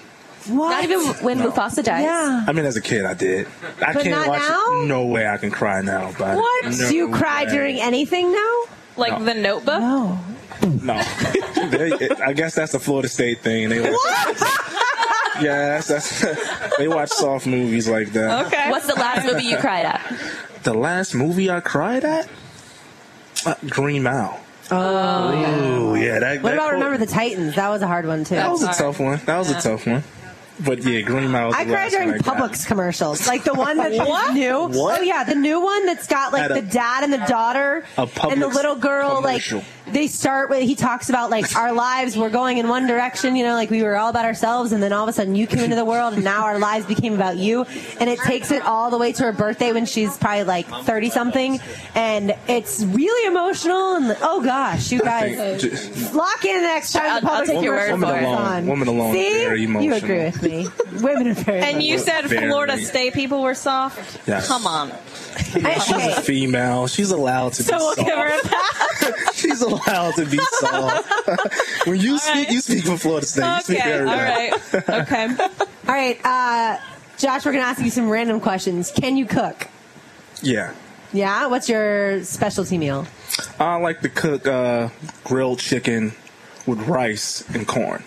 What? 0.48 0.70
Not 0.70 0.84
even 0.84 1.00
when 1.24 1.38
Mufasa 1.38 1.82
dies. 1.84 2.02
Yeah. 2.04 2.44
I 2.46 2.52
mean, 2.52 2.64
as 2.64 2.76
a 2.76 2.80
kid, 2.80 3.04
I 3.04 3.14
did. 3.14 3.46
I 3.80 3.92
But 3.92 4.02
can't 4.02 4.10
not 4.10 4.28
watch 4.28 4.40
now? 4.40 4.82
it. 4.82 4.86
No 4.86 5.06
way 5.06 5.26
I 5.26 5.36
can 5.38 5.50
cry 5.50 5.80
now. 5.82 6.12
But 6.18 6.36
What? 6.36 6.64
No 6.64 6.88
Do 6.88 6.94
you 6.96 7.10
cry 7.10 7.44
way. 7.44 7.50
during 7.50 7.80
anything 7.80 8.32
now? 8.32 8.54
like 8.96 9.18
No. 9.18 9.24
the 9.24 9.34
Notebook? 9.34 9.80
No. 9.80 10.18
No. 10.82 11.02
They- 11.70 12.08
I 12.24 12.32
guess 12.32 12.54
that's 12.56 12.72
the 12.72 12.80
Florida 12.80 13.08
State 13.08 13.40
thing. 13.40 13.68
They 13.68 13.76
yeah, 15.40 15.78
that's, 15.80 15.88
that's 15.88 16.76
they 16.78 16.88
watch 16.88 17.10
soft 17.10 17.46
movies 17.46 17.88
like 17.88 18.08
that. 18.12 18.46
Okay. 18.46 18.70
What's 18.70 18.86
the 18.86 18.94
last 18.94 19.24
movie 19.26 19.44
you 19.44 19.56
cried 19.56 19.84
at? 19.86 20.00
The 20.64 20.74
last 20.74 21.14
movie 21.14 21.50
I 21.50 21.60
cried 21.60 22.04
at? 22.04 22.28
Uh, 23.46 23.54
Green 23.68 24.02
Mile. 24.02 24.38
Oh, 24.70 25.94
yeah. 25.94 26.18
that, 26.18 26.42
What 26.42 26.50
that 26.50 26.54
about 26.54 26.64
caught- 26.64 26.72
Remember 26.74 26.96
the 26.98 27.06
Titans? 27.06 27.54
That 27.56 27.68
was 27.68 27.82
a 27.82 27.86
hard 27.86 28.06
one 28.06 28.24
too. 28.24 28.34
That 28.36 28.50
was 28.50 28.62
a 28.62 28.66
That's 28.66 28.78
tough 28.78 29.00
one. 29.00 29.20
That 29.26 29.38
was 29.38 29.50
a 29.50 29.60
tough 29.60 29.86
one. 29.86 30.02
But 30.64 30.82
yeah, 30.84 31.00
Green 31.00 31.30
Mile. 31.30 31.52
I 31.54 31.64
cried 31.64 31.90
during 31.90 32.10
I 32.12 32.18
got. 32.18 32.36
Publix 32.36 32.66
commercials, 32.66 33.26
like 33.26 33.44
the 33.44 33.54
one 33.54 33.76
that's 33.76 33.96
What? 33.98 34.34
new. 34.34 34.50
Oh, 34.50 34.68
what? 34.68 35.00
Oh 35.00 35.02
yeah, 35.02 35.24
the 35.24 35.34
new 35.34 35.60
one 35.60 35.86
that's 35.86 36.06
got 36.06 36.32
like 36.32 36.42
At 36.44 36.50
a- 36.50 36.54
the 36.54 36.62
dad 36.62 37.04
and 37.04 37.12
the 37.12 37.18
daughter 37.26 37.84
A 37.98 38.02
and 38.02 38.10
the 38.42 38.46
Publix 38.48 38.54
little 38.54 38.74
girl. 38.76 39.16
commercial. 39.16 39.58
Like 39.58 39.66
they 39.92 40.06
start 40.06 40.48
with 40.48 40.62
he 40.62 40.74
talks 40.74 41.08
about 41.08 41.30
like 41.30 41.54
our 41.56 41.72
lives 41.88 42.16
were 42.16 42.30
going 42.30 42.58
in 42.58 42.68
one 42.68 42.86
direction, 42.86 43.36
you 43.36 43.44
know, 43.44 43.54
like 43.54 43.70
we 43.70 43.82
were 43.82 43.96
all 43.96 44.10
about 44.10 44.24
ourselves, 44.24 44.72
and 44.72 44.82
then 44.82 44.92
all 44.92 45.02
of 45.02 45.08
a 45.08 45.12
sudden 45.12 45.34
you 45.34 45.46
came 45.46 45.60
into 45.60 45.76
the 45.76 45.84
world, 45.84 46.14
and 46.14 46.24
now 46.24 46.44
our 46.44 46.58
lives 46.58 46.86
became 46.86 47.14
about 47.14 47.36
you. 47.36 47.64
And 48.00 48.08
it 48.08 48.18
takes 48.20 48.50
it 48.50 48.62
all 48.62 48.90
the 48.90 48.98
way 48.98 49.12
to 49.12 49.22
her 49.24 49.32
birthday 49.32 49.72
when 49.72 49.86
she's 49.86 50.16
probably 50.18 50.44
like 50.44 50.66
thirty 50.84 51.10
something, 51.10 51.58
and 51.94 52.34
it's 52.48 52.82
really 52.84 53.26
emotional. 53.26 53.96
And 53.96 54.16
oh 54.22 54.42
gosh, 54.42 54.92
you 54.92 55.00
guys. 55.00 55.60
think 55.62 56.14
Lock 56.14 56.44
in 56.44 56.62
next 56.62 56.92
time 56.92 57.02
I'll- 57.24 57.28
I'll 57.28 57.42
Publix 57.42 57.46
take 57.46 57.62
your 57.62 57.74
word 57.74 57.90
commercial 57.90 58.08
for 58.08 58.16
it. 58.16 58.22
is 58.22 58.26
Woman 58.26 58.38
on. 58.38 58.52
alone- 58.52 58.66
woman 58.66 58.88
alone 58.88 59.16
is 59.16 59.26
See? 59.26 59.44
very 59.44 59.60
You 59.62 59.68
emotional. 59.68 59.96
agree 59.96 60.24
with 60.24 60.42
me. 60.42 60.51
Women 61.00 61.28
are 61.28 61.34
very 61.34 61.60
And 61.60 61.82
you 61.82 61.98
said 61.98 62.24
Very. 62.26 62.48
Florida 62.48 62.78
State 62.78 63.14
people 63.14 63.42
were 63.42 63.54
soft. 63.54 64.26
Yes. 64.28 64.46
Come 64.48 64.66
on. 64.66 64.92
She's 65.36 66.06
a 66.06 66.20
female. 66.20 66.86
She's 66.86 67.10
allowed 67.10 67.54
to 67.54 67.62
So 67.62 67.72
be 67.72 67.78
we'll 67.78 67.94
soft. 67.94 68.08
give 68.08 68.16
her 68.18 68.38
a 68.38 68.42
pass. 68.48 69.34
She's 69.40 69.60
allowed 69.62 70.14
to 70.16 70.26
be 70.26 70.38
soft. 70.38 71.86
when 71.86 71.98
you 72.00 72.18
speak, 72.18 72.50
you 72.50 72.60
speak 72.60 72.84
for 72.84 72.96
Florida 72.96 73.26
State. 73.26 73.44
You 73.44 73.60
speak 73.62 73.82
for 73.82 73.88
Okay. 73.88 74.50
All 74.88 75.00
Okay. 75.00 75.36
All 75.88 75.94
right, 75.94 76.20
uh, 76.24 76.78
Josh, 77.18 77.44
we're 77.44 77.52
going 77.52 77.64
to 77.64 77.68
ask 77.68 77.82
you 77.82 77.90
some 77.90 78.08
random 78.08 78.40
questions. 78.40 78.90
Can 78.92 79.16
you 79.16 79.26
cook? 79.26 79.66
Yeah. 80.42 80.74
Yeah? 81.12 81.46
What's 81.46 81.68
your 81.68 82.22
specialty 82.24 82.78
meal? 82.78 83.06
I 83.58 83.76
like 83.76 84.00
to 84.02 84.08
cook 84.08 84.46
uh, 84.46 84.88
grilled 85.24 85.58
chicken 85.58 86.12
with 86.66 86.80
rice 86.86 87.42
and 87.54 87.66
corn. 87.66 88.04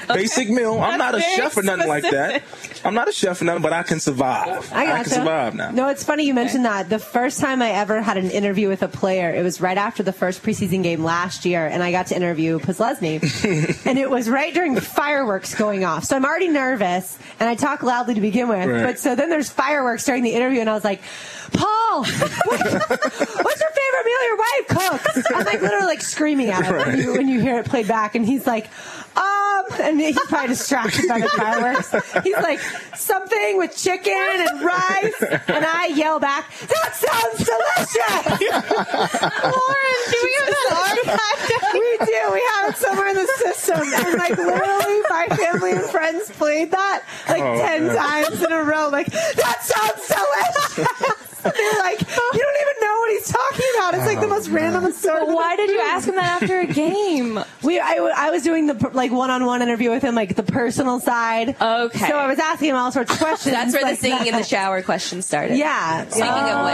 Basic 0.08 0.48
meal. 0.50 0.80
I'm 0.80 0.98
not 0.98 1.14
a 1.14 1.20
chef 1.20 1.56
or 1.56 1.62
nothing 1.62 1.88
like 1.88 2.04
that. 2.10 2.42
I'm 2.84 2.94
not 2.94 3.08
a 3.08 3.12
chef 3.12 3.40
or 3.40 3.44
nothing, 3.44 3.62
but 3.62 3.72
I 3.72 3.82
can 3.82 4.00
survive. 4.00 4.72
I 4.72 4.86
gotcha. 4.86 5.04
can 5.04 5.12
survive 5.12 5.54
now. 5.54 5.70
No, 5.70 5.88
it's 5.88 6.04
funny 6.04 6.24
you 6.24 6.34
mentioned 6.34 6.64
that. 6.64 6.88
The 6.88 6.98
first 6.98 7.40
time 7.40 7.62
I 7.62 7.70
ever 7.70 8.02
had 8.02 8.16
an 8.16 8.30
interview 8.30 8.68
with 8.68 8.82
a 8.82 8.88
player, 8.88 9.30
it 9.32 9.42
was 9.42 9.60
right 9.60 9.78
after 9.78 10.02
the 10.02 10.12
first 10.12 10.42
preseason 10.42 10.82
game 10.82 11.04
last 11.04 11.44
year, 11.44 11.66
and 11.66 11.82
I 11.82 11.90
got 11.92 12.08
to 12.08 12.16
interview 12.16 12.58
Posluszny. 12.58 13.20
and 13.86 13.98
it 13.98 14.10
was 14.10 14.28
right 14.28 14.52
during 14.52 14.78
fireworks 14.80 15.54
going 15.54 15.84
off. 15.84 16.04
So 16.04 16.16
I'm 16.16 16.24
already 16.24 16.48
nervous, 16.48 17.18
and 17.40 17.48
I 17.48 17.54
talk 17.54 17.82
loudly 17.82 18.14
to 18.14 18.20
begin 18.20 18.48
with. 18.48 18.68
Right. 18.68 18.82
But 18.82 18.98
so 18.98 19.14
then 19.14 19.30
there's 19.30 19.50
fireworks 19.50 20.04
during 20.04 20.22
the 20.22 20.32
interview, 20.32 20.60
and 20.60 20.68
I 20.70 20.74
was 20.74 20.84
like, 20.84 21.02
Paul, 21.52 22.04
what- 22.04 22.48
what's 22.48 23.60
your 23.60 23.70
favorite 23.70 24.04
meal 24.04 24.22
your 24.24 24.36
wife 24.36 24.68
cooks? 24.68 25.30
I'm 25.30 25.44
like 25.44 25.60
literally 25.62 25.86
like 25.86 26.00
screaming 26.00 26.48
at 26.48 26.64
him 26.64 26.76
when, 26.76 26.98
you, 26.98 27.12
when 27.12 27.28
you 27.28 27.40
hear 27.40 27.58
it 27.58 27.66
played 27.66 27.88
back, 27.88 28.14
and 28.14 28.24
he's 28.26 28.46
like, 28.46 28.68
um, 29.16 29.64
and 29.80 30.00
he's 30.00 30.18
probably 30.26 30.48
distracted 30.48 31.08
by 31.08 31.20
the 31.20 31.28
fireworks. 31.28 31.94
He's 32.22 32.36
like, 32.36 32.60
something 32.96 33.58
with 33.58 33.76
chicken 33.76 34.12
and 34.14 34.62
rice, 34.62 35.22
and 35.48 35.64
I 35.64 35.86
yell 35.94 36.18
back, 36.20 36.50
that 36.68 36.94
sounds 36.94 37.38
delicious! 37.38 38.50
Lauren, 39.42 39.98
do 40.10 40.18
we 40.22 40.32
have 40.38 40.48
that 40.48 40.98
archived? 41.04 41.32
we 41.72 42.06
do. 42.06 42.32
We 42.32 42.42
have 42.54 42.70
it 42.70 42.76
somewhere 42.76 43.08
in 43.08 43.16
the 43.16 43.26
system, 43.36 43.80
and 43.80 44.18
like 44.18 44.36
literally, 44.36 45.00
my 45.08 45.26
family 45.36 45.72
and 45.72 45.82
friends 45.82 46.30
played 46.30 46.70
that 46.70 47.02
like 47.28 47.42
ten 47.42 47.86
man. 47.86 47.96
times 47.96 48.42
in 48.42 48.52
a 48.52 48.62
row. 48.62 48.88
Like 48.90 49.06
that 49.08 49.62
sounds 49.62 50.76
delicious. 50.76 51.31
They're 51.56 51.78
like, 51.80 52.00
you 52.00 52.06
don't 52.06 52.56
even 52.60 52.76
know 52.80 52.94
what 53.00 53.10
he's 53.10 53.28
talking 53.28 53.66
about. 53.76 53.94
It's 53.94 54.06
like 54.06 54.20
the 54.20 54.28
most 54.28 54.48
random 54.48 54.90
story. 54.92 55.20
But 55.26 55.34
why 55.34 55.56
did 55.56 55.70
you 55.70 55.80
ask 55.80 56.06
him 56.08 56.14
that 56.16 56.42
after 56.42 56.60
a 56.60 56.66
game? 56.66 57.38
We, 57.62 57.78
I, 57.78 57.94
w- 57.94 58.12
I 58.16 58.30
was 58.30 58.42
doing 58.42 58.66
the 58.66 58.74
per- 58.74 58.90
like 58.90 59.12
one-on-one 59.12 59.62
interview 59.62 59.90
with 59.90 60.02
him, 60.02 60.16
like 60.16 60.34
the 60.34 60.42
personal 60.42 60.98
side. 60.98 61.50
Okay. 61.60 62.08
So 62.08 62.16
I 62.16 62.26
was 62.26 62.40
asking 62.40 62.70
him 62.70 62.76
all 62.76 62.90
sorts 62.90 63.12
of 63.12 63.18
questions. 63.20 63.54
That's 63.54 63.72
where 63.72 63.82
the 63.84 63.90
like 63.90 64.00
singing 64.00 64.26
in 64.26 64.34
the 64.34 64.42
shower 64.42 64.82
question 64.82 65.22
started. 65.22 65.56
Yeah. 65.58 66.04
Speaking 66.08 66.28
of 66.28 66.64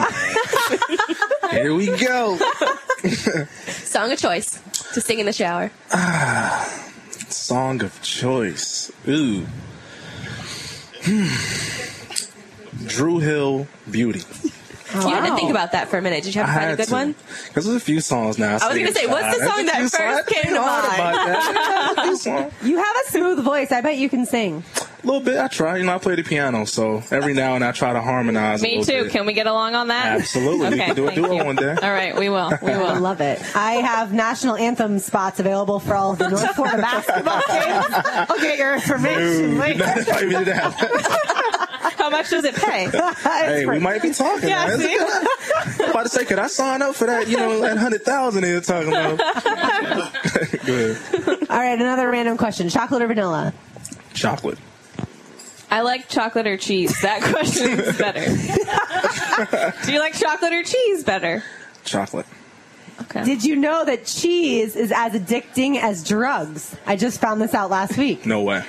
which. 0.00 0.80
Um, 1.50 1.50
here 1.50 1.74
we 1.74 1.88
go. 1.98 2.38
song 3.68 4.12
of 4.12 4.18
choice 4.18 4.58
to 4.94 5.00
sing 5.02 5.18
in 5.18 5.26
the 5.26 5.32
shower. 5.34 5.70
Ah, 5.92 6.64
song 7.28 7.82
of 7.82 8.00
choice. 8.00 8.90
Ooh. 9.06 9.44
Hmm. 11.02 11.26
Drew 12.84 13.18
Hill, 13.18 13.66
Beauty. 13.90 14.22
You 14.94 15.00
had 15.08 15.26
to 15.28 15.34
think 15.34 15.50
about 15.50 15.72
that 15.72 15.88
for 15.88 15.98
a 15.98 16.02
minute. 16.02 16.22
Did 16.22 16.34
you 16.36 16.42
have 16.42 16.54
to 16.54 16.60
find 16.60 16.70
a 16.72 16.76
good 16.76 16.90
one? 16.92 17.14
Because 17.48 17.64
there's 17.64 17.76
a 17.76 17.80
few 17.80 18.00
songs 18.00 18.38
now. 18.38 18.50
I 18.62 18.68
was 18.68 18.78
gonna 18.78 18.92
say, 18.92 19.06
what's 19.08 19.36
the 19.36 19.44
song 19.44 19.66
that 19.66 19.90
first 19.90 20.28
came 20.28 20.54
to 20.54 20.60
mind? 20.60 22.52
You 22.62 22.78
have 22.78 22.96
a 23.06 23.10
smooth 23.10 23.44
voice. 23.44 23.72
I 23.72 23.80
bet 23.80 23.96
you 23.98 24.08
can 24.08 24.24
sing. 24.26 24.62
A 25.02 25.06
little 25.06 25.20
bit. 25.20 25.38
I 25.38 25.48
try. 25.48 25.76
You 25.78 25.84
know, 25.84 25.94
I 25.94 25.98
play 25.98 26.14
the 26.14 26.22
piano, 26.22 26.64
so 26.66 27.02
every 27.10 27.34
now 27.34 27.54
and 27.54 27.62
then 27.62 27.68
I 27.68 27.72
try 27.72 27.92
to 27.92 28.00
harmonize. 28.00 28.62
Me 28.62 28.78
little 28.78 28.84
too. 28.94 29.02
Bit. 29.04 29.12
Can 29.12 29.26
we 29.26 29.32
get 29.34 29.46
along 29.46 29.74
on 29.74 29.88
that? 29.88 30.20
Absolutely. 30.20 30.68
We 30.68 30.74
Okay. 30.76 30.86
can 30.86 30.94
do 30.96 31.08
it, 31.08 31.14
do 31.16 31.24
it 31.26 31.34
you. 31.36 31.44
one 31.44 31.56
day. 31.56 31.76
All 31.82 31.90
right. 31.90 32.16
We 32.16 32.28
will. 32.28 32.50
We 32.62 32.72
I 32.72 32.78
will. 32.94 33.00
love 33.00 33.20
it. 33.20 33.40
I 33.56 33.72
have 33.74 34.12
national 34.12 34.56
anthem 34.56 34.98
spots 35.00 35.38
available 35.40 35.78
for 35.80 35.94
all 35.94 36.12
of 36.12 36.18
the 36.18 36.28
North 36.28 36.54
Florida 36.54 36.78
basketball 36.78 37.42
games. 37.48 37.86
I'll 38.30 38.38
get 38.40 38.56
your 38.58 38.74
information 38.74 39.54
No, 39.54 39.60
later. 39.60 39.78
not 39.84 39.96
invite 41.94 41.98
me 41.98 42.00
to 42.00 42.00
that. 42.00 42.02
How 42.02 42.10
much 42.10 42.30
does 42.30 42.44
it 42.44 42.54
pay? 42.54 42.88
hey, 43.46 43.66
we 43.66 43.78
might 43.78 44.02
be 44.02 44.12
talking. 44.12 44.48
Yeah, 44.48 44.66
man. 44.66 44.78
see? 44.78 44.98
I'm 44.98 45.90
about 45.90 46.02
to 46.04 46.08
say, 46.08 46.24
could 46.24 46.38
I 46.38 46.46
sign 46.46 46.82
up 46.82 46.94
for 46.94 47.06
that? 47.06 47.28
You 47.28 47.36
know, 47.36 47.60
that 47.60 47.76
hundred 47.78 48.02
thousand 48.02 48.42
they're 48.42 48.60
talking 48.60 48.88
about. 48.88 49.18
Good. 50.64 51.50
All 51.50 51.58
right, 51.58 51.78
another 51.78 52.10
random 52.10 52.36
question: 52.36 52.68
chocolate 52.68 53.02
or 53.02 53.06
vanilla? 53.08 53.52
Chocolate. 54.14 54.58
I 55.70 55.80
like 55.80 56.08
chocolate 56.08 56.46
or 56.46 56.56
cheese. 56.56 57.00
That 57.02 57.22
question 57.22 57.80
is 57.80 57.98
better. 57.98 58.24
Do 59.84 59.92
you 59.92 59.98
like 59.98 60.14
chocolate 60.14 60.52
or 60.52 60.62
cheese 60.62 61.02
better? 61.02 61.42
Chocolate. 61.84 62.26
Okay. 63.02 63.24
Did 63.24 63.44
you 63.44 63.56
know 63.56 63.84
that 63.84 64.06
cheese 64.06 64.74
is 64.76 64.92
as 64.92 65.12
addicting 65.12 65.76
as 65.76 66.06
drugs? 66.06 66.74
I 66.86 66.96
just 66.96 67.20
found 67.20 67.40
this 67.40 67.52
out 67.52 67.68
last 67.68 67.98
week. 67.98 68.24
No 68.24 68.42
way. 68.42 68.64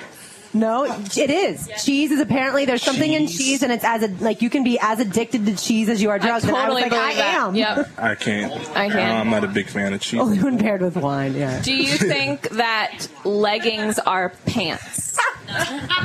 No, 0.58 0.84
it 1.16 1.30
is. 1.30 1.68
Cheese 1.84 2.10
is 2.10 2.20
apparently 2.20 2.64
there's 2.64 2.82
something 2.82 3.12
in 3.12 3.26
cheese, 3.26 3.62
and 3.62 3.70
it's 3.72 3.84
as 3.84 4.02
a, 4.02 4.08
like 4.22 4.42
you 4.42 4.50
can 4.50 4.64
be 4.64 4.78
as 4.80 5.00
addicted 5.00 5.46
to 5.46 5.56
cheese 5.56 5.88
as 5.88 6.02
you 6.02 6.10
are 6.10 6.18
drugs. 6.18 6.44
and 6.44 6.56
I 6.56 6.62
totally 6.66 6.82
was 6.84 6.92
like, 6.92 7.00
I 7.00 7.04
believe 7.04 7.16
that. 7.18 7.34
am. 7.40 7.54
Yep. 7.54 7.88
I 7.98 8.14
can't. 8.14 8.52
I 8.76 8.88
can't. 8.88 9.18
I'm 9.18 9.30
not 9.30 9.44
a 9.44 9.48
big 9.48 9.68
fan 9.68 9.92
of 9.92 10.00
cheese. 10.00 10.20
Only 10.20 10.42
when 10.42 10.58
paired 10.58 10.82
with 10.82 10.96
wine. 10.96 11.34
Yeah. 11.34 11.60
Do 11.62 11.74
you 11.74 11.96
think 12.12 12.48
that 12.50 13.06
leggings 13.24 13.98
are 14.00 14.30
pants? 14.46 15.18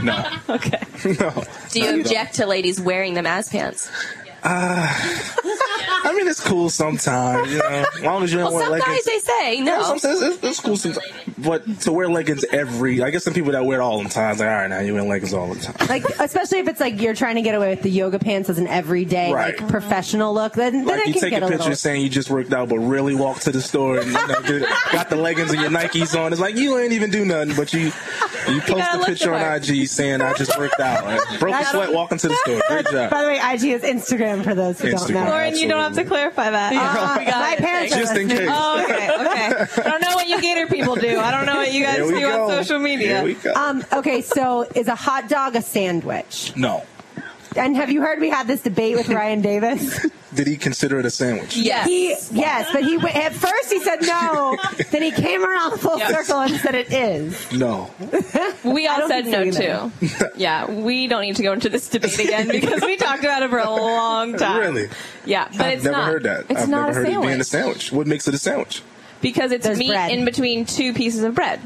No. 0.04 0.24
Okay. 0.50 0.80
No. 1.20 1.44
Do 1.72 1.82
you 1.82 2.00
object 2.00 2.36
to 2.36 2.46
ladies 2.46 2.80
wearing 2.80 3.14
them 3.14 3.26
as 3.26 3.50
pants? 3.50 3.90
Uh, 4.44 4.88
I 6.06 6.14
mean, 6.16 6.28
it's 6.28 6.42
cool 6.46 6.70
sometimes, 6.70 7.50
you 7.52 7.60
know, 7.60 7.86
as 7.96 8.02
long 8.02 8.24
as 8.24 8.32
you 8.34 8.40
don't 8.40 8.54
Well, 8.54 8.70
wear 8.72 8.80
some 8.82 8.90
leggings. 8.90 9.06
guys 9.06 9.06
they 9.06 9.20
say 9.20 9.62
no. 9.62 9.80
Yeah, 9.80 9.84
sometimes 9.84 10.22
it's, 10.22 10.44
it's 10.44 10.60
cool 10.60 10.76
sometimes. 10.76 11.08
But 11.38 11.80
to 11.82 11.92
wear 11.94 12.10
leggings 12.10 12.44
every, 12.52 13.02
I 13.02 13.10
guess 13.10 13.24
some 13.24 13.34
people 13.34 13.54
that 13.54 13.64
wear 13.66 13.80
it 13.80 13.82
all 13.82 14.04
the 14.04 14.10
time, 14.10 14.32
it's 14.32 14.40
like, 14.42 14.50
all 14.50 14.56
right, 14.56 14.68
now 14.70 14.80
you 14.80 14.94
wear 14.94 15.04
leggings 15.04 15.34
all 15.34 15.54
the 15.54 15.62
time. 15.62 15.88
Like 15.88 16.04
especially 16.20 16.60
if 16.60 16.68
it's 16.68 16.80
like 16.82 17.00
you're 17.02 17.14
trying 17.16 17.36
to 17.36 17.42
get 17.42 17.56
away 17.56 17.70
with 17.70 17.84
the 17.84 17.90
yoga 17.90 18.20
pants 18.20 18.50
as 18.50 18.58
an 18.60 18.68
everyday 18.68 19.32
Right. 19.34 19.60
like 19.60 19.70
professional 19.70 20.34
look, 20.34 20.54
then, 20.54 20.74
then 20.74 20.86
Like 20.88 21.00
it 21.02 21.08
you 21.08 21.14
can 21.14 21.22
take 21.22 21.30
get 21.32 21.44
a 21.44 21.46
a 21.46 21.50
picture 21.50 21.64
little. 21.64 21.76
saying 21.78 22.02
you 22.02 22.10
just 22.10 22.30
worked 22.30 22.52
out, 22.54 22.68
but 22.70 22.80
really 22.80 23.16
walk 23.16 23.40
to 23.42 23.52
the 23.52 23.62
store 23.62 23.98
and 24.00 24.08
you 24.08 24.14
know, 24.14 24.42
get, 24.42 24.70
got 24.92 25.10
the 25.10 25.16
leggings 25.16 25.52
and 25.52 25.62
your 25.62 25.72
Nikes 25.72 26.20
on. 26.20 26.34
It's 26.34 26.42
like 26.42 26.56
you 26.58 26.78
ain't 26.80 26.92
even 26.94 27.12
do 27.12 27.24
nothing, 27.26 27.56
but 27.56 27.72
you 27.74 27.92
you 28.50 28.60
post 28.60 28.78
gotta 28.78 29.02
a 29.02 29.06
picture 29.06 29.34
on. 29.34 29.56
IG 29.56 29.88
saying 29.88 30.22
I 30.22 30.34
just 30.34 30.58
worked 30.60 30.80
out, 30.82 31.06
Like, 31.06 31.40
broke 31.40 31.56
a 31.56 31.66
sweat 31.66 31.94
walking 31.94 32.18
to 32.18 32.28
the 32.28 32.36
store. 32.36 32.62
Great 32.68 32.86
job. 32.88 33.10
By 33.10 33.22
the 33.24 33.28
way, 33.30 33.38
IG 33.54 33.64
is 33.66 33.82
Instagram 33.84 34.33
for 34.42 34.56
those 34.56 34.80
who 34.80 34.90
don't 34.92 35.10
know. 35.12 35.26
Lauren, 35.26 35.56
you 35.56 35.68
don't 35.68 35.82
have 35.82 35.94
to 35.96 36.06
clarify 36.06 36.50
that. 36.50 36.74
Uh, 36.74 37.20
We 37.20 37.26
got 37.26 37.40
my 37.42 37.54
it. 37.58 37.60
parents 37.60 37.94
are 37.94 38.00
Just 38.00 38.16
in 38.16 38.28
case. 38.30 38.50
Oh, 38.52 38.82
okay, 38.84 39.10
okay. 39.12 39.82
I 39.86 39.90
don't 39.92 40.02
know 40.02 40.16
what 40.16 40.28
you 40.28 40.42
Gator 40.42 40.68
people 40.68 40.96
do. 40.96 41.20
I 41.20 41.30
don't 41.32 41.46
know 41.46 41.58
what 41.58 41.72
you 41.74 41.84
guys 41.84 41.98
Here 41.98 42.06
we 42.08 42.20
do 42.20 42.32
on 42.32 42.50
social 42.50 42.80
media. 42.80 43.18
Here 43.18 43.24
we 43.24 43.34
go. 43.36 43.54
Um, 43.54 43.84
okay, 43.94 44.22
so 44.22 44.64
is 44.76 44.88
a 44.88 44.96
hot 44.96 45.30
dog 45.30 45.56
a 45.56 45.62
sandwich? 45.62 46.54
No. 46.56 46.84
And 47.56 47.76
have 47.76 47.90
you 47.92 48.02
heard 48.02 48.20
we 48.20 48.30
had 48.30 48.48
this 48.48 48.62
debate 48.62 48.96
with 48.96 49.10
Ryan 49.10 49.42
Davis? 49.42 50.06
Did 50.34 50.48
he 50.48 50.58
consider 50.58 51.00
it 51.00 51.06
a 51.06 51.12
sandwich? 51.12 51.56
Yes. 51.56 51.86
He 51.88 52.08
yes, 52.32 52.68
but 52.74 52.84
he 52.84 52.98
went- 52.98 53.16
at 53.16 53.34
first 53.34 53.72
he 53.72 53.80
said 53.80 54.02
no, 54.02 54.58
then 54.92 55.04
he 55.04 55.12
came 55.12 55.44
around 55.46 55.78
full 55.80 56.00
circle 56.00 56.40
and 56.42 56.56
said 56.60 56.74
it 56.74 56.92
is. 56.92 57.52
No. 57.52 57.92
We 58.64 58.88
all 58.88 59.08
said 59.08 59.26
no 59.28 59.44
think 59.44 59.54
so 59.54 59.92
too. 60.08 60.26
yeah, 60.36 60.70
we 60.72 61.06
don't 61.08 61.22
need 61.22 61.36
to 61.36 61.44
go 61.44 61.54
into 61.54 61.70
this 61.70 61.88
debate 61.90 62.18
again 62.20 62.48
because 62.48 62.82
we 62.82 62.98
talked 62.98 63.24
about 63.24 63.44
it 63.44 63.50
for 63.52 63.60
a 63.60 63.70
long 63.70 64.36
time. 64.38 64.60
Really? 64.60 64.90
Yeah, 65.26 65.48
but 65.52 65.62
I've 65.68 65.74
it's 65.74 65.84
never 65.84 65.98
not. 65.98 66.08
heard 66.08 66.24
that. 66.24 66.46
It's 66.50 66.62
I've 66.64 66.70
not 66.70 66.88
never 66.88 66.92
a 66.92 66.94
heard 66.96 67.06
sandwich 67.06 67.26
it 67.26 67.28
being 67.30 67.42
a 67.42 67.44
sandwich. 67.44 67.92
What 67.92 68.08
makes 68.08 68.28
it 68.28 68.34
a 68.34 68.40
sandwich? 68.40 68.82
because 69.22 69.52
it's 69.54 69.66
There's 69.66 69.78
meat 69.78 69.90
bread. 69.92 70.12
in 70.12 70.26
between 70.26 70.66
two 70.66 70.94
pieces 70.94 71.24
of 71.24 71.34
bread. 71.36 71.62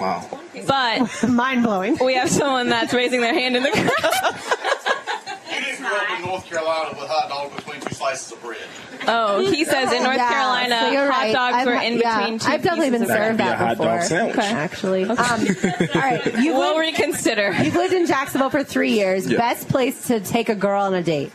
Wow. 0.00 0.28
But 0.66 1.28
Mind 1.28 1.62
blowing. 1.62 1.98
we 2.02 2.14
have 2.14 2.30
someone 2.30 2.68
that's 2.68 2.94
raising 2.94 3.20
their 3.20 3.34
hand 3.34 3.56
in 3.56 3.62
the 3.64 3.70
crowd. 3.70 5.05
You 5.86 5.92
didn't 6.00 6.10
up 6.12 6.20
in 6.20 6.26
North 6.26 6.46
Carolina 6.46 6.88
with 6.98 7.08
hot 7.08 7.28
dog 7.28 7.56
between 7.56 7.80
two 7.80 7.94
slices 7.94 8.32
of 8.32 8.42
bread. 8.42 8.58
Oh, 9.08 9.40
he 9.50 9.64
says 9.64 9.92
in 9.92 10.02
North 10.02 10.16
Yeah, 10.16 10.28
Carolina, 10.32 10.78
so 10.80 10.90
you're 10.90 11.10
hot 11.12 11.20
right. 11.20 11.32
dogs 11.32 11.54
I've 11.56 11.66
were 11.66 11.74
ha- 11.76 11.82
in 11.82 11.98
yeah, 11.98 12.18
between 12.20 12.38
two 12.40 12.48
I've 12.48 12.62
definitely 12.62 12.90
pieces 12.90 13.06
been 13.08 13.16
served 13.16 13.36
bread. 13.36 13.38
that 13.38 13.58
Be 13.58 13.64
a 13.64 13.66
hot 13.66 13.76
dog 13.78 13.86
before. 13.86 14.02
sandwich. 14.02 14.36
Okay. 14.36 14.52
Actually, 14.52 15.04
um, 15.04 15.10
all 15.94 16.00
right. 16.00 16.34
You 16.42 16.54
We'll 16.54 16.78
reconsider. 16.78 17.52
you've 17.62 17.74
lived 17.74 17.94
in 17.94 18.06
Jacksonville 18.06 18.50
for 18.50 18.64
three 18.64 18.92
years. 18.92 19.30
Yeah. 19.30 19.38
Best 19.38 19.68
place 19.68 20.06
to 20.08 20.20
take 20.20 20.48
a 20.48 20.54
girl 20.54 20.82
on 20.82 20.94
a 20.94 21.02
date? 21.02 21.32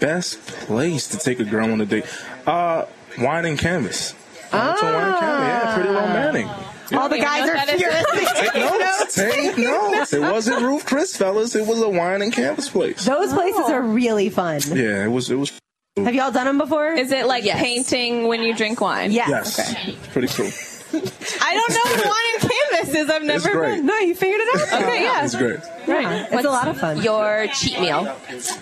Best 0.00 0.40
place 0.46 1.08
to 1.08 1.18
take 1.18 1.40
a 1.40 1.44
girl 1.44 1.70
on 1.72 1.80
a 1.80 1.86
date? 1.86 2.04
Uh, 2.46 2.84
wine 3.18 3.44
and 3.46 3.58
canvas. 3.58 4.14
I 4.52 4.66
went 4.68 4.78
to 4.78 4.84
wine 4.84 4.94
and 4.94 5.16
canvas. 5.18 5.48
Yeah, 5.48 5.74
pretty 5.74 5.88
romantic. 5.88 6.46
All 6.92 7.08
the 7.08 7.18
guys 7.18 7.48
are 7.48 7.54
that 7.54 7.68
is? 7.68 7.80
furious. 7.80 8.32
Take 8.40 8.54
notes. 8.54 9.14
Take 9.14 9.58
notes. 9.58 10.12
It 10.12 10.20
wasn't 10.20 10.62
Roof 10.62 10.84
Chris, 10.86 11.16
fellas. 11.16 11.54
It 11.54 11.66
was 11.66 11.80
a 11.82 11.88
wine 11.88 12.22
and 12.22 12.32
campus 12.32 12.68
place. 12.68 13.04
Those 13.04 13.32
places 13.32 13.68
are 13.70 13.82
really 13.82 14.30
fun. 14.30 14.60
Yeah, 14.68 15.04
it 15.04 15.08
was. 15.08 15.30
It 15.30 15.36
was. 15.36 15.52
Have 15.96 16.14
y'all 16.14 16.30
done 16.30 16.46
them 16.46 16.58
before? 16.58 16.92
Is 16.92 17.10
it 17.12 17.26
like 17.26 17.44
Yes. 17.44 17.60
painting 17.60 18.28
when 18.28 18.42
you 18.42 18.54
drink 18.54 18.80
wine? 18.80 19.10
yes. 19.10 19.58
Yes, 19.58 19.96
pretty 20.12 20.28
cool. 20.28 20.48
I 20.92 21.54
don't 21.54 21.70
know 21.70 22.02
what 22.02 22.06
wine 22.06 22.40
and 22.42 22.50
canvas 22.50 22.94
is. 22.94 23.10
I've 23.10 23.22
never 23.22 23.50
great. 23.52 23.76
been. 23.76 23.86
No, 23.86 23.98
you 23.98 24.14
figured 24.14 24.40
it 24.42 24.72
out. 24.72 24.82
Okay, 24.82 25.02
yeah. 25.02 25.24
It's 25.24 25.34
great. 25.36 25.60
Yeah, 25.86 26.26
it's 26.30 26.44
a 26.44 26.50
lot 26.50 26.68
of 26.68 26.78
fun. 26.78 27.02
Your 27.02 27.46
cheat 27.54 27.80
meal. 27.80 28.14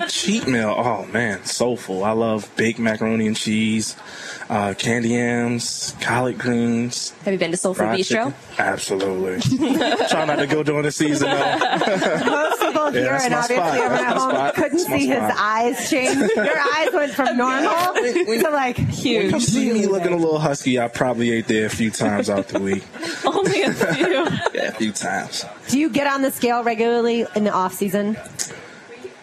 Cheat 0.09 0.47
meal. 0.47 0.75
Oh 0.77 1.07
man, 1.07 1.45
soulful. 1.45 2.05
I 2.05 2.13
love 2.13 2.49
baked 2.57 2.79
macaroni 2.79 3.27
and 3.27 3.37
cheese, 3.37 3.97
uh, 4.49 4.75
candy 4.79 5.09
yams, 5.11 5.95
collard 6.01 6.39
greens. 6.39 7.11
Have 7.25 7.33
you 7.33 7.39
been 7.39 7.51
to 7.51 7.57
Soul 7.57 7.75
Food 7.75 7.89
Bistro? 7.89 8.07
chicken. 8.33 8.35
Absolutely. 8.59 9.41
Try 10.09 10.25
not 10.25 10.37
to 10.37 10.47
go 10.47 10.63
during 10.63 10.83
the 10.85 10.93
season 10.93 11.29
though. 11.31 11.59
Most 12.27 12.61
people 12.61 12.91
here, 12.93 13.05
that's 13.11 13.25
and 13.25 13.33
my 13.33 13.39
obviously 13.41 13.57
spot. 13.57 13.75
everyone 13.77 14.05
at 14.07 14.17
home 14.17 14.31
spot. 14.31 14.55
couldn't 14.55 14.77
That's 14.79 14.89
my 14.89 14.99
see 14.99 15.07
his 15.09 15.19
eyes 15.37 15.91
change. 15.91 16.31
Your 16.37 16.59
eyes 16.61 16.89
went 16.93 17.13
from 17.13 17.37
normal 17.37 17.95
to 17.95 18.51
like 18.53 18.77
huge. 18.79 19.33
When 19.33 19.35
you 19.35 19.47
see 19.47 19.73
me 19.73 19.87
looking 19.87 20.13
a 20.13 20.17
little 20.17 20.39
husky, 20.39 20.79
I 20.79 20.87
probably 20.89 21.33
ate 21.33 21.49
there 21.49 21.67
a 21.67 21.71
few 21.71 21.91
times 21.91 22.16
out 22.31 22.49
the 22.49 22.61
week. 22.61 22.85
Only 23.25 23.63
a 23.63 23.73
few. 23.73 24.07
Yeah, 24.55 24.69
a 24.69 24.73
few 24.73 24.93
times. 24.93 25.45
Do 25.69 25.79
you 25.79 25.91
get 25.91 26.07
on 26.07 26.23
the 26.23 26.31
scale 26.31 26.63
regularly 26.65 27.27
in 27.37 27.45
the 27.45 27.53
off 27.53 27.75
season? 27.75 28.17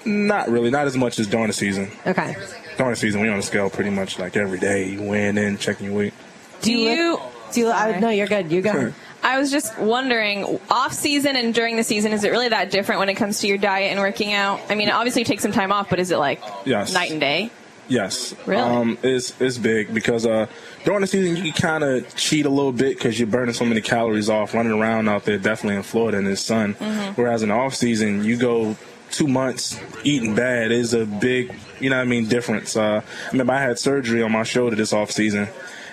Not 0.05 0.49
really. 0.49 0.69
Not 0.69 0.85
as 0.87 0.95
much 0.97 1.17
as 1.19 1.27
during 1.27 1.47
the 1.47 1.53
season. 1.53 1.89
Okay. 2.05 2.35
During 2.77 2.91
the 2.91 2.95
season, 2.97 3.21
we 3.21 3.29
on 3.29 3.37
the 3.37 3.43
scale 3.43 3.69
pretty 3.69 3.89
much 3.89 4.19
like 4.19 4.35
every 4.35 4.59
day. 4.59 4.89
You 4.89 5.01
weighing 5.01 5.37
in, 5.37 5.57
checking 5.57 5.87
your 5.87 5.95
weight. 5.95 6.13
Do 6.61 6.71
you? 6.73 7.19
Do 7.51 7.59
you? 7.61 7.71
I, 7.71 7.99
no, 7.99 8.09
you're 8.09 8.27
good. 8.27 8.51
You 8.51 8.61
go. 8.61 8.93
I 9.23 9.39
was 9.39 9.51
just 9.51 9.77
wondering, 9.79 10.59
off 10.69 10.91
season 10.91 11.37
and 11.37 11.53
during 11.53 11.77
the 11.77 11.83
season, 11.83 12.11
is 12.11 12.25
it 12.25 12.31
really 12.31 12.49
that 12.49 12.71
different 12.71 12.99
when 12.99 13.07
it 13.07 13.13
comes 13.15 13.39
to 13.39 13.47
your 13.47 13.57
diet 13.57 13.91
and 13.91 13.99
working 14.01 14.33
out? 14.33 14.59
I 14.69 14.75
mean, 14.75 14.89
obviously 14.89 15.21
you 15.21 15.25
take 15.25 15.39
some 15.39 15.53
time 15.53 15.71
off, 15.71 15.89
but 15.89 15.99
is 15.99 16.11
it 16.11 16.17
like 16.17 16.41
Yes. 16.65 16.93
night 16.93 17.09
and 17.11 17.21
day? 17.21 17.49
Yes. 17.87 18.33
Really? 18.45 18.61
Um, 18.61 18.97
it's 19.03 19.39
it's 19.41 19.57
big 19.57 19.93
because 19.93 20.25
uh, 20.25 20.47
during 20.85 21.01
the 21.01 21.07
season 21.07 21.35
you 21.35 21.51
can 21.51 21.61
kind 21.61 21.83
of 21.83 22.15
cheat 22.15 22.45
a 22.45 22.49
little 22.49 22.71
bit 22.71 22.97
because 22.97 23.19
you're 23.19 23.27
burning 23.27 23.53
so 23.53 23.65
many 23.65 23.81
calories 23.81 24.29
off 24.29 24.53
running 24.53 24.71
around 24.71 25.09
out 25.09 25.25
there, 25.25 25.37
definitely 25.37 25.75
in 25.77 25.83
Florida 25.83 26.17
in 26.17 26.25
the 26.25 26.35
sun. 26.35 26.75
Mm-hmm. 26.75 27.21
Whereas 27.21 27.43
in 27.43 27.49
the 27.49 27.55
off 27.55 27.75
season, 27.75 28.23
you 28.23 28.37
go 28.37 28.77
two 29.11 29.27
months 29.27 29.79
eating 30.03 30.35
bad 30.35 30.71
is 30.71 30.93
a 30.93 31.05
big, 31.05 31.53
you 31.79 31.89
know 31.89 31.97
what 31.97 32.01
I 32.01 32.05
mean, 32.05 32.27
difference. 32.27 32.75
Uh, 32.75 33.01
I 33.05 33.31
remember 33.31 33.53
I 33.53 33.61
had 33.61 33.77
surgery 33.77 34.23
on 34.23 34.31
my 34.31 34.43
shoulder 34.43 34.75
this 34.75 34.91
off 34.91 35.11
season, 35.11 35.47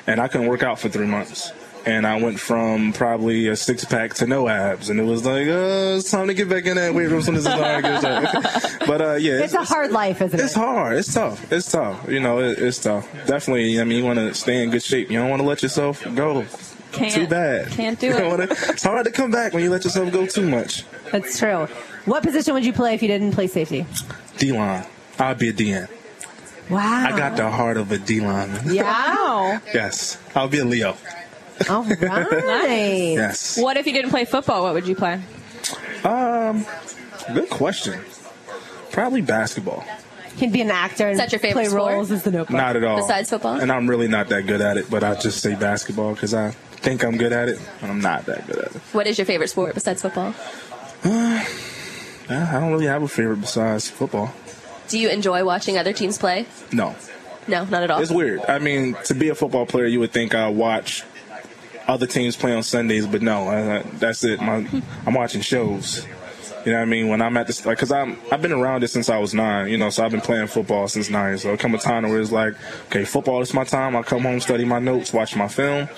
and 0.07 0.21
I 0.21 0.29
couldn't 0.29 0.47
work 0.47 0.63
out 0.63 0.79
for 0.79 0.89
three 0.89 1.07
months. 1.07 1.53
And 1.87 2.07
I 2.07 2.21
went 2.21 2.39
from 2.39 2.93
probably 2.93 3.49
a 3.49 3.57
six 3.57 3.87
pack 3.87 4.13
to 4.15 4.27
no 4.27 4.49
abs, 4.49 4.91
and 4.91 5.01
it 5.01 5.05
was 5.05 5.25
like, 5.25 5.47
uh, 5.49 5.97
it's 5.99 6.11
time 6.11 6.27
to 6.29 6.35
get 6.35 6.49
back 6.49 6.67
in 6.67 6.77
that 6.77 6.93
weight 6.95 7.07
room. 7.07 7.21
As 7.21 7.25
soon 7.25 7.37
as 7.37 7.47
it's 7.47 7.55
hard 7.55 7.85
But 8.87 9.01
uh, 9.01 9.15
yeah, 9.15 9.43
It's 9.43 9.55
a 9.55 9.65
hard 9.65 9.91
life, 9.91 10.21
isn't 10.21 10.39
it's 10.39 10.55
it? 10.55 10.59
hard. 10.59 10.99
It's 10.99 11.15
tough. 11.15 11.51
It's 11.51 11.73
tough. 11.73 12.07
You 12.09 12.21
know, 12.21 12.41
it, 12.41 12.59
it's 12.59 12.79
tough. 12.81 13.09
Definitely. 13.27 13.81
I 13.81 13.85
mean, 13.85 13.97
you 13.99 14.05
want 14.05 14.19
to 14.19 14.35
stay 14.35 14.63
in 14.63 14.71
good 14.71 14.83
shape. 14.83 15.11
You 15.11 15.19
don't 15.21 15.31
want 15.31 15.41
to 15.41 15.49
let 15.49 15.63
yourself 15.63 16.05
go 16.15 16.45
Can't. 16.93 17.13
too 17.15 17.27
bad. 17.27 17.71
Can't 17.71 17.99
do 17.99 18.09
You 18.09 18.35
it. 18.35 18.51
it's 18.51 18.83
hard 18.83 19.07
to 19.07 19.11
come 19.13 19.31
back 19.31 19.55
when 19.55 19.63
you 19.63 19.71
let 19.71 19.85
yourself 19.85 20.13
go 20.13 20.27
too 20.27 20.47
much. 20.49 20.85
That's 21.13 21.39
true. 21.39 21.67
What 22.05 22.23
position 22.23 22.53
would 22.55 22.65
you 22.67 22.75
play 22.75 22.95
if 22.95 23.01
you 23.03 23.09
didn't 23.09 23.33
play 23.33 23.47
safety? 23.47 23.87
D 24.37 24.53
line. 24.53 24.85
I'll 25.19 25.35
be 25.35 25.49
a 25.49 25.53
DN. 25.55 25.89
Wow. 26.69 27.05
I 27.07 27.17
got 27.17 27.37
the 27.37 27.51
heart 27.51 27.79
of 27.79 27.91
a 27.91 27.99
D 27.99 28.21
lineman. 28.21 28.75
Yeah. 28.75 29.61
Yes. 29.75 30.19
I'll 30.35 30.49
be 30.49 30.59
a 30.59 30.65
Leo. 30.65 30.97
All 31.69 31.83
right. 31.85 33.13
Yes. 33.15 33.59
What 33.61 33.77
if 33.77 33.87
you 33.87 33.93
didn't 33.93 34.11
play 34.11 34.25
football? 34.25 34.63
What 34.63 34.75
would 34.75 34.87
you 34.87 34.95
play? 34.95 35.21
Um. 36.05 36.65
Good 37.35 37.51
question. 37.51 38.01
Probably 38.93 39.21
basketball. 39.21 39.85
Can 40.39 40.51
be 40.51 40.63
an 40.63 40.71
actor 40.71 41.05
and 41.05 41.13
Is 41.13 41.19
that 41.19 41.33
your 41.33 41.39
favorite 41.39 41.63
play 41.65 41.69
sport? 41.69 41.93
roles 41.93 42.11
as 42.11 42.23
the 42.23 42.31
Notebook. 42.31 42.57
Not 42.57 42.77
at 42.77 42.83
all. 42.85 42.97
Besides 42.97 43.29
football? 43.29 43.61
And 43.61 43.71
I'm 43.71 43.89
really 43.89 44.09
not 44.09 44.29
that 44.31 44.47
good 44.47 44.61
at 44.63 44.79
it, 44.79 44.89
but 44.91 45.05
I 45.05 45.15
just 45.17 45.41
say 45.43 45.55
basketball 45.55 46.15
because 46.15 46.33
I 46.33 46.51
think 46.51 47.05
I'm 47.05 47.19
good 47.19 47.33
at 47.33 47.49
it, 47.51 47.61
and 47.83 47.91
I'm 47.91 48.01
not 48.01 48.25
that 48.27 48.47
good 48.47 48.57
at 48.59 48.75
it. 48.75 48.81
What 48.93 49.07
is 49.07 49.19
your 49.19 49.27
favorite 49.27 49.49
sport 49.49 49.75
besides 49.75 50.01
football? 50.01 50.35
Yeah, 51.05 51.45
I 52.31 52.59
don't 52.59 52.73
really 52.73 52.87
have 52.87 53.03
a 53.03 53.09
favorite 53.09 53.43
besides 53.43 53.91
football. 53.91 54.33
Do 54.89 54.99
you 54.99 55.11
enjoy 55.11 55.45
watching 55.45 55.77
other 55.77 55.93
teams 55.93 56.17
play? 56.17 56.47
No. 56.73 56.95
No, 57.47 57.65
not 57.67 57.83
at 57.83 57.91
all. 57.91 58.01
It's 58.01 58.11
weird. 58.11 58.41
I 58.49 58.59
mean, 58.61 58.95
to 59.05 59.15
be 59.15 59.29
a 59.29 59.35
football 59.35 59.67
player, 59.67 59.87
you 59.87 60.01
would 60.01 60.13
think 60.13 60.35
I 60.35 60.49
watch 60.49 61.05
other 61.91 62.07
teams 62.07 62.37
play 62.37 62.55
on 62.55 62.63
Sundays, 62.63 63.07
but 63.07 63.21
no, 63.21 63.49
I, 63.49 63.83
that's 63.99 64.23
it. 64.25 64.41
My, 64.41 64.67
I'm 65.07 65.15
watching 65.15 65.41
shows. 65.41 66.07
You 66.65 66.73
know 66.73 66.79
what 66.79 66.83
I 66.83 66.85
mean? 66.85 67.09
When 67.09 67.23
I'm 67.23 67.37
at 67.37 67.47
this, 67.47 67.65
like, 67.65 67.79
cause 67.79 67.91
I'm, 67.91 68.19
I've 68.31 68.43
been 68.43 68.53
around 68.53 68.85
it 68.85 68.89
since 68.89 69.09
I 69.09 69.19
was 69.19 69.33
nine, 69.33 69.69
you 69.69 69.79
know, 69.79 69.91
so 69.91 70.05
I've 70.05 70.11
been 70.11 70.21
playing 70.21 70.47
football 70.47 70.89
since 70.89 71.09
nine. 71.09 71.39
So 71.39 71.53
it 71.53 71.59
come 71.59 71.75
a 71.75 71.79
time 71.79 72.03
where 72.09 72.21
it's 72.21 72.31
like, 72.31 72.55
okay, 72.87 73.05
football 73.05 73.41
is 73.41 73.55
my 73.55 73.65
time. 73.65 73.97
I 73.97 74.03
come 74.03 74.23
home, 74.23 74.41
study 74.41 74.65
my 74.65 74.79
notes, 74.79 75.13
watch 75.13 75.35
my 75.35 75.49
film. 75.49 75.89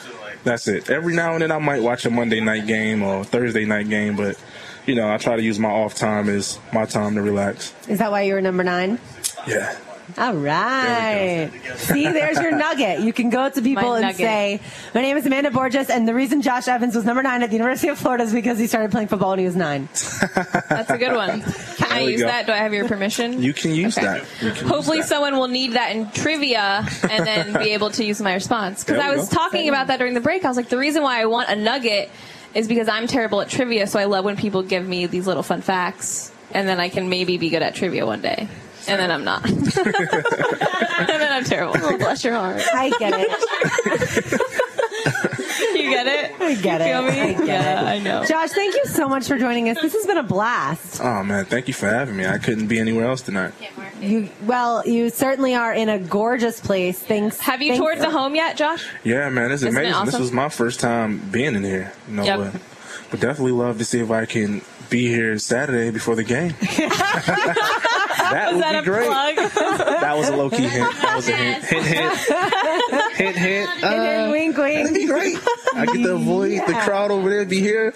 That's 0.44 0.66
it. 0.68 0.88
Every 0.88 1.14
now 1.14 1.34
and 1.34 1.42
then 1.42 1.52
I 1.52 1.58
might 1.58 1.82
watch 1.82 2.06
a 2.06 2.10
Monday 2.10 2.40
night 2.40 2.66
game 2.66 3.02
or 3.02 3.24
Thursday 3.24 3.64
night 3.64 3.88
game, 3.88 4.16
but, 4.16 4.40
you 4.86 4.94
know, 4.94 5.12
I 5.12 5.18
try 5.18 5.36
to 5.36 5.42
use 5.42 5.58
my 5.58 5.68
off 5.68 5.94
time 5.94 6.28
as 6.28 6.58
my 6.72 6.84
time 6.84 7.16
to 7.16 7.22
relax. 7.22 7.74
Is 7.88 7.98
that 7.98 8.10
why 8.10 8.22
you 8.22 8.34
were 8.34 8.40
number 8.40 8.64
nine? 8.64 8.98
Yeah. 9.46 9.76
All 10.18 10.34
right. 10.34 11.50
See, 11.76 12.04
there's 12.04 12.38
your 12.38 12.52
nugget. 12.56 13.00
You 13.00 13.12
can 13.12 13.30
go 13.30 13.48
to 13.48 13.62
people 13.62 13.82
My 13.84 13.96
and 13.96 14.02
nugget. 14.02 14.16
say, 14.18 14.60
My 14.94 15.00
name 15.02 15.16
is 15.16 15.26
Amanda 15.26 15.50
Borges, 15.50 15.88
and 15.90 16.06
the 16.06 16.14
reason 16.14 16.42
Josh 16.42 16.68
Evans 16.68 16.94
was 16.94 17.04
number 17.04 17.22
nine 17.22 17.42
at 17.42 17.50
the 17.50 17.56
University 17.56 17.88
of 17.88 17.98
Florida 17.98 18.24
is 18.24 18.32
because 18.32 18.58
he 18.58 18.66
started 18.66 18.90
playing 18.90 19.08
football 19.08 19.30
when 19.30 19.38
he 19.38 19.44
was 19.44 19.56
nine. 19.56 19.88
That's 20.68 20.90
a 20.90 20.98
good 20.98 21.14
one. 21.14 21.42
Can 21.42 21.92
I 21.92 21.96
There 21.98 22.04
we 22.06 22.12
use 22.12 22.20
go. 22.22 22.26
that? 22.28 22.46
Do 22.46 22.52
I 22.52 22.56
have 22.56 22.72
your 22.74 22.86
permission? 22.88 23.42
You 23.42 23.52
can 23.54 23.72
use 23.72 23.96
Okay. 23.96 24.06
that. 24.06 24.20
You 24.42 24.50
can 24.52 24.60
use 24.60 24.60
Hopefully, 24.70 24.98
that. 25.00 25.08
someone 25.08 25.36
will 25.36 25.48
need 25.48 25.72
that 25.72 25.94
in 25.96 26.10
trivia 26.10 26.86
and 27.10 27.26
then 27.26 27.52
be 27.62 27.70
able 27.70 27.90
to 27.90 28.04
use 28.04 28.20
my 28.20 28.34
response. 28.34 28.84
Because 28.84 29.00
I 29.02 29.14
was 29.14 29.28
go. 29.28 29.36
talking 29.36 29.68
about 29.68 29.86
that 29.88 29.98
during 29.98 30.14
the 30.14 30.20
break. 30.20 30.44
I 30.44 30.48
was 30.48 30.56
like, 30.56 30.68
the 30.68 30.78
reason 30.78 31.02
why 31.02 31.20
I 31.20 31.26
want 31.26 31.48
a 31.48 31.56
nugget 31.56 32.10
is 32.54 32.68
because 32.68 32.88
I'm 32.88 33.06
terrible 33.06 33.40
at 33.40 33.48
trivia. 33.48 33.86
So 33.86 33.98
I 33.98 34.04
love 34.04 34.24
when 34.24 34.36
people 34.36 34.62
give 34.62 34.86
me 34.86 35.06
these 35.06 35.26
little 35.26 35.42
fun 35.42 35.62
facts, 35.62 36.30
and 36.52 36.68
then 36.68 36.78
I 36.80 36.90
can 36.90 37.08
maybe 37.08 37.38
be 37.38 37.48
good 37.48 37.62
at 37.62 37.74
trivia 37.74 38.04
one 38.04 38.20
day. 38.20 38.46
And 38.88 39.00
then 39.00 39.10
I'm 39.10 39.24
not. 39.24 39.44
and 39.50 39.66
then 39.66 41.32
I'm 41.32 41.44
terrible. 41.44 41.76
Oh, 41.78 41.98
bless 41.98 42.24
your 42.24 42.34
heart. 42.34 42.62
I 42.72 42.90
get 42.98 43.12
it. 43.16 44.40
You 45.74 45.90
get 45.90 46.06
it? 46.06 46.40
I 46.40 46.54
get 46.54 46.80
it. 46.80 46.84
Feel 46.84 47.02
me? 47.02 47.20
I 47.20 47.32
get 47.32 47.46
yeah, 47.46 47.82
it. 47.82 47.86
I 47.86 47.98
know. 47.98 48.24
Josh, 48.24 48.50
thank 48.50 48.74
you 48.74 48.84
so 48.86 49.08
much 49.08 49.26
for 49.26 49.38
joining 49.38 49.68
us. 49.68 49.80
This 49.80 49.94
has 49.94 50.06
been 50.06 50.18
a 50.18 50.22
blast. 50.22 51.00
Oh 51.02 51.22
man, 51.22 51.44
thank 51.44 51.68
you 51.68 51.74
for 51.74 51.86
having 51.88 52.16
me. 52.16 52.26
I 52.26 52.38
couldn't 52.38 52.66
be 52.68 52.78
anywhere 52.78 53.06
else 53.06 53.22
tonight. 53.22 53.52
You 54.00 54.28
well, 54.44 54.86
you 54.86 55.10
certainly 55.10 55.54
are 55.54 55.72
in 55.72 55.88
a 55.88 55.98
gorgeous 55.98 56.60
place. 56.60 56.98
Thanks. 56.98 57.38
Have 57.40 57.62
you 57.62 57.72
thanks- 57.72 57.80
toured 57.80 57.98
the 57.98 58.10
home 58.10 58.34
yet, 58.34 58.56
Josh? 58.56 58.86
Yeah, 59.04 59.28
man, 59.28 59.50
it's 59.50 59.62
Isn't 59.62 59.76
it 59.76 59.86
amazing. 59.86 60.06
This 60.06 60.18
was 60.18 60.32
my 60.32 60.48
first 60.48 60.80
time 60.80 61.18
being 61.30 61.54
in 61.54 61.64
here. 61.64 61.92
You 62.08 62.14
know, 62.14 62.24
Yep. 62.24 62.38
but, 62.38 62.62
but 63.10 63.20
definitely 63.20 63.52
love 63.52 63.78
to 63.78 63.84
see 63.84 64.00
if 64.00 64.10
I 64.10 64.26
can 64.26 64.62
be 64.92 65.08
here 65.08 65.38
Saturday 65.38 65.90
before 65.90 66.14
the 66.14 66.22
game. 66.22 66.54
that 66.60 68.50
would 68.52 68.62
that 68.62 68.72
be 68.72 68.78
a 68.78 68.82
great. 68.82 69.06
plug? 69.08 69.36
That 69.36 70.16
was 70.16 70.28
a 70.28 70.36
low 70.36 70.50
key 70.50 70.68
hint. 70.68 70.94
That 71.02 71.16
was 71.16 71.28
a 71.28 71.32
hint. 71.36 71.64
Hint, 71.64 71.86
hint. 71.86 72.16
hint, 73.16 73.36
hint. 73.36 73.70
And 73.82 74.00
then 74.02 74.28
Uh, 74.28 74.32
wink, 74.32 74.56
that'd 74.56 74.94
be 74.94 75.06
great. 75.06 75.38
I 75.74 75.86
get 75.86 76.02
to 76.02 76.14
avoid 76.14 76.60
the 76.66 76.74
crowd 76.74 77.10
over 77.10 77.28
there, 77.30 77.44
be 77.44 77.60
here. 77.60 77.94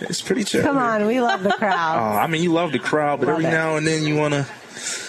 It's 0.00 0.22
pretty 0.22 0.44
chill. 0.44 0.62
Come 0.62 0.78
on, 0.78 1.06
we 1.06 1.20
love 1.20 1.42
the 1.42 1.50
Uh, 1.54 1.58
crowd. 1.58 2.16
I 2.22 2.26
mean, 2.26 2.42
you 2.42 2.52
love 2.52 2.72
the 2.72 2.78
crowd, 2.78 3.20
but 3.20 3.26
Love 3.28 3.36
every 3.38 3.46
it. 3.46 3.50
now 3.50 3.76
and 3.76 3.86
then 3.86 4.04
you 4.04 4.16
want 4.16 4.34
to, 4.34 4.46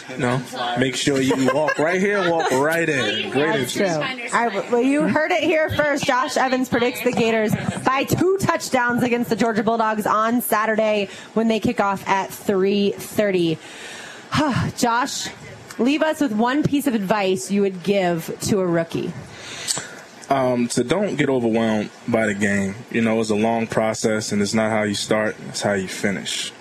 you 0.09 0.17
know, 0.17 0.41
make 0.79 0.95
sure 0.95 1.21
you 1.21 1.51
walk 1.53 1.77
right 1.77 1.99
here, 1.99 2.29
walk 2.29 2.51
right 2.51 2.87
in. 2.87 3.29
Great 3.29 3.59
That's 3.59 3.73
true. 3.73 3.87
All 3.87 3.99
right, 3.99 4.71
well, 4.71 4.81
you 4.81 5.07
heard 5.07 5.31
it 5.31 5.43
here 5.43 5.69
first. 5.69 6.05
Josh 6.05 6.37
Evans 6.37 6.69
predicts 6.69 7.03
the 7.03 7.11
Gators 7.11 7.53
by 7.83 8.03
two 8.03 8.37
touchdowns 8.39 9.03
against 9.03 9.29
the 9.29 9.35
Georgia 9.35 9.63
Bulldogs 9.63 10.05
on 10.05 10.41
Saturday 10.41 11.09
when 11.33 11.47
they 11.47 11.59
kick 11.59 11.79
off 11.79 12.07
at 12.07 12.29
3:30. 12.29 13.57
Josh, 14.77 15.29
leave 15.77 16.01
us 16.01 16.21
with 16.21 16.31
one 16.31 16.63
piece 16.63 16.87
of 16.87 16.95
advice 16.95 17.51
you 17.51 17.61
would 17.61 17.83
give 17.83 18.37
to 18.41 18.59
a 18.59 18.67
rookie. 18.67 19.11
Um, 20.29 20.69
so 20.69 20.83
don't 20.83 21.15
get 21.15 21.27
overwhelmed 21.27 21.89
by 22.07 22.27
the 22.27 22.35
game. 22.35 22.75
You 22.91 23.01
know, 23.01 23.19
it's 23.19 23.31
a 23.31 23.35
long 23.35 23.65
process, 23.65 24.31
and 24.31 24.41
it's 24.41 24.53
not 24.53 24.69
how 24.69 24.83
you 24.83 24.93
start; 24.93 25.35
it's 25.49 25.61
how 25.61 25.73
you 25.73 25.87
finish. 25.87 26.53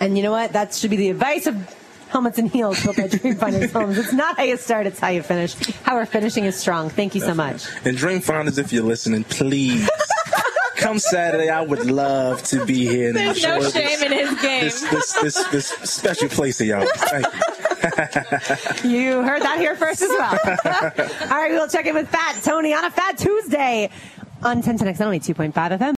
And 0.00 0.16
you 0.16 0.22
know 0.22 0.32
what? 0.32 0.52
That 0.52 0.74
should 0.74 0.90
be 0.90 0.96
the 0.96 1.10
advice 1.10 1.46
of 1.46 1.75
Helmets 2.08 2.38
and 2.38 2.50
heels 2.50 2.82
built 2.82 2.96
by 2.96 3.08
Dreamfinders 3.08 3.72
Homes. 3.72 3.98
It's 3.98 4.12
not 4.12 4.36
how 4.36 4.44
you 4.44 4.56
start, 4.56 4.86
it's 4.86 4.98
how 5.00 5.08
you 5.08 5.22
finish. 5.22 5.54
How 5.82 5.96
we're 5.96 6.06
finishing 6.06 6.44
is 6.44 6.56
strong. 6.56 6.88
Thank 6.88 7.14
you 7.14 7.20
so 7.20 7.34
much. 7.34 7.66
And 7.84 7.96
Dreamfinders, 7.96 8.58
if 8.58 8.72
you're 8.72 8.84
listening, 8.84 9.24
please 9.24 9.88
come 10.76 10.98
Saturday. 10.98 11.50
I 11.50 11.60
would 11.62 11.84
love 11.86 12.42
to 12.44 12.64
be 12.64 12.86
here. 12.86 13.08
and 13.08 13.16
There's 13.16 13.42
no 13.42 13.56
enjoy 13.56 13.70
shame 13.70 14.02
in 14.04 14.12
his 14.12 14.40
game. 14.40 14.62
This, 14.62 14.80
this, 14.82 15.12
this, 15.22 15.48
this 15.48 15.66
special 15.90 16.28
place 16.28 16.60
of 16.60 16.66
y'all. 16.68 16.86
Thank 16.94 17.26
you. 18.84 18.90
You 18.90 19.22
heard 19.22 19.42
that 19.42 19.58
here 19.58 19.76
first 19.76 20.02
as 20.02 20.08
well. 20.10 20.38
All 21.30 21.36
right, 21.38 21.50
we'll 21.50 21.68
check 21.68 21.86
in 21.86 21.94
with 21.94 22.08
Fat 22.08 22.40
Tony 22.42 22.72
on 22.74 22.84
a 22.84 22.90
Fat 22.90 23.18
Tuesday 23.18 23.90
on 24.42 24.62
1010X, 24.62 25.00
only 25.00 25.18
2.5 25.20 25.52
FM. 25.52 25.94